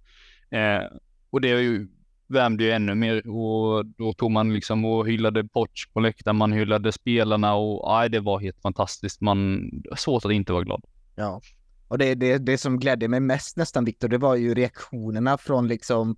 Eh, 0.50 0.82
och 1.30 1.40
det 1.40 1.50
är 1.50 1.58
ju 1.58 1.88
värmde 2.28 2.64
ju 2.64 2.70
ännu 2.70 2.94
mer 2.94 3.28
och 3.28 3.86
då 3.86 4.12
tog 4.12 4.30
man 4.30 4.54
liksom 4.54 4.84
och 4.84 5.08
hyllade 5.08 5.44
Poch 5.44 5.90
på 5.92 6.00
läktaren, 6.00 6.36
man 6.36 6.52
hyllade 6.52 6.92
spelarna 6.92 7.54
och 7.54 7.98
aj, 7.98 8.08
det 8.08 8.20
var 8.20 8.40
helt 8.40 8.60
fantastiskt. 8.62 9.20
Man, 9.20 9.70
svårt 9.96 10.24
att 10.24 10.32
inte 10.32 10.52
vara 10.52 10.64
glad. 10.64 10.84
Ja, 11.14 11.40
och 11.88 11.98
det, 11.98 12.14
det, 12.14 12.38
det 12.38 12.58
som 12.58 12.78
glädde 12.78 13.08
mig 13.08 13.20
mest 13.20 13.56
nästan 13.56 13.84
Viktor, 13.84 14.08
det 14.08 14.18
var 14.18 14.34
ju 14.34 14.54
reaktionerna 14.54 15.38
från 15.38 15.68
liksom 15.68 16.16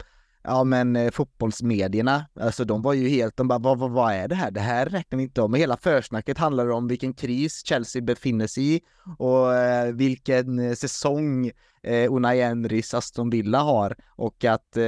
ja 0.49 0.64
men 0.64 0.96
eh, 0.96 1.11
fotbollsmedierna, 1.11 2.26
alltså 2.40 2.64
de 2.64 2.82
var 2.82 2.92
ju 2.92 3.09
helt, 3.09 3.36
de 3.36 3.49
bara 3.49 3.59
vad, 3.59 3.78
vad, 3.78 3.90
vad 3.90 4.12
är 4.12 4.28
det 4.28 4.34
här? 4.34 4.51
Det 4.51 4.61
här 4.61 4.86
räknar 4.86 5.16
vi 5.16 5.22
inte 5.22 5.42
om. 5.42 5.55
hela 5.55 5.76
försnacket 5.76 6.38
handlar 6.38 6.70
om 6.70 6.88
vilken 6.88 7.14
kris 7.14 7.66
Chelsea 7.66 8.03
befinner 8.03 8.46
sig 8.46 8.74
i 8.74 8.80
och 9.18 9.55
eh, 9.55 9.92
vilken 9.92 10.59
eh, 10.59 10.72
säsong 10.72 11.51
eh, 11.82 12.12
Unai 12.12 12.40
Emerys 12.40 12.94
Aston 12.94 13.30
Villa 13.30 13.59
har 13.59 13.96
och 14.16 14.44
att 14.44 14.76
eh, 14.76 14.84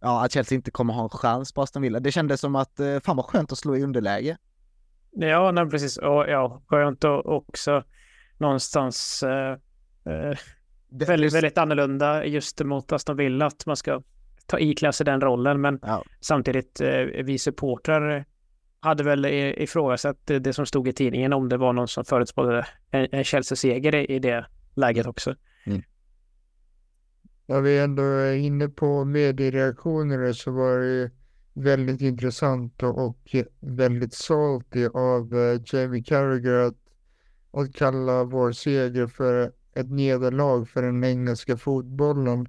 ja, 0.00 0.24
att 0.24 0.32
Chelsea 0.32 0.56
inte 0.56 0.70
kommer 0.70 0.94
ha 0.94 1.02
en 1.02 1.08
chans 1.08 1.52
på 1.52 1.62
Aston 1.62 1.82
Villa. 1.82 2.00
Det 2.00 2.12
kändes 2.12 2.40
som 2.40 2.56
att 2.56 2.80
eh, 2.80 3.00
fan 3.00 3.16
vad 3.16 3.26
skönt 3.26 3.52
att 3.52 3.58
slå 3.58 3.76
i 3.76 3.82
underläge. 3.82 4.36
Ja, 5.10 5.50
nej, 5.52 5.70
precis. 5.70 5.96
Och 5.96 6.24
ja, 6.28 6.62
skönt 6.66 7.04
och 7.04 7.36
också 7.36 7.84
någonstans 8.38 9.22
eh, 9.22 9.52
eh, 10.12 10.38
väldigt, 10.90 11.34
väldigt 11.34 11.58
annorlunda 11.58 12.24
just 12.24 12.64
mot 12.64 12.92
Aston 12.92 13.16
Villa 13.16 13.46
att 13.46 13.66
man 13.66 13.76
ska 13.76 14.02
ta 14.52 14.58
ikläda 14.58 14.92
sig 14.92 15.06
den 15.06 15.20
rollen. 15.20 15.60
Men 15.60 15.78
ja. 15.82 16.04
samtidigt, 16.20 16.80
eh, 16.80 17.24
vi 17.24 17.38
supportrar 17.38 18.24
hade 18.80 19.04
väl 19.04 19.26
ifrågasatt 19.26 20.26
det 20.26 20.52
som 20.52 20.66
stod 20.66 20.88
i 20.88 20.92
tidningen 20.92 21.32
om 21.32 21.48
det 21.48 21.56
var 21.56 21.72
någon 21.72 21.88
som 21.88 22.04
förutspådde 22.04 22.66
en, 22.90 23.08
en 23.12 23.24
Chelsea-seger 23.24 24.10
i 24.10 24.18
det 24.18 24.46
läget 24.74 25.06
också. 25.06 25.34
Mm. 25.64 25.82
Ja, 27.46 27.60
vi 27.60 27.78
är 27.78 27.84
ändå 27.84 28.32
inne 28.32 28.68
på 28.68 29.04
mediereaktioner 29.04 30.32
så 30.32 30.50
var 30.50 30.78
det 30.78 31.10
väldigt 31.52 32.00
intressant 32.00 32.82
och 32.82 33.36
väldigt 33.60 34.14
salty 34.14 34.86
av 34.94 35.34
uh, 35.34 35.60
Jamie 35.64 36.02
Carragher 36.02 36.52
att, 36.52 36.76
att 37.52 37.74
kalla 37.74 38.24
vår 38.24 38.52
seger 38.52 39.06
för 39.06 39.52
ett 39.74 39.90
nederlag 39.90 40.64
för 40.68 40.82
den 40.82 41.04
engelska 41.04 41.56
fotbollen. 41.56 42.48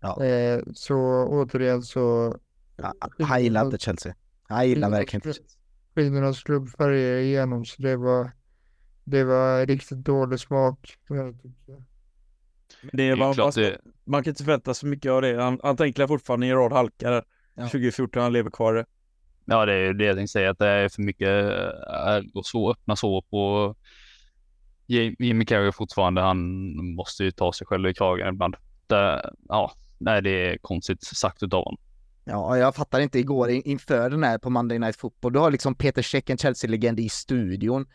Ja. 0.00 0.24
Eh, 0.24 0.60
så 0.74 0.96
återigen 1.28 1.82
så... 1.82 2.36
Ja, 2.76 2.94
han 3.18 3.42
gillar 3.42 3.64
inte 3.64 3.78
Chelsea. 3.78 4.14
Han 4.42 4.68
gillar 4.68 4.90
verkligen 4.90 5.26
inte 5.26 5.38
Chelsea. 5.38 5.58
Kvinnornas 5.94 6.42
klubbfärger 6.42 7.18
igenom 7.18 7.64
så 7.64 7.82
det 7.82 7.96
var, 7.96 8.30
det 9.04 9.24
var 9.24 9.66
riktigt 9.66 9.98
dålig 9.98 10.40
smak. 10.40 10.94
Det 12.92 13.02
är, 13.08 13.16
man, 13.16 13.34
man, 13.38 13.52
det... 13.54 13.80
man 14.04 14.24
kan 14.24 14.30
inte 14.30 14.44
förvänta 14.44 14.74
sig 14.74 14.88
mycket 14.88 15.12
av 15.12 15.22
det. 15.22 15.42
Han, 15.42 15.60
han 15.62 15.76
tänker 15.76 16.06
fortfarande 16.06 16.46
i 16.46 16.50
en 16.50 16.56
rad 16.56 16.72
halkar. 16.72 17.24
Ja. 17.54 17.62
2014, 17.62 18.22
han 18.22 18.32
lever 18.32 18.50
kvar 18.50 18.74
det. 18.74 18.84
Ja, 19.44 19.66
det 19.66 19.72
är 19.74 19.94
det 19.94 20.04
jag 20.04 20.16
tänkte 20.16 20.32
säga, 20.32 20.50
att 20.50 20.58
det 20.58 20.68
är 20.68 20.88
för 20.88 21.02
mycket 21.02 21.28
och 22.34 22.46
så 22.46 22.70
öppna 22.70 22.96
sår 22.96 23.22
på 23.30 23.74
Jimmy 24.86 25.44
Carrey 25.44 25.72
fortfarande. 25.72 26.20
Han 26.20 26.38
måste 26.94 27.24
ju 27.24 27.30
ta 27.30 27.52
sig 27.52 27.66
själv 27.66 27.88
i 27.88 27.94
kragen 27.94 28.34
ibland. 28.34 28.56
Det, 28.86 29.30
ja, 29.48 29.72
nej, 29.98 30.22
det 30.22 30.30
är 30.30 30.58
konstigt 30.58 31.04
sagt 31.04 31.42
utav 31.42 31.64
honom. 31.64 31.80
Ja, 32.24 32.58
jag 32.58 32.74
fattar 32.74 33.00
inte 33.00 33.18
igår 33.18 33.50
inför 33.50 34.10
den 34.10 34.24
här 34.24 34.38
på 34.38 34.50
Monday 34.50 34.78
Night 34.78 34.96
Football. 34.96 35.32
Du 35.32 35.38
har 35.38 35.50
liksom 35.50 35.74
Peter 35.74 36.02
Check, 36.02 36.30
en 36.30 36.38
Chelsea-legend 36.38 37.00
i 37.00 37.08
studion 37.08 37.86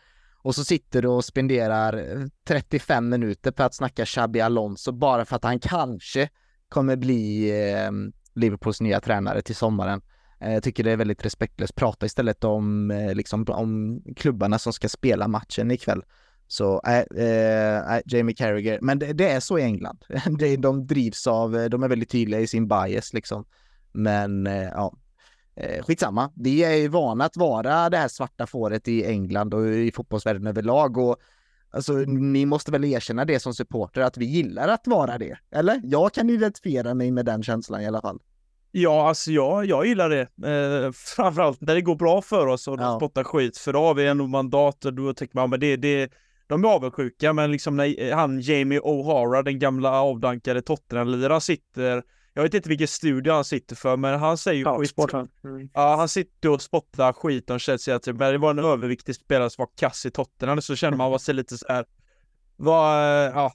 och 0.44 0.54
så 0.54 0.64
sitter 0.64 1.02
du 1.02 1.08
och 1.08 1.24
spenderar 1.24 1.98
eh, 1.98 2.26
35 2.46 3.08
minuter 3.08 3.50
på 3.50 3.62
att 3.62 3.74
snacka 3.74 4.04
Xabi 4.04 4.40
Alonso 4.40 4.92
bara 4.92 5.24
för 5.24 5.36
att 5.36 5.44
han 5.44 5.60
kanske 5.60 6.28
kommer 6.68 6.96
bli 6.96 7.50
eh, 7.50 7.90
Liverpools 8.34 8.80
nya 8.80 9.00
tränare 9.00 9.42
till 9.42 9.56
sommaren. 9.56 10.02
Eh, 10.40 10.52
jag 10.52 10.62
tycker 10.62 10.84
det 10.84 10.90
är 10.90 10.96
väldigt 10.96 11.24
respektlöst. 11.24 11.74
Prata 11.74 12.06
istället 12.06 12.44
om, 12.44 12.90
eh, 12.90 13.14
liksom, 13.14 13.44
om 13.48 14.02
klubbarna 14.16 14.58
som 14.58 14.72
ska 14.72 14.88
spela 14.88 15.28
matchen 15.28 15.70
ikväll. 15.70 16.02
Så 16.46 16.80
äh, 16.86 17.24
äh, 17.24 18.00
Jamie 18.06 18.34
Carragher, 18.34 18.78
men 18.82 18.98
det, 18.98 19.12
det, 19.12 19.30
är 19.30 19.40
så 19.40 19.58
i 19.58 19.62
England. 19.62 20.04
de 20.58 20.86
drivs 20.86 21.26
av, 21.26 21.70
de 21.70 21.82
är 21.82 21.88
väldigt 21.88 22.10
tydliga 22.10 22.40
i 22.40 22.46
sin 22.46 22.68
bias 22.68 23.12
liksom. 23.12 23.44
Men 23.92 24.46
äh, 24.46 24.62
ja, 24.62 24.94
Eh, 25.56 25.84
skitsamma, 25.84 26.30
vi 26.34 26.64
är 26.64 26.74
ju 26.74 26.88
vana 26.88 27.24
att 27.24 27.36
vara 27.36 27.90
det 27.90 27.96
här 27.96 28.08
svarta 28.08 28.46
fåret 28.46 28.88
i 28.88 29.04
England 29.04 29.54
och 29.54 29.66
i 29.66 29.92
fotbollsvärlden 29.92 30.46
överlag 30.46 30.96
och 30.96 31.16
alltså 31.70 31.92
ni 31.92 32.46
måste 32.46 32.70
väl 32.70 32.84
erkänna 32.84 33.24
det 33.24 33.40
som 33.40 33.54
supporter 33.54 34.00
att 34.00 34.16
vi 34.16 34.24
gillar 34.24 34.68
att 34.68 34.86
vara 34.86 35.18
det, 35.18 35.38
eller? 35.50 35.80
Jag 35.84 36.12
kan 36.12 36.30
identifiera 36.30 36.94
mig 36.94 37.10
med 37.10 37.24
den 37.24 37.42
känslan 37.42 37.80
i 37.80 37.86
alla 37.86 38.00
fall. 38.00 38.20
Ja, 38.70 39.08
alltså 39.08 39.30
jag, 39.30 39.64
jag 39.64 39.86
gillar 39.86 40.10
det. 40.10 40.20
Eh, 40.22 40.92
framförallt 40.92 41.60
när 41.60 41.74
det 41.74 41.80
går 41.80 41.96
bra 41.96 42.22
för 42.22 42.46
oss 42.46 42.68
och 42.68 42.76
de 42.76 42.84
ja. 42.84 42.96
spottar 42.96 43.24
skit, 43.24 43.58
för 43.58 43.72
då 43.72 43.78
har 43.78 43.94
vi 43.94 44.06
ändå 44.06 44.26
mandat 44.26 44.84
och 44.84 44.94
då 44.94 45.14
tänker 45.14 45.36
man, 45.36 45.50
men 45.50 45.60
det, 45.60 45.76
det, 45.76 46.12
de 46.54 46.64
är 46.64 46.74
avundsjuka, 46.74 47.32
men 47.32 47.52
liksom 47.52 47.76
när 47.76 48.12
han 48.12 48.40
Jamie 48.40 48.80
O'Hara, 48.80 49.42
den 49.42 49.58
gamla 49.58 49.90
avdankade 49.90 50.62
Tottenham-liraren 50.62 51.40
sitter 51.40 52.02
jag 52.36 52.42
vet 52.42 52.54
inte 52.54 52.68
vilken 52.68 52.88
studio 52.88 53.32
han 53.32 53.44
sitter 53.44 53.76
för, 53.76 53.96
men 53.96 54.20
han 54.20 54.38
säger 54.38 54.58
ju 54.58 54.64
ja, 54.64 54.78
skit. 54.78 55.14
Mm. 55.44 55.68
Ja, 55.74 55.96
han 55.96 56.08
sitter 56.08 56.50
och 56.50 56.62
spottar 56.62 57.12
skit 57.12 57.50
om 57.50 57.58
Chelsea. 57.58 57.98
Typ. 57.98 58.16
Men 58.16 58.32
det 58.32 58.38
var 58.38 58.50
en 58.50 58.58
överviktig 58.58 59.14
spelare 59.14 59.50
som 59.50 59.62
var 59.62 59.70
kass 59.76 60.06
i 60.06 60.10
Tottenham, 60.10 60.62
så 60.62 60.76
känner 60.76 60.96
man 60.96 61.18
sig 61.18 61.34
lite 61.34 61.58
så 61.58 61.66
här. 61.68 61.84
Vad, 62.56 63.24
ja, 63.26 63.52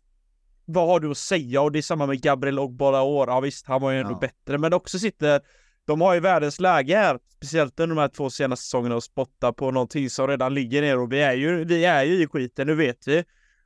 vad 0.65 0.87
har 0.87 0.99
du 0.99 1.11
att 1.11 1.17
säga? 1.17 1.61
Och 1.61 1.71
det 1.71 1.79
är 1.79 1.81
samma 1.81 2.05
med 2.05 2.21
Gabriel 2.21 2.59
Ogbolaor. 2.59 3.29
Ja 3.29 3.39
visst, 3.39 3.65
han 3.65 3.81
var 3.81 3.91
ju 3.91 3.99
ändå 3.99 4.11
ja. 4.11 4.19
bättre, 4.19 4.57
men 4.57 4.73
också 4.73 4.99
sitter 4.99 5.41
de 5.89 6.01
har 6.01 6.13
ju 6.13 6.19
världens 6.19 6.59
läge 6.59 6.97
här, 6.97 7.19
speciellt 7.35 7.79
under 7.79 7.95
de 7.95 8.01
här 8.01 8.07
två 8.07 8.29
senaste 8.29 8.63
säsongerna 8.63 8.95
och 8.95 9.03
spotta 9.03 9.53
på 9.53 9.71
någonting 9.71 10.09
som 10.09 10.27
redan 10.27 10.53
ligger 10.53 10.81
ner 10.81 10.99
och 10.99 11.13
vi 11.13 11.21
är 11.21 11.33
ju, 11.33 11.65
vi 11.65 11.85
är 11.85 12.03
ju 12.03 12.23
i 12.23 12.27
skiten, 12.27 12.67
nu 12.67 12.75
vet 12.75 13.07
vi. 13.07 13.23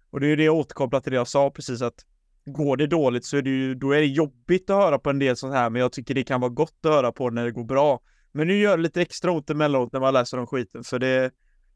Och 0.09 0.19
det 0.19 0.25
är 0.25 0.29
ju 0.29 0.35
det 0.35 0.43
jag 0.43 0.55
återkopplar 0.55 0.99
till 0.99 1.11
det 1.11 1.15
jag 1.15 1.27
sa 1.27 1.49
precis 1.49 1.81
att 1.81 2.05
går 2.45 2.77
det 2.77 2.87
dåligt 2.87 3.25
så 3.25 3.37
är 3.37 3.41
det 3.41 3.49
ju, 3.49 3.75
då 3.75 3.91
är 3.91 3.99
det 3.99 4.05
jobbigt 4.05 4.69
att 4.69 4.75
höra 4.75 4.99
på 4.99 5.09
en 5.09 5.19
del 5.19 5.35
sånt 5.37 5.53
här, 5.53 5.69
men 5.69 5.81
jag 5.81 5.91
tycker 5.91 6.13
det 6.13 6.23
kan 6.23 6.41
vara 6.41 6.51
gott 6.51 6.77
att 6.83 6.91
höra 6.91 7.11
på 7.11 7.29
när 7.29 7.45
det 7.45 7.51
går 7.51 7.63
bra. 7.63 7.99
Men 8.31 8.47
nu 8.47 8.57
gör 8.57 8.77
det 8.77 8.83
lite 8.83 9.01
extra 9.01 9.31
ont 9.31 9.49
emellanåt 9.49 9.93
när 9.93 9.99
man 9.99 10.13
läser 10.13 10.39
om 10.39 10.47
skiten, 10.47 10.83
för 10.83 10.99
det 10.99 11.31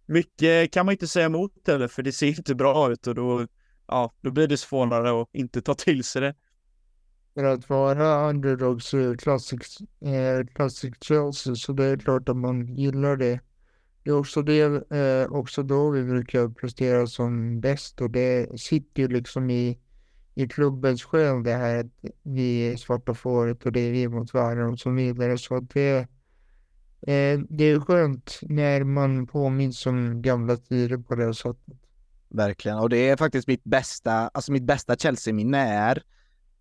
mycket 0.05 0.73
kan 0.73 0.85
man 0.85 0.93
inte 0.93 1.07
säga 1.07 1.25
emot 1.25 1.51
heller, 1.67 1.87
för 1.87 2.03
det 2.03 2.11
ser 2.11 2.27
inte 2.27 2.55
bra 2.55 2.91
ut 2.91 3.07
och 3.07 3.15
då, 3.15 3.47
ja, 3.87 4.13
då 4.21 4.31
blir 4.31 4.47
det 4.47 4.57
svårare 4.57 5.21
att 5.21 5.29
inte 5.33 5.61
ta 5.61 5.73
till 5.73 6.03
sig 6.03 6.21
det. 6.21 6.35
För 7.37 7.43
att 7.43 7.69
vara 7.69 8.29
underdogs 8.29 8.91
classic, 9.19 9.77
eh, 10.01 10.45
classic 10.55 10.93
Chelsea 11.01 11.55
så 11.55 11.73
det 11.73 11.85
är 11.85 11.97
klart 11.97 12.29
att 12.29 12.37
man 12.37 12.75
gillar 12.75 13.17
det. 13.17 13.39
Det 14.03 14.09
är 14.09 14.17
också, 14.17 14.41
det, 14.41 14.91
eh, 14.91 15.31
också 15.31 15.63
då 15.63 15.89
vi 15.89 16.03
brukar 16.03 16.49
prestera 16.49 17.07
som 17.07 17.59
bäst 17.61 18.01
och 18.01 18.09
det 18.09 18.59
sitter 18.59 19.01
ju 19.01 19.07
liksom 19.07 19.49
i 19.49 19.79
i 20.35 20.47
klubbens 20.47 21.03
själ 21.03 21.43
det 21.43 21.53
här 21.53 21.79
att 21.79 22.11
vi 22.23 22.71
är 22.71 22.75
svarta 22.75 23.13
fåret 23.13 23.65
och 23.65 23.71
det 23.71 23.79
är 23.79 23.91
vi 23.91 24.07
mot 24.07 24.35
världen 24.35 24.69
och 24.69 24.79
så 24.79 24.89
vidare. 24.89 25.37
Så 25.37 25.55
att 25.55 25.69
det, 25.69 25.97
eh, 27.01 27.39
det 27.49 27.63
är 27.63 27.79
skönt 27.79 28.39
när 28.41 28.83
man 28.83 29.27
påminns 29.27 29.85
om 29.85 30.21
gamla 30.21 30.55
tider 30.55 30.97
på 30.97 31.15
det 31.15 31.33
sättet. 31.33 31.77
Verkligen, 32.29 32.77
och 32.77 32.89
det 32.89 33.09
är 33.09 33.17
faktiskt 33.17 33.47
mitt 33.47 33.63
bästa, 33.63 34.11
alltså 34.11 34.51
mitt 34.51 34.63
bästa 34.63 34.95
Chelsea-minne 34.95 35.57
är 35.57 35.95
eh, 35.95 36.16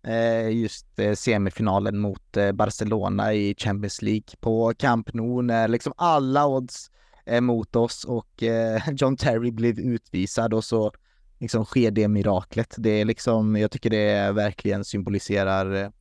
Eh, 0.07 0.49
just 0.49 0.99
eh, 0.99 1.13
semifinalen 1.13 1.99
mot 1.99 2.37
eh, 2.37 2.51
Barcelona 2.51 3.33
i 3.33 3.55
Champions 3.57 4.01
League 4.01 4.27
på 4.39 4.73
Camp 4.77 5.13
Nou 5.13 5.41
när 5.41 5.67
liksom 5.67 5.93
alla 5.97 6.47
odds 6.47 6.91
är 7.25 7.41
mot 7.41 7.75
oss 7.75 8.03
och 8.03 8.43
John 8.91 9.17
Terry 9.17 9.51
blev 9.51 9.79
utvisad 9.79 10.53
och 10.53 10.63
så 10.63 10.91
liksom 11.39 11.65
sker 11.65 11.91
det 11.91 12.07
miraklet. 12.07 12.75
Det 12.77 12.89
är 12.89 13.05
liksom, 13.05 13.55
jag 13.55 13.71
tycker 13.71 13.89
det 13.89 14.31
verkligen 14.31 14.85
symboliserar 14.85 15.91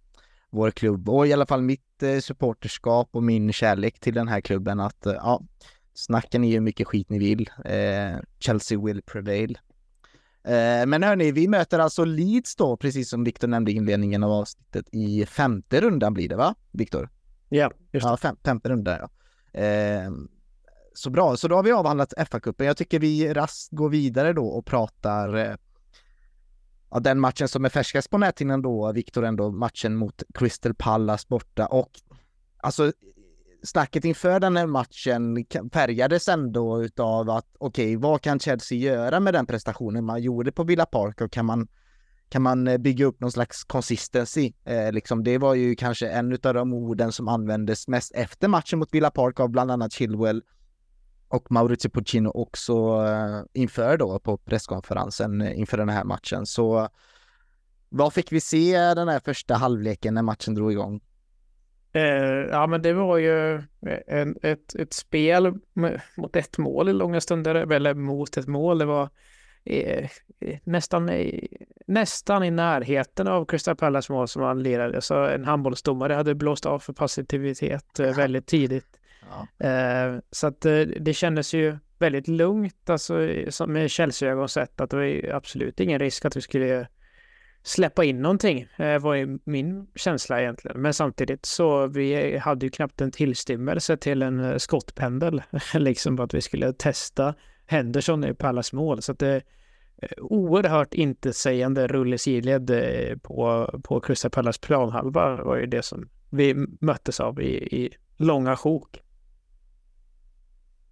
vår 0.50 0.70
klubb 0.70 1.08
och 1.08 1.26
i 1.26 1.32
alla 1.32 1.46
fall 1.46 1.62
mitt 1.62 2.02
supporterskap 2.20 3.08
och 3.12 3.22
min 3.22 3.52
kärlek 3.52 4.00
till 4.00 4.14
den 4.14 4.28
här 4.28 4.40
klubben 4.40 4.80
att 4.80 5.02
ja, 5.04 5.42
snacka 5.94 6.38
ni 6.38 6.52
hur 6.52 6.60
mycket 6.60 6.86
skit 6.86 7.10
ni 7.10 7.18
vill. 7.18 7.50
Chelsea 8.38 8.80
will 8.80 9.02
prevail. 9.02 9.58
Eh, 10.46 10.86
men 10.86 11.02
hörni, 11.02 11.32
vi 11.32 11.48
möter 11.48 11.78
alltså 11.78 12.04
Leeds 12.04 12.56
då, 12.56 12.76
precis 12.76 13.08
som 13.08 13.24
Viktor 13.24 13.48
nämnde 13.48 13.72
i 13.72 13.74
inledningen 13.74 14.22
av 14.22 14.32
avsnittet, 14.32 14.86
i 14.92 15.26
femte 15.26 15.80
rundan 15.80 16.14
blir 16.14 16.28
det 16.28 16.36
va, 16.36 16.54
Viktor? 16.72 17.08
Ja, 17.48 17.72
just 17.92 18.06
det. 18.06 18.16
Fem, 18.16 18.36
femte 18.44 18.68
rundan 18.68 18.98
ja. 19.00 19.60
Eh, 19.60 20.10
så 20.94 21.10
bra, 21.10 21.36
så 21.36 21.48
då 21.48 21.56
har 21.56 21.62
vi 21.62 21.72
avhandlat 21.72 22.14
FA-cupen. 22.16 22.64
Jag 22.64 22.76
tycker 22.76 22.98
vi 22.98 23.34
raskt 23.34 23.72
går 23.72 23.88
vidare 23.88 24.32
då 24.32 24.46
och 24.46 24.66
pratar 24.66 25.36
eh, 25.36 25.54
ja, 26.90 27.00
den 27.00 27.20
matchen 27.20 27.48
som 27.48 27.64
är 27.64 27.68
färskast 27.68 28.10
på 28.10 28.18
näthinnan 28.18 28.62
då, 28.62 28.92
Viktor, 28.92 29.24
ändå 29.24 29.50
matchen 29.50 29.96
mot 29.96 30.22
Crystal 30.34 30.74
Palace 30.74 31.26
borta 31.28 31.66
och 31.66 31.90
alltså 32.56 32.92
snacket 33.66 34.04
inför 34.04 34.40
den 34.40 34.56
här 34.56 34.66
matchen 34.66 35.46
färgades 35.72 36.28
ändå 36.28 36.82
utav 36.82 37.30
att 37.30 37.46
okej, 37.58 37.96
okay, 37.96 37.96
vad 37.96 38.20
kan 38.20 38.40
Chelsea 38.40 38.78
göra 38.78 39.20
med 39.20 39.34
den 39.34 39.46
prestationen 39.46 40.04
man 40.04 40.22
gjorde 40.22 40.52
på 40.52 40.64
Villa 40.64 40.86
Park 40.86 41.20
och 41.20 41.32
kan 41.32 41.46
man 41.46 41.68
kan 42.28 42.42
man 42.42 42.68
eh, 42.68 42.78
bygga 42.78 43.06
upp 43.06 43.20
någon 43.20 43.32
slags 43.32 43.64
consistency? 43.64 44.52
Eh, 44.64 44.92
liksom, 44.92 45.24
det 45.24 45.38
var 45.38 45.54
ju 45.54 45.74
kanske 45.74 46.08
en 46.08 46.32
av 46.32 46.54
de 46.54 46.72
orden 46.72 47.12
som 47.12 47.28
användes 47.28 47.88
mest 47.88 48.12
efter 48.14 48.48
matchen 48.48 48.78
mot 48.78 48.94
Villa 48.94 49.10
Park 49.10 49.40
av 49.40 49.48
bland 49.48 49.70
annat 49.70 49.92
Chilwell 49.92 50.42
och 51.28 51.52
Maurizio 51.52 51.88
Puccino 51.88 52.28
också 52.28 52.72
eh, 53.06 53.42
inför 53.52 53.96
då 53.96 54.18
på 54.18 54.36
presskonferensen 54.36 55.40
eh, 55.40 55.58
inför 55.58 55.76
den 55.76 55.88
här 55.88 56.04
matchen. 56.04 56.46
Så 56.46 56.88
vad 57.88 58.12
fick 58.12 58.32
vi 58.32 58.40
se 58.40 58.94
den 58.94 59.08
här 59.08 59.20
första 59.20 59.54
halvleken 59.54 60.14
när 60.14 60.22
matchen 60.22 60.54
drog 60.54 60.72
igång? 60.72 61.00
Eh, 61.96 62.46
ja, 62.50 62.66
men 62.66 62.82
det 62.82 62.92
var 62.92 63.18
ju 63.18 63.62
en, 64.06 64.36
ett, 64.42 64.74
ett 64.74 64.92
spel 64.92 65.54
mot 66.16 66.36
ett 66.36 66.58
mål 66.58 66.88
i 66.88 66.92
långa 66.92 67.20
stunder, 67.20 67.54
eller 67.54 67.94
mot 67.94 68.36
ett 68.36 68.46
mål. 68.46 68.78
Det 68.78 68.84
var 68.84 69.08
eh, 69.64 70.08
nästan, 70.64 71.10
nästan 71.86 72.44
i 72.44 72.50
närheten 72.50 73.28
av 73.28 73.44
Crystal 73.44 73.76
Palace 73.76 74.12
mål 74.12 74.28
som 74.28 74.42
han 74.42 74.62
lirade. 74.62 75.00
Så 75.00 75.24
en 75.24 75.44
handbollsdomare 75.44 76.12
hade 76.12 76.34
blåst 76.34 76.66
av 76.66 76.78
för 76.78 76.92
passivitet 76.92 78.00
eh, 78.00 78.16
väldigt 78.16 78.46
tidigt. 78.46 79.00
Ja. 79.30 79.66
Eh, 79.66 80.18
så 80.30 80.46
att 80.46 80.64
eh, 80.66 80.80
det 80.80 81.14
kändes 81.14 81.54
ju 81.54 81.76
väldigt 81.98 82.28
lugnt, 82.28 82.90
alltså 82.90 83.12
med 83.66 83.90
Chelsea-ögon 83.90 84.48
sett 84.48 84.80
att 84.80 84.90
det 84.90 84.96
var 84.96 85.34
absolut 85.34 85.80
ingen 85.80 85.98
risk 85.98 86.24
att 86.24 86.36
vi 86.36 86.40
skulle 86.40 86.88
släppa 87.66 88.04
in 88.04 88.22
någonting, 88.22 88.66
eh, 88.76 88.98
var 88.98 89.14
ju 89.14 89.38
min 89.44 89.86
känsla 89.94 90.40
egentligen. 90.40 90.80
Men 90.80 90.94
samtidigt 90.94 91.46
så 91.46 91.86
vi 91.86 92.38
hade 92.38 92.66
ju 92.66 92.70
knappt 92.70 93.00
en 93.00 93.10
tillstymmelse 93.10 93.96
till 93.96 94.22
en 94.22 94.40
eh, 94.40 94.56
skottpendel, 94.56 95.42
liksom 95.74 96.20
att 96.20 96.34
vi 96.34 96.40
skulle 96.40 96.72
testa 96.72 97.34
Henderson 97.66 98.24
i 98.24 98.34
Pallas 98.34 98.72
mål. 98.72 99.02
Så 99.02 99.12
att 99.12 99.18
det 99.18 99.28
är 99.28 99.42
oerhört 100.18 100.94
intetsägande 100.94 101.86
rull 101.86 102.14
i 102.14 102.18
sidled 102.18 102.70
på, 103.22 103.70
på 103.84 104.00
Crystal 104.00 104.30
Pallas 104.30 104.58
planhalva 104.58 105.44
var 105.44 105.56
ju 105.56 105.66
det 105.66 105.82
som 105.82 106.08
vi 106.30 106.54
möttes 106.80 107.20
av 107.20 107.40
i, 107.40 107.54
i 107.54 107.96
långa 108.16 108.56
sjok. 108.56 109.02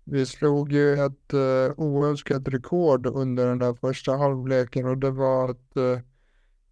Vi 0.04 0.26
slog 0.26 0.72
ju 0.72 0.92
ett 0.92 1.34
uh, 1.34 1.72
oönskat 1.76 2.48
rekord 2.48 3.06
under 3.06 3.46
den 3.46 3.58
där 3.58 3.74
första 3.74 4.16
halvleken 4.16 4.86
och 4.86 4.98
det 4.98 5.10
var 5.10 5.50
att 5.50 5.76
uh, 5.76 5.98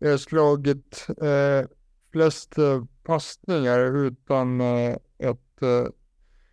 jag 0.03 0.11
har 0.11 0.19
slagit 0.19 1.07
eh, 1.09 1.69
flest 2.13 2.59
eh, 2.59 2.85
passningar 3.03 3.97
utan 3.97 4.61
eh, 4.61 4.97
ett 5.19 5.63
eh, 5.63 5.87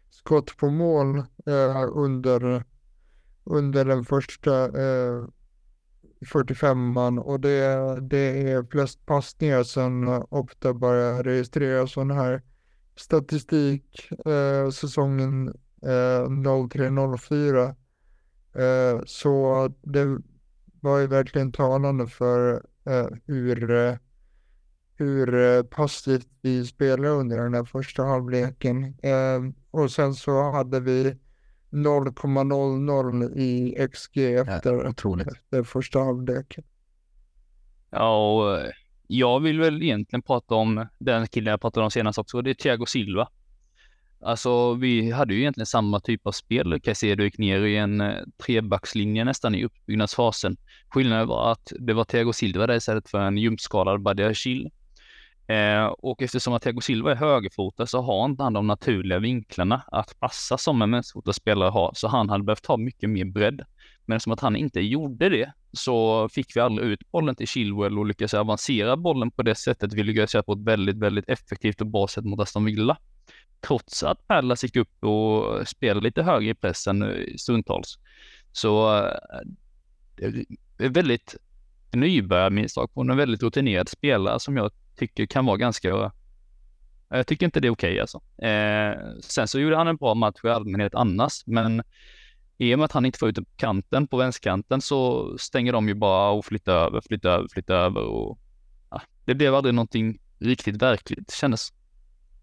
skott 0.09 0.57
på 0.57 0.69
mål 0.69 1.23
under, 1.93 2.63
under 3.43 3.85
den 3.85 4.05
första 4.05 4.69
45an 6.21 7.19
och 7.19 7.39
det, 7.39 7.97
det 8.01 8.51
är 8.51 8.67
flest 8.71 9.05
passningar 9.05 9.63
sen 9.63 10.07
ofta 10.29 10.73
började 10.73 11.23
registrera 11.23 11.87
sån 11.87 12.11
här 12.11 12.41
statistik 12.95 14.09
säsongen 14.73 15.53
0304. 15.81 17.75
Eh, 18.55 18.63
eh, 18.63 19.01
så 19.05 19.69
det 19.81 20.17
var 20.81 20.99
ju 20.99 21.07
verkligen 21.07 21.51
talande 21.51 22.07
för 22.07 22.65
hur, 23.25 23.97
hur 24.95 25.63
passivt 25.63 26.27
vi 26.41 26.65
spelade 26.65 27.09
under 27.09 27.37
den 27.37 27.53
här 27.53 27.63
första 27.63 28.03
halvleken. 28.03 28.95
och 29.71 29.91
sen 29.91 30.13
så 30.13 30.51
hade 30.51 30.79
vi 30.79 31.17
0,00 31.71 33.37
i 33.37 33.87
XG 33.93 34.17
efter, 34.17 34.73
ja, 34.73 34.89
efter 35.21 35.63
första 35.63 35.99
halvleken. 35.99 36.63
Ja, 37.89 38.33
och 38.33 38.71
jag 39.07 39.39
vill 39.39 39.59
väl 39.59 39.83
egentligen 39.83 40.21
prata 40.21 40.55
om 40.55 40.87
den 40.99 41.27
killen 41.27 41.51
jag 41.51 41.61
pratade 41.61 41.83
om 41.83 41.91
senast 41.91 42.19
också, 42.19 42.41
det 42.41 42.49
är 42.49 42.53
Thiago 42.53 42.85
Silva. 42.85 43.29
Alltså 44.21 44.73
vi 44.73 45.11
hade 45.11 45.33
ju 45.33 45.39
egentligen 45.39 45.65
samma 45.65 45.99
typ 45.99 46.27
av 46.27 46.31
spel. 46.31 46.79
Caicedo 46.83 47.23
gick 47.23 47.37
ner 47.37 47.61
i 47.61 47.77
en 47.77 48.01
eh, 48.01 48.15
trebackslinje 48.45 49.23
nästan 49.23 49.55
i 49.55 49.65
uppbyggnadsfasen. 49.65 50.57
Skillnaden 50.89 51.27
var 51.27 51.51
att 51.51 51.73
det 51.79 51.93
var 51.93 52.03
Thiago 52.03 52.33
Silva 52.33 52.67
där 52.67 52.75
istället 52.75 53.09
för 53.09 53.19
en 53.19 53.37
ljumskadad 53.37 54.01
Badiashil. 54.01 54.69
Eh, 55.47 55.85
och 55.85 56.21
eftersom 56.21 56.53
att 56.53 56.61
Thiago 56.61 56.81
Silva 56.81 57.11
är 57.11 57.15
högerfotad 57.15 57.85
så 57.85 58.01
har 58.01 58.25
inte 58.25 58.43
han 58.43 58.53
de 58.53 58.67
naturliga 58.67 59.19
vinklarna 59.19 59.81
att 59.87 60.19
passa 60.19 60.57
som 60.57 60.81
en 60.81 60.91
vänsterfotad 60.91 61.33
spelare 61.33 61.69
har, 61.69 61.91
så 61.95 62.07
han 62.07 62.29
hade 62.29 62.43
behövt 62.43 62.65
ha 62.65 62.77
mycket 62.77 63.09
mer 63.09 63.25
bredd. 63.25 63.61
Men 64.05 64.19
som 64.19 64.31
att 64.31 64.39
han 64.39 64.55
inte 64.55 64.79
gjorde 64.81 65.29
det 65.29 65.51
så 65.73 66.29
fick 66.29 66.55
vi 66.55 66.59
aldrig 66.59 66.87
ut 66.87 67.11
bollen 67.11 67.35
till 67.35 67.47
Chilwell 67.47 67.99
och 67.99 68.05
lyckades 68.05 68.33
avancera 68.33 68.97
bollen 68.97 69.31
på 69.31 69.43
det 69.43 69.55
sättet 69.55 69.93
vi 69.93 70.03
lyckades 70.03 70.33
göra 70.33 70.43
på 70.43 70.53
ett 70.53 70.63
väldigt, 70.63 70.97
väldigt 70.97 71.29
effektivt 71.29 71.81
och 71.81 71.87
bra 71.87 72.07
sätt 72.07 72.25
mot 72.25 72.39
Aston 72.39 72.65
Villa 72.65 72.97
trots 73.61 74.03
att 74.03 74.27
Pallas 74.27 74.63
gick 74.63 74.75
upp 74.75 75.03
och 75.03 75.67
spelade 75.67 76.03
lite 76.03 76.23
högre 76.23 76.49
i 76.49 76.53
pressen 76.53 77.25
stundtals. 77.37 77.97
Så 78.51 78.97
eh, 78.97 80.31
det 80.77 80.85
är 80.85 80.89
väldigt 80.89 81.35
nybörjarmisstag 81.91 82.93
på 82.93 83.01
en 83.01 83.17
väldigt 83.17 83.43
rutinerad 83.43 83.89
spelare 83.89 84.39
som 84.39 84.57
jag 84.57 84.71
tycker 84.95 85.25
kan 85.25 85.45
vara 85.45 85.57
ganska 85.57 85.89
eh, 85.89 86.11
jag 87.09 87.27
tycker 87.27 87.45
inte 87.45 87.59
det 87.59 87.67
är 87.67 87.71
okej 87.71 87.91
okay, 87.91 87.99
alltså. 87.99 88.21
Eh, 88.45 89.19
sen 89.21 89.47
så 89.47 89.59
gjorde 89.59 89.75
han 89.75 89.87
en 89.87 89.97
bra 89.97 90.13
match 90.13 90.39
i 90.43 90.47
allmänhet 90.47 90.95
annars, 90.95 91.43
men 91.45 91.83
i 92.57 92.75
och 92.75 92.79
med 92.79 92.85
att 92.85 92.91
han 92.91 93.05
inte 93.05 93.19
får 93.19 93.29
ut 93.29 93.35
på 93.35 93.45
kanten, 93.55 94.07
på 94.07 94.17
vänsterkanten, 94.17 94.81
så 94.81 95.29
stänger 95.37 95.73
de 95.73 95.87
ju 95.87 95.93
bara 95.93 96.29
och 96.29 96.45
flyttar 96.45 96.73
över, 96.73 97.01
flyttar 97.01 97.29
över, 97.29 97.47
flyttar 97.47 97.75
över 97.75 98.01
och 98.01 98.39
ja, 98.89 99.01
det 99.25 99.35
blev 99.35 99.55
aldrig 99.55 99.75
någonting 99.75 100.19
riktigt 100.39 100.81
verkligt 100.81 101.31
kändes. 101.31 101.73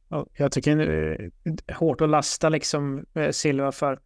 Jag 0.09 0.53
tycker 0.53 0.77
det 0.77 1.15
eh, 1.15 1.53
är 1.67 1.75
hårt 1.75 2.01
att 2.01 2.09
lasta 2.09 2.49
liksom 2.49 3.05
eh, 3.15 3.31
Silva 3.31 3.73
för 3.73 3.99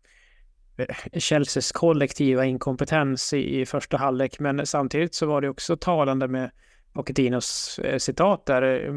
eh, 0.77 1.19
Chelseas 1.21 1.73
kollektiva 1.73 2.45
inkompetens 2.45 3.33
i, 3.33 3.67
första 3.67 3.97
halvlek. 3.97 4.41
Men 4.41 4.67
samtidigt 4.67 5.15
så 5.15 5.27
var 5.27 5.41
det 5.41 5.49
också 5.49 5.77
talande 5.77 6.29
med 6.29 6.51
Pochettinos 6.93 7.81
citat 7.99 8.47
där, 8.47 8.89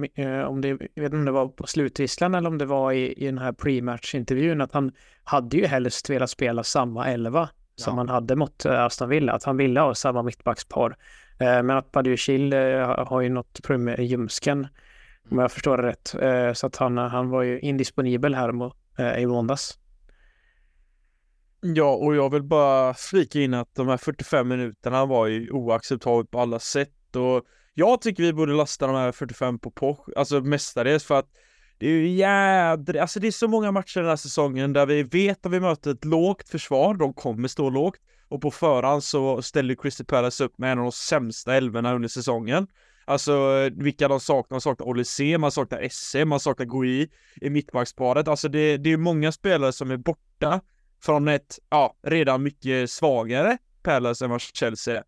om 0.47 0.61
det, 0.61 0.67
jag 0.67 0.77
vet 0.77 1.03
inte 1.03 1.17
om 1.17 1.25
det 1.25 1.31
var 1.31 1.47
på 1.47 1.67
slutvisslan 1.67 2.35
eller 2.35 2.49
om 2.49 2.57
det 2.57 2.65
var 2.65 2.91
i, 2.91 3.13
i 3.13 3.25
den 3.25 3.37
här 3.37 3.51
pre-match-intervjun, 3.51 4.61
att 4.61 4.73
han 4.73 4.91
hade 5.23 5.57
ju 5.57 5.65
helst 5.65 6.09
velat 6.09 6.29
spela 6.29 6.63
samma 6.63 7.07
elva 7.07 7.49
ja. 7.75 7.83
som 7.83 7.97
han 7.97 8.09
hade 8.09 8.35
mot 8.35 8.65
Aston 8.65 9.09
Villa, 9.09 9.33
att 9.33 9.43
han 9.43 9.57
ville 9.57 9.79
ha 9.79 9.95
samma 9.95 10.23
mittbackspar. 10.23 10.95
Men 11.39 11.69
att 11.69 11.91
Badiouchil 11.91 12.53
har 12.97 13.21
ju 13.21 13.29
något 13.29 13.63
problem 13.63 13.83
med 13.83 13.99
ljumsken 13.99 14.67
om 15.29 15.39
jag 15.39 15.51
förstår 15.51 15.77
det 15.77 15.83
rätt. 15.83 16.15
Eh, 16.21 16.53
så 16.53 16.67
att 16.67 16.75
han, 16.75 16.97
han 16.97 17.29
var 17.29 17.43
ju 17.43 17.59
indisponibel 17.59 18.35
här 18.35 18.71
eh, 18.97 19.21
i 19.21 19.25
måndags. 19.25 19.79
Ja, 21.61 21.95
och 21.95 22.15
jag 22.15 22.31
vill 22.31 22.43
bara 22.43 22.93
flika 22.93 23.39
in 23.39 23.53
att 23.53 23.75
de 23.75 23.87
här 23.87 23.97
45 23.97 24.47
minuterna 24.47 25.05
var 25.05 25.27
ju 25.27 25.51
oacceptabelt 25.51 26.31
på 26.31 26.39
alla 26.39 26.59
sätt 26.59 27.15
och 27.15 27.45
jag 27.73 28.01
tycker 28.01 28.23
vi 28.23 28.33
borde 28.33 28.53
lasta 28.53 28.87
de 28.87 28.95
här 28.95 29.11
45 29.11 29.59
på 29.59 29.71
Poch, 29.71 30.09
alltså 30.15 30.41
mestadels 30.41 31.03
för 31.03 31.19
att 31.19 31.27
det 31.77 31.87
är 31.87 31.91
ju 31.91 32.07
jädra, 32.07 33.01
alltså 33.01 33.19
det 33.19 33.27
är 33.27 33.31
så 33.31 33.47
många 33.47 33.71
matcher 33.71 33.99
den 33.99 34.09
här 34.09 34.15
säsongen 34.15 34.73
där 34.73 34.85
vi 34.85 35.03
vet 35.03 35.45
att 35.45 35.51
vi 35.51 35.59
möter 35.59 35.91
ett 35.91 36.05
lågt 36.05 36.49
försvar, 36.49 36.93
de 36.93 37.13
kommer 37.13 37.47
stå 37.47 37.69
lågt 37.69 37.99
och 38.27 38.41
på 38.41 38.51
förhand 38.51 39.03
så 39.03 39.41
ställer 39.41 39.75
Crystal 39.75 40.05
Palace 40.05 40.43
upp 40.43 40.57
med 40.57 40.71
en 40.71 40.79
av 40.79 40.83
de 40.83 40.91
sämsta 40.91 41.55
älvorna 41.55 41.93
under 41.95 42.09
säsongen. 42.09 42.67
Alltså 43.05 43.69
vilka 43.73 44.07
de 44.07 44.19
saknar, 44.19 44.55
de 44.55 44.61
saknar 44.61 44.87
Olise, 44.87 45.37
man 45.37 45.51
saknar 45.51 45.87
SM, 45.89 46.27
man 46.27 46.39
saknar 46.39 46.65
Gui 46.65 47.09
i 47.41 47.49
mittbacksparet. 47.49 48.27
Alltså 48.27 48.49
det, 48.49 48.77
det 48.77 48.91
är 48.91 48.97
många 48.97 49.31
spelare 49.31 49.73
som 49.73 49.91
är 49.91 49.97
borta 49.97 50.61
från 51.03 51.27
ett, 51.27 51.59
ja, 51.69 51.95
redan 52.03 52.43
mycket 52.43 52.91
svagare 52.91 53.57
Palace 53.83 54.25
än 54.25 54.31
vad 54.31 54.41
Chelsea 54.41 54.97
är. 54.97 55.03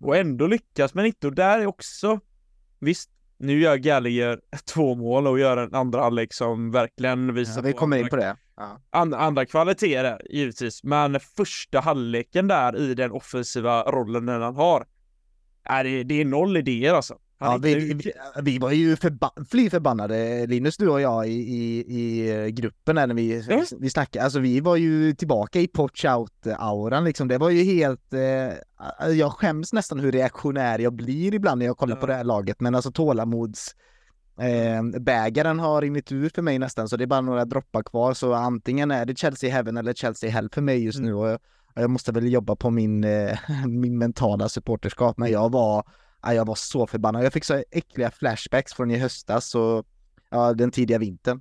Och 0.00 0.16
ändå 0.16 0.46
lyckas 0.46 0.94
man 0.94 1.06
inte 1.06 1.26
och 1.26 1.34
där 1.34 1.58
är 1.58 1.66
också, 1.66 2.20
visst, 2.78 3.10
nu 3.38 3.60
gör 3.60 3.76
Gallagher 3.76 4.40
två 4.64 4.94
mål 4.94 5.26
och 5.26 5.38
gör 5.38 5.56
en 5.56 5.74
andra 5.74 6.02
halvlek 6.02 6.32
som 6.32 6.70
verkligen 6.70 7.34
visar 7.34 7.56
ja, 7.56 7.60
vi 7.60 7.72
kommer 7.72 7.96
in 7.96 8.08
på 8.08 8.16
det. 8.16 8.36
Ja. 8.56 8.80
And, 8.90 9.14
andra 9.14 9.46
kvaliteter 9.46 10.22
givetvis, 10.30 10.84
men 10.84 11.20
första 11.20 11.80
halvleken 11.80 12.48
där 12.48 12.76
i 12.76 12.94
den 12.94 13.12
offensiva 13.12 13.82
rollen 13.82 14.26
den 14.26 14.42
han 14.42 14.56
har, 14.56 14.86
är 15.64 15.84
det, 15.84 16.02
det 16.02 16.20
är 16.20 16.24
noll 16.24 16.56
idéer 16.56 16.94
alltså. 16.94 17.18
Ja, 17.42 17.58
vi, 17.62 17.74
vi, 17.74 18.12
vi 18.42 18.58
var 18.58 18.70
ju 18.70 18.96
förba 18.96 19.30
fly 19.50 19.70
förbannade, 19.70 20.46
Linus, 20.46 20.76
du 20.76 20.88
och 20.88 21.00
jag 21.00 21.28
i, 21.28 21.32
i, 21.32 22.30
i 22.46 22.52
gruppen 22.52 22.94
när 22.94 23.14
vi, 23.14 23.34
mm. 23.34 23.64
vi 23.80 23.90
snackade. 23.90 24.24
Alltså 24.24 24.38
vi 24.38 24.60
var 24.60 24.76
ju 24.76 25.14
tillbaka 25.14 25.60
i 25.60 25.68
potch 25.68 26.04
out-auran 26.04 27.04
liksom. 27.04 27.28
Det 27.28 27.38
var 27.38 27.50
ju 27.50 27.62
helt... 27.62 28.14
Eh, 28.14 29.10
jag 29.12 29.32
skäms 29.32 29.72
nästan 29.72 30.00
hur 30.00 30.12
reaktionär 30.12 30.78
jag 30.78 30.92
blir 30.92 31.34
ibland 31.34 31.58
när 31.58 31.66
jag 31.66 31.76
kollar 31.76 31.96
ja. 31.96 32.00
på 32.00 32.06
det 32.06 32.14
här 32.14 32.24
laget. 32.24 32.60
Men 32.60 32.74
alltså 32.74 32.92
tålamods... 32.92 33.74
Eh, 34.38 35.00
bägaren 35.00 35.58
har 35.58 35.82
rinnit 35.82 36.12
ut 36.12 36.34
för 36.34 36.42
mig 36.42 36.58
nästan, 36.58 36.88
så 36.88 36.96
det 36.96 37.04
är 37.04 37.06
bara 37.06 37.20
några 37.20 37.44
droppar 37.44 37.82
kvar. 37.82 38.14
Så 38.14 38.32
antingen 38.32 38.90
är 38.90 39.04
det 39.04 39.18
Chelsea 39.18 39.52
Heaven 39.52 39.76
eller 39.76 39.94
Chelsea 39.94 40.30
Hell 40.30 40.48
för 40.52 40.60
mig 40.60 40.84
just 40.84 40.98
mm. 40.98 41.10
nu. 41.10 41.14
Och 41.16 41.28
jag, 41.28 41.38
jag 41.74 41.90
måste 41.90 42.12
väl 42.12 42.32
jobba 42.32 42.56
på 42.56 42.70
min, 42.70 43.04
eh, 43.04 43.38
min 43.66 43.98
mentala 43.98 44.48
supporterskap, 44.48 45.18
men 45.18 45.30
jag 45.30 45.52
var 45.52 45.84
jag 46.22 46.46
var 46.46 46.54
så 46.54 46.86
förbannad. 46.86 47.24
Jag 47.24 47.32
fick 47.32 47.44
så 47.44 47.64
äckliga 47.70 48.10
flashbacks 48.10 48.74
från 48.74 48.90
i 48.90 48.98
höstas 48.98 49.54
och 49.54 49.86
ja, 50.30 50.52
den 50.52 50.70
tidiga 50.70 50.98
vintern. 50.98 51.40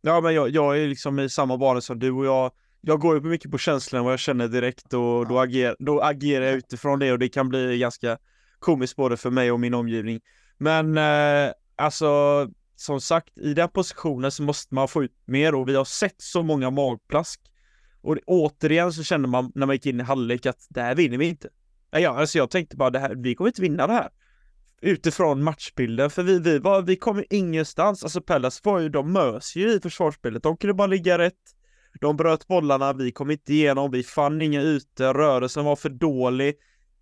Ja, 0.00 0.20
men 0.20 0.34
jag, 0.34 0.50
jag 0.50 0.78
är 0.78 0.86
liksom 0.86 1.18
i 1.18 1.28
samma 1.28 1.56
bana 1.56 1.80
som 1.80 1.98
du 1.98 2.10
och 2.10 2.26
jag. 2.26 2.52
Jag 2.80 3.00
går 3.00 3.14
ju 3.14 3.20
mycket 3.20 3.50
på 3.50 3.58
känslan 3.58 4.04
vad 4.04 4.12
jag 4.12 4.20
känner 4.20 4.48
direkt 4.48 4.92
och 4.94 5.28
då, 5.28 5.38
ager, 5.38 5.76
då 5.78 6.00
agerar 6.00 6.44
jag 6.44 6.54
utifrån 6.54 6.98
det 6.98 7.12
och 7.12 7.18
det 7.18 7.28
kan 7.28 7.48
bli 7.48 7.78
ganska 7.78 8.18
komiskt 8.58 8.96
både 8.96 9.16
för 9.16 9.30
mig 9.30 9.52
och 9.52 9.60
min 9.60 9.74
omgivning. 9.74 10.20
Men 10.58 10.98
eh, 10.98 11.52
alltså, 11.76 12.06
som 12.76 13.00
sagt, 13.00 13.38
i 13.38 13.54
den 13.54 13.68
positionen 13.68 14.30
så 14.30 14.42
måste 14.42 14.74
man 14.74 14.88
få 14.88 15.04
ut 15.04 15.12
mer 15.24 15.54
och 15.54 15.68
vi 15.68 15.74
har 15.74 15.84
sett 15.84 16.14
så 16.18 16.42
många 16.42 16.70
magplask. 16.70 17.40
Och 18.00 18.16
återigen 18.26 18.92
så 18.92 19.02
kände 19.02 19.28
man 19.28 19.52
när 19.54 19.66
man 19.66 19.74
gick 19.74 19.86
in 19.86 20.00
i 20.00 20.02
halvlek 20.02 20.46
att 20.46 20.66
det 20.68 20.82
här 20.82 20.94
vinner 20.94 21.18
vi 21.18 21.28
inte. 21.28 21.48
Ja, 21.90 22.10
alltså 22.10 22.38
jag 22.38 22.50
tänkte 22.50 22.76
bara 22.76 22.90
det 22.90 22.98
här, 22.98 23.14
vi 23.14 23.34
kommer 23.34 23.48
inte 23.48 23.62
vinna 23.62 23.86
det 23.86 23.92
här. 23.92 24.08
Utifrån 24.80 25.42
matchbilden, 25.42 26.10
för 26.10 26.22
vi, 26.22 26.38
vi, 26.38 26.58
var, 26.58 26.82
vi 26.82 26.96
kom 26.96 27.24
ingenstans. 27.30 28.02
Alltså 28.02 28.20
Pallas 28.20 28.64
var 28.64 28.80
ju, 28.80 28.88
de 28.88 29.12
mös 29.12 29.56
ju 29.56 29.72
i 29.72 29.80
försvarsspelet. 29.80 30.42
De 30.42 30.56
kunde 30.56 30.74
bara 30.74 30.86
ligga 30.86 31.18
rätt. 31.18 31.56
De 32.00 32.16
bröt 32.16 32.46
bollarna, 32.46 32.92
vi 32.92 33.12
kom 33.12 33.30
inte 33.30 33.52
igenom, 33.52 33.90
vi 33.90 34.02
fann 34.02 34.42
inga 34.42 34.62
ytor, 34.62 35.14
rörelsen 35.14 35.64
var 35.64 35.76
för 35.76 35.88
dålig. 35.88 36.54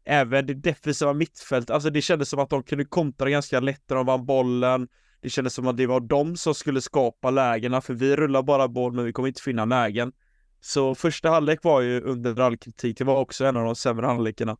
Även 0.06 0.46
det 0.46 0.54
defensiva 0.54 1.12
mittfältet, 1.12 1.70
alltså 1.70 1.90
det 1.90 2.02
kändes 2.02 2.28
som 2.28 2.38
att 2.38 2.50
de 2.50 2.62
kunde 2.62 2.84
kontra 2.84 3.30
ganska 3.30 3.60
lätt 3.60 3.82
när 3.88 3.96
de 3.96 4.06
vann 4.06 4.26
bollen. 4.26 4.88
Det 5.20 5.30
kändes 5.30 5.54
som 5.54 5.66
att 5.66 5.76
det 5.76 5.86
var 5.86 6.00
de 6.00 6.36
som 6.36 6.54
skulle 6.54 6.80
skapa 6.80 7.30
lägena, 7.30 7.80
för 7.80 7.94
vi 7.94 8.16
rullar 8.16 8.42
bara 8.42 8.68
boll, 8.68 8.92
men 8.92 9.04
vi 9.04 9.12
kommer 9.12 9.28
inte 9.28 9.42
finna 9.42 9.64
lägen. 9.64 10.12
Så 10.60 10.94
första 10.94 11.30
halvlek 11.30 11.58
var 11.62 11.80
ju 11.80 12.00
under 12.00 12.40
all 12.40 12.56
kritik, 12.56 12.98
det 12.98 13.04
var 13.04 13.16
också 13.16 13.44
en 13.44 13.56
av 13.56 13.64
de 13.64 13.76
sämre 13.76 14.06
halvlekarna. 14.06 14.56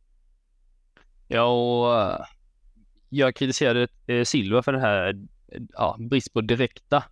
Ja, 1.27 1.43
och 1.43 2.01
eh, 2.01 2.25
jag 3.09 3.35
kritiserade 3.35 3.87
eh, 4.07 4.23
Silva 4.23 4.63
för 4.63 4.73
det 4.73 4.79
här, 4.79 5.13
eh, 5.51 5.61
ja, 5.73 5.97
brist 5.99 6.33
på 6.33 6.41
direkta 6.41 7.03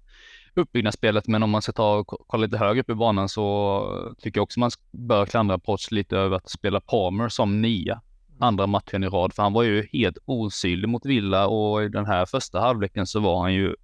uppbyggnadsspelet, 0.55 1.27
men 1.27 1.43
om 1.43 1.49
man 1.49 1.61
ska 1.61 1.71
ta 1.71 1.95
och 1.95 2.07
kolla 2.27 2.45
lite 2.45 2.57
högre 2.57 2.81
upp 2.81 2.89
i 2.89 2.95
banan 2.95 3.29
så 3.29 4.15
tycker 4.19 4.37
jag 4.37 4.43
också 4.43 4.59
man 4.59 4.71
bör 4.91 5.25
klandra 5.25 5.57
Potts 5.57 5.91
lite 5.91 6.17
över 6.17 6.37
att 6.37 6.49
spela 6.49 6.79
Palmer 6.79 7.29
som 7.29 7.61
nia 7.61 8.01
andra 8.39 8.67
matchen 8.67 9.03
i 9.03 9.07
rad, 9.07 9.33
för 9.33 9.43
han 9.43 9.53
var 9.53 9.63
ju 9.63 9.87
helt 9.93 10.17
osynlig 10.25 10.89
mot 10.89 11.05
Villa 11.05 11.47
och 11.47 11.83
i 11.83 11.89
den 11.89 12.05
här 12.05 12.25
första 12.25 12.59
halvleken 12.59 13.07
så 13.07 13.19
var 13.19 13.41
han 13.41 13.53
ju, 13.53 13.75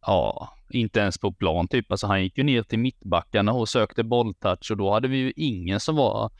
ja, 0.00 0.54
inte 0.70 1.00
ens 1.00 1.18
på 1.18 1.32
plan 1.32 1.68
typ. 1.68 1.90
Alltså 1.92 2.06
han 2.06 2.22
gick 2.22 2.38
ju 2.38 2.44
ner 2.44 2.62
till 2.62 2.78
mittbackarna 2.78 3.52
och 3.52 3.68
sökte 3.68 4.04
bolltouch 4.04 4.70
och 4.70 4.76
då 4.76 4.92
hade 4.92 5.08
vi 5.08 5.16
ju 5.16 5.32
ingen 5.36 5.80
som 5.80 5.96
var 5.96 6.30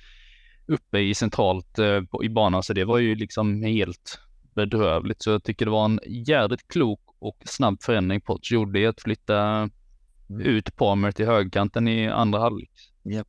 uppe 0.72 0.98
i 0.98 1.14
centralt 1.14 1.78
eh, 1.78 2.02
i 2.22 2.28
banan, 2.28 2.62
så 2.62 2.72
det 2.72 2.84
var 2.84 2.98
ju 2.98 3.14
liksom 3.14 3.62
helt 3.62 4.18
bedrövligt. 4.54 5.22
Så 5.22 5.30
jag 5.30 5.44
tycker 5.44 5.64
det 5.64 5.70
var 5.70 5.84
en 5.84 6.00
jävligt 6.06 6.68
klok 6.68 7.00
och 7.18 7.36
snabb 7.44 7.82
förändring 7.82 8.20
Potts 8.20 8.50
gjorde 8.50 8.88
att 8.88 9.00
flytta 9.00 9.38
mm. 9.38 9.70
ut 10.40 10.76
Palmer 10.76 11.12
till 11.12 11.26
högkanten 11.26 11.88
i 11.88 12.08
andra 12.08 12.38
halvlek. 12.38 12.70
Yep. 13.04 13.26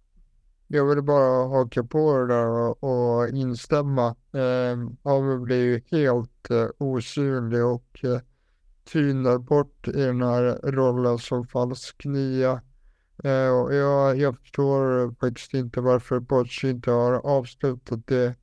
Jag 0.68 0.86
vill 0.86 1.03
bara 1.03 1.48
haka 1.48 1.84
på 1.84 2.18
det 2.18 2.28
där 2.28 2.48
och, 2.48 2.84
och 2.84 3.30
instämma. 3.30 4.07
Eh, 4.34 4.90
Palmer 5.03 5.38
blev 5.38 5.60
ju 5.60 5.82
helt 5.91 6.49
eh, 6.49 6.68
osynlig 6.78 7.65
och 7.65 7.99
eh, 8.03 8.20
tynar 8.91 9.38
bort 9.38 9.88
i 9.88 9.91
den 9.91 10.22
här 10.22 10.72
rollen 10.72 11.18
som 11.18 11.48
falsk 11.48 12.06
nia. 12.06 12.61
Eh, 13.23 13.76
jag, 13.76 14.18
jag 14.18 14.40
förstår 14.40 15.11
faktiskt 15.19 15.53
inte 15.53 15.81
varför 15.81 16.19
Poch 16.19 16.64
inte 16.64 16.91
har 16.91 17.14
avslutat 17.14 18.07
det 18.07 18.35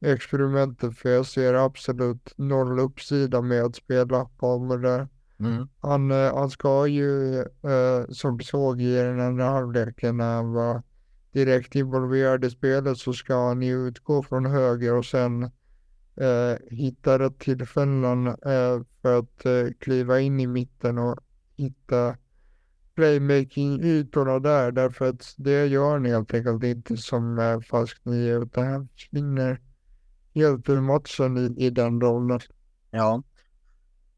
experimentet 0.00 0.98
för 0.98 1.08
jag 1.08 1.26
ser 1.26 1.54
absolut 1.54 2.32
noll 2.36 2.78
uppsida 2.78 3.40
med 3.40 3.64
att 3.64 3.76
spela 3.76 4.24
Palmer 4.24 4.78
där. 4.78 5.08
Mm. 5.40 5.68
Han, 5.80 6.10
eh, 6.10 6.34
han 6.34 6.50
ska 6.50 6.86
ju, 6.86 7.38
eh, 7.40 8.08
som 8.08 8.36
vi 8.36 8.44
såg 8.44 8.80
i 8.80 8.94
den 8.94 9.20
andra 9.20 9.44
halvleken 9.44 10.16
när 10.16 10.34
han 10.34 10.52
var 10.52 10.82
direkt 11.32 11.74
involverad 11.74 12.44
i 12.44 12.50
spelet 12.50 12.98
så 12.98 13.12
ska 13.12 13.46
han 13.46 13.62
ju 13.62 13.88
utgå 13.88 14.22
från 14.22 14.46
höger 14.46 14.94
och 14.94 15.04
sen 15.04 15.42
eh, 16.16 16.56
hitta 16.70 17.18
rätt 17.18 17.38
tillfällen 17.38 18.26
eh, 18.26 18.82
för 19.02 19.18
att 19.18 19.46
eh, 19.46 19.72
kliva 19.78 20.20
in 20.20 20.40
i 20.40 20.46
mitten 20.46 20.98
och 20.98 21.18
hitta 21.56 22.16
playmaking-ytorna 23.00 24.38
där, 24.38 24.72
därför 24.72 25.08
att 25.08 25.34
det 25.36 25.66
gör 25.66 25.90
han 25.90 26.04
helt 26.04 26.34
enkelt 26.34 26.64
inte 26.64 26.96
som 26.96 27.38
eh, 27.38 27.60
falsk 27.60 28.04
nio, 28.04 28.42
utan 28.42 28.66
han 28.66 28.88
försvinner 28.88 29.60
helt 30.34 30.68
ur 30.68 30.80
matchen 30.80 31.38
i, 31.38 31.66
i 31.66 31.70
den 31.70 32.00
rollen. 32.00 32.40
Ja. 32.90 33.22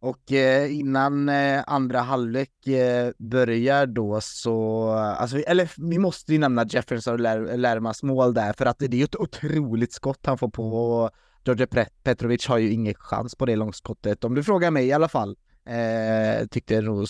Och 0.00 0.32
eh, 0.32 0.78
innan 0.78 1.28
eh, 1.28 1.62
andra 1.66 2.00
halvlek 2.00 2.66
eh, 2.66 3.12
börjar 3.18 3.86
då 3.86 4.18
så, 4.22 4.88
eh, 4.94 5.20
alltså, 5.20 5.38
eller 5.38 5.90
vi 5.90 5.98
måste 5.98 6.32
ju 6.32 6.38
nämna 6.38 6.66
Jefferson 6.68 7.14
och 7.14 7.58
Lärmas 7.58 8.02
mål 8.02 8.34
där 8.34 8.52
för 8.52 8.66
att 8.66 8.78
det 8.78 8.86
är 8.86 8.94
ju 8.94 9.04
ett 9.04 9.16
otroligt 9.16 9.92
skott 9.92 10.26
han 10.26 10.38
får 10.38 10.48
på 10.48 10.72
och 10.72 11.10
George 11.44 11.66
Petrovic 12.02 12.46
har 12.46 12.58
ju 12.58 12.70
ingen 12.70 12.94
chans 12.94 13.34
på 13.34 13.46
det 13.46 13.56
långskottet 13.56 14.24
om 14.24 14.34
du 14.34 14.42
frågar 14.42 14.70
mig 14.70 14.86
i 14.86 14.92
alla 14.92 15.08
fall. 15.08 15.36
Eh, 15.66 16.46
tyckte 16.46 16.80
det 16.80 16.88
var 16.88 17.08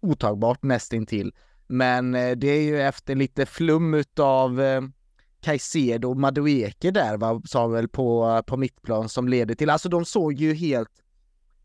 otagbart 0.00 0.62
nästintill. 0.62 1.34
Men 1.66 2.14
eh, 2.14 2.30
det 2.36 2.48
är 2.48 2.62
ju 2.62 2.80
efter 2.82 3.14
lite 3.14 3.46
flum 3.46 3.94
utav 3.94 4.60
eh, 4.60 4.82
Caicedo 5.40 6.10
och 6.10 6.16
Madueke 6.16 6.90
där 6.90 7.16
va, 7.16 7.42
sa 7.44 7.66
väl 7.66 7.88
på, 7.88 8.42
på 8.46 8.56
mittplan 8.56 9.08
som 9.08 9.28
leder 9.28 9.54
till, 9.54 9.70
alltså 9.70 9.88
de 9.88 10.04
såg 10.04 10.32
ju 10.32 10.54
helt 10.54 11.02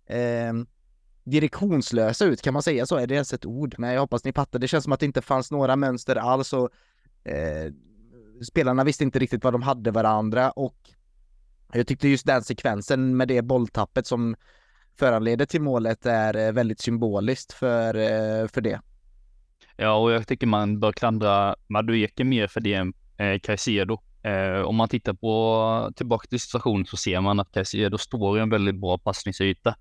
eh, 0.06 0.54
direktionslösa 1.24 2.26
ut, 2.26 2.42
kan 2.42 2.54
man 2.54 2.64
säga 2.64 2.86
så? 2.86 2.96
Är 2.96 3.08
det 3.08 3.14
ens 3.14 3.34
ett 3.34 3.46
ord? 3.46 3.76
Nej 3.78 3.94
jag 3.94 4.02
hoppas 4.02 4.24
ni 4.24 4.34
fattar. 4.34 4.60
Det 4.60 4.68
känns 4.68 4.84
som 4.84 4.94
att 4.94 5.00
det 5.00 5.06
inte 5.06 5.22
fanns 5.22 5.52
några 5.52 5.76
mönster 5.76 6.16
alls 6.16 6.54
och 6.54 6.70
eh, 7.24 7.72
spelarna 8.44 8.84
visste 8.84 9.04
inte 9.04 9.20
riktigt 9.20 9.44
vad 9.44 9.54
de 9.54 9.62
hade 9.62 9.92
varandra 9.92 10.52
och 10.52 10.78
jag 11.74 11.88
tyckte 11.88 12.08
just 12.08 12.26
den 12.26 12.44
sekvensen 12.44 13.18
med 13.18 13.28
det 13.28 13.42
bolltappet 13.42 14.08
som 14.08 14.36
föranleder 15.00 15.46
till 15.46 15.62
målet 15.62 16.06
är 16.06 16.48
eh, 16.48 16.52
väldigt 16.52 16.80
symboliskt 16.80 17.54
för, 17.54 17.96
eh, 17.96 18.48
för 18.48 18.62
det. 18.62 18.82
Ja, 19.78 19.94
och 19.94 20.12
jag 20.12 20.28
tycker 20.28 20.48
man 20.48 20.80
bör 20.80 20.92
klandra 20.92 21.56
Madueke 21.68 22.24
mer 22.24 22.48
för 22.48 22.62
det 22.62 22.74
än 22.74 22.94
eh, 23.18 23.40
Caicedo. 23.40 24.00
Eh, 24.24 24.62
om 24.62 24.76
man 24.76 24.90
tittar 24.90 25.14
på 25.14 25.92
tillbaka 25.96 26.28
till 26.28 26.40
situationen 26.40 26.86
så 26.86 26.98
ser 26.98 27.22
man 27.22 27.40
att 27.40 27.52
Caicedo 27.52 27.98
står 27.98 28.38
i 28.38 28.42
en 28.42 28.50
väldigt 28.50 28.76
bra 28.76 28.98
passningsyta. 28.98 29.76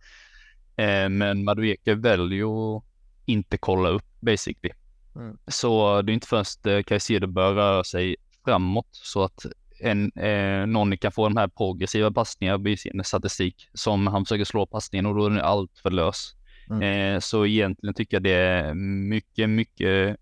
Eh, 0.76 1.08
men 1.08 1.44
Madueke 1.44 1.94
väljer 1.94 2.76
att 2.76 2.84
inte 3.24 3.58
kolla 3.58 3.88
upp 3.88 4.06
basically. 4.20 4.74
Mm. 5.16 5.38
Så 5.46 6.02
det 6.02 6.12
är 6.12 6.14
inte 6.14 6.26
först 6.26 6.66
eh, 6.66 6.82
Caicedo 6.82 7.26
bör 7.26 7.54
röra 7.54 7.84
sig 7.84 8.16
framåt 8.44 8.88
så 8.90 9.22
att 9.22 9.46
en, 9.84 10.12
eh, 10.12 10.66
någon 10.66 10.96
kan 10.96 11.12
få 11.12 11.28
de 11.28 11.36
här 11.36 11.48
progressiva 11.48 12.10
passningar 12.10 12.68
i 12.68 12.76
sin 12.76 13.04
statistik 13.04 13.68
som 13.74 14.06
han 14.06 14.24
försöker 14.24 14.44
slå 14.44 14.66
passningen 14.66 15.06
och 15.06 15.14
då 15.14 15.26
är 15.26 15.30
den 15.30 15.40
allt 15.40 15.78
för 15.82 15.90
lös. 15.90 16.34
Mm. 16.70 16.82
Eh, 17.14 17.20
så 17.20 17.46
egentligen 17.46 17.94
tycker 17.94 18.16
jag 18.16 18.22
det 18.22 18.30
är 18.30 18.74
mycket, 18.74 19.50
mycket 19.50 20.16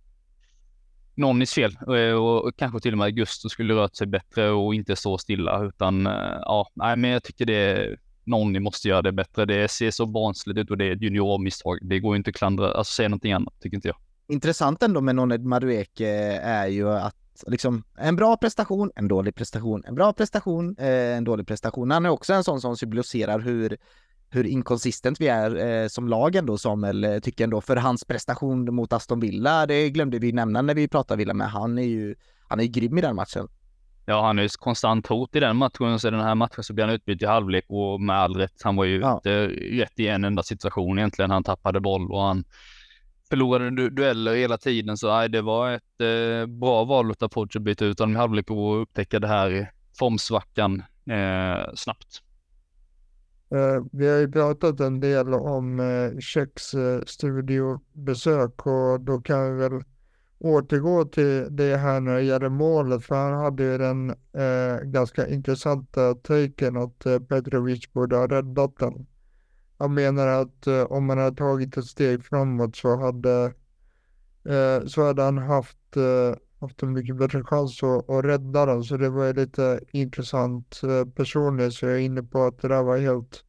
Nonnis 1.14 1.52
fel 1.52 1.76
eh, 1.96 2.14
och, 2.14 2.44
och 2.44 2.56
kanske 2.56 2.80
till 2.80 2.92
och 2.92 2.98
med 2.98 3.04
Augusto 3.04 3.48
skulle 3.48 3.74
rört 3.74 3.96
sig 3.96 4.06
bättre 4.06 4.50
och 4.50 4.74
inte 4.74 4.96
stå 4.96 5.18
stilla 5.18 5.64
utan 5.64 6.06
eh, 6.06 6.38
ja, 6.40 6.68
nej, 6.74 6.96
men 6.96 7.10
jag 7.10 7.22
tycker 7.22 7.46
det 7.46 7.54
är 7.54 7.98
Nonni 8.24 8.60
måste 8.60 8.88
göra 8.88 9.02
det 9.02 9.12
bättre. 9.12 9.44
Det 9.44 9.70
ser 9.70 9.90
så 9.90 10.06
barnsligt 10.06 10.58
ut 10.58 10.70
och 10.70 10.78
det 10.78 10.84
är 10.84 10.92
ett 10.92 11.02
juniormisstag. 11.02 11.78
Det 11.82 12.00
går 12.00 12.16
inte 12.16 12.30
att 12.30 12.36
klandra, 12.36 12.72
alltså 12.72 12.92
säga 12.92 13.08
någonting 13.08 13.32
annat 13.32 13.54
tycker 13.60 13.76
inte 13.76 13.88
jag. 13.88 13.96
Intressant 14.28 14.82
ändå 14.82 15.00
med 15.00 15.14
Nonne 15.14 15.38
Madueke 15.38 16.08
är 16.42 16.66
ju 16.66 16.90
att 16.90 17.16
liksom 17.46 17.84
en 17.98 18.16
bra 18.16 18.36
prestation, 18.36 18.90
en 18.96 19.08
dålig 19.08 19.34
prestation, 19.34 19.82
en 19.86 19.94
bra 19.94 20.12
prestation, 20.12 20.76
eh, 20.78 21.16
en 21.16 21.24
dålig 21.24 21.46
prestation. 21.46 21.90
Han 21.90 22.06
är 22.06 22.10
också 22.10 22.32
en 22.32 22.44
sån 22.44 22.60
som 22.60 22.76
symboliserar 22.76 23.38
hur, 23.40 23.76
hur 24.30 24.46
inkonsistent 24.46 25.20
vi 25.20 25.28
är 25.28 25.56
eh, 25.82 25.88
som 25.88 26.08
lag 26.08 26.36
ändå, 26.36 26.58
Samuel, 26.58 27.04
eh, 27.04 27.18
tycker 27.18 27.44
ändå. 27.44 27.60
För 27.60 27.76
hans 27.76 28.04
prestation 28.04 28.74
mot 28.74 28.92
Aston 28.92 29.20
Villa, 29.20 29.66
det 29.66 29.90
glömde 29.90 30.18
vi 30.18 30.32
nämna 30.32 30.62
när 30.62 30.74
vi 30.74 30.88
pratade 30.88 31.18
Villa, 31.18 31.34
men 31.34 31.48
han 31.48 31.78
är 31.78 31.82
ju, 31.86 32.14
han 32.48 32.60
är 32.60 32.64
ju 32.64 32.70
grym 32.70 32.98
i 32.98 33.00
den 33.00 33.16
matchen. 33.16 33.48
ja, 34.06 34.26
han 34.26 34.38
är 34.38 34.42
ju 34.42 34.48
konstant 34.48 35.06
hot 35.06 35.36
i 35.36 35.40
den 35.40 35.56
matchen. 35.56 35.98
Så 35.98 36.10
den 36.10 36.20
här 36.20 36.34
matchen 36.34 36.64
så 36.64 36.72
blir 36.72 36.84
han 36.84 36.94
utbytt 36.94 37.22
i 37.22 37.26
halvlek 37.26 37.64
och 37.68 38.00
med 38.00 38.16
all 38.16 38.36
rätt. 38.36 38.62
Han 38.62 38.76
var 38.76 38.84
ju 38.84 39.00
Ja. 39.00 39.14
inte 39.16 39.46
rätt 39.82 39.98
i 39.98 40.08
en 40.08 40.24
enda 40.24 40.42
situation 40.42 40.98
egentligen. 40.98 41.30
Han 41.30 41.44
tappade 41.44 41.80
boll 41.80 42.10
och 42.12 42.20
han 42.22 42.44
förlorade 43.32 43.70
du 43.70 43.90
dueller 43.90 44.34
hela 44.34 44.58
tiden. 44.58 44.96
Så 44.96 45.16
nej, 45.16 45.28
det 45.28 45.42
var 45.42 45.72
ett 45.72 46.00
eh, 46.00 46.46
bra 46.46 46.84
val 46.84 47.14
av 47.20 47.28
Poch 47.28 47.56
att 47.56 47.62
byta 47.62 47.84
ut 47.84 47.98
honom 47.98 48.16
i 48.16 48.18
halvlek 48.18 48.50
och 48.50 48.82
upptäcka 48.82 49.20
det 49.20 49.28
här 49.28 49.72
formsvackan 49.98 50.82
eh, 51.10 51.74
snabbt. 51.74 52.22
Eh, 53.54 53.84
vi 53.92 54.08
har 54.08 54.18
ju 54.18 54.32
pratat 54.32 54.80
en 54.80 55.00
del 55.00 55.34
om 55.34 55.80
eh, 55.80 56.18
Tjecks 56.20 56.74
eh, 56.74 57.00
studiobesök 57.06 58.66
och 58.66 59.00
då 59.00 59.20
kan 59.20 59.56
vi 59.56 59.68
väl 59.68 59.82
återgå 60.38 61.04
till 61.04 61.46
det 61.56 61.76
här 61.76 62.00
när 62.00 62.14
det 62.14 62.22
gäller 62.22 62.48
målet 62.48 63.04
för 63.04 63.14
han 63.14 63.44
hade 63.44 63.62
ju 63.62 63.78
den 63.78 64.10
eh, 64.10 64.84
ganska 64.84 65.28
intressanta 65.28 66.14
taken 66.14 66.76
att 66.76 67.06
eh, 67.06 67.18
Petrovic 67.18 67.92
borde 67.92 68.16
ha 68.16 68.26
räddat 68.26 68.78
den. 68.78 69.06
Han 69.82 69.94
menar 69.94 70.26
att 70.26 70.66
eh, 70.66 70.82
om 70.82 71.06
man 71.06 71.18
hade 71.18 71.36
tagit 71.36 71.76
ett 71.76 71.84
steg 71.84 72.24
framåt 72.24 72.76
så 72.76 72.96
hade, 72.96 73.54
eh, 74.44 74.86
så 74.86 75.06
hade 75.06 75.22
han 75.22 75.38
haft, 75.38 75.96
eh, 75.96 76.36
haft 76.60 76.82
en 76.82 76.92
mycket 76.92 77.16
bättre 77.16 77.44
chans 77.44 77.82
att, 77.82 78.10
att 78.10 78.24
rädda 78.24 78.66
den. 78.66 78.82
Så 78.82 78.96
det 78.96 79.10
var 79.10 79.26
ju 79.26 79.32
lite 79.32 79.80
intressant 79.92 80.80
eh, 80.82 81.04
personligt 81.14 81.74
så 81.74 81.86
jag 81.86 81.94
är 81.94 81.98
inne 81.98 82.22
på 82.22 82.42
att 82.42 82.58
det 82.62 82.68
där 82.68 82.82
var 82.82 82.98
helt 82.98 83.44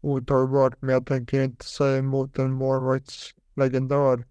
otagbart. 0.00 0.74
Men 0.80 0.90
jag 0.90 1.06
tänker 1.06 1.42
inte 1.42 1.64
säga 1.64 1.98
emot 1.98 2.38
en 2.38 2.52
målvaktslegendar. 2.52 4.24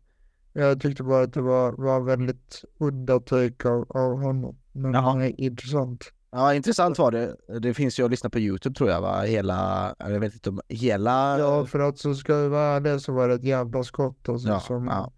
Jag 0.54 0.82
tyckte 0.82 1.04
bara 1.04 1.24
att 1.24 1.34
det 1.34 1.42
var, 1.42 1.72
var 1.72 2.02
väldigt 2.02 2.64
udda 2.78 3.20
take 3.20 3.70
av, 3.70 3.86
av 3.90 4.22
honom. 4.22 4.58
Men 4.72 4.94
Jaha. 4.94 5.02
han 5.02 5.22
är 5.22 5.42
intressant. 5.42 6.14
Ja, 6.32 6.54
intressant 6.54 6.98
var 7.00 7.12
det. 7.12 7.36
Det 7.60 7.74
finns 7.74 8.00
ju 8.00 8.06
att 8.06 8.12
lyssna 8.12 8.30
på 8.30 8.40
Youtube 8.40 8.76
tror 8.76 8.90
jag 8.90 9.02
va? 9.02 9.22
Hela, 9.22 9.96
jag 10.00 10.20
vet 10.20 10.34
inte 10.34 10.50
om 10.50 10.62
hela... 10.68 11.40
Ja, 11.40 11.66
för 11.66 11.80
att 11.80 11.98
så 11.98 12.16
ska 12.16 12.36
det 12.36 12.50
vara 12.50 12.80
det 12.80 13.00
så 13.00 13.14
var 13.14 13.30
ett 13.30 13.44
jävla 13.44 13.84
skott 13.84 14.30
alltså, 14.30 14.48
Ja, 14.48 14.60
som, 14.60 14.88
ja. 14.88 15.12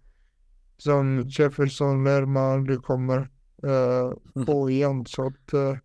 som 0.76 1.24
Jefferson 1.28 2.04
Lerma 2.04 2.40
aldrig 2.40 2.82
kommer 2.82 3.18
uh, 3.66 4.44
få 4.46 4.70
igen. 4.70 5.06
Så 5.06 5.26
att 5.26 5.52
eh, 5.52 5.76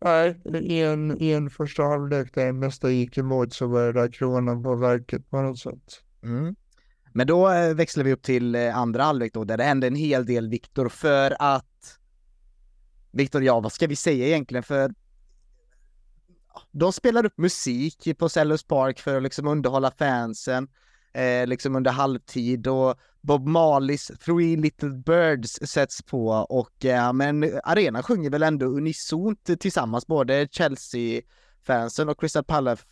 nej, 0.00 0.40
i 0.62 0.80
en, 0.80 1.22
i 1.22 1.32
en 1.32 1.50
första 1.50 1.82
halvlek 1.82 2.34
där 2.34 2.46
det 2.46 2.52
mesta 2.52 2.90
gick 2.90 3.18
emot 3.18 3.52
så 3.52 3.66
var 3.66 3.86
det 3.86 3.92
där 3.92 4.12
kronan 4.12 4.62
på 4.62 4.74
verket 4.74 5.30
på 5.30 5.42
något 5.42 5.58
sätt. 5.58 6.02
Mm. 6.22 6.56
Men 7.12 7.26
då 7.26 7.50
eh, 7.50 7.74
växlar 7.74 8.04
vi 8.04 8.12
upp 8.12 8.22
till 8.22 8.54
eh, 8.54 8.78
andra 8.78 9.02
halvlek 9.02 9.34
då, 9.34 9.44
där 9.44 9.56
det 9.56 9.64
hände 9.64 9.86
en 9.86 9.94
hel 9.94 10.26
del 10.26 10.48
Viktor 10.48 10.88
för 10.88 11.36
att 11.38 11.98
Viktor, 13.10 13.42
ja 13.42 13.60
vad 13.60 13.72
ska 13.72 13.86
vi 13.86 13.96
säga 13.96 14.26
egentligen? 14.26 14.62
För 14.62 14.94
de 16.70 16.92
spelar 16.92 17.26
upp 17.26 17.38
musik 17.38 18.18
på 18.18 18.28
Sellers 18.28 18.64
Park 18.64 19.00
för 19.00 19.16
att 19.16 19.22
liksom 19.22 19.46
underhålla 19.46 19.90
fansen 19.90 20.68
eh, 21.14 21.46
liksom 21.46 21.76
under 21.76 21.90
halvtid 21.90 22.66
och 22.66 22.94
Bob 23.20 23.46
Marleys 23.46 24.06
Three 24.06 24.56
Little 24.56 24.90
Birds 24.90 25.52
sätts 25.52 26.02
på 26.02 26.28
och 26.28 26.84
eh, 26.84 27.12
men 27.12 27.60
arenan 27.64 28.02
sjunger 28.02 28.30
väl 28.30 28.42
ändå 28.42 28.66
unisont 28.66 29.60
tillsammans, 29.60 30.06
både 30.06 30.48
Chelsea-fansen 30.50 32.08
och 32.08 32.20
Crystal 32.20 32.44
Palace 32.44 32.82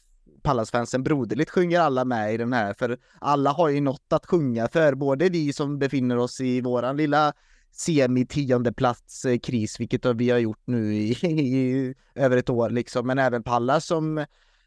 Pallas-fansen 0.43 1.03
broderligt 1.03 1.51
sjunger 1.51 1.81
alla 1.81 2.05
med 2.05 2.35
i 2.35 2.37
den 2.37 2.53
här, 2.53 2.75
för 2.75 2.99
alla 3.21 3.51
har 3.51 3.69
ju 3.69 3.81
något 3.81 4.13
att 4.13 4.27
sjunga 4.27 4.69
för, 4.69 4.95
både 4.95 5.29
vi 5.29 5.53
som 5.53 5.79
befinner 5.79 6.19
oss 6.19 6.41
i 6.41 6.61
våran 6.61 6.97
lilla 6.97 7.33
semi-tionde 7.75 8.73
plats 8.73 9.25
eh, 9.25 9.39
kris, 9.39 9.81
vilket 9.81 10.07
vi 10.07 10.31
har 10.31 10.39
gjort 10.39 10.63
nu 10.65 10.95
i, 10.95 11.11
i 11.23 11.95
över 12.15 12.37
ett 12.37 12.51
år 12.51 12.71
liksom, 12.71 13.07
men 13.07 13.19
även 13.19 13.43
Pallas 13.43 13.87
som 13.87 14.25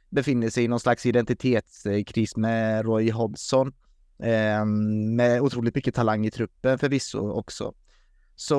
befinner 0.10 0.50
sig 0.50 0.64
i 0.64 0.68
någon 0.68 0.80
slags 0.80 1.06
identitetskris 1.06 2.36
med 2.36 2.86
Roy 2.86 3.12
Hodgson. 3.12 3.74
Eh, 4.20 4.66
med 5.16 5.42
otroligt 5.42 5.76
mycket 5.76 5.96
talang 5.96 6.26
i 6.26 6.32
truppen 6.32 6.80
förvisso 6.80 7.32
också. 7.32 7.74
Så 8.36 8.58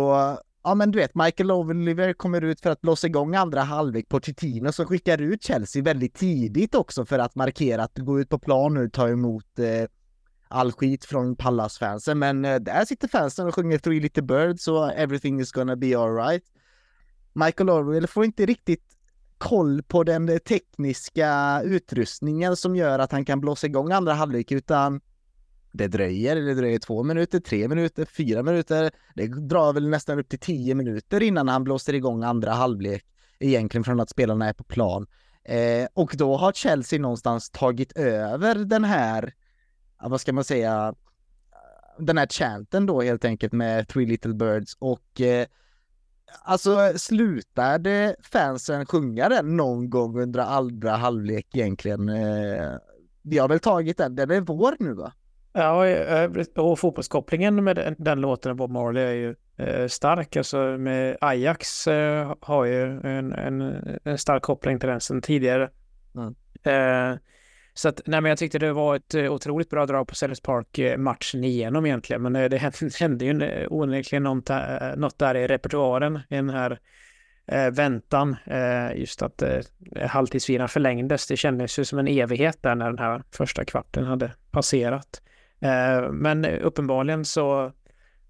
ja 0.65 0.75
men 0.75 0.91
du 0.91 0.99
vet, 0.99 1.15
Michael 1.15 1.51
Oliver 1.51 2.13
kommer 2.13 2.45
ut 2.45 2.61
för 2.61 2.71
att 2.71 2.81
blåsa 2.81 3.07
igång 3.07 3.35
andra 3.35 3.63
halvlek. 3.63 4.09
Pochettino 4.09 4.73
som 4.73 4.87
skickar 4.87 5.21
ut 5.23 5.43
Chelsea 5.43 5.83
väldigt 5.83 6.15
tidigt 6.15 6.75
också 6.75 7.05
för 7.05 7.19
att 7.19 7.35
markera 7.35 7.83
att 7.83 7.99
gå 7.99 8.21
ut 8.21 8.29
på 8.29 8.39
plan 8.39 8.75
nu 8.75 8.91
ta 8.91 9.09
emot 9.09 9.59
eh, 9.59 9.89
all 10.49 10.73
skit 10.73 11.05
från 11.05 11.37
Pallas-fansen. 11.37 12.19
Men 12.19 12.45
eh, 12.45 12.57
där 12.57 12.85
sitter 12.85 13.09
fansen 13.09 13.47
och 13.47 13.55
sjunger 13.55 13.79
Three 13.79 14.01
Little 14.01 14.23
Birds 14.23 14.69
och 14.69 14.93
Everything 14.93 15.41
is 15.41 15.53
gonna 15.53 15.77
be 15.77 15.99
alright. 15.99 16.45
Michael 17.33 17.71
Orwell 17.71 18.07
får 18.07 18.25
inte 18.25 18.47
riktigt 18.47 18.85
koll 19.39 19.83
på 19.83 20.05
den 20.05 20.29
eh, 20.29 20.39
tekniska 20.39 21.63
utrustningen 21.65 22.57
som 22.57 22.77
gör 22.77 22.99
att 22.99 23.13
han 23.13 23.25
kan 23.25 23.41
blåsa 23.41 23.67
igång 23.67 23.93
andra 23.93 24.13
halvlek 24.13 24.53
utan 24.53 25.01
det 25.73 25.89
dröjer, 25.89 26.37
det 26.37 26.55
dröjer 26.55 26.79
två 26.79 27.03
minuter, 27.03 27.41
tre 27.41 27.69
minuter, 27.69 28.05
fyra 28.05 28.43
minuter. 28.43 28.91
Det 29.15 29.27
drar 29.27 29.73
väl 29.73 29.89
nästan 29.89 30.19
upp 30.19 30.29
till 30.29 30.39
tio 30.39 30.75
minuter 30.75 31.23
innan 31.23 31.49
han 31.49 31.65
blåser 31.65 31.95
igång 31.95 32.23
andra 32.23 32.53
halvlek 32.53 33.05
egentligen 33.39 33.85
från 33.85 34.01
att 34.01 34.11
spelarna 34.11 34.49
är 34.49 34.53
på 34.53 34.65
plan. 34.65 35.07
Eh, 35.45 35.89
och 35.95 36.15
då 36.17 36.37
har 36.37 36.53
Chelsea 36.53 36.99
någonstans 36.99 37.51
tagit 37.51 37.93
över 37.93 38.55
den 38.55 38.85
här, 38.85 39.35
vad 40.01 40.21
ska 40.21 40.33
man 40.33 40.45
säga, 40.45 40.95
den 41.99 42.19
här 42.19 42.27
chanten 42.27 42.87
då 42.87 43.03
helt 43.03 43.25
enkelt 43.25 43.53
med 43.53 43.89
Three 43.89 44.07
Little 44.07 44.35
Birds 44.35 44.77
och 44.79 45.21
eh, 45.21 45.47
alltså 46.43 46.93
slutade 46.97 48.17
fansen 48.23 48.87
sjunga 48.87 49.29
den 49.29 49.57
någon 49.57 49.91
gång 49.91 50.21
under 50.21 50.41
andra 50.41 50.91
halvlek 50.91 51.47
egentligen? 51.53 52.09
Eh, 52.09 52.73
vi 53.23 53.39
har 53.39 53.49
väl 53.49 53.61
tagit 53.61 53.99
den, 53.99 54.17
den 54.17 54.31
är 54.31 54.41
vår 54.41 54.75
nu 54.79 54.93
va? 54.93 55.13
Ja, 55.53 55.87
eh, 55.87 56.31
och 56.57 56.79
fotbollskopplingen 56.79 57.65
med 57.65 57.77
den, 57.77 57.95
den 57.99 58.21
låten 58.21 58.57
Bob 58.57 58.71
Marley 58.71 59.05
är 59.05 59.13
ju 59.13 59.35
eh, 59.57 59.89
stark. 59.89 60.37
Alltså 60.37 60.59
med 60.59 61.17
Ajax 61.21 61.87
eh, 61.87 62.35
har 62.41 62.65
ju 62.65 63.01
en, 63.01 63.33
en, 63.33 63.83
en 64.05 64.19
stark 64.19 64.43
koppling 64.43 64.81
till 64.81 64.89
den 64.89 65.01
sedan 65.01 65.23
tidigare. 65.23 65.71
Mm. 66.15 66.35
Eh, 66.63 67.19
så 67.79 67.89
att, 67.89 68.01
nej 68.07 68.21
men 68.21 68.29
jag 68.29 68.39
tyckte 68.39 68.59
det 68.59 68.73
var 68.73 68.97
ett 68.97 69.15
eh, 69.15 69.33
otroligt 69.33 69.71
bra 69.71 69.87
drag 69.87 70.09
på 70.09 70.15
Sellers 70.15 70.41
Park 70.41 70.79
eh, 70.79 70.99
matchen 70.99 71.45
igenom 71.45 71.87
egentligen. 71.87 72.23
Men 72.23 72.37
eh, 72.37 72.45
det 72.51 72.59
hände, 73.01 73.25
ju 73.25 73.67
onekligen 73.71 74.23
något, 74.23 74.47
där- 74.47 74.97
något 74.97 75.19
där 75.19 75.35
i 75.35 75.47
repertoaren 75.47 76.17
i 76.17 76.35
den 76.35 76.51
här 76.51 76.79
eh, 77.47 77.71
väntan. 77.71 78.37
Eh, 78.47 79.01
just 79.01 79.23
att 79.23 79.43
eh, 79.43 79.61
halvtidsvilan 80.07 80.69
förlängdes. 80.69 81.27
Det 81.27 81.37
kändes 81.37 81.79
ju 81.79 81.85
som 81.85 81.99
en 81.99 82.09
evighet 82.09 82.63
där 82.63 82.75
när 82.75 82.87
den 82.87 82.99
här 82.99 83.23
första 83.31 83.65
kvarten 83.65 84.05
hade 84.05 84.33
passerat. 84.51 85.23
Eh, 85.61 86.11
men 86.11 86.45
uppenbarligen 86.45 87.25
så 87.25 87.73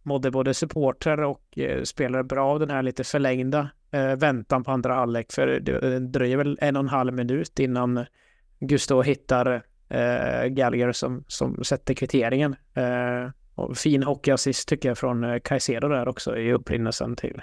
mådde 0.03 0.31
både 0.31 0.55
supporter 0.55 1.21
och 1.21 1.59
eh, 1.59 1.83
spelare 1.83 2.25
bra 2.25 2.47
av 2.51 2.61
den 2.61 2.71
här 2.71 2.83
lite 2.83 3.05
förlängda 3.05 3.71
eh, 3.91 4.17
väntan 4.17 4.65
på 4.65 4.71
andra 4.71 4.95
halvlek. 4.95 5.33
För 5.33 5.47
det 5.47 5.81
det 5.81 5.99
dröjer 5.99 6.37
väl 6.37 6.59
en 6.61 6.77
och 6.77 6.83
en 6.83 6.89
halv 6.89 7.15
minut 7.15 7.59
innan 7.59 8.05
Gusto 8.61 9.03
hittar 9.03 9.65
eh, 9.89 10.47
Gallagher 10.49 10.93
som, 10.93 11.25
som 11.29 11.65
sätter 11.65 11.95
kvitteringen. 11.95 12.57
Eh, 12.75 13.31
och 13.55 13.77
fin 13.77 14.03
hockeyassist 14.03 14.69
tycker 14.69 14.89
jag 14.89 14.99
från 14.99 15.25
eh, 15.25 15.41
Caicedo 15.45 15.89
där 15.89 16.09
också 16.09 16.37
i 16.37 16.53
upprinnelsen 16.53 17.17
till 17.17 17.43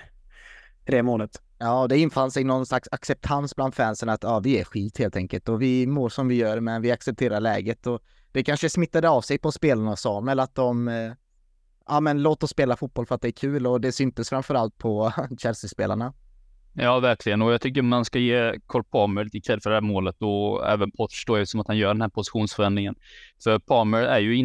det 0.85 1.03
målet. 1.03 1.41
Ja, 1.57 1.87
det 1.87 1.97
infann 1.97 2.31
sig 2.31 2.43
någon 2.43 2.65
slags 2.65 2.89
acceptans 2.91 3.55
bland 3.55 3.75
fansen 3.75 4.09
att 4.09 4.23
ja, 4.23 4.39
vi 4.39 4.59
är 4.59 4.63
skit 4.63 4.97
helt 4.97 5.15
enkelt 5.15 5.49
och 5.49 5.61
vi 5.61 5.87
mår 5.87 6.09
som 6.09 6.27
vi 6.27 6.35
gör, 6.35 6.59
men 6.59 6.81
vi 6.81 6.91
accepterar 6.91 7.39
läget 7.39 7.87
och 7.87 8.01
det 8.31 8.43
kanske 8.43 8.69
smittade 8.69 9.09
av 9.09 9.21
sig 9.21 9.37
på 9.37 9.51
spelarna 9.51 9.91
och 9.91 9.99
Samuel 9.99 10.39
att 10.39 10.55
de 10.55 10.87
eh, 10.87 11.13
ja, 11.87 11.99
men 11.99 12.23
låt 12.23 12.43
oss 12.43 12.49
spela 12.49 12.75
fotboll 12.75 13.05
för 13.05 13.15
att 13.15 13.21
det 13.21 13.27
är 13.27 13.31
kul 13.31 13.67
och 13.67 13.81
det 13.81 13.91
syntes 13.91 14.29
framförallt 14.29 14.77
på 14.77 15.13
Chelsea-spelarna. 15.37 16.13
Ja, 16.77 16.99
verkligen. 16.99 17.41
Och 17.41 17.53
jag 17.53 17.61
tycker 17.61 17.81
man 17.81 18.05
ska 18.05 18.19
ge 18.19 18.59
Cole 18.67 18.83
Palmer 18.91 19.23
lite 19.23 19.39
cred 19.39 19.63
för 19.63 19.69
det 19.69 19.75
här 19.75 19.81
målet 19.81 20.15
och 20.19 20.69
även 20.69 20.91
Potts 20.91 21.25
då 21.25 21.35
eftersom 21.35 21.59
att 21.59 21.67
han 21.67 21.77
gör 21.77 21.87
den 21.87 22.01
här 22.01 22.09
positionsförändringen. 22.09 22.95
För 23.43 23.59
Palmer 23.59 24.01
är 24.01 24.19
ju 24.19 24.35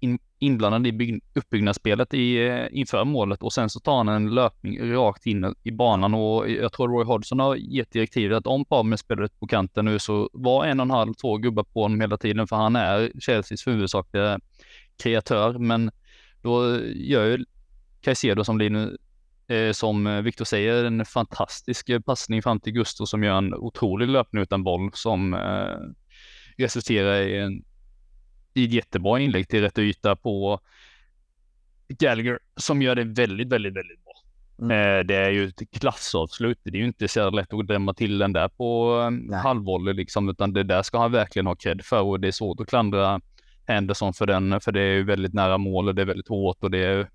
in, 0.00 0.18
inblandad 0.38 0.86
i 0.86 0.92
bygg, 0.92 1.22
uppbyggnadsspelet 1.34 2.14
i, 2.14 2.46
eh, 2.46 2.66
inför 2.70 3.04
målet 3.04 3.42
och 3.42 3.52
sen 3.52 3.70
så 3.70 3.80
tar 3.80 3.96
han 3.96 4.08
en 4.08 4.34
löpning 4.34 4.92
rakt 4.94 5.26
in 5.26 5.54
i 5.62 5.70
banan 5.70 6.14
och 6.14 6.50
jag 6.50 6.72
tror 6.72 6.88
Roy 6.88 7.04
Hodgson 7.04 7.40
har 7.40 7.56
gett 7.56 7.90
direktivet 7.90 8.36
att 8.36 8.46
om 8.46 8.64
Palmer 8.64 8.96
spelar 8.96 9.22
ut 9.22 9.40
på 9.40 9.46
kanten 9.46 9.84
nu 9.84 9.98
så 9.98 10.30
var 10.32 10.64
en 10.64 10.80
och 10.80 10.86
en 10.86 10.90
halv, 10.90 11.14
två 11.14 11.36
gubbar 11.36 11.64
på 11.64 11.82
honom 11.82 12.00
hela 12.00 12.16
tiden 12.16 12.46
för 12.46 12.56
han 12.56 12.76
är 12.76 13.12
Chelseas 13.20 13.66
huvudsakliga 13.66 14.40
kreatör. 15.02 15.58
Men 15.58 15.90
då 16.42 16.80
gör 16.84 17.24
ju 17.24 17.44
Caicedo 18.00 18.44
som 18.44 18.58
Linus 18.58 18.96
eh, 19.48 19.72
som 19.72 20.24
Viktor 20.24 20.44
säger, 20.44 20.84
en 20.84 21.04
fantastisk 21.04 21.88
eh, 21.88 22.00
passning 22.00 22.42
fram 22.42 22.60
till 22.60 22.72
Gusto 22.72 23.06
som 23.06 23.24
gör 23.24 23.38
en 23.38 23.54
otrolig 23.54 24.08
löpning 24.08 24.42
utan 24.42 24.64
boll 24.64 24.90
som 24.92 25.34
eh, 25.34 25.76
resulterar 26.56 27.22
i, 27.22 27.38
en, 27.38 27.64
i 28.54 28.64
ett 28.64 28.72
jättebra 28.72 29.20
inlägg 29.20 29.48
till 29.48 29.60
rätt 29.60 29.78
yta 29.78 30.16
på 30.16 30.60
Gallagher 31.88 32.38
som 32.56 32.82
gör 32.82 32.94
det 32.94 33.04
väldigt, 33.04 33.48
väldigt, 33.48 33.76
väldigt 33.76 34.04
bra. 34.04 34.12
Mm. 34.58 34.70
Eh, 34.70 35.04
det 35.04 35.14
är 35.14 35.30
ju 35.30 35.44
ett 35.44 35.70
klassavslut. 35.70 36.58
Det 36.62 36.70
är 36.70 36.80
ju 36.80 36.86
inte 36.86 37.08
så 37.08 37.30
lätt 37.30 37.52
att 37.52 37.66
drämma 37.66 37.94
till 37.94 38.18
den 38.18 38.32
där 38.32 38.48
på 38.48 39.00
Nej. 39.10 39.38
halvvolley 39.38 39.94
liksom, 39.94 40.28
utan 40.28 40.52
det 40.52 40.62
där 40.62 40.82
ska 40.82 40.98
han 40.98 41.12
verkligen 41.12 41.46
ha 41.46 41.54
cred 41.54 41.84
för 41.84 42.02
och 42.02 42.20
det 42.20 42.28
är 42.28 42.32
svårt 42.32 42.60
att 42.60 42.68
klandra 42.68 43.20
Henderson 43.66 44.14
för 44.14 44.26
den, 44.26 44.60
för 44.60 44.72
det 44.72 44.80
är 44.80 44.94
ju 44.94 45.02
väldigt 45.02 45.34
nära 45.34 45.58
mål 45.58 45.88
och 45.88 45.94
det 45.94 46.02
är 46.02 46.06
väldigt 46.06 46.28
hårt 46.28 46.64
och 46.64 46.70
det 46.70 46.84
är 46.84 47.10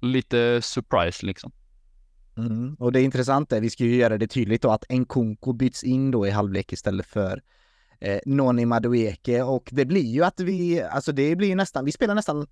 lite 0.00 0.62
surprise 0.62 1.26
liksom. 1.26 1.52
Mm. 2.38 2.74
Och 2.74 2.92
det 2.92 3.02
intressanta 3.02 3.56
är, 3.56 3.60
vi 3.60 3.70
ska 3.70 3.84
ju 3.84 3.96
göra 3.96 4.18
det 4.18 4.26
tydligt 4.26 4.62
då, 4.62 4.70
att 4.70 4.84
Nkunku 4.90 5.52
byts 5.52 5.84
in 5.84 6.10
då 6.10 6.26
i 6.26 6.30
halvlek 6.30 6.72
istället 6.72 7.06
för 7.06 7.42
eh, 8.00 8.20
Noni 8.26 8.66
Madueke 8.66 9.42
och 9.42 9.68
det 9.72 9.84
blir 9.84 10.06
ju 10.14 10.24
att 10.24 10.40
vi, 10.40 10.82
alltså 10.82 11.12
det 11.12 11.36
blir 11.36 11.48
ju 11.48 11.54
nästan, 11.54 11.84
vi 11.84 11.92
spelar 11.92 12.14
nästan, 12.14 12.46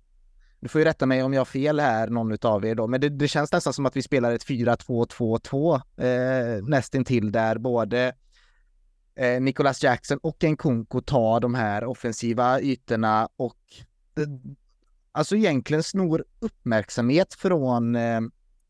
du 0.59 0.69
får 0.69 0.81
ju 0.81 0.85
rätta 0.85 1.05
mig 1.05 1.23
om 1.23 1.33
jag 1.33 1.39
har 1.39 1.45
fel 1.45 1.79
här, 1.79 2.07
någon 2.07 2.31
utav 2.31 2.65
er 2.65 2.75
då, 2.75 2.87
men 2.87 3.01
det, 3.01 3.09
det 3.09 3.27
känns 3.27 3.51
nästan 3.51 3.73
som 3.73 3.85
att 3.85 3.95
vi 3.95 4.01
spelar 4.01 4.31
ett 4.31 4.45
4-2-2-2 4.45 5.81
eh, 5.97 6.63
nästintill 6.63 7.31
där 7.31 7.57
både 7.57 8.13
eh, 9.15 9.41
Nicholas 9.41 9.83
Jackson 9.83 10.17
och 10.17 10.43
Nkunku 10.43 11.01
tar 11.01 11.39
de 11.39 11.55
här 11.55 11.85
offensiva 11.85 12.61
ytorna 12.61 13.29
och 13.37 13.57
eh, 14.17 14.27
alltså 15.17 15.35
egentligen 15.35 15.83
snor 15.83 16.25
uppmärksamhet 16.39 17.33
från 17.33 17.95
eh, 17.95 18.21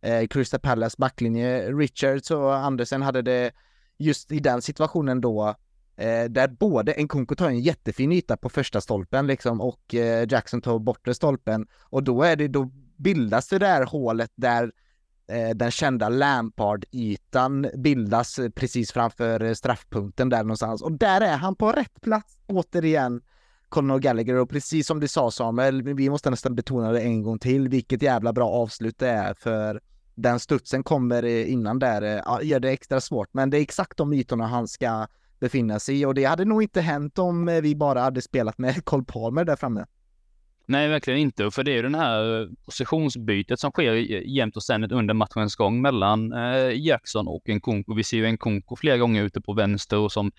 eh 0.02 0.28
Crystal 0.28 0.60
Palace 0.60 0.95
backlinje. 0.99 1.72
Richards 1.72 2.32
och 2.32 2.56
Andersen 2.56 3.02
hade 3.02 3.22
det 3.22 3.52
just 3.98 4.32
i 4.32 4.40
den 4.40 4.61
situationen 4.61 5.22
då 5.22 5.56
eh, 5.98 6.24
där 6.24 6.48
både 6.48 7.03
Nkunku 7.03 7.36
tar 7.36 7.48
en 7.48 7.60
jättefin 7.60 8.11
yta 8.11 8.38
på 8.38 8.49
första 8.49 8.82
stolpen 8.82 9.28
liksom 9.28 9.61
och 9.61 9.95
eh, 9.95 10.28
Jackson 10.30 10.61
tar 10.61 10.80
bortre 10.80 11.14
stolpen 11.14 11.68
och 11.84 12.03
då 12.03 12.24
är 12.24 12.36
det, 12.36 12.48
då 12.48 12.72
bildas 12.95 13.48
det 13.48 13.60
där 13.60 13.86
hålet 13.86 14.32
där 14.36 14.72
eh, 15.28 15.49
den 15.49 15.72
kända 15.72 16.10
Lampard-ytan 16.10 17.68
bildas 17.76 18.40
precis 18.56 18.91
framför 18.91 19.44
eh, 19.44 19.53
straffpunkten 19.53 20.30
där 20.30 20.44
någonstans 20.44 20.82
och 20.82 20.91
där 20.91 21.22
är 21.22 21.38
han 21.38 21.56
på 21.56 21.72
rätt 21.72 22.02
plats 22.02 22.38
återigen. 22.48 23.22
Conor 23.69 23.99
Gallagher 23.99 24.35
och 24.35 24.49
precis 24.49 24.88
som 24.88 24.99
du 24.99 25.07
sa 25.07 25.31
Samuel, 25.31 25.81
vi 25.81 26.10
måste 26.10 26.30
nästan 26.30 26.56
betona 26.56 26.91
det 26.91 27.02
en 27.02 27.23
gång 27.23 27.39
till, 27.39 27.69
vilket 27.69 28.02
jävla 28.02 28.34
bra 28.34 28.49
avslut 28.49 28.99
det 28.99 29.10
är 29.10 29.34
för 29.34 29.81
den 30.15 30.39
studsen 30.39 30.84
kommer 30.84 31.23
eh, 31.23 31.52
innan 31.52 31.80
där, 31.80 32.02
eh, 32.02 32.22
ja, 32.26 32.41
gör 32.41 32.60
det 32.60 32.69
extra 32.69 33.02
svårt, 33.02 33.30
men 33.31 33.49
det 33.49 33.57
är 33.57 33.61
exakt 33.61 33.98
de 33.98 34.14
ytorna 34.14 34.48
han 34.48 34.68
ska 34.68 35.07
befinna 35.39 35.80
sig 35.80 36.02
i 36.02 36.06
och 36.06 36.14
det 36.14 36.23
hade 36.23 36.45
nog 36.45 36.64
inte 36.64 36.81
hänt 36.81 37.19
om 37.19 37.49
eh, 37.49 37.61
vi 37.61 37.76
bara 37.76 38.02
hade 38.02 38.22
spelat 38.22 38.57
med 38.57 38.85
Cole 38.85 39.03
Palmer 39.07 39.45
där 39.45 39.56
framme. 39.56 39.85
Nej, 40.69 40.88
verkligen 40.88 41.19
inte. 41.19 41.52
För 41.52 41.64
det 41.64 41.72
är 41.72 41.76
ju 41.76 41.81
den 41.81 41.95
här 41.95 42.41
eh, 42.41 42.48
positionsbytet 42.65 43.60
som 43.60 43.72
sker 43.72 43.94
jämt 44.27 44.56
och 44.56 44.64
ständigt 44.64 44.91
under 44.91 45.14
matchens 45.14 45.56
gång 45.56 45.81
mellan 45.81 46.34
eh, 46.34 46.85
Jackson 46.85 47.27
och 47.27 47.49
Nkunku. 47.49 47.94
Vi 47.95 48.03
ser 48.03 48.18
ju 48.18 48.31
Nkunku 48.31 48.76
flera 48.76 48.98
gånger 48.98 49.23
ute 49.23 49.41
på 49.41 49.53
vänster 49.53 49.98
och 49.98 50.11
som 50.11 50.31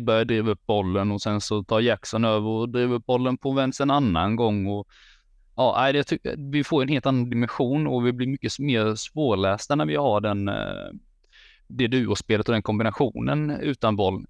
börjar 0.00 0.24
driva 0.24 0.50
upp 0.50 0.66
bollen 0.66 1.12
och 1.12 1.22
sen 1.22 1.40
så 1.40 1.64
tar 1.64 1.80
Jackson 1.80 2.24
över 2.24 2.48
och 2.48 2.68
driver 2.68 2.94
upp 2.94 3.06
bollen 3.06 3.36
på 3.36 3.52
vänster 3.52 3.84
en 3.84 3.90
annan 3.90 4.36
gång. 4.36 4.66
Och, 4.66 4.88
ja, 5.56 5.92
det, 5.92 6.18
vi 6.38 6.64
får 6.64 6.82
en 6.82 6.88
helt 6.88 7.06
annan 7.06 7.30
dimension 7.30 7.86
och 7.86 8.06
vi 8.06 8.12
blir 8.12 8.26
mycket 8.26 8.58
mer 8.58 8.94
svårlästa 8.94 9.74
när 9.74 9.86
vi 9.86 9.96
har 9.96 10.20
den 10.20 10.48
eh, 10.48 10.90
det 11.68 11.86
duospelet 11.86 12.48
och 12.48 12.52
den 12.52 12.62
kombinationen 12.62 13.50
utan 13.50 13.96
boll. 13.96 14.26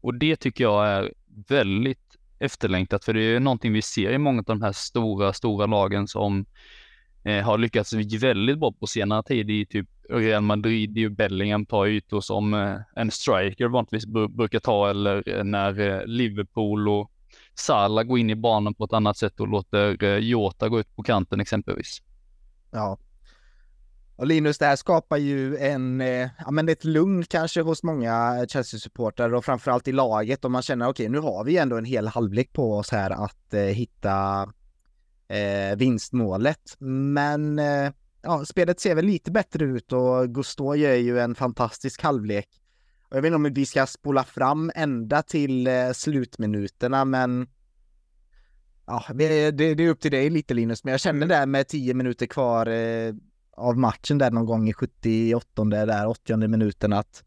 Och 0.00 0.14
det 0.14 0.36
tycker 0.36 0.64
jag 0.64 0.88
är 0.88 1.12
väldigt 1.48 2.07
efterlängtat, 2.40 3.04
för 3.04 3.14
det 3.14 3.22
är 3.22 3.40
någonting 3.40 3.72
vi 3.72 3.82
ser 3.82 4.10
i 4.10 4.18
många 4.18 4.38
av 4.38 4.44
de 4.44 4.62
här 4.62 4.72
stora, 4.72 5.32
stora 5.32 5.66
lagen 5.66 6.08
som 6.08 6.46
eh, 7.24 7.44
har 7.44 7.58
lyckats 7.58 7.92
väldigt 7.92 8.58
bra 8.58 8.72
på 8.72 8.86
senare 8.86 9.22
tid 9.22 9.50
i 9.50 9.66
typ 9.66 9.88
Real 10.10 10.42
Madrid, 10.42 10.90
det 10.90 11.00
ju 11.00 11.08
Bellingham 11.08 11.66
tar 11.66 11.86
ytor 11.86 12.20
som 12.20 12.54
eh, 12.54 12.76
en 12.96 13.10
striker 13.10 13.68
vanligtvis 13.68 14.06
brukar 14.28 14.60
ta 14.60 14.90
eller 14.90 15.28
eh, 15.28 15.44
när 15.44 15.80
eh, 15.80 16.06
Liverpool 16.06 16.88
och 16.88 17.10
Salah 17.54 18.04
går 18.04 18.18
in 18.18 18.30
i 18.30 18.34
banan 18.34 18.74
på 18.74 18.84
ett 18.84 18.92
annat 18.92 19.16
sätt 19.16 19.40
och 19.40 19.48
låter 19.48 20.04
eh, 20.04 20.16
Jota 20.16 20.68
gå 20.68 20.80
ut 20.80 20.96
på 20.96 21.02
kanten 21.02 21.40
exempelvis. 21.40 22.02
Ja, 22.70 22.98
och 24.18 24.26
Linus, 24.26 24.58
det 24.58 24.66
här 24.66 24.76
skapar 24.76 25.16
ju 25.16 25.56
en, 25.56 26.00
eh, 26.00 26.28
ja 26.38 26.50
men 26.50 26.68
ett 26.68 26.84
lugn 26.84 27.24
kanske 27.24 27.62
hos 27.62 27.82
många 27.82 28.46
Chelsea-supportrar 28.48 29.34
och 29.34 29.44
framförallt 29.44 29.88
i 29.88 29.92
laget 29.92 30.44
om 30.44 30.52
man 30.52 30.62
känner 30.62 30.88
okej, 30.88 31.04
okay, 31.04 31.12
nu 31.12 31.18
har 31.18 31.44
vi 31.44 31.56
ändå 31.56 31.76
en 31.76 31.84
hel 31.84 32.08
halvlek 32.08 32.52
på 32.52 32.74
oss 32.74 32.90
här 32.90 33.10
att 33.10 33.54
eh, 33.54 33.60
hitta 33.60 34.52
eh, 35.28 35.76
vinstmålet. 35.76 36.76
Men 36.78 37.58
eh, 37.58 37.92
ja, 38.22 38.44
spelet 38.44 38.80
ser 38.80 38.94
väl 38.94 39.04
lite 39.04 39.30
bättre 39.30 39.64
ut 39.64 39.92
och 39.92 40.34
Gusto 40.34 40.74
gör 40.74 40.94
ju 40.94 41.20
en 41.20 41.34
fantastisk 41.34 42.02
halvlek. 42.02 42.48
Och 43.08 43.16
jag 43.16 43.22
vet 43.22 43.28
inte 43.28 43.48
om 43.48 43.54
vi 43.54 43.66
ska 43.66 43.86
spola 43.86 44.24
fram 44.24 44.72
ända 44.74 45.22
till 45.22 45.66
eh, 45.66 45.92
slutminuterna, 45.92 47.04
men 47.04 47.48
ja, 48.86 49.04
det, 49.14 49.50
det, 49.50 49.64
är 49.64 49.88
upp 49.88 50.00
till 50.00 50.10
dig 50.10 50.30
lite 50.30 50.54
Linus, 50.54 50.84
men 50.84 50.90
jag 50.90 51.00
känner 51.00 51.26
där 51.26 51.46
med 51.46 51.68
tio 51.68 51.94
minuter 51.94 52.26
kvar 52.26 52.66
eh, 52.66 53.14
av 53.58 53.78
matchen 53.78 54.18
där 54.18 54.30
någon 54.30 54.46
gång 54.46 54.68
i 54.68 54.72
78 54.72 55.64
där 55.64 56.06
80 56.06 56.36
minuten 56.36 56.92
att 56.92 57.24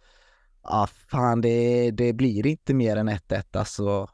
ja, 0.64 0.88
fan 1.08 1.41
det, 1.41 1.91
det 1.91 2.14
blir 2.14 2.48
inte 2.48 2.74
mer 2.74 2.95
än 2.95 3.10
1-1 3.10 3.44
alltså 3.52 4.10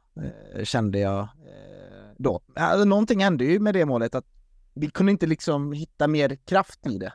eh, 0.56 0.64
kände 0.64 0.99
jag 0.99 1.19
eh, 1.19 2.11
då. 2.18 2.41
Alltså, 2.56 2.85
någonting 2.85 3.23
hände 3.23 3.45
ju 3.45 3.60
med 3.60 3.73
det 3.73 3.85
målet 3.85 4.15
att 4.15 4.26
vi 4.73 4.89
kunde 4.89 5.11
inte 5.11 5.26
liksom 5.26 5.73
hitta 5.73 6.07
mer 6.07 6.35
kraft 6.35 6.88
i 6.88 6.98
det. 6.98 7.14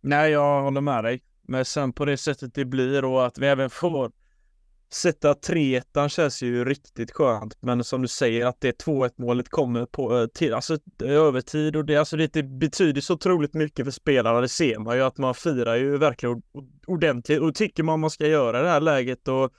Nej, 0.00 0.30
jag 0.30 0.62
håller 0.62 0.80
med 0.80 1.04
dig. 1.04 1.22
Men 1.42 1.64
sen 1.64 1.92
på 1.92 2.04
det 2.04 2.16
sättet 2.16 2.54
det 2.54 2.64
blir 2.64 3.04
och 3.04 3.26
att 3.26 3.38
vi 3.38 3.46
även 3.46 3.70
får 3.70 4.12
Sätta 4.90 5.32
3-1 5.32 6.08
känns 6.08 6.42
ju 6.42 6.64
riktigt 6.64 7.10
skönt, 7.12 7.56
men 7.60 7.84
som 7.84 8.02
du 8.02 8.08
säger 8.08 8.46
att 8.46 8.60
det 8.60 8.84
2-1 8.84 9.10
målet 9.16 9.48
kommer 9.48 9.86
på 9.86 10.18
eh, 10.18 10.26
till, 10.26 10.54
alltså 10.54 10.78
övertid 11.02 11.76
och 11.76 11.84
det, 11.84 11.96
alltså 11.96 12.16
det 12.16 12.42
betyder 12.42 13.00
så 13.00 13.14
otroligt 13.14 13.54
mycket 13.54 13.84
för 13.84 13.92
spelarna. 13.92 14.40
Det 14.40 14.48
ser 14.48 14.78
man 14.78 14.96
ju 14.96 15.02
att 15.02 15.18
man 15.18 15.34
firar 15.34 15.76
ju 15.76 15.98
verkligen 15.98 16.42
ordentligt 16.86 17.40
och 17.40 17.54
tycker 17.54 17.82
man 17.82 18.00
man 18.00 18.10
ska 18.10 18.26
göra 18.26 18.62
det 18.62 18.68
här 18.68 18.80
läget 18.80 19.28
och 19.28 19.52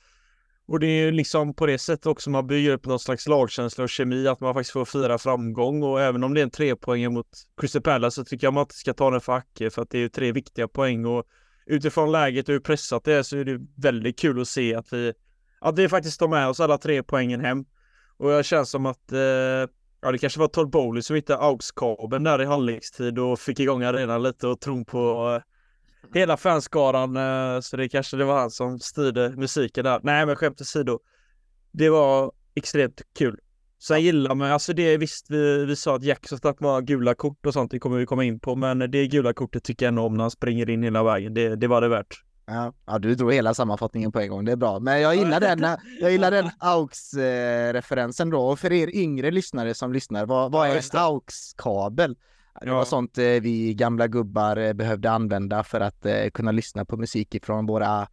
och 0.70 0.80
det 0.80 0.88
är 0.88 1.06
ju 1.06 1.12
liksom 1.12 1.54
på 1.54 1.66
det 1.66 1.78
sättet 1.78 2.06
också 2.06 2.30
man 2.30 2.48
bygger 2.48 2.72
upp 2.72 2.86
någon 2.86 3.00
slags 3.00 3.28
lagkänsla 3.28 3.84
och 3.84 3.90
kemi, 3.90 4.28
att 4.28 4.40
man 4.40 4.54
faktiskt 4.54 4.74
får 4.74 4.86
fira 4.86 5.18
framgång 5.18 5.84
och 5.84 6.02
även 6.02 6.24
om 6.24 6.34
det 6.34 6.42
är 6.42 6.44
en 6.44 6.52
tre 6.52 6.76
poäng 6.76 7.14
mot 7.14 7.28
Crystal 7.58 7.82
Palace 7.82 8.16
så 8.16 8.26
tycker 8.26 8.48
jag 8.48 8.54
man 8.54 8.62
inte 8.62 8.76
ska 8.76 8.94
ta 8.94 9.12
den 9.12 9.22
för 9.22 9.34
Acke 9.34 9.70
för 9.70 9.82
att 9.82 9.90
det 9.90 9.98
är 9.98 10.02
ju 10.02 10.10
tre 10.10 10.32
viktiga 10.32 10.68
poäng 10.68 11.06
och 11.06 11.26
utifrån 11.70 12.12
läget 12.12 12.50
och 12.50 12.54
hur 12.54 12.60
pressat 12.60 13.04
det 13.04 13.14
är 13.14 13.24
så 13.24 13.38
är 13.38 13.46
det 13.46 13.60
väldigt 13.76 14.20
kul 14.20 14.42
att 14.42 14.48
se 14.48 14.76
att 14.76 14.94
vi 14.94 15.14
att 15.60 15.80
vi 15.80 15.90
faktiskt 15.90 16.20
tar 16.20 16.28
med 16.28 16.48
oss 16.48 16.60
alla 16.60 16.78
tre 16.78 17.04
poängen 17.04 17.42
hem. 17.42 17.66
Och 18.18 18.32
jag 18.32 18.46
känns 18.46 18.70
som 18.70 18.86
att 18.86 19.12
eh, 19.12 19.20
ja, 20.02 20.12
det 20.12 20.18
kanske 20.18 20.40
var 20.40 20.48
Todd 20.48 20.70
Bowley 20.70 21.02
som 21.02 21.16
hittade 21.16 21.40
AUX-kabeln 21.40 22.24
där 22.24 22.42
i 22.42 22.46
halvlekstid 22.46 23.20
och 23.20 23.40
fick 23.40 23.60
igång 23.60 23.84
arenan 23.84 24.24
lite 24.24 24.48
och 24.48 24.60
tron 24.60 24.86
på 24.86 25.34
eh, 25.36 26.20
hela 26.20 26.38
fanskaran. 26.38 27.18
Eh, 27.18 27.60
så 27.60 27.78
det 27.78 27.90
kanske 27.90 28.18
det 28.18 28.26
var 28.26 28.40
han 28.40 28.52
som 28.52 28.80
styrde 28.80 29.30
musiken 29.30 29.84
där. 29.84 30.00
Nej, 30.04 30.26
men 30.26 30.36
skämt 30.36 30.62
åsido. 30.62 31.00
Det 31.72 31.90
var 31.90 32.32
extremt 32.56 33.02
kul. 33.18 33.40
Sen 33.82 34.02
gillar 34.02 34.36
man, 34.36 34.52
alltså 34.52 34.74
det 34.74 34.94
är 34.94 34.98
visst, 34.98 35.26
vi, 35.30 35.66
vi 35.66 35.76
sa 35.76 35.96
att 35.96 36.04
Jackson 36.04 36.38
stack 36.38 36.60
med 36.60 36.86
gula 36.88 37.16
kort 37.16 37.46
och 37.46 37.54
sånt, 37.54 37.72
det 37.72 37.80
kommer 37.80 37.98
vi 37.98 38.06
komma 38.06 38.24
in 38.24 38.40
på, 38.40 38.56
men 38.56 38.80
det 38.80 39.08
gula 39.08 39.34
kortet 39.34 39.64
tycker 39.64 39.86
jag 39.86 39.92
ändå 39.92 40.04
om 40.04 40.14
när 40.14 40.24
han 40.24 40.32
springer 40.32 40.70
in 40.70 40.84
hela 40.84 41.04
vägen. 41.04 41.34
Det, 41.34 41.56
det 41.56 41.68
var 41.68 41.82
det 41.82 41.88
värt. 41.88 42.24
Ja, 42.46 42.74
ja, 42.86 43.00
du 43.00 43.16
drog 43.16 43.34
hela 43.34 43.54
sammanfattningen 43.54 44.12
på 44.12 44.20
en 44.20 44.30
gång, 44.30 44.46
det 44.46 44.52
är 44.52 44.56
bra. 44.56 44.80
Men 44.80 45.02
jag 45.02 45.16
gillar 45.16 45.40
den, 45.40 45.78
jag 46.02 46.12
gillar 46.12 46.32
den 46.32 46.50
AUX-referensen 46.60 48.30
då. 48.30 48.42
Och 48.42 48.60
för 48.60 48.72
er 48.72 48.96
yngre 48.96 49.32
lyssnare 49.32 49.74
som 49.74 49.94
lyssnar, 49.94 50.26
vad, 50.26 50.52
vad 50.52 50.70
är 50.70 50.76
en 50.76 50.82
AUX-kabel? 50.94 52.16
Det 52.62 52.72
var 52.72 52.86
sånt 52.86 53.18
eh, 53.18 53.24
vi 53.24 53.74
gamla 53.74 54.08
gubbar 54.08 54.58
eh, 54.58 54.74
behövde 54.74 55.12
använda 55.12 55.64
för 55.64 55.82
att 55.82 56.06
eh, 56.06 56.30
kunna 56.34 56.52
lyssna 56.52 56.86
på 56.86 56.98
musik 56.98 57.46
från 57.46 57.66
våra 57.66 58.08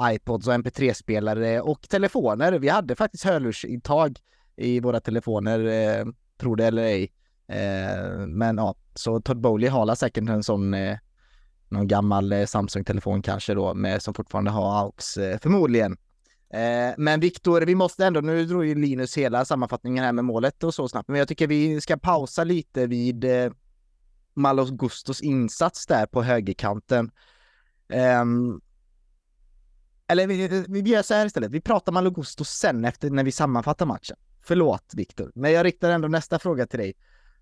iPods 0.00 0.46
och 0.46 0.54
MP3-spelare 0.54 1.60
och 1.60 1.88
telefoner. 1.88 2.52
Vi 2.52 2.68
hade 2.68 2.96
faktiskt 2.96 3.24
hörlursintag 3.24 4.18
i 4.56 4.80
våra 4.80 5.00
telefoner, 5.00 5.64
eh, 5.64 6.06
tror 6.40 6.56
det 6.56 6.66
eller 6.66 6.82
ej. 6.82 7.12
Eh, 7.46 8.26
men 8.26 8.56
ja, 8.56 8.74
så 8.94 9.20
Todd 9.20 9.40
Bowley 9.40 9.68
har 9.68 9.94
säkert 9.94 10.28
en 10.28 10.42
sån 10.42 10.74
eh, 10.74 10.98
någon 11.68 11.88
gammal 11.88 12.32
eh, 12.32 12.46
Samsung-telefon 12.46 13.22
kanske 13.22 13.54
då, 13.54 13.74
med, 13.74 14.02
som 14.02 14.14
fortfarande 14.14 14.50
har 14.50 14.84
AUX 14.84 15.16
eh, 15.16 15.38
förmodligen. 15.38 15.96
Eh, 16.50 16.94
men 16.98 17.20
Viktor, 17.20 17.60
vi 17.60 17.74
måste 17.74 18.06
ändå, 18.06 18.20
nu 18.20 18.44
drog 18.44 18.66
ju 18.66 18.74
Linus 18.74 19.18
hela 19.18 19.44
sammanfattningen 19.44 20.04
här 20.04 20.12
med 20.12 20.24
målet 20.24 20.64
och 20.64 20.74
så 20.74 20.88
snabbt, 20.88 21.08
men 21.08 21.18
jag 21.18 21.28
tycker 21.28 21.46
vi 21.46 21.80
ska 21.80 21.96
pausa 21.96 22.44
lite 22.44 22.86
vid 22.86 23.24
eh, 23.24 23.52
Malos 24.34 24.70
Gustos 24.70 25.20
insats 25.20 25.86
där 25.86 26.06
på 26.06 26.22
högerkanten. 26.22 27.10
Um, 28.22 28.60
eller 30.06 30.26
vi, 30.26 30.64
vi 30.68 30.90
gör 30.90 31.02
så 31.02 31.14
här 31.14 31.26
istället, 31.26 31.50
vi 31.50 31.60
pratar 31.60 31.92
Malo 31.92 32.10
Gusto 32.10 32.44
sen 32.44 32.84
efter 32.84 33.10
när 33.10 33.24
vi 33.24 33.32
sammanfattar 33.32 33.86
matchen. 33.86 34.16
Förlåt 34.44 34.92
Viktor, 34.94 35.32
men 35.34 35.52
jag 35.52 35.66
riktar 35.66 35.90
ändå 35.90 36.08
nästa 36.08 36.38
fråga 36.38 36.66
till 36.66 36.78
dig. 36.78 36.94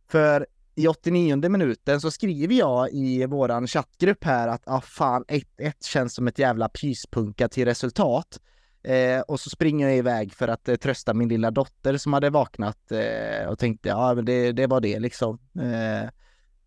För 0.08 0.46
i 0.74 0.88
89 0.88 1.48
minuten 1.48 2.00
så 2.00 2.10
skriver 2.10 2.54
jag 2.54 2.90
i 2.90 3.26
våran 3.26 3.66
chattgrupp 3.66 4.24
här 4.24 4.48
att 4.48 4.62
ah, 4.66 4.80
fan 4.80 5.24
1-1 5.24 5.72
känns 5.84 6.14
som 6.14 6.28
ett 6.28 6.38
jävla 6.38 6.68
pyspunka 6.68 7.48
till 7.48 7.64
resultat. 7.64 8.40
Eh, 8.82 9.20
och 9.20 9.40
så 9.40 9.50
springer 9.50 9.88
jag 9.88 9.96
iväg 9.96 10.34
för 10.34 10.48
att 10.48 10.68
eh, 10.68 10.76
trösta 10.76 11.14
min 11.14 11.28
lilla 11.28 11.50
dotter 11.50 11.96
som 11.96 12.12
hade 12.12 12.30
vaknat 12.30 12.92
eh, 12.92 13.48
och 13.48 13.58
tänkte 13.58 13.88
ja 13.88 14.14
men 14.14 14.24
det, 14.24 14.52
det 14.52 14.66
var 14.66 14.80
det 14.80 14.98
liksom. 14.98 15.38
Eh, 15.60 16.10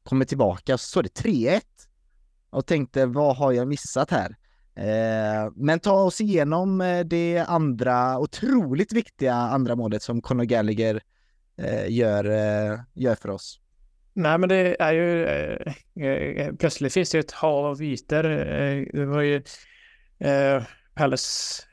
kommer 0.03 0.25
tillbaka 0.25 0.73
och 0.73 0.79
så 0.79 0.99
är 0.99 1.03
det 1.03 1.21
3-1 1.23 1.61
och 2.49 2.65
tänkte 2.65 3.05
vad 3.05 3.37
har 3.37 3.51
jag 3.51 3.67
missat 3.67 4.11
här? 4.11 4.37
Eh, 4.75 5.51
men 5.55 5.79
ta 5.79 6.03
oss 6.03 6.21
igenom 6.21 6.81
eh, 6.81 6.99
det 6.99 7.45
andra 7.47 8.19
otroligt 8.19 8.93
viktiga 8.93 9.33
andra 9.33 9.75
målet 9.75 10.01
som 10.01 10.21
Conor 10.21 10.43
Gallagher 10.43 11.01
eh, 11.57 11.91
gör, 11.91 12.25
gör 12.93 13.15
för 13.15 13.29
oss. 13.29 13.59
Nej, 14.13 14.37
men 14.37 14.49
det 14.49 14.75
är 14.79 14.93
ju 14.93 15.25
eh, 15.25 16.53
plötsligt 16.59 16.93
finns 16.93 17.11
det 17.11 17.19
ett 17.19 17.31
hav 17.31 17.65
av 17.65 17.81
ytor. 17.81 18.23
det 18.97 19.05
var 19.05 19.21
ju 19.21 19.41
Palace 20.95 21.63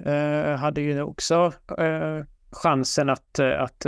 hade 0.56 0.80
ju 0.80 1.02
också 1.02 1.52
chansen 2.50 3.10
att, 3.10 3.38
att 3.38 3.86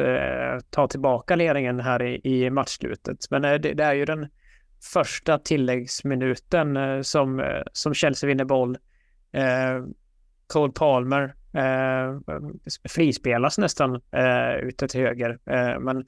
ta 0.71 0.89
tillbaka 0.89 1.37
ledningen 1.37 1.81
här 1.81 2.03
i, 2.03 2.21
i 2.25 2.51
matchslutet. 2.51 3.19
Men 3.31 3.43
det, 3.43 3.59
det 3.59 3.85
är 3.85 3.93
ju 3.93 4.05
den 4.05 4.29
första 4.93 5.39
tilläggsminuten 5.39 6.79
som, 7.05 7.61
som 7.73 7.95
Chelsea 7.95 8.29
vinner 8.29 8.45
boll 8.45 8.79
Eh, 9.33 9.85
Cole 10.47 10.73
Palmer 10.73 11.35
eh, 11.53 12.37
frispelas 12.89 13.59
nästan 13.59 13.95
eh, 13.95 14.55
ute 14.63 14.89
till 14.89 15.01
höger. 15.01 15.39
Eh, 15.47 15.79
men 15.81 16.07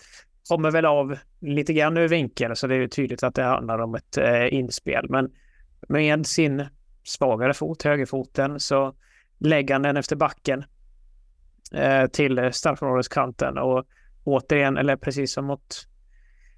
kommer 0.48 0.70
väl 0.70 0.84
av 0.84 1.16
lite 1.40 1.72
grann 1.72 1.96
ur 1.96 2.08
vinkel 2.08 2.56
så 2.56 2.66
det 2.66 2.74
är 2.74 2.88
tydligt 2.88 3.22
att 3.22 3.34
det 3.34 3.42
handlar 3.42 3.78
om 3.78 3.94
ett 3.94 4.16
eh, 4.16 4.54
inspel. 4.54 5.06
Men 5.08 5.30
med 5.88 6.26
sin 6.26 6.64
svagare 7.04 7.54
fot, 7.54 7.82
högerfoten, 7.82 8.60
så 8.60 8.94
lägger 9.38 9.74
han 9.74 9.82
den 9.82 9.96
efter 9.96 10.16
backen 10.16 10.64
eh, 11.72 12.06
till 12.06 12.52
straffområdeskanten 12.52 13.58
och 13.58 13.84
återigen, 14.24 14.76
eller 14.76 14.96
precis 14.96 15.32
som 15.32 15.44
mot 15.44 15.88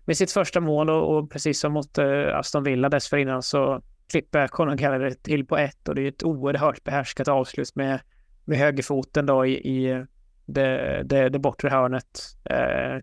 med 0.05 0.17
sitt 0.17 0.33
första 0.33 0.61
mål 0.61 0.91
och, 0.91 1.17
och 1.17 1.31
precis 1.31 1.61
som 1.61 1.73
mot 1.73 1.99
eh, 1.99 2.37
Aston 2.39 2.63
Villa 2.63 2.89
dessförinnan 2.89 3.43
så 3.43 3.83
klipper 4.11 4.49
Conor 4.49 4.75
Gallagher 4.75 5.11
till 5.11 5.47
på 5.47 5.57
ett 5.57 5.89
och 5.89 5.95
det 5.95 6.03
är 6.03 6.09
ett 6.09 6.25
oerhört 6.25 6.85
behärskat 6.85 7.29
avslut 7.29 7.75
med, 7.75 8.01
med 8.45 8.59
högerfoten 8.59 9.27
då 9.27 9.47
i, 9.47 9.53
i 9.53 10.05
det, 10.47 11.03
det, 11.05 11.29
det 11.29 11.39
bortre 11.39 11.69
hörnet 11.69 12.21
eh, 12.45 13.01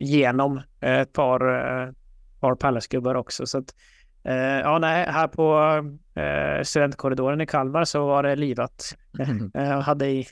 genom 0.00 0.60
ett 0.80 1.12
par, 1.12 1.40
eh, 1.40 1.92
par 2.40 2.54
Pallasgubbar 2.54 3.14
också. 3.14 3.46
Så 3.46 3.58
att, 3.58 3.74
eh, 4.24 4.34
ja, 4.36 4.78
nej, 4.78 5.06
här 5.08 5.28
på 5.28 5.58
eh, 6.20 6.62
studentkorridoren 6.62 7.40
i 7.40 7.46
Kalmar 7.46 7.84
så 7.84 8.06
var 8.06 8.22
det 8.22 8.36
livat. 8.36 8.96
Mm. 9.18 9.50
Jag 9.54 9.80
hade 9.80 10.06
i, 10.06 10.26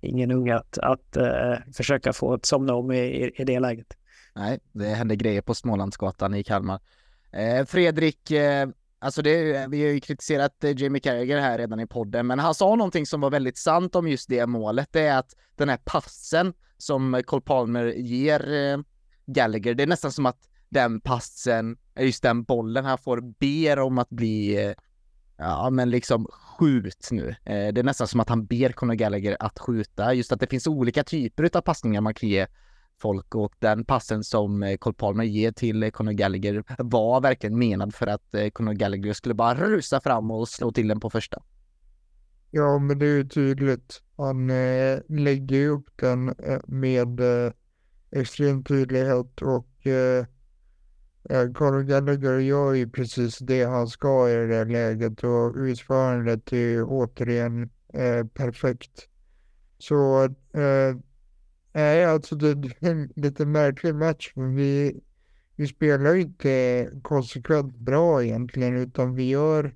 ingen 0.00 0.30
unge 0.30 0.56
att, 0.56 0.78
att 0.78 1.16
eh, 1.16 1.54
försöka 1.76 2.12
få 2.12 2.34
ett 2.34 2.46
somna 2.46 2.74
om 2.74 2.92
i, 2.92 2.98
i, 2.98 3.32
i 3.36 3.44
det 3.44 3.60
läget. 3.60 3.96
Nej, 4.34 4.58
det 4.72 4.88
hände 4.88 5.16
grejer 5.16 5.42
på 5.42 5.54
Smålandsgatan 5.54 6.34
i 6.34 6.44
Kalmar. 6.44 6.80
Eh, 7.32 7.66
Fredrik, 7.66 8.30
eh, 8.30 8.68
Alltså 9.02 9.22
det, 9.22 9.66
vi 9.68 9.84
har 9.84 9.92
ju 9.92 10.00
kritiserat 10.00 10.64
eh, 10.64 10.82
Jamie 10.82 11.00
Carragher 11.00 11.40
här 11.40 11.58
redan 11.58 11.80
i 11.80 11.86
podden, 11.86 12.26
men 12.26 12.38
han 12.38 12.54
sa 12.54 12.74
någonting 12.74 13.06
som 13.06 13.20
var 13.20 13.30
väldigt 13.30 13.58
sant 13.58 13.94
om 13.94 14.08
just 14.08 14.28
det 14.28 14.46
målet. 14.46 14.88
Det 14.92 15.00
är 15.00 15.18
att 15.18 15.34
den 15.56 15.68
här 15.68 15.76
passen 15.84 16.52
som 16.78 17.22
Cole 17.26 17.42
Palmer 17.42 17.84
ger 17.86 18.52
eh, 18.52 18.78
Gallagher, 19.26 19.74
det 19.74 19.82
är 19.82 19.86
nästan 19.86 20.12
som 20.12 20.26
att 20.26 20.48
den 20.68 21.00
passen, 21.00 21.76
eh, 21.94 22.06
just 22.06 22.22
den 22.22 22.42
bollen 22.42 22.84
han 22.84 22.98
får 22.98 23.20
ber 23.20 23.78
om 23.78 23.98
att 23.98 24.10
bli, 24.10 24.74
ja 25.36 25.70
men 25.70 25.90
liksom 25.90 26.26
skjut 26.32 27.08
nu. 27.10 27.34
Det 27.44 27.78
är 27.78 27.82
nästan 27.82 28.06
som 28.06 28.20
att 28.20 28.28
han 28.28 28.46
ber 28.46 28.72
Conor 28.72 28.94
Gallagher 28.94 29.36
att 29.40 29.58
skjuta, 29.58 30.14
just 30.14 30.32
att 30.32 30.40
det 30.40 30.46
finns 30.46 30.66
olika 30.66 31.04
typer 31.04 31.50
av 31.56 31.60
passningar 31.60 32.00
man 32.00 32.14
kan 32.14 32.28
ge 32.28 32.46
folk 33.00 33.34
och 33.34 33.54
den 33.58 33.84
passen 33.84 34.24
som 34.24 34.62
eh, 34.62 34.76
Cole 34.76 34.94
Palmer 34.94 35.24
ger 35.24 35.52
till 35.52 35.82
eh, 35.82 35.90
Conor 35.90 36.12
Gallagher 36.12 36.64
var 36.78 37.20
verkligen 37.20 37.58
menad 37.58 37.94
för 37.94 38.06
att 38.06 38.34
eh, 38.34 38.48
Conor 38.48 38.72
Gallagher 38.72 39.12
skulle 39.12 39.34
bara 39.34 39.54
rusa 39.54 40.00
fram 40.00 40.30
och 40.30 40.48
slå 40.48 40.72
till 40.72 40.88
den 40.88 41.00
på 41.00 41.10
första. 41.10 41.42
Ja, 42.50 42.78
men 42.78 42.98
det 42.98 43.06
är 43.06 43.16
ju 43.16 43.28
tydligt. 43.28 44.02
Han 44.16 44.50
eh, 44.50 44.98
lägger 45.08 45.56
ju 45.56 45.68
upp 45.68 45.90
den 45.96 46.34
med 46.66 47.20
eh, 47.20 47.52
extrem 48.10 48.64
tydlighet 48.64 49.42
och 49.42 49.86
eh, 49.86 50.26
Conor 51.54 51.82
Gallagher 51.82 52.38
gör 52.38 52.72
ju 52.72 52.90
precis 52.90 53.38
det 53.38 53.64
han 53.64 53.88
ska 53.88 54.30
i 54.30 54.46
det 54.46 54.64
läget 54.64 55.24
och 55.24 55.54
utförandet 55.56 56.52
är 56.52 56.84
återigen 56.84 57.70
eh, 57.92 58.26
perfekt. 58.26 59.08
Så 59.78 60.24
eh, 60.54 60.96
Nej, 61.72 62.04
alltså 62.04 62.36
det 62.36 62.48
är 62.48 62.90
en 62.90 63.12
lite 63.16 63.46
märklig 63.46 63.94
match. 63.94 64.32
Men 64.34 64.54
vi, 64.54 65.00
vi 65.56 65.66
spelar 65.66 66.14
inte 66.14 66.88
konsekvent 67.02 67.76
bra 67.76 68.24
egentligen, 68.24 68.76
utan 68.76 69.14
vi 69.14 69.28
gör 69.28 69.74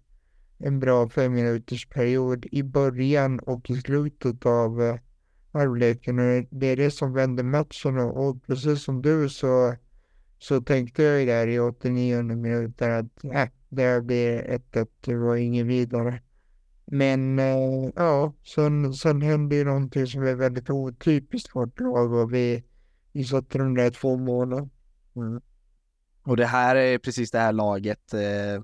en 0.58 0.80
bra 0.80 1.08
fem 1.08 1.32
minuters 1.32 1.88
period 1.88 2.46
i 2.50 2.62
början 2.62 3.38
och 3.38 3.70
i 3.70 3.74
slutet 3.80 4.46
av 4.46 4.82
eh, 4.82 4.96
halvleken. 5.52 6.18
Och 6.18 6.46
det 6.50 6.66
är 6.66 6.76
det 6.76 6.90
som 6.90 7.12
vänder 7.12 7.44
matchen 7.44 7.98
och, 7.98 8.28
och 8.28 8.42
precis 8.46 8.82
som 8.82 9.02
du 9.02 9.28
så, 9.28 9.74
så 10.38 10.60
tänkte 10.60 11.02
jag 11.02 11.26
där 11.26 11.46
i 11.46 11.58
89 11.58 12.22
minuter 12.22 12.90
att 12.90 13.24
äh, 13.24 13.48
det 13.68 14.04
blir 14.04 14.60
1-1, 14.72 14.86
det 15.00 15.16
var 15.16 15.36
inget 15.36 15.66
vidare. 15.66 16.20
Men 16.86 17.38
eh, 17.38 17.90
ja, 17.96 18.32
sen, 18.54 18.94
sen 18.94 19.22
hände 19.22 19.56
ju 19.56 19.64
någonting 19.64 20.06
som 20.06 20.22
är 20.22 20.34
väldigt 20.34 20.70
otypiskt 20.70 21.56
vårt 21.56 21.80
lag 21.80 22.12
och 22.12 22.34
vi, 22.34 22.64
vi 23.12 23.24
satte 23.24 23.58
de 23.58 23.74
där 23.74 23.90
två 23.90 24.16
målen. 24.16 24.70
Mm. 25.16 25.40
Och 26.22 26.36
det 26.36 26.46
här 26.46 26.76
är 26.76 26.98
precis 26.98 27.30
det 27.30 27.38
här 27.38 27.52
laget 27.52 28.14
eh, 28.14 28.62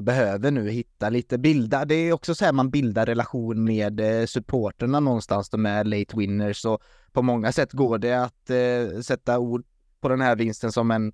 behöver 0.00 0.50
nu 0.50 0.70
hitta 0.70 1.10
lite 1.10 1.38
bilda. 1.38 1.84
Det 1.84 1.94
är 1.94 2.12
också 2.12 2.34
så 2.34 2.44
här 2.44 2.52
man 2.52 2.70
bildar 2.70 3.06
relation 3.06 3.64
med 3.64 4.00
eh, 4.00 4.26
supporterna 4.26 5.00
någonstans. 5.00 5.50
De 5.50 5.66
är 5.66 5.84
late 5.84 6.16
winners 6.16 6.64
och 6.64 6.82
på 7.12 7.22
många 7.22 7.52
sätt 7.52 7.72
går 7.72 7.98
det 7.98 8.14
att 8.14 8.50
eh, 8.50 9.00
sätta 9.00 9.38
ord 9.38 9.64
på 10.00 10.08
den 10.08 10.20
här 10.20 10.36
vinsten 10.36 10.72
som 10.72 10.90
en 10.90 11.12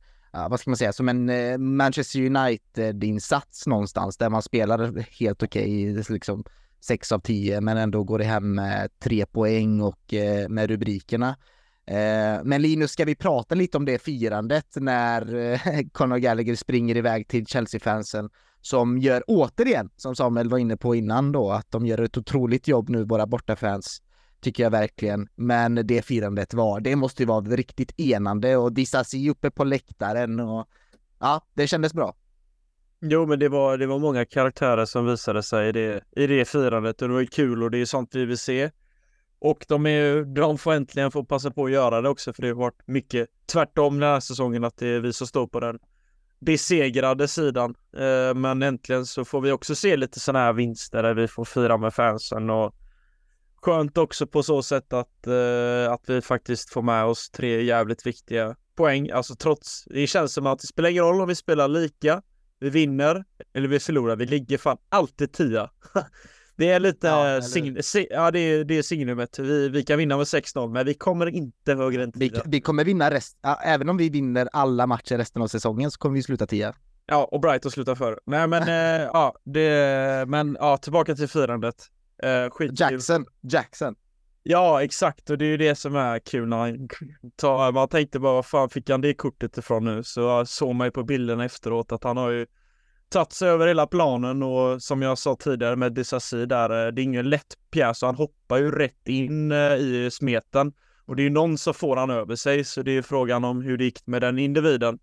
vad 0.50 0.60
ska 0.60 0.70
man 0.70 0.76
säga, 0.76 0.92
som 0.92 1.08
en 1.08 1.28
eh, 1.28 1.58
Manchester 1.58 2.20
United-insats 2.20 3.66
någonstans 3.66 4.16
där 4.16 4.30
man 4.30 4.42
spelar 4.42 5.06
helt 5.20 5.42
okej, 5.42 5.92
okay, 5.92 6.04
liksom 6.14 6.44
6 6.80 7.12
av 7.12 7.18
10, 7.18 7.60
men 7.60 7.76
ändå 7.76 8.04
går 8.04 8.18
det 8.18 8.24
hem 8.24 8.54
med 8.54 8.98
tre 8.98 9.26
poäng 9.26 9.80
och 9.80 10.14
eh, 10.14 10.48
med 10.48 10.70
rubrikerna. 10.70 11.36
Eh, 11.86 12.44
men 12.44 12.62
Linus, 12.62 12.90
ska 12.90 13.04
vi 13.04 13.14
prata 13.14 13.54
lite 13.54 13.76
om 13.76 13.84
det 13.84 13.98
firandet 13.98 14.66
när 14.76 15.90
Conor 15.92 16.16
Gallagher 16.16 16.54
springer 16.54 16.96
iväg 16.96 17.28
till 17.28 17.46
Chelsea-fansen 17.46 18.30
som 18.60 18.98
gör 18.98 19.22
återigen, 19.26 19.90
som 19.96 20.16
Samuel 20.16 20.48
var 20.48 20.58
inne 20.58 20.76
på 20.76 20.94
innan 20.94 21.32
då, 21.32 21.50
att 21.50 21.70
de 21.70 21.86
gör 21.86 22.02
ett 22.02 22.16
otroligt 22.16 22.68
jobb 22.68 22.88
nu, 22.88 23.04
våra 23.04 23.26
bortafans 23.26 24.02
tycker 24.46 24.62
jag 24.62 24.70
verkligen. 24.70 25.28
Men 25.34 25.74
det 25.74 26.02
firandet 26.02 26.54
var, 26.54 26.80
det 26.80 26.96
måste 26.96 27.22
ju 27.22 27.26
vara 27.26 27.40
riktigt 27.40 28.00
enande 28.00 28.56
och 28.56 28.72
Disasi 28.72 29.30
uppe 29.30 29.50
på 29.50 29.64
läktaren 29.64 30.40
och 30.40 30.68
ja, 31.20 31.40
det 31.54 31.66
kändes 31.66 31.94
bra. 31.94 32.14
Jo, 33.00 33.26
men 33.26 33.38
det 33.38 33.48
var, 33.48 33.78
det 33.78 33.86
var 33.86 33.98
många 33.98 34.24
karaktärer 34.24 34.84
som 34.84 35.06
visade 35.06 35.42
sig 35.42 35.68
i 35.68 35.72
det, 35.72 36.04
i 36.16 36.26
det 36.26 36.44
firandet 36.44 37.02
och 37.02 37.08
det 37.08 37.14
var 37.14 37.20
ju 37.20 37.26
kul 37.26 37.62
och 37.62 37.70
det 37.70 37.78
är 37.78 37.84
sånt 37.84 38.14
vi 38.14 38.24
vill 38.24 38.38
se. 38.38 38.70
Och 39.38 39.64
de, 39.68 39.86
är, 39.86 40.24
de 40.24 40.58
får 40.58 40.72
äntligen 40.72 41.10
få 41.10 41.24
passa 41.24 41.50
på 41.50 41.64
att 41.64 41.70
göra 41.70 42.00
det 42.00 42.08
också 42.08 42.32
för 42.32 42.42
det 42.42 42.48
har 42.48 42.54
varit 42.54 42.86
mycket 42.86 43.28
tvärtom 43.52 44.00
den 44.00 44.08
här 44.08 44.20
säsongen 44.20 44.64
att 44.64 44.76
det 44.76 44.88
är 44.88 45.00
vi 45.00 45.12
som 45.12 45.26
står 45.26 45.46
på 45.46 45.60
den 45.60 45.78
besegrade 46.40 47.28
sidan. 47.28 47.74
Eh, 47.96 48.34
men 48.34 48.62
äntligen 48.62 49.06
så 49.06 49.24
får 49.24 49.40
vi 49.40 49.52
också 49.52 49.74
se 49.74 49.96
lite 49.96 50.20
sådana 50.20 50.44
här 50.44 50.52
vinster 50.52 51.02
där 51.02 51.14
vi 51.14 51.28
får 51.28 51.44
fira 51.44 51.76
med 51.76 51.94
fansen 51.94 52.50
och 52.50 52.74
skönt 53.66 53.98
också 53.98 54.26
på 54.26 54.42
så 54.42 54.62
sätt 54.62 54.92
att, 54.92 55.26
eh, 55.26 55.92
att 55.92 56.02
vi 56.06 56.20
faktiskt 56.20 56.70
får 56.70 56.82
med 56.82 57.04
oss 57.04 57.30
tre 57.30 57.62
jävligt 57.62 58.06
viktiga 58.06 58.56
poäng. 58.76 59.10
Alltså 59.10 59.34
trots, 59.34 59.84
det 59.84 60.06
känns 60.06 60.32
som 60.32 60.46
att 60.46 60.58
det 60.58 60.66
spelar 60.66 60.90
ingen 60.90 61.04
roll 61.04 61.20
om 61.20 61.28
vi 61.28 61.34
spelar 61.34 61.68
lika, 61.68 62.22
vi 62.60 62.70
vinner 62.70 63.24
eller 63.54 63.68
vi 63.68 63.80
förlorar, 63.80 64.16
vi 64.16 64.26
ligger 64.26 64.58
fan 64.58 64.76
alltid 64.88 65.32
tia. 65.32 65.70
det 66.56 66.70
är 66.70 66.80
lite, 66.80 67.06
ja, 67.06 67.42
sign, 67.42 67.82
si, 67.82 68.08
ja 68.10 68.30
det 68.30 68.38
är, 68.38 68.64
det 68.64 68.78
är 68.78 68.82
signumet. 68.82 69.38
Vi, 69.38 69.68
vi 69.68 69.82
kan 69.82 69.98
vinna 69.98 70.16
med 70.16 70.24
6-0, 70.24 70.72
men 70.72 70.86
vi 70.86 70.94
kommer 70.94 71.26
inte 71.26 71.74
högre 71.74 72.02
än 72.02 72.12
10. 72.12 72.30
Vi, 72.30 72.40
vi 72.46 72.60
kommer 72.60 72.84
vinna 72.84 73.10
rest, 73.10 73.38
ja, 73.42 73.60
även 73.64 73.88
om 73.88 73.96
vi 73.96 74.08
vinner 74.08 74.48
alla 74.52 74.86
matcher 74.86 75.18
resten 75.18 75.42
av 75.42 75.48
säsongen 75.48 75.90
så 75.90 75.98
kommer 75.98 76.14
vi 76.14 76.22
sluta 76.22 76.46
10. 76.46 76.72
Ja, 77.06 77.24
och 77.24 77.40
Brighton 77.40 77.70
slutar 77.70 77.94
för. 77.94 78.20
Nej 78.26 78.46
men, 78.46 78.62
eh, 78.68 79.06
ja, 79.12 79.34
det, 79.44 80.24
men 80.28 80.56
ja, 80.60 80.76
tillbaka 80.76 81.14
till 81.14 81.28
firandet. 81.28 81.90
Uh, 82.24 82.68
Jackson, 82.72 83.26
Jackson. 83.40 83.94
Ja, 84.48 84.82
exakt. 84.82 85.30
Och 85.30 85.38
det 85.38 85.44
är 85.44 85.48
ju 85.48 85.56
det 85.56 85.74
som 85.74 85.96
är 85.96 86.18
kul 86.18 86.48
när 86.48 86.56
man 86.56 86.88
tar, 87.36 87.72
man 87.72 87.88
tänkte 87.88 88.18
bara, 88.18 88.32
vad 88.32 88.46
fan 88.46 88.70
fick 88.70 88.90
han 88.90 89.00
det 89.00 89.14
kortet 89.14 89.58
ifrån 89.58 89.84
nu? 89.84 90.02
Så 90.04 90.46
såg 90.46 90.74
man 90.74 90.86
ju 90.86 90.90
på 90.90 91.02
bilderna 91.02 91.44
efteråt 91.44 91.92
att 91.92 92.04
han 92.04 92.16
har 92.16 92.30
ju 92.30 92.46
tagit 93.08 93.32
sig 93.32 93.48
över 93.48 93.66
hela 93.66 93.86
planen 93.86 94.42
och 94.42 94.82
som 94.82 95.02
jag 95.02 95.18
sa 95.18 95.36
tidigare 95.36 95.76
med 95.76 95.92
Disasi 95.92 96.46
där, 96.46 96.86
eh, 96.86 96.92
det 96.92 97.00
är 97.00 97.04
ingen 97.04 97.30
lätt 97.30 97.54
pjäs 97.70 98.02
och 98.02 98.08
han 98.08 98.14
hoppar 98.14 98.56
ju 98.56 98.70
rätt 98.70 99.08
in 99.08 99.52
eh, 99.52 99.74
i 99.74 100.08
smeten. 100.12 100.72
Och 101.04 101.16
det 101.16 101.22
är 101.22 101.24
ju 101.24 101.30
någon 101.30 101.58
som 101.58 101.74
får 101.74 101.96
han 101.96 102.10
över 102.10 102.36
sig, 102.36 102.64
så 102.64 102.82
det 102.82 102.96
är 102.96 103.02
frågan 103.02 103.44
om 103.44 103.62
hur 103.62 103.76
det 103.76 103.84
gick 103.84 104.06
med 104.06 104.22
den 104.22 104.38
individen. 104.38 104.98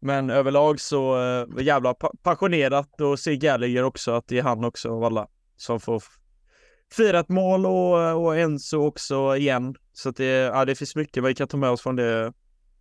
Men 0.00 0.30
överlag 0.30 0.80
så 0.80 1.16
jävla 1.58 1.94
pa 1.94 2.12
passionerat 2.22 3.00
och 3.00 3.18
se 3.18 3.36
Gallagher 3.36 3.82
också, 3.82 4.12
att 4.12 4.28
det 4.28 4.38
är 4.38 4.42
han 4.42 4.64
också 4.64 4.90
av 4.90 5.04
alla 5.04 5.28
som 5.56 5.80
får 5.80 6.02
fira 6.92 7.20
ett 7.20 7.28
mål 7.28 7.66
och, 7.66 8.24
och 8.24 8.36
Enzo 8.38 8.86
också 8.86 9.36
igen. 9.36 9.74
Så 9.92 10.08
att 10.08 10.16
det, 10.16 10.24
ja, 10.24 10.64
det 10.64 10.74
finns 10.74 10.96
mycket 10.96 11.24
vi 11.24 11.34
kan 11.34 11.48
ta 11.48 11.56
med 11.56 11.70
oss 11.70 11.82
från 11.82 11.96
det, 11.96 12.32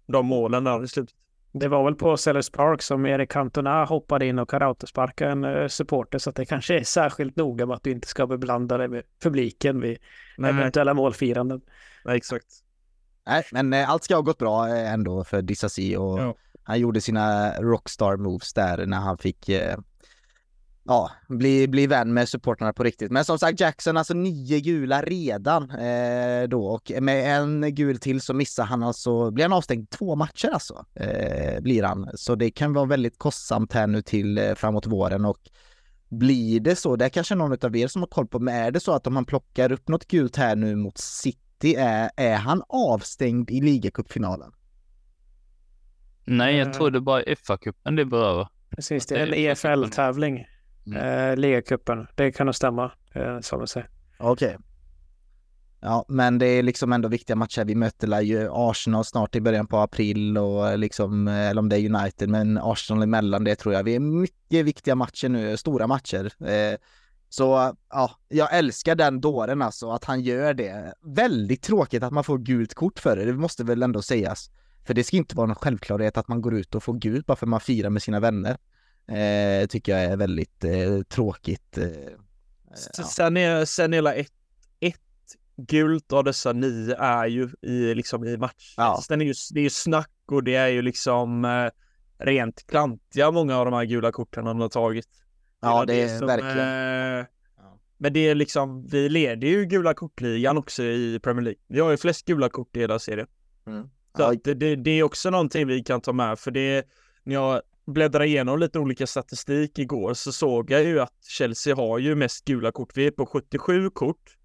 de 0.08 0.26
målen 0.26 0.64
där 0.64 0.84
i 0.84 0.88
slutet. 0.88 1.16
Det 1.56 1.68
var 1.68 1.84
väl 1.84 1.96
på 1.96 2.18
Sellers 2.18 2.50
Park 2.50 2.82
som 2.82 3.06
Erik 3.06 3.32
Cantona 3.32 3.86
hoppade 3.86 4.26
in 4.26 4.40
och 4.40 4.50
karautesparkade 4.50 5.32
en 5.32 5.46
uh, 5.46 5.68
supporter 5.68 6.20
så 6.20 6.30
att 6.30 6.36
det 6.36 6.46
kanske 6.46 6.80
är 6.80 6.84
särskilt 6.84 7.36
noga 7.36 7.66
med 7.66 7.76
att 7.76 7.84
du 7.84 7.92
inte 7.92 8.08
ska 8.08 8.28
beblanda 8.28 8.78
dig 8.78 8.88
med 8.88 9.04
publiken 9.24 9.82
vid 9.82 9.98
Nej. 10.38 10.52
eventuella 10.52 10.94
målfiranden. 10.94 11.62
Nej, 12.06 12.18
exakt. 12.18 12.46
Nej, 13.26 13.44
men 13.52 13.74
eh, 13.74 13.90
allt 13.90 14.04
ska 14.04 14.16
ha 14.16 14.22
gått 14.22 14.38
bra 14.38 14.68
eh, 14.68 14.94
ändå 14.94 15.24
för 15.24 15.42
Dissasi 15.42 15.96
och 15.96 16.20
ja. 16.20 16.36
han 16.64 16.80
gjorde 16.80 17.02
sina 17.02 17.54
rockstar 17.62 18.18
moves 18.18 18.54
där 18.54 18.86
när 18.86 19.00
han 19.00 19.18
fick 19.18 19.50
eh, 19.50 19.78
ja, 20.86 21.12
bli, 21.30 21.68
bli 21.68 21.88
vän 21.88 22.14
med 22.14 22.30
supportrarna 22.30 22.74
på 22.74 22.84
riktigt. 22.84 23.12
Men 23.12 23.26
som 23.26 23.40
sagt, 23.40 23.60
Jackson, 23.60 23.98
alltså 23.98 24.14
nio 24.14 24.60
gula 24.60 25.02
redan 25.02 25.70
eh, 25.72 26.48
då 26.48 26.66
och 26.66 26.92
med 27.02 27.38
en 27.38 27.76
gul 27.76 28.00
till 28.00 28.22
så 28.22 28.34
missar 28.34 28.64
han 28.64 28.84
alltså, 28.84 29.32
blir 29.32 29.46
han 29.46 29.54
avstängd 29.54 29.90
två 29.90 30.16
matcher 30.16 30.50
alltså, 30.50 30.86
eh, 30.96 31.62
blir 31.62 31.84
han. 31.84 32.10
Så 32.14 32.36
det 32.36 32.52
kan 32.52 32.74
vara 32.74 32.86
väldigt 32.86 33.18
kostsamt 33.18 33.74
här 33.74 33.88
nu 33.88 34.02
till 34.02 34.38
eh, 34.38 34.56
framåt 34.56 34.88
våren 34.88 35.26
och 35.26 35.50
blir 36.10 36.60
det 36.60 36.76
så, 36.76 36.96
det 36.96 37.06
är 37.06 37.10
kanske 37.10 37.36
någon 37.36 37.58
av 37.62 37.76
er 37.76 37.88
som 37.88 38.02
har 38.02 38.08
koll 38.08 38.28
på, 38.28 38.40
men 38.40 38.56
är 38.56 38.72
det 38.72 38.80
så 38.80 38.92
att 38.92 39.08
om 39.08 39.16
han 39.16 39.26
plockar 39.26 39.72
upp 39.72 39.88
något 39.88 40.08
gult 40.08 40.36
här 40.36 40.56
nu 40.56 40.76
mot 40.76 40.98
City, 40.98 41.76
är, 41.76 42.10
är 42.18 42.36
han 42.36 42.64
avstängd 42.70 43.52
i 43.52 43.62
ligacupfinalen? 43.62 44.52
Nej, 46.26 46.58
jag 46.58 46.74
tror 46.74 46.92
det 46.92 47.02
bara 47.02 47.24
är 47.24 47.36
FA-cupen 47.36 47.96
det 47.96 48.06
berör. 48.06 48.48
Precis, 48.70 49.06
det 49.06 49.16
är 49.16 49.28
en 49.28 49.34
EFL-tävling. 49.34 50.46
Mm. 50.86 51.30
Eh, 51.30 51.38
Ligacupen, 51.38 52.08
det 52.16 52.32
kan 52.32 52.46
nog 52.46 52.56
stämma, 52.56 52.92
eh, 53.14 53.40
som 53.40 53.60
du 53.62 53.68
säger. 53.68 53.90
Okej. 54.18 54.48
Okay. 54.48 54.58
Ja, 55.86 56.06
men 56.08 56.38
det 56.38 56.46
är 56.46 56.64
liksom 56.64 56.94
ändå 56.94 57.10
viktiga 57.10 57.36
matcher. 57.36 57.66
Vi 57.66 57.76
möter 57.76 58.22
ju 58.22 58.50
Arsenal 58.52 59.06
snart 59.06 59.36
i 59.36 59.42
början 59.42 59.68
på 59.68 59.78
april 59.78 60.38
och 60.38 60.80
liksom, 60.80 61.28
eh, 61.28 61.50
eller 61.50 61.60
om 61.60 61.70
det 61.70 61.80
är 61.80 61.96
United, 61.96 62.30
men 62.30 62.58
Arsenal 62.58 63.04
emellan 63.04 63.44
det 63.44 63.56
tror 63.56 63.74
jag. 63.74 63.84
Vi 63.84 63.96
är 63.96 64.00
mycket 64.00 64.66
viktiga 64.66 64.96
matcher 64.96 65.30
nu, 65.30 65.58
stora 65.58 65.88
matcher. 65.88 66.32
Eh, 66.48 66.78
så 67.30 67.76
ja, 67.90 68.12
jag 68.28 68.58
älskar 68.58 68.96
den 68.96 69.22
dåren 69.22 69.62
alltså, 69.62 69.92
att 69.92 70.06
han 70.06 70.22
gör 70.22 70.54
det. 70.54 70.94
Väldigt 71.02 71.62
tråkigt 71.62 72.04
att 72.04 72.14
man 72.14 72.24
får 72.24 72.38
gult 72.38 72.74
kort 72.74 73.00
för 73.00 73.16
det, 73.16 73.26
det 73.26 73.34
måste 73.34 73.64
väl 73.64 73.84
ändå 73.84 74.02
sägas. 74.02 74.50
För 74.86 74.94
det 74.94 75.04
ska 75.04 75.18
inte 75.18 75.36
vara 75.36 75.48
någon 75.48 75.56
självklarhet 75.56 76.18
att 76.18 76.28
man 76.28 76.42
går 76.42 76.54
ut 76.54 76.76
och 76.76 76.84
får 76.84 76.94
gult 76.94 77.26
bara 77.26 77.36
för 77.36 77.46
att 77.46 77.50
man 77.50 77.60
firar 77.60 77.90
med 77.90 78.04
sina 78.04 78.20
vänner. 78.20 78.58
Eh, 79.08 79.68
tycker 79.68 79.92
jag 79.92 80.04
är 80.04 80.18
väldigt 80.18 80.64
eh, 80.64 81.02
tråkigt. 81.02 81.78
Eh, 81.78 81.88
ja. 82.70 83.04
Sen 83.04 83.38
är, 83.38 83.66
sen 83.66 83.94
är 83.94 84.08
ett, 84.08 84.28
ett 84.80 84.96
gult 85.56 86.14
av 86.14 86.24
dessa 86.24 86.54
nio 86.54 86.96
är 86.96 87.28
ju 87.28 87.50
i, 87.62 87.96
liksom 87.96 88.26
i 88.26 88.38
match. 88.38 88.74
Ja. 88.78 89.02
Sen 89.08 89.22
är 89.22 89.26
ju, 89.26 89.34
det 89.54 89.60
är 89.60 89.64
ju 89.64 89.70
snack 89.70 90.12
och 90.32 90.44
det 90.44 90.56
är 90.56 90.68
ju 90.68 90.82
liksom 90.82 91.46
eh, 91.46 91.70
rent 92.26 92.68
klantiga 92.68 93.32
många 93.32 93.58
av 93.58 93.66
de 93.66 93.74
här 93.74 93.86
gula 93.86 94.12
korten 94.12 94.48
han 94.48 94.62
har 94.62 94.70
tagit. 94.70 95.08
Ja, 95.62 95.86
det, 95.86 95.94
det 95.94 96.02
är 96.02 96.18
som, 96.18 96.28
verkligen. 96.28 97.20
Eh, 97.20 97.26
men 97.98 98.14
det 98.14 98.20
är 98.20 98.36
liksom, 98.36 98.88
vi 98.88 99.10
leder 99.10 99.48
ju 99.48 99.66
gula 99.66 99.94
kortligan 99.94 100.58
också 100.58 100.84
i 100.84 101.20
Premier 101.24 101.44
League. 101.44 101.60
Vi 101.68 101.80
har 101.80 101.92
ju 101.92 101.98
flest 101.98 102.26
gula 102.26 102.50
kort 102.50 102.78
i 102.78 102.80
hela 102.80 103.00
serien. 103.00 103.28
Mm. 103.68 103.84
Så 104.18 104.22
ja. 104.22 104.34
det, 104.44 104.54
det, 104.54 104.76
det, 104.76 104.92
är 104.92 105.04
också 105.04 105.30
någonting 105.30 105.68
vi 105.68 105.84
kan 105.84 106.02
ta 106.02 106.14
med, 106.14 106.40
för 106.40 106.52
det, 106.52 106.88
när 107.24 107.36
jag 107.36 107.62
bläddra 107.86 108.26
igenom 108.26 108.60
lite 108.60 108.80
olika 108.80 109.08
statistik 109.08 109.80
igår 109.80 110.14
så 110.14 110.32
såg 110.32 110.72
jag 110.72 110.84
ju 110.84 111.00
att 111.00 111.26
Chelsea 111.28 111.76
har 111.76 112.00
ju 112.00 112.16
mest 112.16 112.46
gula 112.46 112.72
kort. 112.72 112.98
Vi 112.98 113.08
är 113.08 113.12
på 113.12 113.26
77 113.26 113.90
kort. 113.90 114.38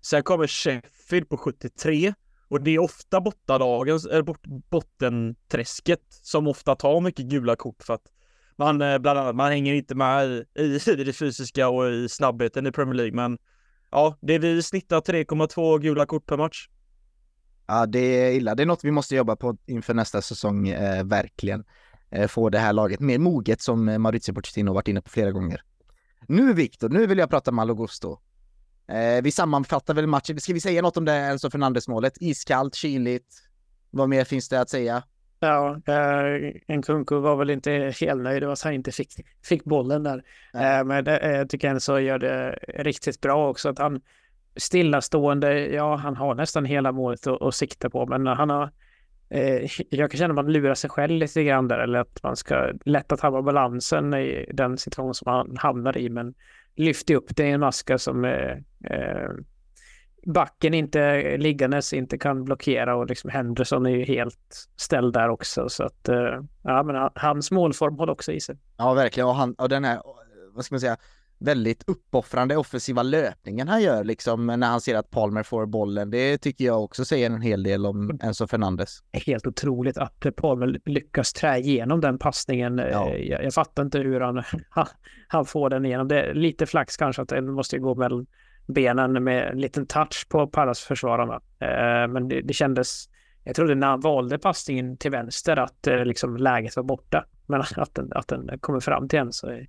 Sen 0.00 0.22
kommer 0.22 0.46
Sheffield 0.46 1.28
på 1.28 1.36
73 1.36 2.14
och 2.48 2.62
det 2.62 2.70
är 2.70 2.78
ofta 2.78 3.20
bottadagens, 3.20 4.06
eh, 4.06 4.12
eller 4.12 4.22
bot, 4.22 4.46
bottenträsket 4.70 6.02
som 6.08 6.46
ofta 6.46 6.74
tar 6.74 7.00
mycket 7.00 7.26
gula 7.26 7.56
kort 7.56 7.82
för 7.82 7.94
att 7.94 8.12
man 8.56 8.82
eh, 8.82 8.98
bland 8.98 9.18
annat, 9.18 9.36
man 9.36 9.52
hänger 9.52 9.74
inte 9.74 9.94
med 9.94 10.28
i, 10.28 10.44
i, 10.60 10.80
i 10.90 11.04
det 11.04 11.12
fysiska 11.12 11.68
och 11.68 11.90
i 11.90 12.08
snabbheten 12.08 12.66
i 12.66 12.72
Premier 12.72 12.94
League 12.94 13.14
men 13.14 13.38
ja, 13.90 14.18
det 14.20 14.34
är 14.34 14.38
vi 14.38 14.62
snittar 14.62 15.00
3,2 15.00 15.78
gula 15.78 16.06
kort 16.06 16.26
per 16.26 16.36
match. 16.36 16.68
Ja, 17.66 17.86
det 17.86 17.98
är 17.98 18.32
illa. 18.32 18.54
Det 18.54 18.62
är 18.62 18.66
något 18.66 18.84
vi 18.84 18.90
måste 18.90 19.16
jobba 19.16 19.36
på 19.36 19.56
inför 19.66 19.94
nästa 19.94 20.22
säsong, 20.22 20.68
eh, 20.68 21.04
verkligen. 21.04 21.64
Eh, 22.16 22.28
få 22.28 22.50
det 22.50 22.58
här 22.58 22.72
laget 22.72 23.00
mer 23.00 23.18
moget 23.18 23.60
som 23.60 23.88
eh, 23.88 23.98
Maurizio 23.98 24.34
Pochettino 24.34 24.72
varit 24.72 24.88
inne 24.88 25.00
på 25.00 25.10
flera 25.10 25.30
gånger. 25.30 25.60
Nu 26.28 26.52
Viktor, 26.52 26.88
nu 26.88 27.06
vill 27.06 27.18
jag 27.18 27.30
prata 27.30 27.52
Malo 27.52 27.74
Gusto. 27.74 28.18
Eh, 28.88 29.22
vi 29.22 29.30
sammanfattar 29.30 29.94
väl 29.94 30.06
matchen. 30.06 30.40
Ska 30.40 30.52
vi 30.52 30.60
säga 30.60 30.82
något 30.82 30.96
om 30.96 31.04
det 31.04 31.12
Enzo 31.12 31.50
Fernandes-målet? 31.50 32.12
Iskallt, 32.20 32.74
kyligt. 32.74 33.26
Vad 33.90 34.08
mer 34.08 34.24
finns 34.24 34.48
det 34.48 34.60
att 34.60 34.70
säga? 34.70 35.02
Ja, 35.40 35.80
eh, 35.86 36.76
Nkunku 36.76 37.18
var 37.18 37.36
väl 37.36 37.50
inte 37.50 37.94
helt 38.00 38.22
nöjd 38.22 38.42
med 38.42 38.52
att 38.52 38.62
han 38.62 38.72
inte 38.72 38.92
fick, 38.92 39.12
fick 39.44 39.64
bollen 39.64 40.02
där. 40.02 40.22
Eh, 40.54 40.84
men 40.84 41.06
eh, 41.06 41.30
jag 41.30 41.50
tycker 41.50 41.68
Enzo 41.68 41.98
gör 41.98 42.18
det 42.18 42.58
riktigt 42.68 43.20
bra 43.20 43.48
också. 43.50 43.68
Att 43.68 43.78
han 43.78 44.00
stillastående, 44.56 45.66
ja, 45.66 45.96
han 45.96 46.16
har 46.16 46.34
nästan 46.34 46.64
hela 46.64 46.92
målet 46.92 47.26
att, 47.26 47.42
att 47.42 47.54
sikta 47.54 47.90
på, 47.90 48.06
men 48.06 48.26
han 48.26 48.50
har 48.50 48.70
eh, 49.28 49.70
jag 49.90 50.10
kan 50.10 50.18
känna 50.18 50.32
att 50.32 50.44
man 50.44 50.52
lurar 50.52 50.74
sig 50.74 50.90
själv 50.90 51.18
lite 51.18 51.44
grann 51.44 51.68
där, 51.68 51.78
eller 51.78 51.98
att 51.98 52.22
man 52.22 52.36
ska 52.36 52.72
lätt 52.84 53.12
att 53.12 53.20
tappa 53.20 53.42
balansen 53.42 54.14
i 54.14 54.50
den 54.52 54.78
situation 54.78 55.14
som 55.14 55.32
man 55.32 55.56
hamnar 55.56 55.98
i, 55.98 56.08
men 56.08 56.34
lyfter 56.76 57.14
upp 57.14 57.36
det 57.36 57.46
i 57.46 57.50
en 57.50 57.60
maska 57.60 57.98
som 57.98 58.24
eh, 58.24 58.52
eh, 58.90 59.30
backen 60.26 60.74
inte 60.74 61.36
liggandes 61.36 61.92
inte 61.92 62.18
kan 62.18 62.44
blockera 62.44 62.96
och 62.96 63.06
liksom 63.06 63.30
Henderson 63.30 63.86
är 63.86 63.90
ju 63.90 64.04
helt 64.04 64.68
ställd 64.76 65.14
där 65.14 65.28
också. 65.28 65.68
Så 65.68 65.84
att 65.84 66.08
eh, 66.08 66.40
ja 66.62 66.82
men 66.82 67.10
hans 67.14 67.50
målform 67.50 67.98
håller 67.98 68.12
också 68.12 68.32
i 68.32 68.40
sig. 68.40 68.56
Ja 68.76 68.94
verkligen. 68.94 69.28
Och 69.28 69.34
han 69.34 69.54
och 69.54 69.68
den 69.68 69.84
här, 69.84 70.02
vad 70.52 70.64
ska 70.64 70.74
man 70.74 70.80
säga, 70.80 70.96
väldigt 71.38 71.84
uppoffrande 71.86 72.56
offensiva 72.56 73.02
löpningen 73.02 73.68
han 73.68 73.82
gör 73.82 74.04
liksom 74.04 74.46
när 74.46 74.66
han 74.66 74.80
ser 74.80 74.94
att 74.94 75.10
Palmer 75.10 75.42
får 75.42 75.66
bollen. 75.66 76.10
Det 76.10 76.38
tycker 76.38 76.64
jag 76.64 76.84
också 76.84 77.04
säger 77.04 77.30
en 77.30 77.40
hel 77.40 77.62
del 77.62 77.86
om 77.86 78.18
Enzo 78.22 78.46
Fernandes. 78.46 78.98
Helt 79.12 79.46
otroligt 79.46 79.98
att 79.98 80.26
Palmer 80.36 80.80
lyckas 80.84 81.32
trä 81.32 81.58
igenom 81.58 82.00
den 82.00 82.18
passningen. 82.18 82.78
Ja. 82.78 83.08
Eh, 83.08 83.28
jag, 83.28 83.44
jag, 83.44 83.54
fattar 83.54 83.82
inte 83.82 83.98
hur 83.98 84.20
han, 84.70 84.86
han, 85.28 85.46
får 85.46 85.70
den 85.70 85.84
igenom. 85.86 86.08
Det 86.08 86.22
är 86.22 86.34
lite 86.34 86.66
flax 86.66 86.96
kanske 86.96 87.22
att 87.22 87.28
den 87.28 87.52
måste 87.52 87.78
gå 87.78 87.94
mellan 87.94 88.26
benen 88.66 89.24
med 89.24 89.50
en 89.50 89.60
liten 89.60 89.86
touch 89.86 90.26
på 90.28 90.46
Pallas-försvararna. 90.46 91.34
Eh, 91.34 92.08
men 92.12 92.28
det, 92.28 92.40
det 92.40 92.52
kändes 92.52 93.08
jag 93.46 93.56
trodde 93.56 93.74
när 93.74 93.86
han 93.86 94.00
valde 94.00 94.38
passningen 94.38 94.96
till 94.96 95.10
vänster 95.10 95.56
att 95.56 95.86
eh, 95.86 96.04
liksom 96.04 96.36
läget 96.36 96.76
var 96.76 96.82
borta. 96.82 97.24
Men 97.46 97.60
att 97.76 97.94
den, 97.94 98.12
att 98.12 98.28
den 98.28 98.58
kommer 98.60 98.80
fram 98.80 99.08
till 99.08 99.18
en 99.18 99.32
så 99.32 99.60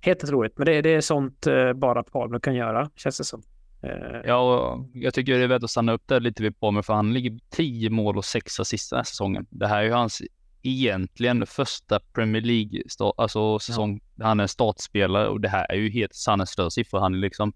Helt 0.00 0.24
otroligt, 0.24 0.58
men 0.58 0.66
det, 0.66 0.82
det 0.82 0.90
är 0.90 1.00
sånt 1.00 1.46
eh, 1.46 1.72
bara 1.72 2.02
Palmer 2.02 2.38
kan 2.38 2.54
göra, 2.54 2.90
känns 2.96 3.18
det 3.18 3.24
som. 3.24 3.42
Eh. 3.82 4.20
Ja, 4.24 4.38
och 4.38 4.86
jag 4.94 5.14
tycker 5.14 5.38
det 5.38 5.44
är 5.44 5.48
värt 5.48 5.62
att 5.62 5.70
stanna 5.70 5.92
upp 5.92 6.02
där 6.06 6.20
lite 6.20 6.42
vid 6.42 6.60
Palmer, 6.60 6.82
för 6.82 6.94
han 6.94 7.14
ligger 7.14 7.38
10 7.50 7.90
mål 7.90 8.18
och 8.18 8.24
6 8.24 8.60
assist 8.60 8.90
den 8.90 8.96
här 8.96 9.04
säsongen. 9.04 9.46
Det 9.50 9.66
här 9.66 9.78
är 9.78 9.84
ju 9.84 9.92
hans 9.92 10.22
egentligen 10.62 11.46
första 11.46 12.00
Premier 12.00 12.42
League 12.42 12.82
alltså 13.16 13.58
säsong 13.58 14.00
ja. 14.16 14.26
han 14.26 14.40
är 14.40 14.46
startspelare 14.46 15.28
och 15.28 15.40
det 15.40 15.48
här 15.48 15.72
är 15.72 15.76
ju 15.76 15.90
helt 15.90 16.14
sanslösa 16.14 16.70
siffror. 16.70 17.00
Han 17.00 17.14
är 17.14 17.18
liksom 17.18 17.52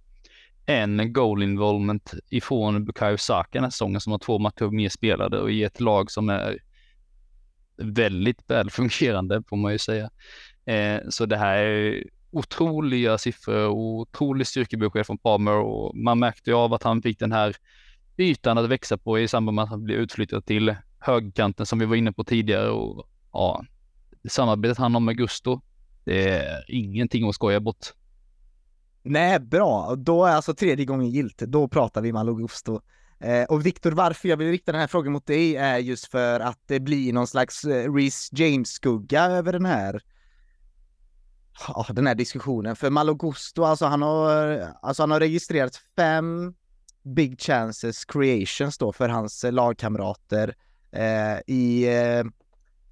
en 0.67 1.13
goal 1.13 1.43
involvement 1.43 2.15
ifrån 2.31 2.85
Bukayo 2.85 3.17
Saka 3.17 3.49
den 3.53 3.63
här 3.63 3.71
säsongen 3.71 4.01
som 4.01 4.13
har 4.13 4.19
två 4.19 4.39
matcher 4.39 4.71
mer 4.71 4.89
spelade 4.89 5.41
och 5.41 5.53
i 5.53 5.65
ett 5.65 5.81
lag 5.81 6.11
som 6.11 6.29
är 6.29 6.59
väldigt 7.77 8.51
väl 8.51 8.71
fungerande 8.71 9.43
får 9.49 9.57
man 9.57 9.73
ju 9.73 9.79
säga. 9.79 10.11
Eh, 10.65 11.01
så 11.09 11.27
det 11.27 11.37
här 11.37 11.57
är 11.57 12.05
otroliga 12.35 13.19
siffror 13.19 13.69
och 13.69 13.77
otroligt 13.77 14.49
styrkebesked 14.49 15.07
från 15.07 15.19
Palmer 15.19 15.57
och 15.57 15.97
man 15.97 16.19
märkte 16.19 16.51
ju 16.51 16.57
av 16.57 16.75
att 16.75 16.83
han 16.83 17.03
fick 17.03 17.19
den 17.19 17.33
här 17.33 17.57
ytan 18.17 18.59
att 18.59 18.69
växa 18.69 18.99
på 18.99 19.19
i 19.19 19.29
samband 19.29 19.55
med 19.55 19.63
att 19.63 19.71
han 19.71 19.85
blev 19.85 19.99
utflyttad 19.99 20.47
till 20.47 20.77
högkanten 20.99 21.67
som 21.67 21.79
vi 21.79 21.87
var 21.87 21.97
inne 21.97 22.13
på 22.13 22.25
tidigare 22.25 22.71
och 22.71 23.09
ja, 23.33 23.65
samarbetet 24.29 24.79
han 24.79 24.95
har 24.95 25.01
med 25.01 25.17
Gusto, 25.17 25.61
det 26.05 26.29
är 26.31 26.65
ingenting 26.69 27.29
att 27.29 27.35
skoja 27.35 27.61
bort. 27.61 27.87
Nej, 29.03 29.41
bra. 29.41 29.95
Då 29.97 30.25
är 30.25 30.33
alltså 30.33 30.55
tredje 30.55 30.85
gången 30.85 31.11
gilt. 31.11 31.39
Då 31.39 31.69
pratar 31.69 32.03
vi 32.03 32.13
Malo 32.13 32.35
Gusto. 32.35 32.81
Eh, 33.21 33.45
och 33.45 33.67
Viktor, 33.67 33.93
varför 33.93 34.29
jag 34.29 34.37
vill 34.37 34.51
rikta 34.51 34.73
den 34.73 34.81
här 34.81 34.89
frågan 34.89 35.13
mot 35.13 35.27
dig 35.27 35.57
är 35.57 35.79
just 35.79 36.11
för 36.11 36.41
att 36.41 36.59
det 36.67 36.81
blir 36.81 37.13
någon 37.13 37.27
slags 37.27 37.65
eh, 37.65 37.95
Reece 37.95 38.31
James-skugga 38.33 39.25
över 39.25 39.53
den 39.53 39.67
här 39.67 40.01
ja, 41.69 41.87
den 41.91 42.07
här 42.07 42.15
diskussionen. 42.15 42.77
För 42.77 42.91
Malo 42.91 43.15
Gusto, 43.15 43.65
alltså 43.65 43.87
han 43.87 44.03
har, 44.03 44.67
alltså 44.83 45.03
han 45.03 45.11
har 45.11 45.21
registrerat 45.21 45.77
fem 45.97 46.55
big 47.03 47.41
chances 47.41 48.05
creations 48.05 48.79
då 48.79 48.93
för 48.93 49.09
hans 49.09 49.45
lagkamrater 49.51 50.55
eh, 50.91 51.39
i 51.47 51.87
eh, 51.97 52.25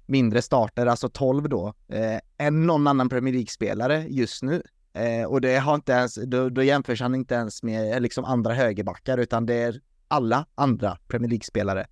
mindre 0.05 0.41
starter, 0.41 0.85
alltså 0.85 1.09
12 1.09 1.49
då, 1.49 1.73
eh, 1.87 2.19
än 2.37 2.65
någon 2.67 2.87
annan 2.87 3.09
Premier 3.09 3.33
League-spelare 3.33 4.05
just 4.09 4.43
nu. 4.43 4.63
Eh, 4.93 5.25
och 5.25 5.41
det 5.41 5.57
har 5.57 5.75
inte 5.75 5.91
ens, 5.91 6.15
då, 6.15 6.49
då 6.49 6.63
jämförs 6.63 7.01
han 7.01 7.15
inte 7.15 7.35
ens 7.35 7.63
med 7.63 8.01
liksom 8.01 8.25
andra 8.25 8.53
högerbackar, 8.53 9.17
utan 9.17 9.45
det 9.45 9.55
är 9.55 9.81
alla 10.07 10.45
andra 10.55 10.97
Premier 11.07 11.29
League-spelare. 11.29 11.87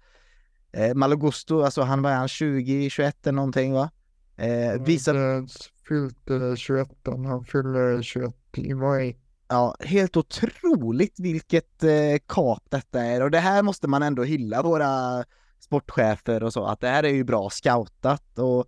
Eh, 0.71 0.95
Malagusto, 0.95 1.61
alltså 1.61 1.81
han 1.81 2.01
var 2.01 2.11
han 2.11 2.27
20, 2.27 2.89
21 2.89 3.27
eller 3.27 3.35
någonting 3.35 3.73
va? 3.73 3.89
Eh, 4.37 4.81
visar... 4.81 5.45
Fyllt 5.91 6.29
eh, 6.29 6.55
21, 6.55 6.89
han 7.05 7.45
fyller 7.45 8.01
21 8.01 8.35
i 8.57 8.73
maj. 8.73 9.17
Ja, 9.47 9.75
helt 9.79 10.17
otroligt 10.17 11.19
vilket 11.19 11.83
eh, 11.83 12.17
kap 12.27 12.63
detta 12.69 13.01
är 13.01 13.23
och 13.23 13.31
det 13.31 13.39
här 13.39 13.63
måste 13.63 13.87
man 13.87 14.03
ändå 14.03 14.23
hylla 14.23 14.61
våra 14.61 15.23
sportchefer 15.59 16.43
och 16.43 16.53
så, 16.53 16.65
att 16.65 16.79
det 16.79 16.87
här 16.87 17.03
är 17.03 17.13
ju 17.13 17.23
bra 17.23 17.49
scoutat 17.49 18.39
och 18.39 18.65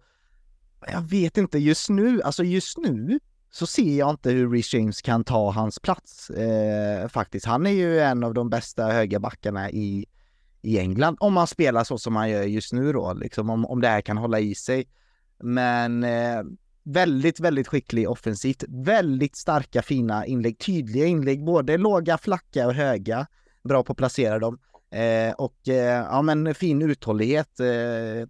jag 0.87 1.01
vet 1.01 1.37
inte, 1.37 1.59
just 1.59 1.89
nu, 1.89 2.21
alltså 2.21 2.43
just 2.43 2.77
nu 2.77 3.19
så 3.51 3.67
ser 3.67 3.97
jag 3.97 4.09
inte 4.09 4.31
hur 4.31 4.51
Rich 4.51 4.73
James 4.73 5.01
kan 5.01 5.23
ta 5.23 5.51
hans 5.51 5.79
plats 5.79 6.29
eh, 6.29 7.07
faktiskt. 7.07 7.45
Han 7.45 7.65
är 7.65 7.71
ju 7.71 7.99
en 7.99 8.23
av 8.23 8.33
de 8.33 8.49
bästa 8.49 8.85
högerbackarna 8.85 9.71
i, 9.71 10.05
i 10.61 10.79
England, 10.79 11.17
om 11.19 11.33
man 11.33 11.47
spelar 11.47 11.83
så 11.83 11.97
som 11.97 12.15
han 12.15 12.29
gör 12.29 12.43
just 12.43 12.73
nu 12.73 12.93
då, 12.93 13.13
liksom 13.13 13.49
om, 13.49 13.65
om 13.65 13.81
det 13.81 13.87
här 13.87 14.01
kan 14.01 14.17
hålla 14.17 14.39
i 14.39 14.55
sig. 14.55 14.87
Men 15.39 16.03
eh, 16.03 16.43
väldigt, 16.83 17.39
väldigt 17.39 17.67
skicklig 17.67 18.09
offensivt, 18.09 18.63
väldigt 18.67 19.35
starka 19.35 19.81
fina 19.81 20.25
inlägg, 20.25 20.59
tydliga 20.59 21.05
inlägg, 21.05 21.43
både 21.43 21.77
låga, 21.77 22.17
flacka 22.17 22.67
och 22.67 22.73
höga, 22.73 23.27
bra 23.63 23.83
på 23.83 23.91
att 23.91 23.97
placera 23.97 24.39
dem. 24.39 24.59
Eh, 24.91 25.33
och 25.33 25.67
eh, 25.67 26.05
ja 26.11 26.21
men 26.21 26.55
fin 26.55 26.81
uthållighet 26.81 27.59
eh, 27.59 28.27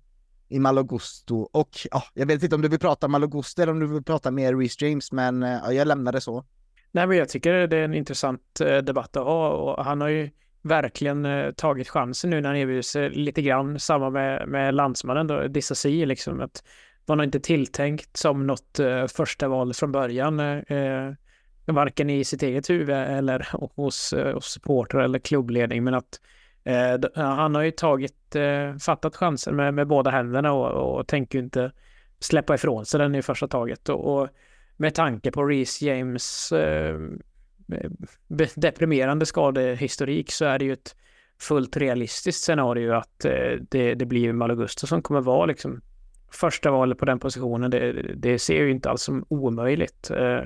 i 0.50 0.60
Malogusto. 0.60 1.50
och 1.52 1.70
ja, 1.92 2.04
jag 2.14 2.26
vet 2.26 2.44
inte 2.44 2.56
om 2.56 2.62
du 2.62 2.68
vill 2.68 2.80
prata 2.80 3.08
Malogusto 3.08 3.62
eller 3.62 3.74
om 3.74 3.80
du 3.80 3.88
vill 3.88 4.04
prata 4.04 4.32
mer 4.32 4.56
Reece 4.56 4.82
James, 4.82 5.12
men 5.12 5.44
eh, 5.44 5.60
ja, 5.64 5.74
jag 5.74 5.88
lämnar 5.88 6.12
det 6.12 6.22
så. 6.22 6.46
Nej, 6.92 7.08
men 7.08 7.18
jag 7.18 7.30
tycker 7.30 7.68
det 7.68 7.78
är 7.78 7.84
en 7.84 7.94
intressant 7.94 8.62
eh, 8.62 8.78
debatt 8.78 9.18
att 9.18 9.24
ha 9.24 9.50
och 9.50 9.86
han 9.86 10.02
har 10.02 10.08
ju 10.08 10.30
verkligen 10.62 11.26
eh, 11.26 11.52
tagit 11.52 11.90
chansen 11.90 12.30
nu 12.30 12.42
när 12.42 12.50
han 12.50 12.58
erbjuder 12.58 12.82
sig 12.82 13.10
lite 13.10 13.42
grann, 13.42 13.80
samma 13.80 14.10
med, 14.10 14.48
med 14.48 14.74
landsmannen 14.74 15.28
då, 15.28 15.48
Dissasi, 15.48 16.06
liksom 16.06 16.42
att 16.42 16.64
var 17.06 17.16
nog 17.16 17.24
inte 17.24 17.40
tilltänkt 17.40 18.18
som 18.18 18.48
något 18.48 18.80
eh, 18.80 19.08
första 19.08 19.48
val 19.48 19.74
från 19.74 19.92
början. 19.92 20.40
Eh, 20.40 21.14
varken 21.66 22.10
i 22.10 22.24
sitt 22.24 22.44
eget 22.44 22.70
huvud 22.70 22.96
eller 22.96 23.48
hos, 23.76 24.14
eh, 24.14 24.34
hos 24.34 24.46
supportrar 24.46 25.04
eller 25.04 25.20
klubbledning, 25.20 25.84
men 25.84 25.94
att 25.94 26.20
Eh, 26.64 27.00
han 27.16 27.56
har 27.56 27.62
ju 27.62 27.72
tagit, 27.72 28.36
eh, 28.36 28.76
fattat 28.78 29.16
chansen 29.16 29.56
med, 29.56 29.74
med 29.74 29.88
båda 29.88 30.12
händerna 30.12 30.54
och, 30.54 30.98
och 30.98 31.08
tänker 31.08 31.40
inte 31.40 31.72
släppa 32.20 32.56
ifrån 32.56 32.86
sig 32.86 33.00
den 33.00 33.16
i 33.16 33.22
första 33.22 33.48
taget. 33.48 33.90
Och, 33.90 34.22
och 34.22 34.30
med 34.78 34.96
tanke 34.96 35.32
på 35.32 35.44
Reece 35.44 35.82
James 35.82 36.52
eh, 36.52 36.96
eh 37.74 37.92
deprimerande 38.56 39.26
skadehistorik 39.26 40.32
så 40.32 40.46
är 40.46 40.60
det 40.60 40.66
ju 40.66 40.74
ett 40.74 40.96
fullt 41.40 41.78
realistiskt 41.78 42.44
scenario 42.44 42.94
att 42.94 43.26
eh, 43.26 43.58
det, 43.70 43.94
det 43.94 44.06
blir 44.06 44.34
Malagusto 44.34 44.88
som 44.88 45.02
kommer 45.02 45.22
vara 45.22 45.46
liksom 45.46 45.82
första 46.34 46.72
valet 46.72 46.98
på 46.98 47.06
den 47.06 47.20
positionen. 47.20 47.72
Det, 47.72 47.92
det 48.16 48.40
ser 48.40 48.64
ju 48.64 48.72
inte 48.72 48.90
alls 48.90 49.02
som 49.02 49.26
omöjligt. 49.30 50.12
Eh, 50.12 50.42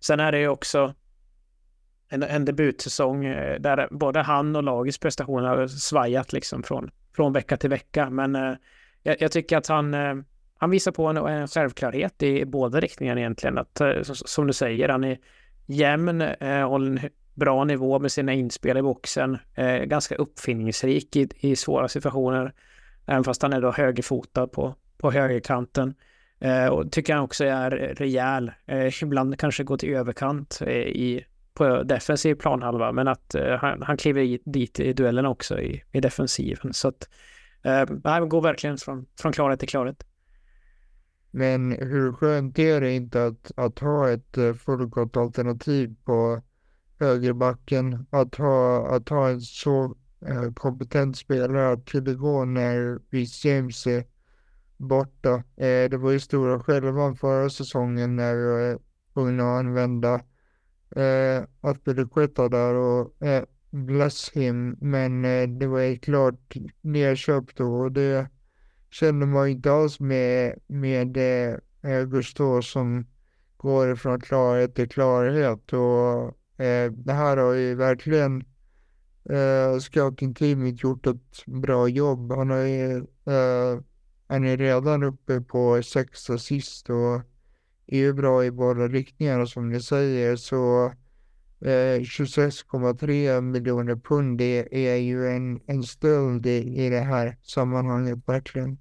sen 0.00 0.20
är 0.20 0.32
det 0.32 0.38
ju 0.38 0.48
också 0.48 0.94
en, 2.08 2.22
en 2.22 2.44
debutsäsong 2.44 3.24
eh, 3.24 3.60
där 3.60 3.88
både 3.90 4.22
han 4.22 4.56
och 4.56 4.62
lagets 4.62 4.98
prestationer 4.98 5.48
har 5.48 5.66
svajat 5.66 6.32
liksom 6.32 6.62
från, 6.62 6.90
från 7.16 7.32
vecka 7.32 7.56
till 7.56 7.70
vecka. 7.70 8.10
Men 8.10 8.36
eh, 8.36 8.54
jag, 9.02 9.16
jag, 9.20 9.32
tycker 9.32 9.56
att 9.56 9.66
han, 9.66 9.94
han 10.58 10.70
visar 10.70 10.92
på 10.92 11.06
en, 11.06 11.16
en 11.16 11.48
självklarhet 11.48 12.22
i 12.22 12.44
båda 12.44 12.80
riktningarna 12.80 13.20
egentligen. 13.20 13.58
Att, 13.58 13.80
som 14.02 14.46
du 14.46 14.52
säger, 14.52 14.88
han 14.88 15.04
är 15.04 15.18
jämn, 15.66 16.20
håller 16.40 16.86
en 16.86 17.00
bra 17.34 17.64
nivå 17.64 17.98
med 17.98 18.12
sina 18.12 18.32
inspel 18.32 18.76
i 18.76 18.82
boxen, 18.82 19.38
ganska 19.84 20.14
uppfinningsrik 20.14 21.16
i, 21.16 21.28
i 21.36 21.56
svåra 21.56 21.88
situationer. 21.88 22.52
Även 23.06 23.24
fast 23.24 23.42
han 23.42 23.52
är 23.52 23.60
då 23.60 23.70
högerfotad 23.70 24.46
på, 24.46 24.74
på 24.98 25.10
högerkanten. 25.10 25.94
Eh, 26.40 26.66
och 26.66 26.92
tycker 26.92 27.14
han 27.14 27.24
också 27.24 27.44
är 27.44 27.70
rejäl. 27.70 28.52
Eh, 28.66 29.02
ibland 29.02 29.38
kanske 29.38 29.64
går 29.64 29.76
till 29.76 29.94
överkant 29.94 30.58
eh, 30.62 30.72
i 30.76 31.24
på 31.58 31.82
defensiv 31.82 32.34
planhalva, 32.34 32.92
men 32.92 33.08
att 33.08 33.34
eh, 33.34 33.56
han, 33.58 33.82
han 33.82 33.96
kliver 33.96 34.22
i, 34.22 34.40
dit 34.44 34.80
i 34.80 34.92
duellen 34.92 35.26
också 35.26 35.60
i, 35.60 35.82
i 35.92 36.00
defensiven. 36.00 36.72
Så 36.72 36.88
att 36.88 37.08
eh, 37.62 37.88
han 38.04 38.28
går 38.28 38.42
verkligen 38.42 38.78
från, 38.78 39.06
från 39.20 39.32
klarhet 39.32 39.60
till 39.60 39.68
klarhet. 39.68 40.04
Men 41.30 41.72
hur 41.72 42.12
skönt 42.12 42.58
är 42.58 42.80
det 42.80 42.92
inte 42.92 43.24
att, 43.24 43.52
att 43.56 43.78
ha 43.78 44.10
ett 44.10 44.38
eh, 44.38 44.54
fullgott 44.54 45.16
alternativ 45.16 45.96
på 46.04 46.42
högerbacken? 47.00 48.06
Att 48.10 48.34
ha, 48.34 48.88
att 48.96 49.08
ha 49.08 49.28
en 49.28 49.40
så 49.40 49.96
kompetent 50.54 51.16
spelare 51.16 51.72
att 51.72 51.86
tillgå 51.86 52.44
när 52.44 52.98
vi 53.10 53.26
James 53.44 53.86
är 53.86 54.04
borta. 54.78 55.34
Eh, 55.56 55.90
det 55.90 55.96
var 55.96 56.10
ju 56.10 56.20
stora 56.20 56.60
skälvan 56.60 57.16
förra 57.16 57.50
säsongen 57.50 58.16
när 58.16 58.34
vi 58.34 58.44
var 58.44 58.78
tvungna 59.14 59.42
att 59.42 59.58
använda 59.58 60.14
eh, 60.96 61.44
Aspelekueta 61.60 62.48
där 62.48 62.74
och 62.74 63.22
eh, 63.22 63.44
bless 63.70 64.30
him. 64.30 64.76
Men 64.80 65.24
eh, 65.24 65.48
det 65.48 65.66
var 65.66 65.80
ju 65.80 65.98
klart 65.98 66.54
nedköpt 66.80 67.56
då 67.56 67.74
och 67.74 67.92
det 67.92 68.28
kände 68.90 69.26
man 69.26 69.48
inte 69.48 69.72
alls 69.72 70.00
med, 70.00 70.58
med 70.66 71.16
eh, 71.82 72.04
Gustav 72.04 72.60
som 72.60 73.06
går 73.56 73.94
från 73.94 74.20
klarhet 74.20 74.74
till 74.74 74.88
klarhet. 74.88 75.72
Och 75.72 76.62
eh, 76.64 76.92
det 76.92 77.12
här 77.12 77.36
har 77.36 77.52
ju 77.52 77.74
verkligen 77.74 78.44
eh, 79.30 79.78
scouting-teamet 79.80 80.82
gjort 80.82 81.06
ett 81.06 81.46
bra 81.46 81.88
jobb. 81.88 82.32
Han 82.32 82.50
har 82.50 82.58
ju, 82.58 82.96
eh, 83.26 83.80
han 84.28 84.44
är 84.44 84.56
redan 84.56 85.02
uppe 85.02 85.40
på 85.40 85.82
sex 85.82 86.30
assist 86.30 86.90
och 86.90 87.22
är 87.86 87.98
ju 87.98 88.12
bra 88.12 88.44
i 88.44 88.50
båda 88.50 88.88
riktningar 88.88 89.38
och 89.38 89.48
som 89.48 89.68
ni 89.68 89.80
säger 89.80 90.36
så 90.36 90.86
eh, 91.60 92.00
26,3 92.00 93.40
miljoner 93.40 93.96
pund 93.96 94.38
det 94.38 94.88
är 94.90 94.96
ju 94.96 95.28
en, 95.28 95.60
en 95.66 95.82
stöld 95.82 96.46
i, 96.46 96.84
i 96.84 96.90
det 96.90 97.00
här 97.00 97.36
sammanhanget 97.42 98.18
verkligen. 98.26 98.78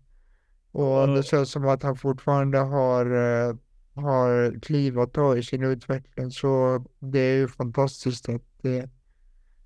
Och 0.71 1.03
mm. 1.03 1.15
det 1.15 1.23
känns 1.23 1.51
som 1.51 1.67
att 1.67 1.83
han 1.83 1.95
fortfarande 1.95 2.57
har, 2.57 3.05
eh, 3.05 3.55
har 3.93 4.59
kliv 4.59 4.99
att 4.99 5.13
ta 5.13 5.37
i 5.37 5.43
sin 5.43 5.63
utveckling 5.63 6.31
så 6.31 6.83
det 6.99 7.19
är 7.19 7.35
ju 7.35 7.47
fantastiskt 7.47 8.29
att, 8.29 8.43
det, 8.61 8.89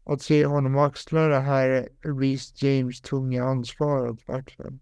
att 0.03 0.21
se 0.21 0.45
honom 0.45 0.77
axla 0.77 1.27
det 1.27 1.39
här 1.39 1.89
Reece 2.19 2.63
James 2.63 3.01
tunga 3.01 3.43
ansvaret 3.43 4.29
verkligen. 4.29 4.79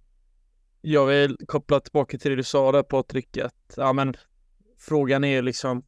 Jag 0.81 1.06
vill 1.06 1.38
koppla 1.47 1.80
tillbaka 1.80 2.18
till 2.18 2.31
det 2.31 2.35
du 2.35 2.43
sa 2.43 2.72
där 2.72 2.84
Patrik, 2.84 3.38
att 3.38 3.73
ja, 3.77 3.93
men 3.93 4.14
frågan 4.80 5.23
är 5.23 5.41
liksom 5.41 5.84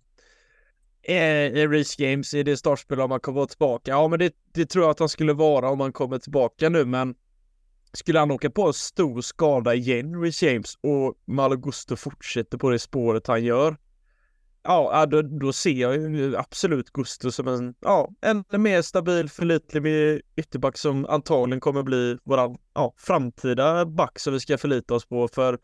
är, 1.03 1.57
är 1.57 1.69
Reece 1.69 1.95
Games 1.95 2.33
är 2.33 2.43
det 2.43 2.57
startspel 2.57 3.01
om 3.01 3.11
han 3.11 3.19
kommer 3.19 3.45
tillbaka? 3.45 3.91
Ja, 3.91 4.07
men 4.07 4.19
det, 4.19 4.33
det 4.53 4.65
tror 4.65 4.83
jag 4.83 4.91
att 4.91 4.99
han 4.99 5.09
skulle 5.09 5.33
vara 5.33 5.69
om 5.69 5.79
han 5.79 5.93
kommer 5.93 6.17
tillbaka 6.19 6.69
nu, 6.69 6.85
men 6.85 7.15
skulle 7.93 8.19
han 8.19 8.31
åka 8.31 8.49
på 8.49 8.67
en 8.67 8.73
stor 8.73 9.21
skada 9.21 9.75
igen, 9.75 10.21
Reece 10.21 10.43
James, 10.43 10.75
och 10.81 11.15
Malagusto 11.25 11.95
fortsätter 11.95 12.57
på 12.57 12.69
det 12.69 12.79
spåret 12.79 13.27
han 13.27 13.43
gör, 13.43 13.77
ja, 14.63 15.05
då, 15.05 15.21
då 15.21 15.53
ser 15.53 15.71
jag 15.71 15.95
ju 15.95 16.37
absolut 16.37 16.89
Gusto 16.89 17.31
som 17.31 17.47
en, 17.47 17.73
ja, 17.79 18.09
en 18.21 18.43
mer 18.61 18.81
stabil, 18.81 19.29
förlitlig 19.29 20.21
ytterback 20.35 20.77
som 20.77 21.05
antagligen 21.05 21.59
kommer 21.59 21.83
bli 21.83 22.17
våran, 22.23 22.57
ja, 22.73 22.93
framtida 22.97 23.85
back 23.85 24.19
som 24.19 24.33
vi 24.33 24.39
ska 24.39 24.57
förlita 24.57 24.93
oss 24.93 25.05
på, 25.05 25.27
för 25.27 25.59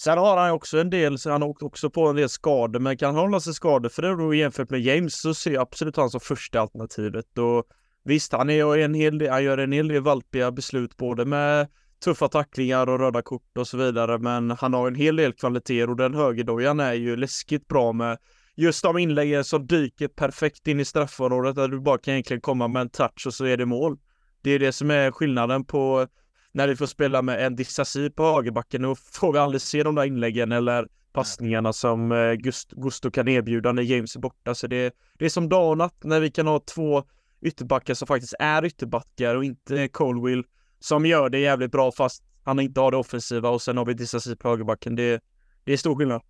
Sen 0.00 0.18
har 0.18 0.36
han 0.36 0.50
också 0.50 0.78
en 0.78 0.90
del, 0.90 1.18
så 1.18 1.30
han 1.30 1.42
har 1.42 1.48
åkt 1.48 1.62
också 1.62 1.90
på 1.90 2.06
en 2.06 2.16
del 2.16 2.28
skador, 2.28 2.80
men 2.80 2.96
kan 2.96 3.14
han 3.14 3.24
hålla 3.24 3.40
sig 3.40 3.54
skadefri 3.54 4.08
då 4.08 4.34
jämfört 4.34 4.70
med 4.70 4.80
James 4.80 5.20
så 5.20 5.34
ser 5.34 5.50
jag 5.50 5.62
absolut 5.62 5.96
han 5.96 6.10
som 6.10 6.20
första 6.20 6.60
alternativet. 6.60 7.38
Och 7.38 7.64
visst, 8.04 8.32
han, 8.32 8.50
är 8.50 8.76
en 8.76 8.94
hel 8.94 9.18
del, 9.18 9.30
han 9.30 9.44
gör 9.44 9.58
en 9.58 9.72
hel 9.72 9.88
del 9.88 10.02
valpiga 10.02 10.52
beslut 10.52 10.96
både 10.96 11.24
med 11.24 11.68
tuffa 12.02 12.28
tacklingar 12.28 12.88
och 12.88 12.98
röda 12.98 13.22
kort 13.22 13.58
och 13.58 13.68
så 13.68 13.76
vidare, 13.76 14.18
men 14.18 14.50
han 14.50 14.74
har 14.74 14.88
en 14.88 14.94
hel 14.94 15.16
del 15.16 15.32
kvaliteter 15.32 15.90
och 15.90 15.96
den 15.96 16.14
högerdojan 16.14 16.80
är 16.80 16.92
ju 16.92 17.16
läskigt 17.16 17.68
bra 17.68 17.92
med 17.92 18.18
just 18.54 18.82
de 18.82 18.98
inläggen 18.98 19.44
som 19.44 19.66
dyker 19.66 20.08
perfekt 20.08 20.66
in 20.66 20.80
i 20.80 20.84
straffområdet 20.84 21.56
där 21.56 21.68
du 21.68 21.80
bara 21.80 21.98
kan 21.98 22.14
egentligen 22.14 22.40
komma 22.40 22.68
med 22.68 22.80
en 22.80 22.90
touch 22.90 23.26
och 23.26 23.34
så 23.34 23.44
är 23.44 23.56
det 23.56 23.66
mål. 23.66 23.98
Det 24.42 24.50
är 24.50 24.58
det 24.58 24.72
som 24.72 24.90
är 24.90 25.10
skillnaden 25.10 25.64
på 25.64 26.06
när 26.52 26.68
vi 26.68 26.76
får 26.76 26.86
spela 26.86 27.22
med 27.22 27.46
en 27.46 27.56
Dissasi 27.56 28.10
på 28.10 28.34
högerbacken. 28.34 28.82
Då 28.82 28.94
får 28.94 29.32
vi 29.32 29.38
aldrig 29.38 29.60
se 29.60 29.82
de 29.82 29.94
där 29.94 30.04
inläggen 30.04 30.52
eller 30.52 30.88
passningarna 31.12 31.72
som 31.72 32.12
eh, 32.12 32.32
Gust 32.32 32.70
Gusto 32.70 33.10
kan 33.10 33.28
erbjuda 33.28 33.72
när 33.72 33.82
James 33.82 34.16
är 34.16 34.20
borta. 34.20 34.54
Så 34.54 34.66
det, 34.66 34.94
det 35.18 35.24
är 35.24 35.28
som 35.28 35.48
dag 35.48 35.70
och 35.70 35.78
natt 35.78 36.04
när 36.04 36.20
vi 36.20 36.30
kan 36.30 36.46
ha 36.46 36.60
två 36.60 37.04
ytterbackar 37.42 37.94
som 37.94 38.06
faktiskt 38.06 38.34
är 38.38 38.64
ytterbackar 38.64 39.36
och 39.36 39.44
inte 39.44 39.88
Colwill 39.88 40.44
som 40.82 41.06
gör 41.06 41.28
det 41.28 41.38
jävligt 41.38 41.72
bra 41.72 41.92
fast 41.92 42.22
han 42.44 42.60
inte 42.60 42.80
har 42.80 42.90
det 42.90 42.96
offensiva 42.96 43.48
och 43.48 43.62
sen 43.62 43.76
har 43.76 43.84
vi 43.84 43.94
Dissasi 43.94 44.36
på 44.36 44.48
högerbacken. 44.48 44.96
Det, 44.96 45.22
det 45.64 45.72
är 45.72 45.76
stor 45.76 45.96
skillnad. 45.96 46.22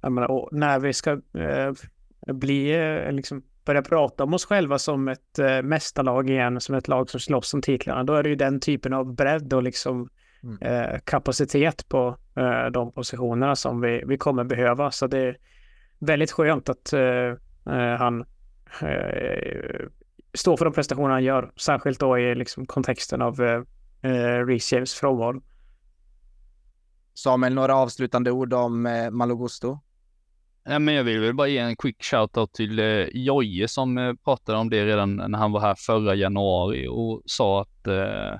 Jag 0.00 0.12
menar, 0.12 0.30
och 0.30 0.48
när 0.52 0.78
vi 0.78 0.92
ska 0.92 1.10
eh, 1.12 1.72
bli, 2.26 2.70
eh, 2.70 3.12
liksom, 3.12 3.42
börja 3.64 3.82
prata 3.82 4.24
om 4.24 4.34
oss 4.34 4.44
själva 4.44 4.78
som 4.78 5.08
ett 5.08 5.38
eh, 5.38 5.62
mästarlag 5.62 6.30
igen, 6.30 6.60
som 6.60 6.74
ett 6.74 6.88
lag 6.88 7.10
som 7.10 7.20
slåss 7.20 7.54
om 7.54 7.62
titlarna, 7.62 8.04
då 8.04 8.14
är 8.14 8.22
det 8.22 8.28
ju 8.28 8.34
den 8.36 8.60
typen 8.60 8.92
av 8.92 9.14
bredd 9.14 9.52
och 9.52 9.62
liksom 9.62 10.08
mm. 10.42 10.58
eh, 10.60 11.00
kapacitet 11.04 11.88
på 11.88 12.16
eh, 12.36 12.66
de 12.66 12.92
positionerna 12.92 13.56
som 13.56 13.80
vi, 13.80 14.02
vi 14.06 14.18
kommer 14.18 14.44
behöva. 14.44 14.90
Så 14.90 15.06
det 15.06 15.18
är 15.18 15.36
väldigt 15.98 16.32
skönt 16.32 16.68
att 16.68 16.92
eh, 16.92 17.00
eh, 17.66 17.96
han 17.98 18.24
står 20.34 20.56
för 20.56 20.64
de 20.64 20.74
prestationer 20.74 21.10
han 21.10 21.24
gör, 21.24 21.52
särskilt 21.56 22.00
då 22.00 22.18
i 22.18 22.34
liksom, 22.34 22.66
kontexten 22.66 23.22
av 23.22 23.42
eh, 24.02 24.46
Reece 24.46 24.72
James 24.72 24.94
frånvaro. 24.94 25.42
Samuel, 27.14 27.54
några 27.54 27.76
avslutande 27.76 28.30
ord 28.30 28.52
om 28.52 28.86
eh, 28.86 29.10
Malogusto? 29.10 29.80
Ja, 30.64 30.78
men 30.78 30.94
jag 30.94 31.04
vill 31.04 31.20
väl 31.20 31.34
bara 31.34 31.48
ge 31.48 31.58
en 31.58 31.76
quick 31.76 32.02
shout-out 32.02 32.52
till 32.52 32.78
eh, 32.78 33.06
Jojje 33.12 33.68
som 33.68 33.98
eh, 33.98 34.14
pratade 34.24 34.58
om 34.58 34.70
det 34.70 34.86
redan 34.86 35.16
när 35.16 35.38
han 35.38 35.52
var 35.52 35.60
här 35.60 35.74
förra 35.74 36.14
januari 36.14 36.88
och 36.90 37.22
sa 37.26 37.62
att 37.62 37.86
eh, 37.86 38.38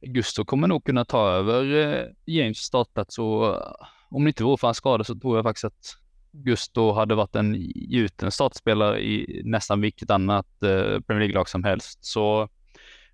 Gusto 0.00 0.44
kommer 0.44 0.68
nog 0.68 0.84
kunna 0.84 1.04
ta 1.04 1.28
över 1.28 1.74
eh, 1.74 2.06
James 2.24 2.58
startplats 2.58 3.18
och 3.18 3.46
eh, 3.46 3.72
om 4.10 4.24
det 4.24 4.28
inte 4.28 4.44
vore 4.44 4.56
för 4.56 4.66
hans 4.66 4.76
skada 4.76 5.04
så 5.04 5.14
tror 5.14 5.36
jag 5.36 5.44
faktiskt 5.44 5.64
att 5.64 6.03
Gusto 6.34 6.92
hade 6.92 7.14
varit 7.14 7.36
en 7.36 7.54
gjuten 7.74 8.30
startspelare 8.30 9.00
i 9.00 9.42
nästan 9.44 9.80
vilket 9.80 10.10
annat 10.10 10.46
eh, 10.62 11.00
Premier 11.00 11.18
League-lag 11.20 11.48
som 11.48 11.64
helst. 11.64 12.04
Så 12.04 12.48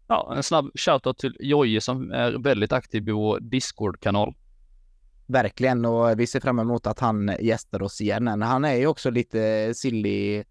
ja, 0.07 0.33
en 0.37 0.43
snabb 0.43 0.71
shoutout 0.75 1.19
till 1.19 1.37
Jojje 1.41 1.81
som 1.81 2.13
är 2.13 2.33
väldigt 2.33 2.73
aktiv 2.73 3.09
i 3.09 3.13
vår 3.13 3.41
Discord-kanal. 3.41 4.35
Verkligen, 5.27 5.85
och 5.85 6.21
vi 6.21 6.27
ser 6.27 6.41
fram 6.41 6.59
emot 6.59 6.87
att 6.87 7.01
han 7.01 7.37
gästar 7.41 7.83
oss 7.83 8.01
igen. 8.01 8.43
Han 8.43 8.65
är 8.65 8.75
ju 8.75 8.87
också 8.87 9.11
lite 9.11 9.73
silly, 9.75 10.45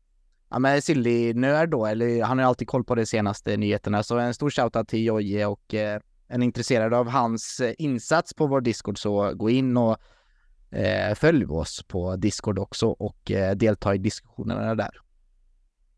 ja 0.50 0.60
men 0.60 0.82
silly 0.82 1.34
nörd 1.34 1.70
då, 1.70 1.86
eller 1.86 2.24
han 2.24 2.38
har 2.38 2.46
ju 2.46 2.48
alltid 2.48 2.68
koll 2.68 2.84
på 2.84 2.96
de 2.96 3.06
senaste 3.06 3.58
nyheterna. 3.58 4.04
Så 4.04 4.18
en 4.18 4.34
stor 4.34 4.50
shoutout 4.50 4.88
till 4.88 5.06
Jojje 5.06 5.46
och 5.46 5.74
eh, 5.74 6.00
en 6.28 6.44
intresserad 6.44 6.94
av 6.94 7.10
hans 7.10 7.60
eh, 7.60 7.74
insats 7.78 8.34
på 8.34 8.48
vår 8.48 8.62
Discord 8.62 9.00
så 9.00 9.34
gå 9.34 9.50
in 9.50 9.78
och 9.78 9.98
följ 11.16 11.46
oss 11.46 11.84
på 11.88 12.16
Discord 12.16 12.60
också 12.60 12.88
och 12.88 13.32
eh, 13.32 13.56
delta 13.56 13.96
i 13.96 13.98
diskussionerna 13.98 14.76
där. 14.76 14.92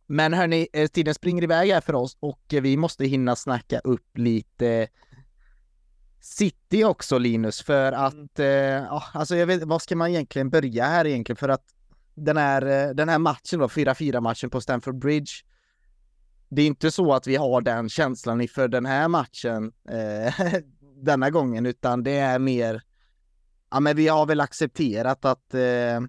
Men 0.07 0.33
hörni, 0.33 0.67
eh, 0.73 0.87
tiden 0.87 1.13
springer 1.13 1.43
iväg 1.43 1.71
här 1.71 1.81
för 1.81 1.95
oss 1.95 2.17
och 2.19 2.41
vi 2.49 2.77
måste 2.77 3.05
hinna 3.05 3.35
snacka 3.35 3.79
upp 3.79 4.17
lite 4.17 4.87
City 6.21 6.83
också 6.83 7.17
Linus 7.17 7.61
för 7.61 7.91
mm. 7.91 8.03
att, 8.05 8.39
eh, 8.39 9.15
alltså 9.15 9.35
jag 9.35 9.47
vet, 9.47 9.63
vad 9.63 9.81
ska 9.81 9.95
man 9.95 10.09
egentligen 10.09 10.49
börja 10.49 10.85
här 10.85 11.07
egentligen 11.07 11.37
för 11.37 11.49
att 11.49 11.65
den 12.15 12.37
här, 12.37 12.65
eh, 12.65 12.93
den 12.93 13.09
här 13.09 13.19
matchen 13.19 13.59
då, 13.59 13.67
4-4 13.67 14.21
matchen 14.21 14.49
på 14.49 14.61
Stamford 14.61 14.99
Bridge. 14.99 15.31
Det 16.49 16.61
är 16.61 16.67
inte 16.67 16.91
så 16.91 17.13
att 17.13 17.27
vi 17.27 17.35
har 17.35 17.61
den 17.61 17.89
känslan 17.89 18.41
inför 18.41 18.67
den 18.67 18.85
här 18.85 19.07
matchen 19.07 19.71
eh, 19.89 20.33
denna 21.01 21.29
gången, 21.29 21.65
utan 21.65 22.03
det 22.03 22.17
är 22.17 22.39
mer, 22.39 22.81
ja 23.71 23.79
men 23.79 23.95
vi 23.95 24.07
har 24.07 24.25
väl 24.25 24.41
accepterat 24.41 25.25
att 25.25 25.53
eh, 25.53 26.01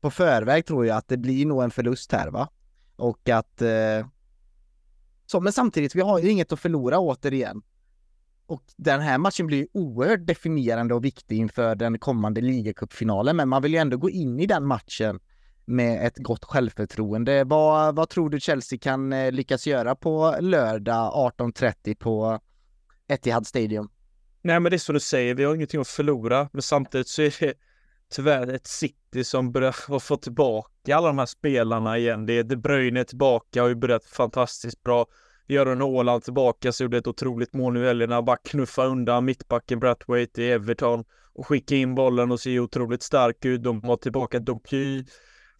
på 0.00 0.10
förväg 0.10 0.66
tror 0.66 0.86
jag 0.86 0.96
att 0.96 1.08
det 1.08 1.16
blir 1.16 1.46
nog 1.46 1.62
en 1.62 1.70
förlust 1.70 2.12
här 2.12 2.30
va? 2.30 2.48
Och 2.96 3.28
att 3.28 3.62
eh, 3.62 4.06
så, 5.26 5.40
men 5.40 5.52
samtidigt, 5.52 5.94
vi 5.94 6.00
har 6.00 6.18
ju 6.18 6.30
inget 6.30 6.52
att 6.52 6.60
förlora 6.60 6.98
återigen. 6.98 7.62
Och 8.46 8.62
den 8.76 9.00
här 9.00 9.18
matchen 9.18 9.46
blir 9.46 9.66
oerhört 9.72 10.26
definierande 10.26 10.94
och 10.94 11.04
viktig 11.04 11.36
inför 11.36 11.74
den 11.74 11.98
kommande 11.98 12.40
ligacupfinalen, 12.40 13.36
men 13.36 13.48
man 13.48 13.62
vill 13.62 13.72
ju 13.72 13.78
ändå 13.78 13.96
gå 13.96 14.10
in 14.10 14.40
i 14.40 14.46
den 14.46 14.66
matchen 14.66 15.20
med 15.64 16.06
ett 16.06 16.18
gott 16.18 16.44
självförtroende. 16.44 17.44
Vad, 17.44 17.96
vad 17.96 18.08
tror 18.08 18.30
du 18.30 18.40
Chelsea 18.40 18.78
kan 18.78 19.12
eh, 19.12 19.32
lyckas 19.32 19.66
göra 19.66 19.94
på 19.94 20.36
lördag 20.40 21.12
18.30 21.38 21.94
på 21.94 22.40
Etihad 23.08 23.46
Stadium? 23.46 23.88
Nej, 24.48 24.60
men 24.60 24.70
det 24.70 24.76
är 24.76 24.78
som 24.78 24.94
du 24.94 25.00
säger, 25.00 25.34
vi 25.34 25.44
har 25.44 25.54
ingenting 25.54 25.80
att 25.80 25.88
förlora, 25.88 26.48
men 26.52 26.62
samtidigt 26.62 27.08
så 27.08 27.22
är 27.22 27.34
det 27.40 27.54
tyvärr 28.12 28.52
ett 28.52 28.66
City 28.66 29.24
som 29.24 29.52
börjar 29.52 29.98
få 29.98 30.16
tillbaka 30.16 30.96
alla 30.96 31.06
de 31.06 31.18
här 31.18 31.26
spelarna 31.26 31.98
igen. 31.98 32.26
Det 32.26 32.32
är 32.32 32.42
De 32.42 32.56
Bruyne 32.56 33.04
tillbaka 33.04 33.62
har 33.62 33.68
ju 33.68 33.74
börjat 33.74 34.04
fantastiskt 34.04 34.82
bra. 34.82 35.06
Göran 35.46 35.82
Åland 35.82 36.24
tillbaka 36.24 36.72
så 36.72 36.82
gjorde 36.82 36.98
ett 36.98 37.06
otroligt 37.06 37.52
mål 37.52 37.72
nu 37.72 37.84
i 37.84 37.86
helgen. 37.86 38.24
Bara 38.24 38.36
knuffa 38.36 38.84
undan 38.84 39.24
mittbacken 39.24 39.80
Brathwaite 39.80 40.42
i 40.42 40.50
Everton 40.50 41.04
och 41.34 41.46
skicka 41.46 41.76
in 41.76 41.94
bollen 41.94 42.32
och 42.32 42.40
se 42.40 42.60
otroligt 42.60 43.02
stark 43.02 43.44
ut. 43.44 43.62
De 43.62 43.82
har 43.82 43.96
tillbaka 43.96 44.38
Doky. 44.38 45.04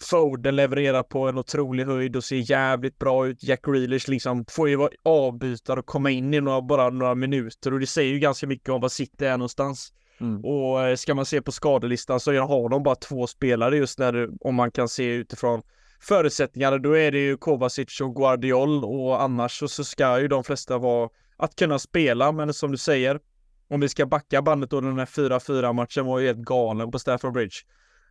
Foden 0.01 0.57
levererar 0.57 1.03
på 1.03 1.29
en 1.29 1.39
otrolig 1.39 1.85
höjd 1.85 2.16
och 2.16 2.25
ser 2.25 2.51
jävligt 2.51 2.99
bra 2.99 3.27
ut. 3.27 3.43
Jack 3.43 3.65
Grealish 3.65 4.09
liksom 4.09 4.45
får 4.49 4.69
ju 4.69 4.77
vara 4.77 4.91
avbytare 5.03 5.81
och 5.81 5.87
komma 5.87 6.11
in 6.11 6.35
i 6.35 6.41
några, 6.41 6.62
bara 6.62 6.91
några 6.91 7.15
minuter 7.15 7.73
och 7.73 7.81
det 7.81 7.87
säger 7.87 8.12
ju 8.12 8.19
ganska 8.19 8.47
mycket 8.47 8.69
om 8.69 8.81
var 8.81 8.89
City 8.89 9.25
är 9.25 9.37
någonstans. 9.37 9.93
Mm. 10.20 10.45
Och 10.45 10.83
eh, 10.83 10.97
ska 10.97 11.15
man 11.15 11.27
se 11.27 11.43
på 11.43 11.53
skadelistan 11.53 12.20
så 12.20 12.33
har 12.33 12.69
de 12.69 12.83
bara 12.83 12.95
två 12.95 13.27
spelare 13.27 13.77
just 13.77 13.99
när 13.99 14.29
om 14.41 14.55
man 14.55 14.70
kan 14.70 14.89
se 14.89 15.15
utifrån 15.15 15.62
förutsättningarna, 16.01 16.79
då 16.79 16.97
är 16.97 17.12
det 17.12 17.19
ju 17.19 17.37
Kovacic 17.37 18.01
och 18.01 18.16
Guardiol 18.16 18.85
och 18.85 19.23
annars 19.23 19.59
så, 19.59 19.69
så 19.69 19.85
ska 19.85 20.20
ju 20.20 20.29
de 20.29 20.45
flesta 20.45 20.79
vara 20.79 21.09
att 21.37 21.57
kunna 21.57 21.79
spela, 21.79 22.33
men 22.33 22.55
som 22.55 22.70
du 22.70 22.77
säger, 22.77 23.20
om 23.69 23.81
vi 23.81 23.89
ska 23.89 24.07
backa 24.07 24.43
bandet 24.43 24.70
då 24.70 24.81
den 24.81 24.99
här 24.99 25.07
4-4 25.07 25.73
matchen 25.73 26.07
var 26.07 26.19
ju 26.19 26.27
helt 26.27 26.39
galen 26.39 26.91
på 26.91 26.99
Stafford 26.99 27.33
Bridge. 27.33 27.57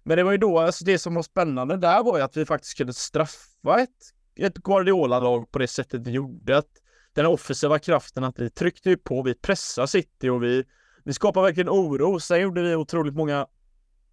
Men 0.07 0.17
det 0.17 0.23
var 0.23 0.31
ju 0.31 0.37
då, 0.37 0.59
alltså 0.59 0.85
det 0.85 0.99
som 0.99 1.15
var 1.15 1.23
spännande 1.23 1.77
där 1.77 2.03
var 2.03 2.17
ju 2.17 2.23
att 2.23 2.37
vi 2.37 2.45
faktiskt 2.45 2.77
kunde 2.77 2.93
straffa 2.93 3.79
ett, 3.79 3.89
ett 4.35 4.53
Guardiola-lag 4.53 5.51
på 5.51 5.59
det 5.59 5.67
sättet 5.67 6.07
vi 6.07 6.11
gjorde. 6.11 6.57
Att 6.57 6.69
den 7.13 7.25
offensiva 7.25 7.79
kraften, 7.79 8.23
att 8.23 8.39
vi 8.39 8.49
tryckte 8.49 8.89
ju 8.89 8.97
på, 8.97 9.21
vi 9.21 9.33
pressade 9.33 9.87
City 9.87 10.29
och 10.29 10.43
vi, 10.43 10.63
vi 11.03 11.13
skapade 11.13 11.45
verkligen 11.45 11.69
oro. 11.69 12.19
Sen 12.19 12.41
gjorde 12.41 12.61
vi 12.61 12.75
otroligt 12.75 13.15
många 13.15 13.47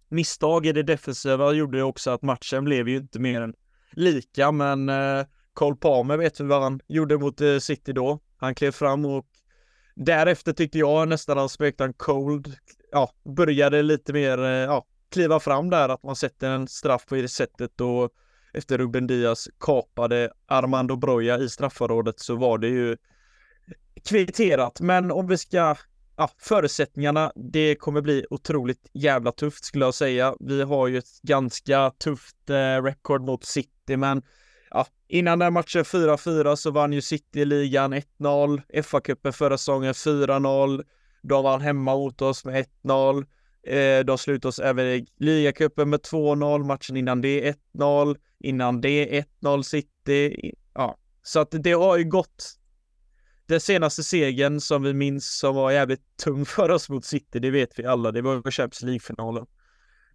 misstag 0.09 0.65
i 0.65 0.71
det 0.71 0.83
defensiva 0.83 1.51
gjorde 1.51 1.77
ju 1.77 1.83
också 1.83 2.11
att 2.11 2.21
matchen 2.21 2.63
blev 2.63 2.89
ju 2.89 2.97
inte 2.97 3.19
mer 3.19 3.41
än 3.41 3.53
lika, 3.91 4.51
men 4.51 4.89
eh, 4.89 5.25
Cole 5.53 5.75
Palmer 5.75 6.17
vet 6.17 6.39
vi 6.39 6.43
vad 6.43 6.61
han 6.61 6.79
gjorde 6.87 7.17
mot 7.17 7.41
eh, 7.41 7.57
City 7.57 7.93
då. 7.93 8.19
Han 8.37 8.55
klev 8.55 8.71
fram 8.71 9.05
och 9.05 9.25
därefter 9.95 10.53
tyckte 10.53 10.77
jag 10.77 11.07
nästan 11.07 11.37
han 11.37 11.49
smekte 11.49 11.83
en 11.83 11.93
cold, 11.93 12.55
ja, 12.91 13.11
började 13.35 13.81
lite 13.81 14.13
mer, 14.13 14.43
eh, 14.43 14.49
ja, 14.49 14.85
kliva 15.15 15.39
fram 15.39 15.69
där, 15.69 15.89
att 15.89 16.03
man 16.03 16.15
sätter 16.15 16.49
en 16.49 16.67
straff 16.67 17.05
på 17.05 17.15
det 17.15 17.27
sättet 17.27 17.81
och 17.81 18.11
efter 18.53 18.77
Ruben 18.77 19.07
Diaz 19.07 19.47
kapade 19.59 20.31
Armando 20.47 20.95
Broja 20.95 21.37
i 21.37 21.49
straffområdet 21.49 22.19
så 22.19 22.35
var 22.35 22.57
det 22.57 22.67
ju 22.67 22.97
kvitterat. 24.05 24.81
Men 24.81 25.11
om 25.11 25.27
vi 25.27 25.37
ska 25.37 25.75
ja, 26.15 26.29
förutsättningarna, 26.37 27.31
det 27.35 27.75
kommer 27.75 28.01
bli 28.01 28.25
otroligt 28.29 28.89
jävla 28.93 29.31
tufft 29.31 29.65
skulle 29.65 29.85
jag 29.85 29.93
säga. 29.93 30.35
Vi 30.39 30.61
har 30.61 30.87
ju 30.87 30.97
ett 30.97 31.21
ganska 31.21 31.91
tufft 31.91 32.49
eh, 32.49 32.83
rekord 32.83 33.21
mot 33.21 33.45
City, 33.45 33.97
men 33.97 34.21
ja, 34.69 34.87
innan 35.07 35.39
den 35.39 35.53
matchen 35.53 35.83
4-4 35.83 36.55
så 36.55 36.71
vann 36.71 36.93
ju 36.93 37.01
City 37.01 37.45
ligan 37.45 37.93
1-0, 37.93 38.61
FA-cupen 38.83 39.31
förra 39.31 39.57
säsongen 39.57 39.93
4-0, 39.93 40.83
de 41.21 41.43
vann 41.43 41.61
hemma 41.61 41.95
mot 41.95 42.21
oss 42.21 42.45
med 42.45 42.65
1-0. 42.83 43.25
Eh, 43.65 44.05
de 44.05 44.17
slutade 44.17 44.47
oss 44.47 44.59
även 44.59 44.85
i 44.85 45.05
ligacupen 45.17 45.89
med 45.89 45.99
2-0, 45.99 46.63
matchen 46.63 46.97
innan 46.97 47.21
det 47.21 47.55
1-0, 47.73 48.17
innan 48.39 48.81
det 48.81 49.25
1-0 49.41 49.61
City. 49.61 50.53
Ja, 50.73 50.97
så 51.23 51.39
att 51.39 51.51
det 51.51 51.71
har 51.71 51.97
ju 51.97 52.03
gått 52.03 52.57
den 53.45 53.59
senaste 53.59 54.03
segern 54.03 54.59
som 54.59 54.83
vi 54.83 54.93
minns 54.93 55.37
som 55.39 55.55
var 55.55 55.71
jävligt 55.71 56.17
tung 56.23 56.45
för 56.45 56.69
oss 56.71 56.89
mot 56.89 57.05
City, 57.05 57.39
det 57.39 57.51
vet 57.51 57.79
vi 57.79 57.85
alla, 57.85 58.11
det 58.11 58.21
var 58.21 58.41
på 58.41 58.51
Champions 58.51 58.81
League-finalen. 58.81 59.45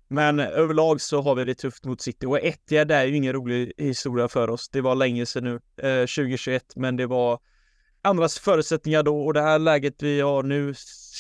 Men 0.08 0.40
överlag 0.40 1.00
så 1.00 1.22
har 1.22 1.34
vi 1.34 1.44
det 1.44 1.54
tufft 1.54 1.84
mot 1.84 2.00
City 2.00 2.26
och 2.26 2.38
Etihad 2.38 2.90
är 2.90 3.04
ju 3.04 3.16
ingen 3.16 3.32
rolig 3.32 3.72
historia 3.76 4.28
för 4.28 4.50
oss. 4.50 4.68
Det 4.68 4.80
var 4.80 4.94
länge 4.94 5.26
sedan 5.26 5.44
nu, 5.44 5.88
eh, 5.88 6.06
2021, 6.06 6.72
men 6.76 6.96
det 6.96 7.06
var 7.06 7.40
andras 8.02 8.38
förutsättningar 8.38 9.02
då 9.02 9.26
och 9.26 9.34
det 9.34 9.42
här 9.42 9.58
läget 9.58 10.02
vi 10.02 10.20
har 10.20 10.42
nu 10.42 10.74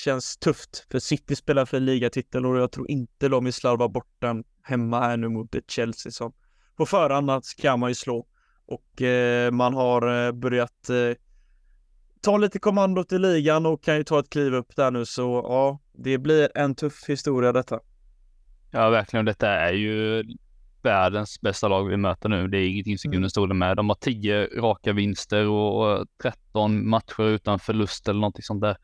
känns 0.04 0.36
tufft. 0.36 0.86
För 0.90 0.98
City 0.98 1.36
spelar 1.36 1.64
för 1.64 1.80
ligatitel 1.80 2.46
och 2.46 2.56
jag 2.56 2.72
tror 2.72 2.90
inte 2.90 3.28
de 3.28 3.44
vill 3.44 3.52
slarva 3.52 3.88
bort 3.88 4.16
den 4.18 4.44
hemma 4.62 5.00
här 5.00 5.16
nu 5.16 5.28
mot 5.28 5.54
ett 5.54 5.70
Chelsea 5.70 6.12
som 6.12 6.32
på 6.76 6.86
förhand 6.86 7.44
ska 7.44 7.76
man 7.76 7.90
ju 7.90 7.94
slå. 7.94 8.26
Och 8.66 9.02
eh, 9.02 9.50
man 9.50 9.74
har 9.74 10.26
eh, 10.26 10.32
börjat 10.32 10.90
eh, 10.90 11.16
ta 12.20 12.36
lite 12.36 12.58
kommandot 12.58 13.12
i 13.12 13.18
ligan 13.18 13.66
och 13.66 13.82
kan 13.82 13.96
ju 13.96 14.04
ta 14.04 14.20
ett 14.20 14.30
kliv 14.30 14.54
upp 14.54 14.76
där 14.76 14.90
nu 14.90 15.06
så 15.06 15.22
ja, 15.22 15.80
det 15.92 16.18
blir 16.18 16.48
en 16.54 16.74
tuff 16.74 17.04
historia 17.08 17.52
detta. 17.52 17.80
Ja, 18.70 18.90
verkligen. 18.90 19.24
Detta 19.24 19.48
är 19.48 19.72
ju 19.72 20.24
världens 20.82 21.40
bästa 21.40 21.68
lag 21.68 21.84
vi 21.88 21.96
möter 21.96 22.28
nu. 22.28 22.48
Det 22.48 22.58
är 22.58 22.68
ingenting 22.68 22.98
som 22.98 23.08
Mm. 23.08 23.16
kunde 23.16 23.30
stå 23.30 23.46
med. 23.46 23.76
De 23.76 23.88
har 23.88 23.96
10 24.00 24.46
raka 24.46 24.92
vinster 24.92 25.46
och 25.48 26.06
13 26.22 26.88
matcher 26.88 27.22
utan 27.22 27.58
förlust 27.58 28.08
eller 28.08 28.20
någonting 28.20 28.42
sånt 28.42 28.60
där. 28.60 28.76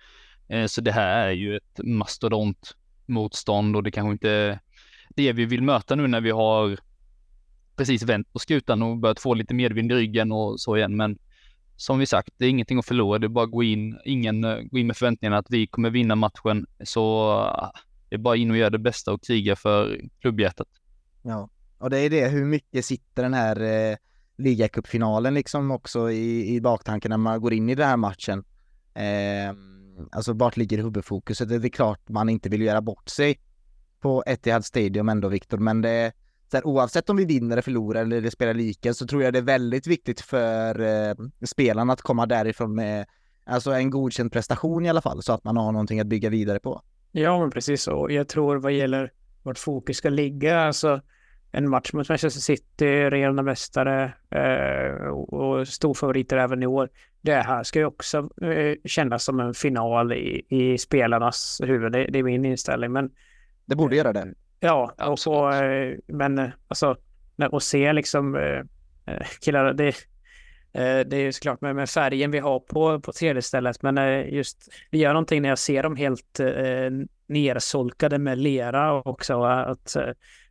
Eh, 0.48 0.66
Så 0.66 0.80
det 0.80 0.92
här 0.92 1.26
är 1.28 1.32
ju 1.32 1.56
ett 1.56 1.80
mastodont 1.84 2.76
motstånd 3.06 3.76
och 3.76 3.82
det 3.82 3.90
kanske 3.90 4.12
inte 4.12 4.30
är 4.30 4.58
det 5.16 5.32
vi 5.32 5.44
vill 5.44 5.62
möta 5.62 5.94
nu 5.94 6.06
när 6.06 6.20
vi 6.20 6.30
har 6.30 6.78
precis 7.76 8.02
vänt 8.02 8.32
på 8.32 8.38
skutan 8.38 8.82
och 8.82 8.96
börjat 8.98 9.20
få 9.20 9.34
lite 9.34 9.54
medvind 9.54 9.92
i 9.92 9.94
ryggen 9.94 10.32
och 10.32 10.60
så 10.60 10.76
igen. 10.76 10.96
Men 10.96 11.18
som 11.76 11.98
vi 11.98 12.06
sagt, 12.06 12.28
det 12.36 12.46
är 12.46 12.50
ingenting 12.50 12.78
att 12.78 12.86
förlora. 12.86 13.18
Det 13.18 13.26
är 13.26 13.28
bara 13.28 13.44
att 13.44 13.50
gå 13.50 13.62
in, 13.62 13.98
ingen 14.04 14.44
eh, 14.44 14.56
gå 14.60 14.78
in 14.78 14.86
med 14.86 14.96
förväntningarna 14.96 15.38
att 15.38 15.46
vi 15.50 15.66
kommer 15.66 15.90
vinna 15.90 16.14
matchen. 16.14 16.66
Så 16.84 17.30
ah, 17.30 17.72
det 18.08 18.14
är 18.16 18.18
bara 18.18 18.36
in 18.36 18.50
och 18.50 18.56
göra 18.56 18.70
det 18.70 18.78
bästa 18.78 19.12
och 19.12 19.24
kriga 19.26 19.56
för 19.56 20.00
klubbhjärtat. 20.20 20.68
Ja, 21.22 21.48
och 21.78 21.90
det 21.90 21.98
är 21.98 22.10
det 22.10 22.28
hur 22.28 22.44
mycket 22.44 22.84
sitter 22.84 23.22
den 23.22 23.34
här 23.34 23.60
eh, 23.60 23.96
ligacupfinalen 24.36 25.34
liksom 25.34 25.70
också 25.70 26.10
i, 26.10 26.54
i 26.54 26.60
baktanken 26.60 27.10
när 27.10 27.16
man 27.16 27.40
går 27.40 27.52
in 27.52 27.68
i 27.68 27.74
den 27.74 27.88
här 27.88 27.96
matchen. 27.96 28.44
Eh, 28.94 29.56
alltså 30.10 30.32
vart 30.32 30.56
ligger 30.56 30.78
huvudfokuset? 30.78 31.48
Det 31.48 31.54
är 31.54 31.68
klart 31.68 32.08
man 32.08 32.28
inte 32.28 32.48
vill 32.48 32.62
göra 32.62 32.80
bort 32.80 33.08
sig 33.08 33.40
på 34.00 34.24
Etihad 34.26 34.64
Stadium 34.64 35.08
ändå 35.08 35.28
Viktor, 35.28 35.58
men 35.58 35.82
det 35.82 36.12
så 36.50 36.56
här, 36.56 36.66
oavsett 36.66 37.10
om 37.10 37.16
vi 37.16 37.24
vinner 37.24 37.52
eller 37.52 37.62
förlorar 37.62 38.02
eller 38.02 38.20
det 38.20 38.30
spelar 38.30 38.54
lika 38.54 38.94
så 38.94 39.06
tror 39.06 39.22
jag 39.22 39.32
det 39.32 39.38
är 39.38 39.42
väldigt 39.42 39.86
viktigt 39.86 40.20
för 40.20 40.80
eh, 40.80 41.14
spelarna 41.44 41.92
att 41.92 42.02
komma 42.02 42.26
därifrån 42.26 42.74
med 42.74 43.06
alltså 43.44 43.70
en 43.72 43.90
godkänd 43.90 44.32
prestation 44.32 44.86
i 44.86 44.88
alla 44.88 45.02
fall 45.02 45.22
så 45.22 45.32
att 45.32 45.44
man 45.44 45.56
har 45.56 45.72
någonting 45.72 46.00
att 46.00 46.06
bygga 46.06 46.30
vidare 46.30 46.58
på. 46.58 46.82
Ja, 47.12 47.40
men 47.40 47.50
precis. 47.50 47.82
så. 47.82 48.06
jag 48.10 48.28
tror 48.28 48.56
vad 48.56 48.72
gäller 48.72 49.12
vart 49.42 49.58
fokus 49.58 49.96
ska 49.96 50.08
ligga, 50.08 50.60
alltså 50.60 51.00
en 51.56 51.70
match 51.70 51.92
mot 51.92 52.08
Manchester 52.08 52.40
City, 52.40 53.10
regerande 53.10 53.42
mästare 53.42 54.12
eh, 54.30 55.06
och 55.08 55.68
storfavoriter 55.68 56.36
även 56.36 56.62
i 56.62 56.66
år. 56.66 56.88
Det 57.20 57.34
här 57.34 57.62
ska 57.62 57.78
ju 57.78 57.84
också 57.84 58.18
eh, 58.42 58.74
kännas 58.84 59.24
som 59.24 59.40
en 59.40 59.54
final 59.54 60.12
i, 60.12 60.46
i 60.48 60.78
spelarnas 60.78 61.60
huvud. 61.64 61.92
Det, 61.92 62.04
det 62.04 62.18
är 62.18 62.22
min 62.22 62.44
inställning. 62.44 62.92
Men 62.92 63.10
Det 63.64 63.76
borde 63.76 63.96
göra 63.96 64.12
det. 64.12 64.34
ja, 64.60 64.94
och 65.06 65.18
så, 65.18 65.50
eh, 65.52 65.94
men 66.06 66.38
eh, 66.38 66.48
alltså, 66.68 66.96
när- 67.36 67.54
och 67.54 67.62
se 67.62 67.92
liksom 67.92 68.36
eh, 68.36 68.60
eh, 69.14 69.26
killar, 69.40 69.72
det, 69.72 69.88
eh, 70.72 71.06
det 71.06 71.16
är 71.16 71.20
ju 71.20 71.32
såklart 71.32 71.60
med, 71.60 71.76
med 71.76 71.90
färgen 71.90 72.30
vi 72.30 72.38
har 72.38 72.60
på, 72.60 73.00
på 73.00 73.12
tredje 73.12 73.42
stället, 73.42 73.82
men 73.82 73.98
eh, 73.98 74.34
just 74.34 74.68
det 74.90 74.98
gör 74.98 75.12
någonting 75.12 75.42
när 75.42 75.48
jag 75.48 75.58
ser 75.58 75.82
dem 75.82 75.96
helt 75.96 76.40
eh, 76.40 76.90
nersolkade 77.28 78.18
med 78.18 78.38
lera 78.38 78.94
också, 79.02 79.42
att 79.44 79.96
eh, 79.96 80.08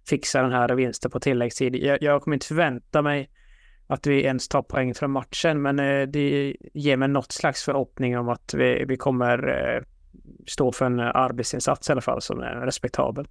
fixa 0.10 0.41
den 0.41 0.52
här 0.52 0.69
vinsten 0.76 1.11
på 1.11 1.19
tilläggstid. 1.19 1.76
Jag, 1.76 2.02
jag 2.02 2.22
kommer 2.22 2.36
inte 2.36 2.48
förvänta 2.48 3.02
mig 3.02 3.30
att 3.88 4.07
vi 4.07 4.23
ens 4.23 4.48
tar 4.48 4.61
poäng 4.61 4.94
från 4.94 5.11
matchen, 5.11 5.61
men 5.61 5.80
eh, 5.80 6.07
det 6.07 6.56
ger 6.73 6.98
mig 6.98 7.07
något 7.07 7.32
slags 7.32 7.64
förhoppning 7.64 8.18
om 8.18 8.30
att 8.30 8.53
vi, 8.53 8.86
vi 8.88 8.98
kommer 8.98 9.48
eh, 9.48 9.84
stå 10.48 10.72
för 10.72 10.86
en 10.86 10.99
arbetsinsats 10.99 11.90
i 11.90 11.91
alla 11.91 12.02
fall 12.02 12.22
som 12.22 12.40
är 12.40 12.56
respektabel. 12.56 13.27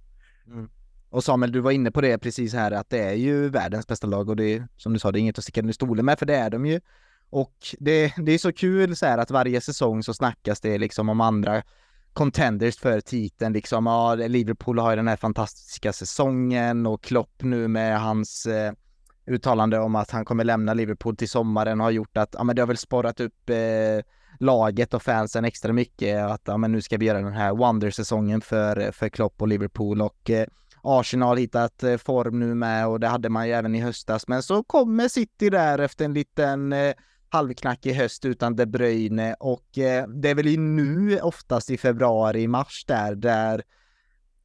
Mm. 0.47 0.69
Och 1.09 1.23
Samuel, 1.23 1.51
du 1.51 1.59
var 1.59 1.71
inne 1.71 1.91
på 1.91 2.01
det 2.01 2.17
precis 2.17 2.53
här 2.53 2.71
att 2.71 2.89
det 2.89 2.99
är 2.99 3.13
ju 3.13 3.49
världens 3.49 3.87
bästa 3.87 4.07
lag 4.07 4.29
och 4.29 4.35
det 4.35 4.53
är 4.53 4.67
som 4.77 4.93
du 4.93 4.99
sa, 4.99 5.11
det 5.11 5.19
är 5.19 5.21
inget 5.21 5.37
att 5.37 5.43
sticka 5.43 5.61
under 5.61 5.73
stolen 5.73 6.05
med 6.05 6.19
för 6.19 6.25
det 6.25 6.35
är 6.35 6.49
de 6.49 6.65
ju. 6.65 6.81
Och 7.29 7.55
det, 7.79 8.13
det 8.17 8.31
är 8.31 8.37
så 8.37 8.53
kul 8.53 8.95
så 8.95 9.05
här 9.05 9.17
att 9.17 9.31
varje 9.31 9.61
säsong 9.61 10.03
så 10.03 10.13
snackas 10.13 10.61
det 10.61 10.77
liksom 10.77 11.09
om 11.09 11.21
andra 11.21 11.63
contenders 12.15 12.77
för 12.77 13.01
titeln 13.01 13.53
liksom. 13.53 13.85
Ja, 13.85 14.15
Liverpool 14.15 14.79
har 14.79 14.89
ju 14.91 14.95
den 14.95 15.07
här 15.07 15.15
fantastiska 15.15 15.93
säsongen 15.93 16.85
och 16.85 17.03
Klopp 17.03 17.43
nu 17.43 17.67
med 17.67 18.01
hans 18.01 18.45
eh, 18.45 18.73
uttalande 19.27 19.79
om 19.79 19.95
att 19.95 20.11
han 20.11 20.25
kommer 20.25 20.43
lämna 20.43 20.73
Liverpool 20.73 21.15
till 21.15 21.29
sommaren 21.29 21.79
har 21.79 21.91
gjort 21.91 22.17
att, 22.17 22.35
ja 22.37 22.43
men 22.43 22.55
det 22.55 22.61
har 22.61 22.67
väl 22.67 22.77
sporrat 22.77 23.19
upp 23.19 23.49
eh, 23.49 24.05
laget 24.39 24.93
och 24.93 25.03
fansen 25.03 25.45
extra 25.45 25.73
mycket 25.73 26.25
att 26.25 26.41
ja 26.45 26.57
men 26.57 26.71
nu 26.71 26.81
ska 26.81 26.97
vi 26.97 27.05
göra 27.05 27.21
den 27.21 27.33
här 27.33 27.53
Wonder-säsongen 27.53 28.41
för, 28.41 28.91
för 28.91 29.09
Klopp 29.09 29.41
och 29.41 29.47
Liverpool 29.47 30.01
och 30.01 30.29
eh, 30.29 30.47
Arsenal 30.81 31.37
hittat 31.37 31.83
eh, 31.83 31.97
form 31.97 32.39
nu 32.39 32.55
med 32.55 32.87
och 32.87 32.99
det 32.99 33.07
hade 33.07 33.29
man 33.29 33.47
ju 33.47 33.53
även 33.53 33.75
i 33.75 33.81
höstas. 33.81 34.27
Men 34.27 34.43
så 34.43 34.63
kommer 34.63 35.07
City 35.07 35.49
där 35.49 35.79
efter 35.79 36.05
en 36.05 36.13
liten 36.13 36.73
eh, 36.73 36.93
halvknackig 37.29 37.93
höst 37.93 38.25
utan 38.25 38.55
De 38.55 38.65
Bruyne 38.65 39.33
och 39.39 39.77
eh, 39.77 40.07
det 40.07 40.29
är 40.29 40.35
väl 40.35 40.47
ju 40.47 40.57
nu 40.57 41.19
oftast 41.19 41.69
i 41.69 41.77
februari, 41.77 42.47
mars 42.47 42.85
där, 42.87 43.15
där 43.15 43.63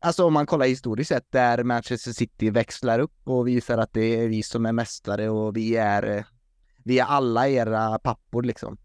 Alltså 0.02 0.24
om 0.24 0.32
man 0.32 0.47
kollar 0.47 0.66
historiskt 0.66 1.09
sett 1.09 1.32
där 1.32 1.65
Manchester 1.65 2.12
City 2.12 2.51
växlar 2.51 2.98
upp 2.98 3.19
och 3.24 3.48
visar 3.48 3.78
att 3.78 3.93
det 3.93 4.20
är 4.20 4.28
vi 4.28 4.43
som 4.43 4.66
är 4.66 4.73
mästare 4.73 5.28
och 5.28 5.57
vi 5.57 5.77
är 5.77 6.16
eh, 6.16 6.24
vi 6.85 6.98
är 6.98 7.05
alla 7.05 7.48
era 7.48 7.98
pappor 7.98 8.43
liksom. 8.43 8.78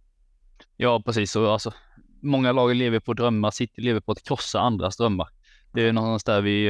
Ja, 0.77 1.01
precis. 1.05 1.35
Och 1.35 1.53
alltså, 1.53 1.73
många 2.21 2.51
lag 2.51 2.75
lever 2.75 2.99
på 2.99 3.13
drömmar. 3.13 3.51
City 3.51 3.81
lever 3.81 3.99
på 3.99 4.11
att 4.11 4.23
krossa 4.23 4.59
andras 4.59 4.97
drömmar. 4.97 5.27
Det 5.73 5.87
är 5.87 5.93
någonstans 5.93 6.23
där 6.23 6.41
vi 6.41 6.67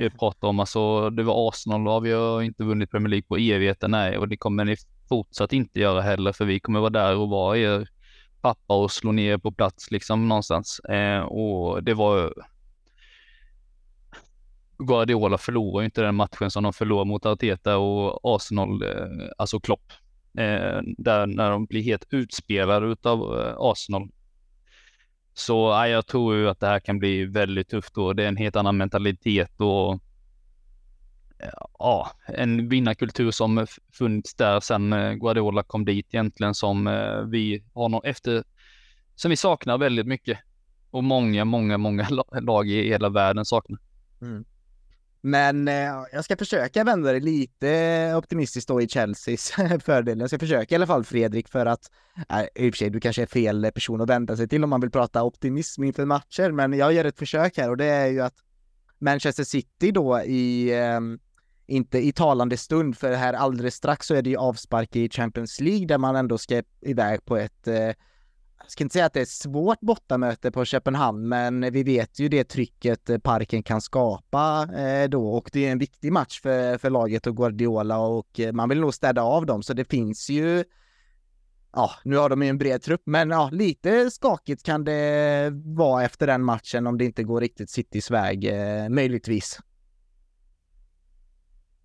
eh, 0.00 0.10
pratar 0.18 0.48
om. 0.48 0.60
Alltså, 0.60 1.10
det 1.10 1.22
var 1.22 1.48
Arsenal 1.48 1.88
och 1.88 2.06
vi 2.06 2.12
har 2.12 2.42
inte 2.42 2.64
vunnit 2.64 2.90
Premier 2.90 3.08
League 3.08 3.26
på 3.28 3.36
evigheten. 3.36 3.90
Nej, 3.90 4.18
och 4.18 4.28
det 4.28 4.36
kommer 4.36 4.64
ni 4.64 4.76
fortsatt 5.08 5.52
inte 5.52 5.80
göra 5.80 6.00
heller, 6.00 6.32
för 6.32 6.44
vi 6.44 6.60
kommer 6.60 6.80
vara 6.80 6.90
där 6.90 7.16
och 7.16 7.28
vara 7.28 7.58
er 7.58 7.88
pappa 8.40 8.74
och 8.74 8.90
slå 8.90 9.12
ner 9.12 9.38
på 9.38 9.52
plats 9.52 9.90
liksom 9.90 10.28
någonstans. 10.28 10.80
Eh, 10.80 11.20
och 11.20 11.82
det 11.82 11.94
var 11.94 12.34
Guardiola 14.78 15.38
förlorar 15.38 15.80
ju 15.80 15.84
inte 15.84 16.02
den 16.02 16.14
matchen 16.14 16.50
som 16.50 16.62
de 16.62 16.72
förlorar 16.72 17.04
mot 17.04 17.26
Arteta 17.26 17.76
och 17.76 18.20
Arsenal, 18.22 18.82
eh, 18.82 19.28
alltså 19.38 19.60
Klopp. 19.60 19.92
Eh, 20.38 20.80
där 20.98 21.26
när 21.26 21.50
de 21.50 21.66
blir 21.66 21.82
helt 21.82 22.06
utspelade 22.10 22.86
utav 22.86 23.40
eh, 23.40 23.54
Arsenal. 23.58 24.08
Så 25.34 25.54
ja, 25.54 25.88
jag 25.88 26.06
tror 26.06 26.34
ju 26.36 26.48
att 26.48 26.60
det 26.60 26.66
här 26.66 26.80
kan 26.80 26.98
bli 26.98 27.24
väldigt 27.24 27.68
tufft 27.68 27.98
och 27.98 28.16
det 28.16 28.24
är 28.24 28.28
en 28.28 28.36
helt 28.36 28.56
annan 28.56 28.76
mentalitet 28.76 29.60
och 29.60 30.00
ja, 31.78 32.10
en 32.26 32.68
vinnarkultur 32.68 33.30
som 33.30 33.66
funnits 33.92 34.34
där 34.34 34.60
sedan 34.60 34.92
eh, 34.92 35.12
Guardiola 35.12 35.62
kom 35.62 35.84
dit 35.84 36.06
egentligen 36.10 36.54
som 36.54 36.86
eh, 36.86 37.20
vi 37.20 37.64
har 37.74 37.88
någon 37.88 38.04
efter, 38.04 38.44
som 39.14 39.30
vi 39.30 39.36
saknar 39.36 39.78
väldigt 39.78 40.06
mycket. 40.06 40.38
Och 40.90 41.04
många, 41.04 41.44
många, 41.44 41.78
många 41.78 42.08
lag 42.40 42.68
i 42.68 42.88
hela 42.88 43.08
världen 43.08 43.44
saknar. 43.44 43.78
Mm. 44.20 44.44
Men 45.20 45.68
eh, 45.68 45.92
jag 46.12 46.24
ska 46.24 46.36
försöka 46.36 46.84
vända 46.84 47.12
det 47.12 47.20
lite 47.20 48.12
optimistiskt 48.16 48.68
då 48.68 48.80
i 48.80 48.88
Chelseas 48.88 49.50
fördel. 49.84 50.20
Jag 50.20 50.28
ska 50.28 50.38
försöka 50.38 50.74
i 50.74 50.76
alla 50.76 50.86
fall 50.86 51.04
Fredrik 51.04 51.48
för 51.48 51.66
att, 51.66 51.90
äh, 52.30 52.64
i 52.64 52.70
och 52.70 52.74
för 52.74 52.78
sig 52.78 52.90
du 52.90 53.00
kanske 53.00 53.22
är 53.22 53.26
fel 53.26 53.70
person 53.74 54.00
att 54.00 54.10
vända 54.10 54.36
sig 54.36 54.48
till 54.48 54.64
om 54.64 54.70
man 54.70 54.80
vill 54.80 54.90
prata 54.90 55.22
optimism 55.22 55.84
inför 55.84 56.04
matcher, 56.04 56.50
men 56.50 56.72
jag 56.72 56.92
gör 56.92 57.04
ett 57.04 57.18
försök 57.18 57.58
här 57.58 57.70
och 57.70 57.76
det 57.76 57.84
är 57.84 58.06
ju 58.06 58.20
att 58.20 58.34
Manchester 58.98 59.44
City 59.44 59.90
då 59.90 60.20
i, 60.20 60.78
eh, 60.78 61.00
inte 61.66 61.98
i 61.98 62.12
talande 62.12 62.56
stund, 62.56 62.98
för 62.98 63.12
här 63.12 63.32
alldeles 63.32 63.74
strax 63.74 64.06
så 64.06 64.14
är 64.14 64.22
det 64.22 64.30
ju 64.30 64.36
avspark 64.36 64.96
i 64.96 65.08
Champions 65.08 65.60
League 65.60 65.86
där 65.86 65.98
man 65.98 66.16
ändå 66.16 66.38
ska 66.38 66.62
iväg 66.80 67.24
på 67.24 67.36
ett 67.36 67.68
eh, 67.68 67.92
jag 68.66 68.70
ska 68.70 68.84
inte 68.84 68.92
säga 68.92 69.06
att 69.06 69.12
det 69.12 69.20
är 69.20 69.22
ett 69.22 69.28
svårt 69.28 69.80
bortamöte 69.80 70.50
på 70.50 70.64
Köpenhamn, 70.64 71.28
men 71.28 71.72
vi 71.72 71.82
vet 71.82 72.18
ju 72.18 72.28
det 72.28 72.44
trycket 72.44 73.22
parken 73.22 73.62
kan 73.62 73.80
skapa 73.80 74.68
eh, 74.76 75.08
då 75.08 75.28
och 75.28 75.50
det 75.52 75.66
är 75.66 75.72
en 75.72 75.78
viktig 75.78 76.12
match 76.12 76.40
för, 76.40 76.78
för 76.78 76.90
laget 76.90 77.26
och 77.26 77.36
Guardiola 77.36 77.98
och 77.98 78.40
eh, 78.40 78.52
man 78.52 78.68
vill 78.68 78.80
nog 78.80 78.94
städa 78.94 79.22
av 79.22 79.46
dem 79.46 79.62
så 79.62 79.72
det 79.72 79.84
finns 79.84 80.30
ju 80.30 80.64
Ja, 81.72 81.90
nu 82.04 82.16
har 82.16 82.28
de 82.28 82.42
ju 82.42 82.48
en 82.48 82.58
bred 82.58 82.82
trupp, 82.82 83.02
men 83.04 83.30
ja, 83.30 83.50
lite 83.52 84.10
skakigt 84.10 84.62
kan 84.62 84.84
det 84.84 85.50
vara 85.64 86.04
efter 86.04 86.26
den 86.26 86.42
matchen 86.42 86.86
om 86.86 86.98
det 86.98 87.04
inte 87.04 87.22
går 87.22 87.40
riktigt 87.40 87.70
Citys 87.70 88.10
väg, 88.10 88.44
eh, 88.44 88.88
möjligtvis. 88.88 89.58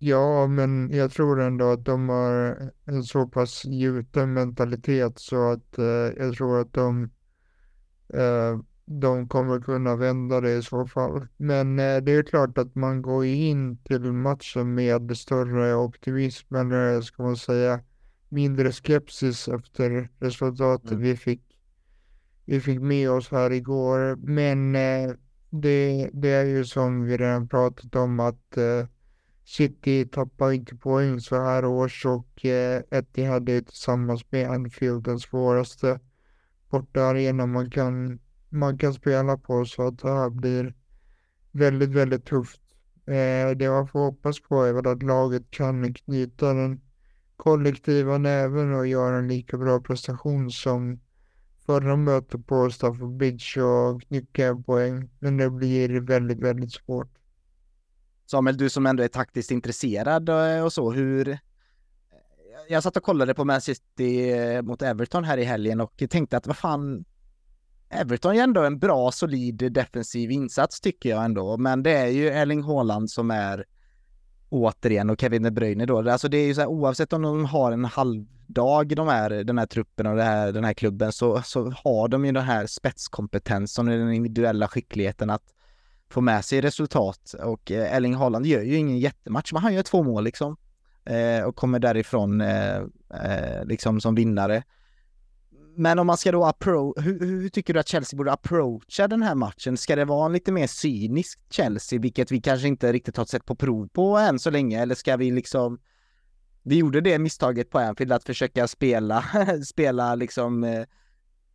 Ja, 0.04 0.46
men 0.46 0.90
jag 0.90 1.10
tror 1.12 1.40
ändå 1.40 1.70
att 1.70 1.84
de 1.84 2.08
har 2.08 2.58
en 2.84 3.02
så 3.04 3.26
pass 3.26 3.64
gjuten 3.64 4.32
mentalitet 4.32 5.18
så 5.18 5.50
att 5.52 5.78
eh, 5.78 5.84
jag 6.18 6.34
tror 6.34 6.60
att 6.60 6.72
de, 6.72 7.10
eh, 8.14 8.58
de 8.84 9.28
kommer 9.28 9.60
kunna 9.60 9.96
vända 9.96 10.40
det 10.40 10.52
i 10.52 10.62
så 10.62 10.86
fall. 10.86 11.26
Men 11.36 11.78
eh, 11.78 11.96
det 11.96 12.12
är 12.12 12.22
klart 12.22 12.58
att 12.58 12.74
man 12.74 13.02
går 13.02 13.24
in 13.24 13.76
till 13.76 14.12
matchen 14.12 14.74
med 14.74 15.16
större 15.16 15.74
optimism 15.74 16.54
eller 16.54 17.00
ska 17.00 17.22
man 17.22 17.36
säga 17.36 17.80
mindre 18.28 18.72
skepsis 18.72 19.48
efter 19.48 20.08
resultatet 20.20 20.90
Mm. 20.90 21.02
vi 21.02 21.16
fick 21.16 21.42
vi 22.44 22.60
fick 22.60 22.80
med 22.80 23.10
oss 23.10 23.30
här 23.30 23.52
igår. 23.52 24.16
Men 24.16 24.74
eh, 24.76 25.10
det, 25.50 26.10
det 26.12 26.28
är 26.28 26.44
ju 26.44 26.64
som 26.64 27.04
vi 27.04 27.16
redan 27.16 27.48
pratat 27.48 27.94
om 27.96 28.20
att 28.20 28.56
eh, 28.56 28.86
City 29.52 30.04
tappar 30.06 30.52
inte 30.52 30.76
poäng 30.76 31.20
så 31.20 31.36
här 31.36 31.64
års 31.64 32.06
och 32.06 32.44
eh, 32.46 32.82
Etihad 32.90 33.48
är 33.48 33.60
tillsammans 33.60 34.24
med 34.30 34.50
Anfield 34.50 35.04
den 35.04 35.18
svåraste 35.18 36.00
bortaarena 36.70 37.46
man 37.46 37.70
kan, 37.70 38.20
man 38.48 38.78
kan 38.78 38.94
spela 38.94 39.36
på 39.36 39.64
så 39.64 39.86
att 39.86 39.98
det 39.98 40.08
här 40.08 40.30
blir 40.30 40.74
väldigt, 41.50 41.90
väldigt 41.90 42.24
tufft. 42.24 42.60
Eh, 43.06 43.50
det 43.56 43.70
man 43.70 43.88
får 43.88 44.00
hoppas 44.00 44.40
på 44.40 44.62
är 44.62 44.72
väl 44.72 44.86
att 44.86 45.02
laget 45.02 45.50
kan 45.50 45.94
knyta 45.94 46.54
den 46.54 46.80
kollektiva 47.36 48.18
näven 48.18 48.74
och 48.74 48.86
göra 48.86 49.18
en 49.18 49.28
lika 49.28 49.58
bra 49.58 49.80
prestation 49.80 50.50
som 50.50 51.00
förra 51.66 51.96
mötet 51.96 52.46
på 52.46 52.70
Stafford 52.70 53.16
Bridge 53.16 53.62
och 53.62 54.02
knycka 54.02 54.46
en 54.46 54.62
poäng. 54.62 55.10
Men 55.18 55.36
det 55.36 55.50
blir 55.50 56.00
väldigt, 56.00 56.40
väldigt 56.40 56.72
svårt. 56.72 57.21
Samuel, 58.32 58.56
du 58.56 58.70
som 58.70 58.86
ändå 58.86 59.02
är 59.02 59.08
taktiskt 59.08 59.50
intresserad 59.50 60.28
eh, 60.28 60.64
och 60.64 60.72
så, 60.72 60.92
hur... 60.92 61.28
Eh, 61.28 61.36
jag 62.68 62.82
satt 62.82 62.96
och 62.96 63.02
kollade 63.02 63.34
på 63.34 63.44
Man 63.44 63.60
City 63.60 64.30
eh, 64.30 64.62
mot 64.62 64.82
Everton 64.82 65.24
här 65.24 65.38
i 65.38 65.44
helgen 65.44 65.80
och 65.80 66.02
tänkte 66.10 66.36
att 66.36 66.46
vad 66.46 66.56
fan, 66.56 67.04
Everton 67.88 68.36
är 68.36 68.42
ändå 68.42 68.64
en 68.64 68.78
bra, 68.78 69.12
solid 69.12 69.72
defensiv 69.72 70.30
insats 70.30 70.80
tycker 70.80 71.08
jag 71.08 71.24
ändå, 71.24 71.56
men 71.56 71.82
det 71.82 71.90
är 71.90 72.06
ju 72.06 72.28
Erling 72.28 72.62
Haaland 72.62 73.10
som 73.10 73.30
är 73.30 73.64
återigen 74.48 75.10
och 75.10 75.20
Kevin 75.20 75.42
De 75.42 75.50
Bruyne 75.50 75.86
då. 75.86 76.10
Alltså 76.10 76.28
det 76.28 76.36
är 76.36 76.46
ju 76.46 76.54
så 76.54 76.60
här 76.60 76.68
oavsett 76.68 77.12
om 77.12 77.22
de 77.22 77.44
har 77.44 77.72
en 77.72 77.84
halvdag 77.84 78.96
de 78.96 79.08
här, 79.08 79.30
den 79.30 79.58
här 79.58 79.66
truppen 79.66 80.06
och 80.06 80.18
här, 80.18 80.52
den 80.52 80.64
här 80.64 80.74
klubben 80.74 81.12
så, 81.12 81.42
så 81.42 81.70
har 81.70 82.08
de 82.08 82.24
ju 82.24 82.32
den 82.32 82.44
här 82.44 82.66
spetskompetensen 82.66 83.88
och 83.88 83.98
den 83.98 84.12
individuella 84.12 84.68
skickligheten 84.68 85.30
att 85.30 85.52
få 86.12 86.20
med 86.20 86.44
sig 86.44 86.60
resultat 86.60 87.34
och 87.42 87.70
eh, 87.70 87.94
Erling 87.94 88.14
Haaland 88.14 88.46
gör 88.46 88.62
ju 88.62 88.76
ingen 88.76 88.98
jättematch, 88.98 89.52
men 89.52 89.62
han 89.62 89.74
gör 89.74 89.82
två 89.82 90.02
mål 90.02 90.24
liksom 90.24 90.56
eh, 91.04 91.44
och 91.44 91.56
kommer 91.56 91.78
därifrån 91.78 92.40
eh, 92.40 92.76
eh, 93.24 93.64
liksom 93.64 94.00
som 94.00 94.14
vinnare. 94.14 94.62
Men 95.76 95.98
om 95.98 96.06
man 96.06 96.16
ska 96.16 96.32
då 96.32 96.44
appro 96.44 96.94
hur, 97.00 97.20
hur, 97.20 97.48
tycker 97.48 97.74
du 97.74 97.80
att 97.80 97.88
Chelsea 97.88 98.16
borde 98.16 98.32
approacha 98.32 99.08
den 99.08 99.22
här 99.22 99.34
matchen? 99.34 99.76
Ska 99.76 99.96
det 99.96 100.04
vara 100.04 100.26
en 100.26 100.32
lite 100.32 100.52
mer 100.52 100.66
cynisk 100.66 101.40
Chelsea, 101.50 101.98
vilket 101.98 102.30
vi 102.30 102.40
kanske 102.40 102.68
inte 102.68 102.92
riktigt 102.92 103.16
har 103.16 103.24
sett 103.24 103.44
på 103.44 103.54
prov 103.54 103.88
på 103.88 104.16
än 104.18 104.38
så 104.38 104.50
länge, 104.50 104.82
eller 104.82 104.94
ska 104.94 105.16
vi 105.16 105.30
liksom 105.30 105.78
vi 106.62 106.76
gjorde 106.76 107.00
det 107.00 107.18
misstaget 107.18 107.70
på 107.70 107.78
Anfield 107.78 108.12
att 108.12 108.24
försöka 108.24 108.68
spela, 108.68 109.24
spela 109.66 110.14
liksom 110.14 110.64
eh, 110.64 110.84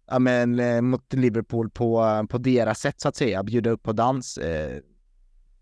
ja, 0.08 0.20
men, 0.20 0.60
eh, 0.60 0.82
mot 0.82 1.14
Liverpool 1.14 1.70
på, 1.70 2.04
eh, 2.04 2.24
på 2.24 2.38
deras 2.38 2.80
sätt 2.80 3.02
så 3.02 3.08
att 3.08 3.16
säga, 3.16 3.44
bjuda 3.44 3.70
upp 3.70 3.84
på 3.84 3.94
dans. 3.94 4.38
Eh, 4.38 4.80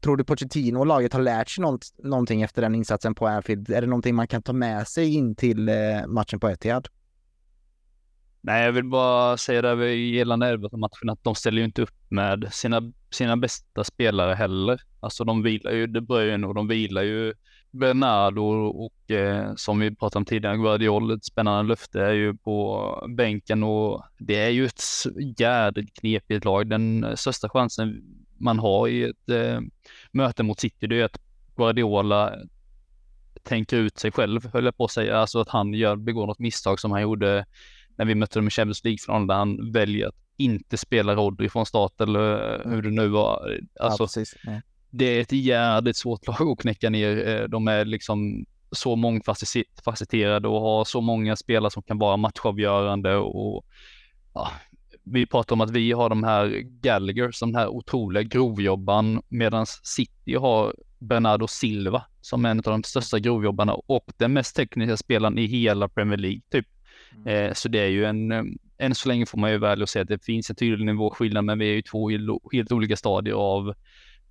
tror 0.01 0.17
du 0.17 0.23
Pochettino 0.23 0.79
och 0.79 0.85
laget 0.85 1.13
har 1.13 1.21
lärt 1.21 1.49
sig 1.49 1.61
något, 1.61 1.85
någonting 2.03 2.41
efter 2.41 2.61
den 2.61 2.75
insatsen 2.75 3.15
på 3.15 3.27
Anfield? 3.27 3.69
Är 3.69 3.81
det 3.81 3.87
någonting 3.87 4.15
man 4.15 4.27
kan 4.27 4.41
ta 4.41 4.53
med 4.53 4.87
sig 4.87 5.13
in 5.13 5.35
till 5.35 5.69
eh, 5.69 5.75
matchen 6.07 6.39
på 6.39 6.49
Etihad? 6.49 6.87
Nej, 8.41 8.65
jag 8.65 8.71
vill 8.71 8.83
bara 8.83 9.37
säga 9.37 9.61
det 9.61 9.95
gällande 9.95 10.47
Everton-matchen 10.47 11.09
att 11.09 11.23
de 11.23 11.35
ställer 11.35 11.57
ju 11.57 11.65
inte 11.65 11.81
upp 11.81 11.95
med 12.09 12.47
sina, 12.51 12.81
sina 13.11 13.37
bästa 13.37 13.83
spelare 13.83 14.33
heller. 14.33 14.81
Alltså 14.99 15.23
de 15.23 15.43
vilar 15.43 15.71
ju 15.71 15.87
De 15.87 16.01
Bruyne 16.01 16.47
och 16.47 16.55
de 16.55 16.67
vilar 16.67 17.01
ju 17.01 17.33
Bernardo 17.75 18.43
och 18.67 19.11
eh, 19.11 19.55
som 19.55 19.79
vi 19.79 19.95
pratade 19.95 20.17
om 20.17 20.25
tidigare, 20.25 20.57
Guardiol, 20.57 21.11
ett 21.11 21.25
spännande 21.25 21.69
löfte 21.69 22.01
är 22.01 22.13
ju 22.13 22.37
på 22.37 23.07
bänken 23.17 23.63
och 23.63 24.03
det 24.17 24.35
är 24.35 24.49
ju 24.49 24.65
ett 24.65 24.83
jädrigt 25.37 25.99
knepigt 25.99 26.45
lag. 26.45 26.69
Den 26.69 27.05
största 27.15 27.49
chansen 27.49 28.03
man 28.37 28.59
har 28.59 28.87
i 28.87 29.03
ett 29.03 29.29
eh, 29.29 29.59
möte 30.11 30.43
mot 30.43 30.59
City, 30.59 30.87
det 30.87 31.01
är 31.01 31.05
att 31.05 31.21
Guardiola 31.55 32.33
tänker 33.43 33.77
ut 33.77 33.97
sig 33.97 34.11
själv, 34.11 34.53
höll 34.53 34.65
jag 34.65 34.77
på 34.77 34.85
att 34.85 34.91
säga, 34.91 35.17
alltså 35.17 35.39
att 35.39 35.49
han 35.49 35.73
gör, 35.73 35.95
begår 35.95 36.27
något 36.27 36.39
misstag 36.39 36.79
som 36.79 36.91
han 36.91 37.01
gjorde 37.01 37.45
när 37.95 38.05
vi 38.05 38.15
mötte 38.15 38.39
dem 38.39 38.47
i 38.47 38.51
Champions 38.51 38.83
League-finalen 38.83 39.27
där 39.27 39.35
han 39.35 39.71
väljer 39.71 40.07
att 40.07 40.15
inte 40.37 40.77
spela 40.77 41.15
Rodri 41.15 41.49
från 41.49 41.65
start 41.65 42.01
eller 42.01 42.61
hur 42.69 42.81
det 42.81 42.89
nu 42.89 43.07
var. 43.07 43.59
Alltså, 43.79 44.21
ja, 44.43 44.61
det 44.97 45.05
är 45.05 45.21
ett 45.21 45.31
jävligt 45.31 45.97
svårt 45.97 46.27
lag 46.27 46.41
att 46.41 46.59
knäcka 46.59 46.89
ner. 46.89 47.27
Eh, 47.27 47.43
de 47.43 47.67
är 47.67 47.85
liksom 47.85 48.45
så 48.71 48.95
mångfacetterade 48.95 50.47
och 50.47 50.61
har 50.61 50.85
så 50.85 51.01
många 51.01 51.35
spelare 51.35 51.71
som 51.71 51.83
kan 51.83 51.97
vara 51.97 52.17
matchavgörande 52.17 53.15
och 53.15 53.65
ja, 54.33 54.51
vi 55.03 55.25
pratar 55.25 55.55
om 55.55 55.61
att 55.61 55.71
vi 55.71 55.91
har 55.91 56.09
de 56.09 56.23
här 56.23 56.47
Gallagher 56.81 57.31
som 57.31 57.51
den 57.51 57.61
här 57.61 57.67
otroliga 57.67 58.23
grovjobban 58.23 59.21
medan 59.29 59.65
City 59.83 60.35
har 60.35 60.75
Bernardo 60.99 61.47
Silva 61.47 62.03
som 62.21 62.45
är 62.45 62.49
en 62.49 62.57
av 62.57 62.63
de 62.63 62.83
största 62.83 63.19
grovjobbarna 63.19 63.73
och 63.73 64.05
den 64.17 64.33
mest 64.33 64.55
tekniska 64.55 64.97
spelaren 64.97 65.37
i 65.37 65.45
hela 65.45 65.89
Premier 65.89 66.17
League 66.17 66.41
typ. 66.51 66.67
Mm. 67.15 67.27
Eh, 67.27 67.53
så 67.53 67.69
det 67.69 67.79
är 67.79 67.87
ju 67.89 68.05
en, 68.05 68.31
eh, 68.31 68.43
än 68.77 68.95
så 68.95 69.09
länge 69.09 69.25
får 69.25 69.37
man 69.37 69.51
ju 69.51 69.57
väl 69.57 69.83
att 69.83 69.89
säga 69.89 70.03
att 70.03 70.09
det 70.09 70.25
finns 70.25 70.49
en 70.49 70.55
tydlig 70.55 70.85
nivåskillnad 70.85 71.45
men 71.45 71.59
vi 71.59 71.69
är 71.69 71.73
ju 71.73 71.81
två 71.81 72.09
helt 72.53 72.71
olika 72.71 72.95
stadier 72.95 73.35
av 73.35 73.73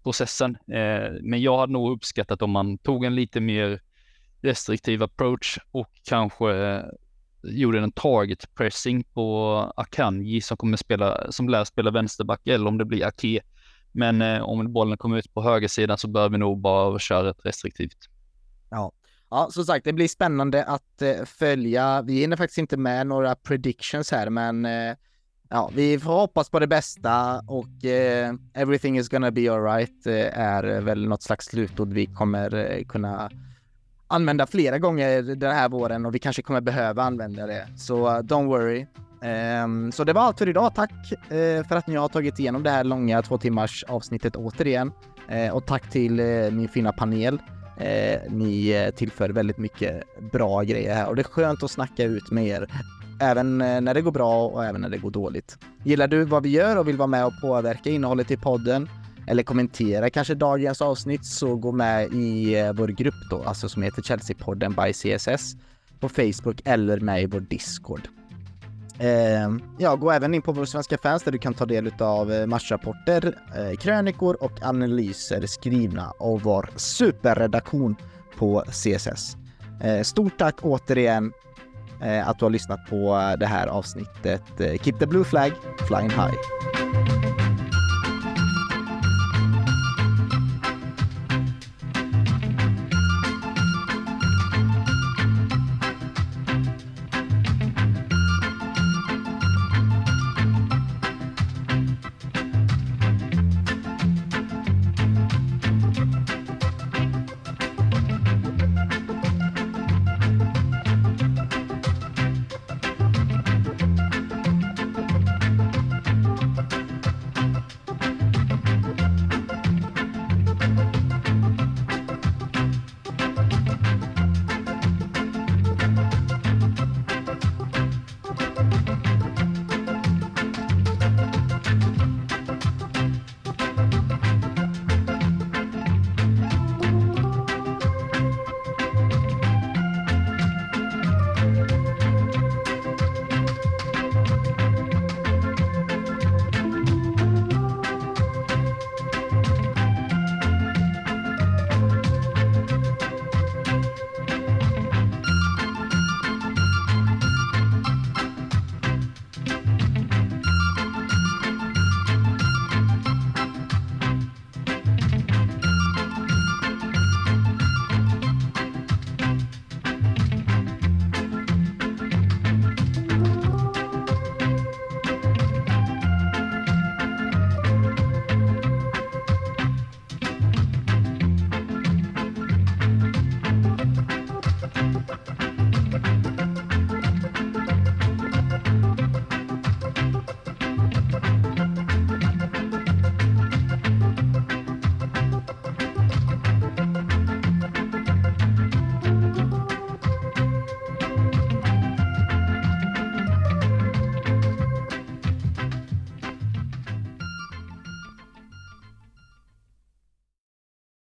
processen. 0.05 0.59
Eh, 0.69 1.13
men 1.21 1.43
jag 1.43 1.59
hade 1.59 1.73
nog 1.73 1.93
uppskattat 1.93 2.43
om 2.43 2.51
man 2.51 2.79
tog 2.79 3.05
en 3.05 3.15
lite 3.15 3.41
mer 3.41 3.81
restriktiv 4.41 5.03
approach 5.03 5.59
och 5.71 5.91
kanske 6.05 6.55
eh, 6.55 6.83
gjorde 7.43 7.79
en 7.79 7.93
target 7.93 8.55
pressing 8.55 9.05
på 9.05 9.57
Akanji 9.77 10.41
som 10.41 10.57
kommer 10.57 10.77
spela, 10.77 11.33
som 11.33 11.49
lär 11.49 11.65
spela 11.65 11.91
vänsterback 11.91 12.47
eller 12.47 12.67
om 12.67 12.79
det 12.79 12.85
blir 12.85 13.07
Ake. 13.07 13.41
Men 13.93 14.23
eh, 14.23 14.43
om 14.43 14.73
bollen 14.73 14.99
kommer 14.99 15.19
ut 15.19 15.35
på 15.35 15.43
högersidan 15.43 15.99
så 15.99 16.09
bör 16.09 16.29
vi 16.29 16.39
nog 16.39 16.61
bara 16.61 16.99
köra 16.99 17.31
ett 17.31 17.47
restriktivt. 17.47 17.99
Ja, 18.71 18.93
Ja, 19.35 19.49
som 19.51 19.65
sagt, 19.65 19.85
det 19.85 19.93
blir 19.93 20.09
spännande 20.09 20.65
att 20.65 21.03
eh, 21.03 21.25
följa. 21.25 22.03
Vi 22.03 22.21
hinner 22.21 22.37
faktiskt 22.37 22.59
inte 22.59 22.77
med 22.77 23.07
några 23.07 23.35
predictions 23.35 24.11
här, 24.11 24.31
men 24.31 24.65
eh, 24.65 24.97
ja, 25.51 25.71
vi 25.75 25.99
får 25.99 26.13
hoppas 26.13 26.51
på 26.51 26.59
det 26.59 26.67
bästa 26.67 27.43
och 27.47 27.85
eh, 27.85 28.35
everything 28.55 28.99
is 28.99 29.09
gonna 29.09 29.31
be 29.31 29.53
alright 29.53 30.07
eh, 30.07 30.39
är 30.39 30.81
väl 30.81 31.09
något 31.09 31.23
slags 31.23 31.47
slutord 31.47 31.93
vi 31.93 32.07
kommer 32.07 32.55
eh, 32.55 32.85
kunna 32.85 33.31
använda 34.09 34.47
flera 34.47 34.79
gånger 34.79 35.23
den 35.23 35.53
här 35.53 35.69
våren 35.69 36.07
och 36.07 36.15
vi 36.15 36.19
kanske 36.19 36.43
kommer 36.43 36.61
behöva 36.61 37.03
använda 37.03 37.47
det. 37.47 37.67
Så 37.77 38.07
eh, 38.07 38.19
don't 38.19 38.47
worry. 38.47 38.87
Um, 39.65 39.93
så 39.93 40.05
det 40.05 40.13
var 40.13 40.23
allt 40.23 40.39
för 40.39 40.49
idag. 40.49 40.75
Tack 40.75 40.93
uh, 41.13 41.65
för 41.69 41.77
att 41.77 41.87
ni 41.87 41.95
har 41.95 42.09
tagit 42.09 42.39
igenom 42.39 42.63
det 42.63 42.71
här 42.71 42.85
långa 42.85 43.23
två 43.23 43.39
timmars 43.39 43.85
avsnittet 43.89 44.37
återigen. 44.37 44.93
Uh, 45.33 45.55
och 45.55 45.67
tack 45.67 45.91
till 45.91 46.13
min 46.53 46.69
fina 46.69 46.93
panel. 46.93 47.39
ni 48.29 48.93
tillför 48.97 49.31
väldigt 49.31 49.59
mycket 49.59 50.03
bra 50.33 50.63
grejer 50.63 50.95
här 50.95 51.09
och 51.09 51.17
det 51.17 51.23
är 51.23 51.25
skönt 51.25 51.63
att 51.63 51.71
snacka 51.71 52.05
ut 52.05 52.31
med 52.31 52.47
er 52.47 52.69
även 53.25 53.61
eh, 53.61 53.81
när 53.81 53.95
det 53.95 54.01
går 54.01 54.13
bra 54.13 54.47
och 54.47 54.65
även 54.65 54.81
när 54.81 54.89
det 54.89 54.99
går 54.99 55.11
dåligt. 55.11 55.59
Gillar 55.85 56.09
du 56.09 56.25
vad 56.25 56.43
vi 56.43 56.49
gör 56.49 56.77
och 56.77 56.89
vill 56.89 56.97
vara 56.97 57.07
med 57.07 57.27
och 57.27 57.41
påverka 57.41 57.91
innehållet 57.91 58.31
i 58.31 58.37
podden 58.37 58.89
eller 59.27 59.43
kommentera 59.43 60.11
kanske 60.11 60.35
dagens 60.35 60.83
avsnitt 60.83 61.25
så 61.25 61.57
gå 61.57 61.73
med 61.73 62.13
i 62.13 62.55
eh, 62.59 62.73
vår 62.73 62.89
grupp 62.89 63.15
då, 63.31 63.43
alltså 63.43 63.69
som 63.69 63.83
heter 63.83 64.03
Chelsea-podden 64.03 64.85
by 64.85 64.93
CSS 64.93 65.57
på 66.01 66.09
Facebook 66.09 66.61
eller 66.65 67.01
med 67.01 67.23
i 67.23 67.27
vår 67.27 67.41
Discord. 67.41 68.09
Eh, 68.99 69.51
ja, 69.79 69.97
gå 69.97 70.11
även 70.11 70.35
in 70.35 70.43
på 70.43 70.53
vår 70.53 70.65
svenska 70.65 70.99
fans 70.99 71.23
där 71.23 71.33
du 71.33 71.39
kan 71.39 71.55
ta 71.55 71.67
del 71.67 71.93
av 71.99 72.33
eh, 72.33 72.47
matchrapporter, 72.47 73.39
eh, 73.57 73.77
krönikor 73.77 74.37
och 74.41 74.63
analyser 74.63 75.47
skrivna 75.47 76.13
av 76.19 76.41
vår 76.43 76.71
superredaktion 76.77 77.97
på 78.39 78.65
CSS. 78.67 79.37
Eh, 79.83 80.03
stort 80.03 80.39
tack 80.39 80.55
återigen 80.63 81.33
Eh, 82.05 82.29
att 82.29 82.39
du 82.39 82.45
har 82.45 82.51
lyssnat 82.51 82.87
på 82.91 83.17
eh, 83.17 83.39
det 83.39 83.47
här 83.47 83.67
avsnittet. 83.67 84.61
Eh, 84.61 84.83
Keep 84.83 84.99
the 84.99 85.07
blue 85.07 85.25
flag 85.25 85.53
flying 85.89 86.11
high. 86.11 86.35